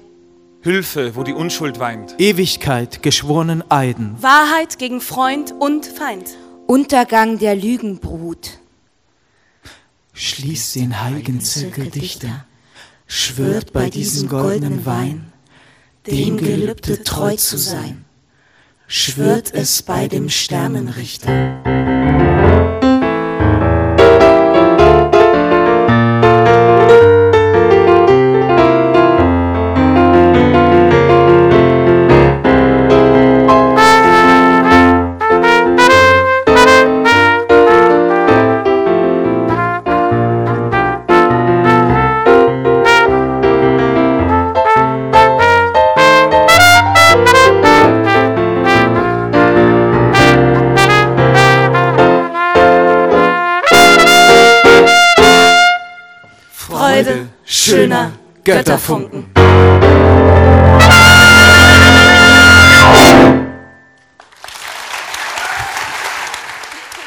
Hilfe, 0.62 1.16
wo 1.16 1.24
die 1.24 1.32
Unschuld 1.32 1.80
weint. 1.80 2.16
Ewigkeit 2.18 3.02
geschworenen 3.02 3.64
Eiden. 3.72 4.22
Wahrheit 4.22 4.80
gegen 4.80 5.00
Freund 5.00 5.54
und 5.58 5.86
Feind. 5.86 6.36
Untergang 6.66 7.40
der 7.40 7.56
Lügenbrut. 7.56 8.60
Schließt 10.12 10.76
den 10.76 11.02
heiligen 11.02 11.40
Zirkel 11.40 11.90
dichter, 11.90 12.46
schwört 13.08 13.72
bei 13.72 13.90
diesem 13.90 14.28
goldenen 14.28 14.86
Wein, 14.86 15.32
dem 16.06 16.36
Gelübde 16.36 17.04
treu 17.04 17.38
zu 17.38 17.58
sein, 17.58 18.04
schwört 18.88 19.54
es 19.54 19.84
bei 19.84 20.10
dem 20.10 20.28
Sternenrichter. 20.28 22.37
Götterfunken. 58.48 59.37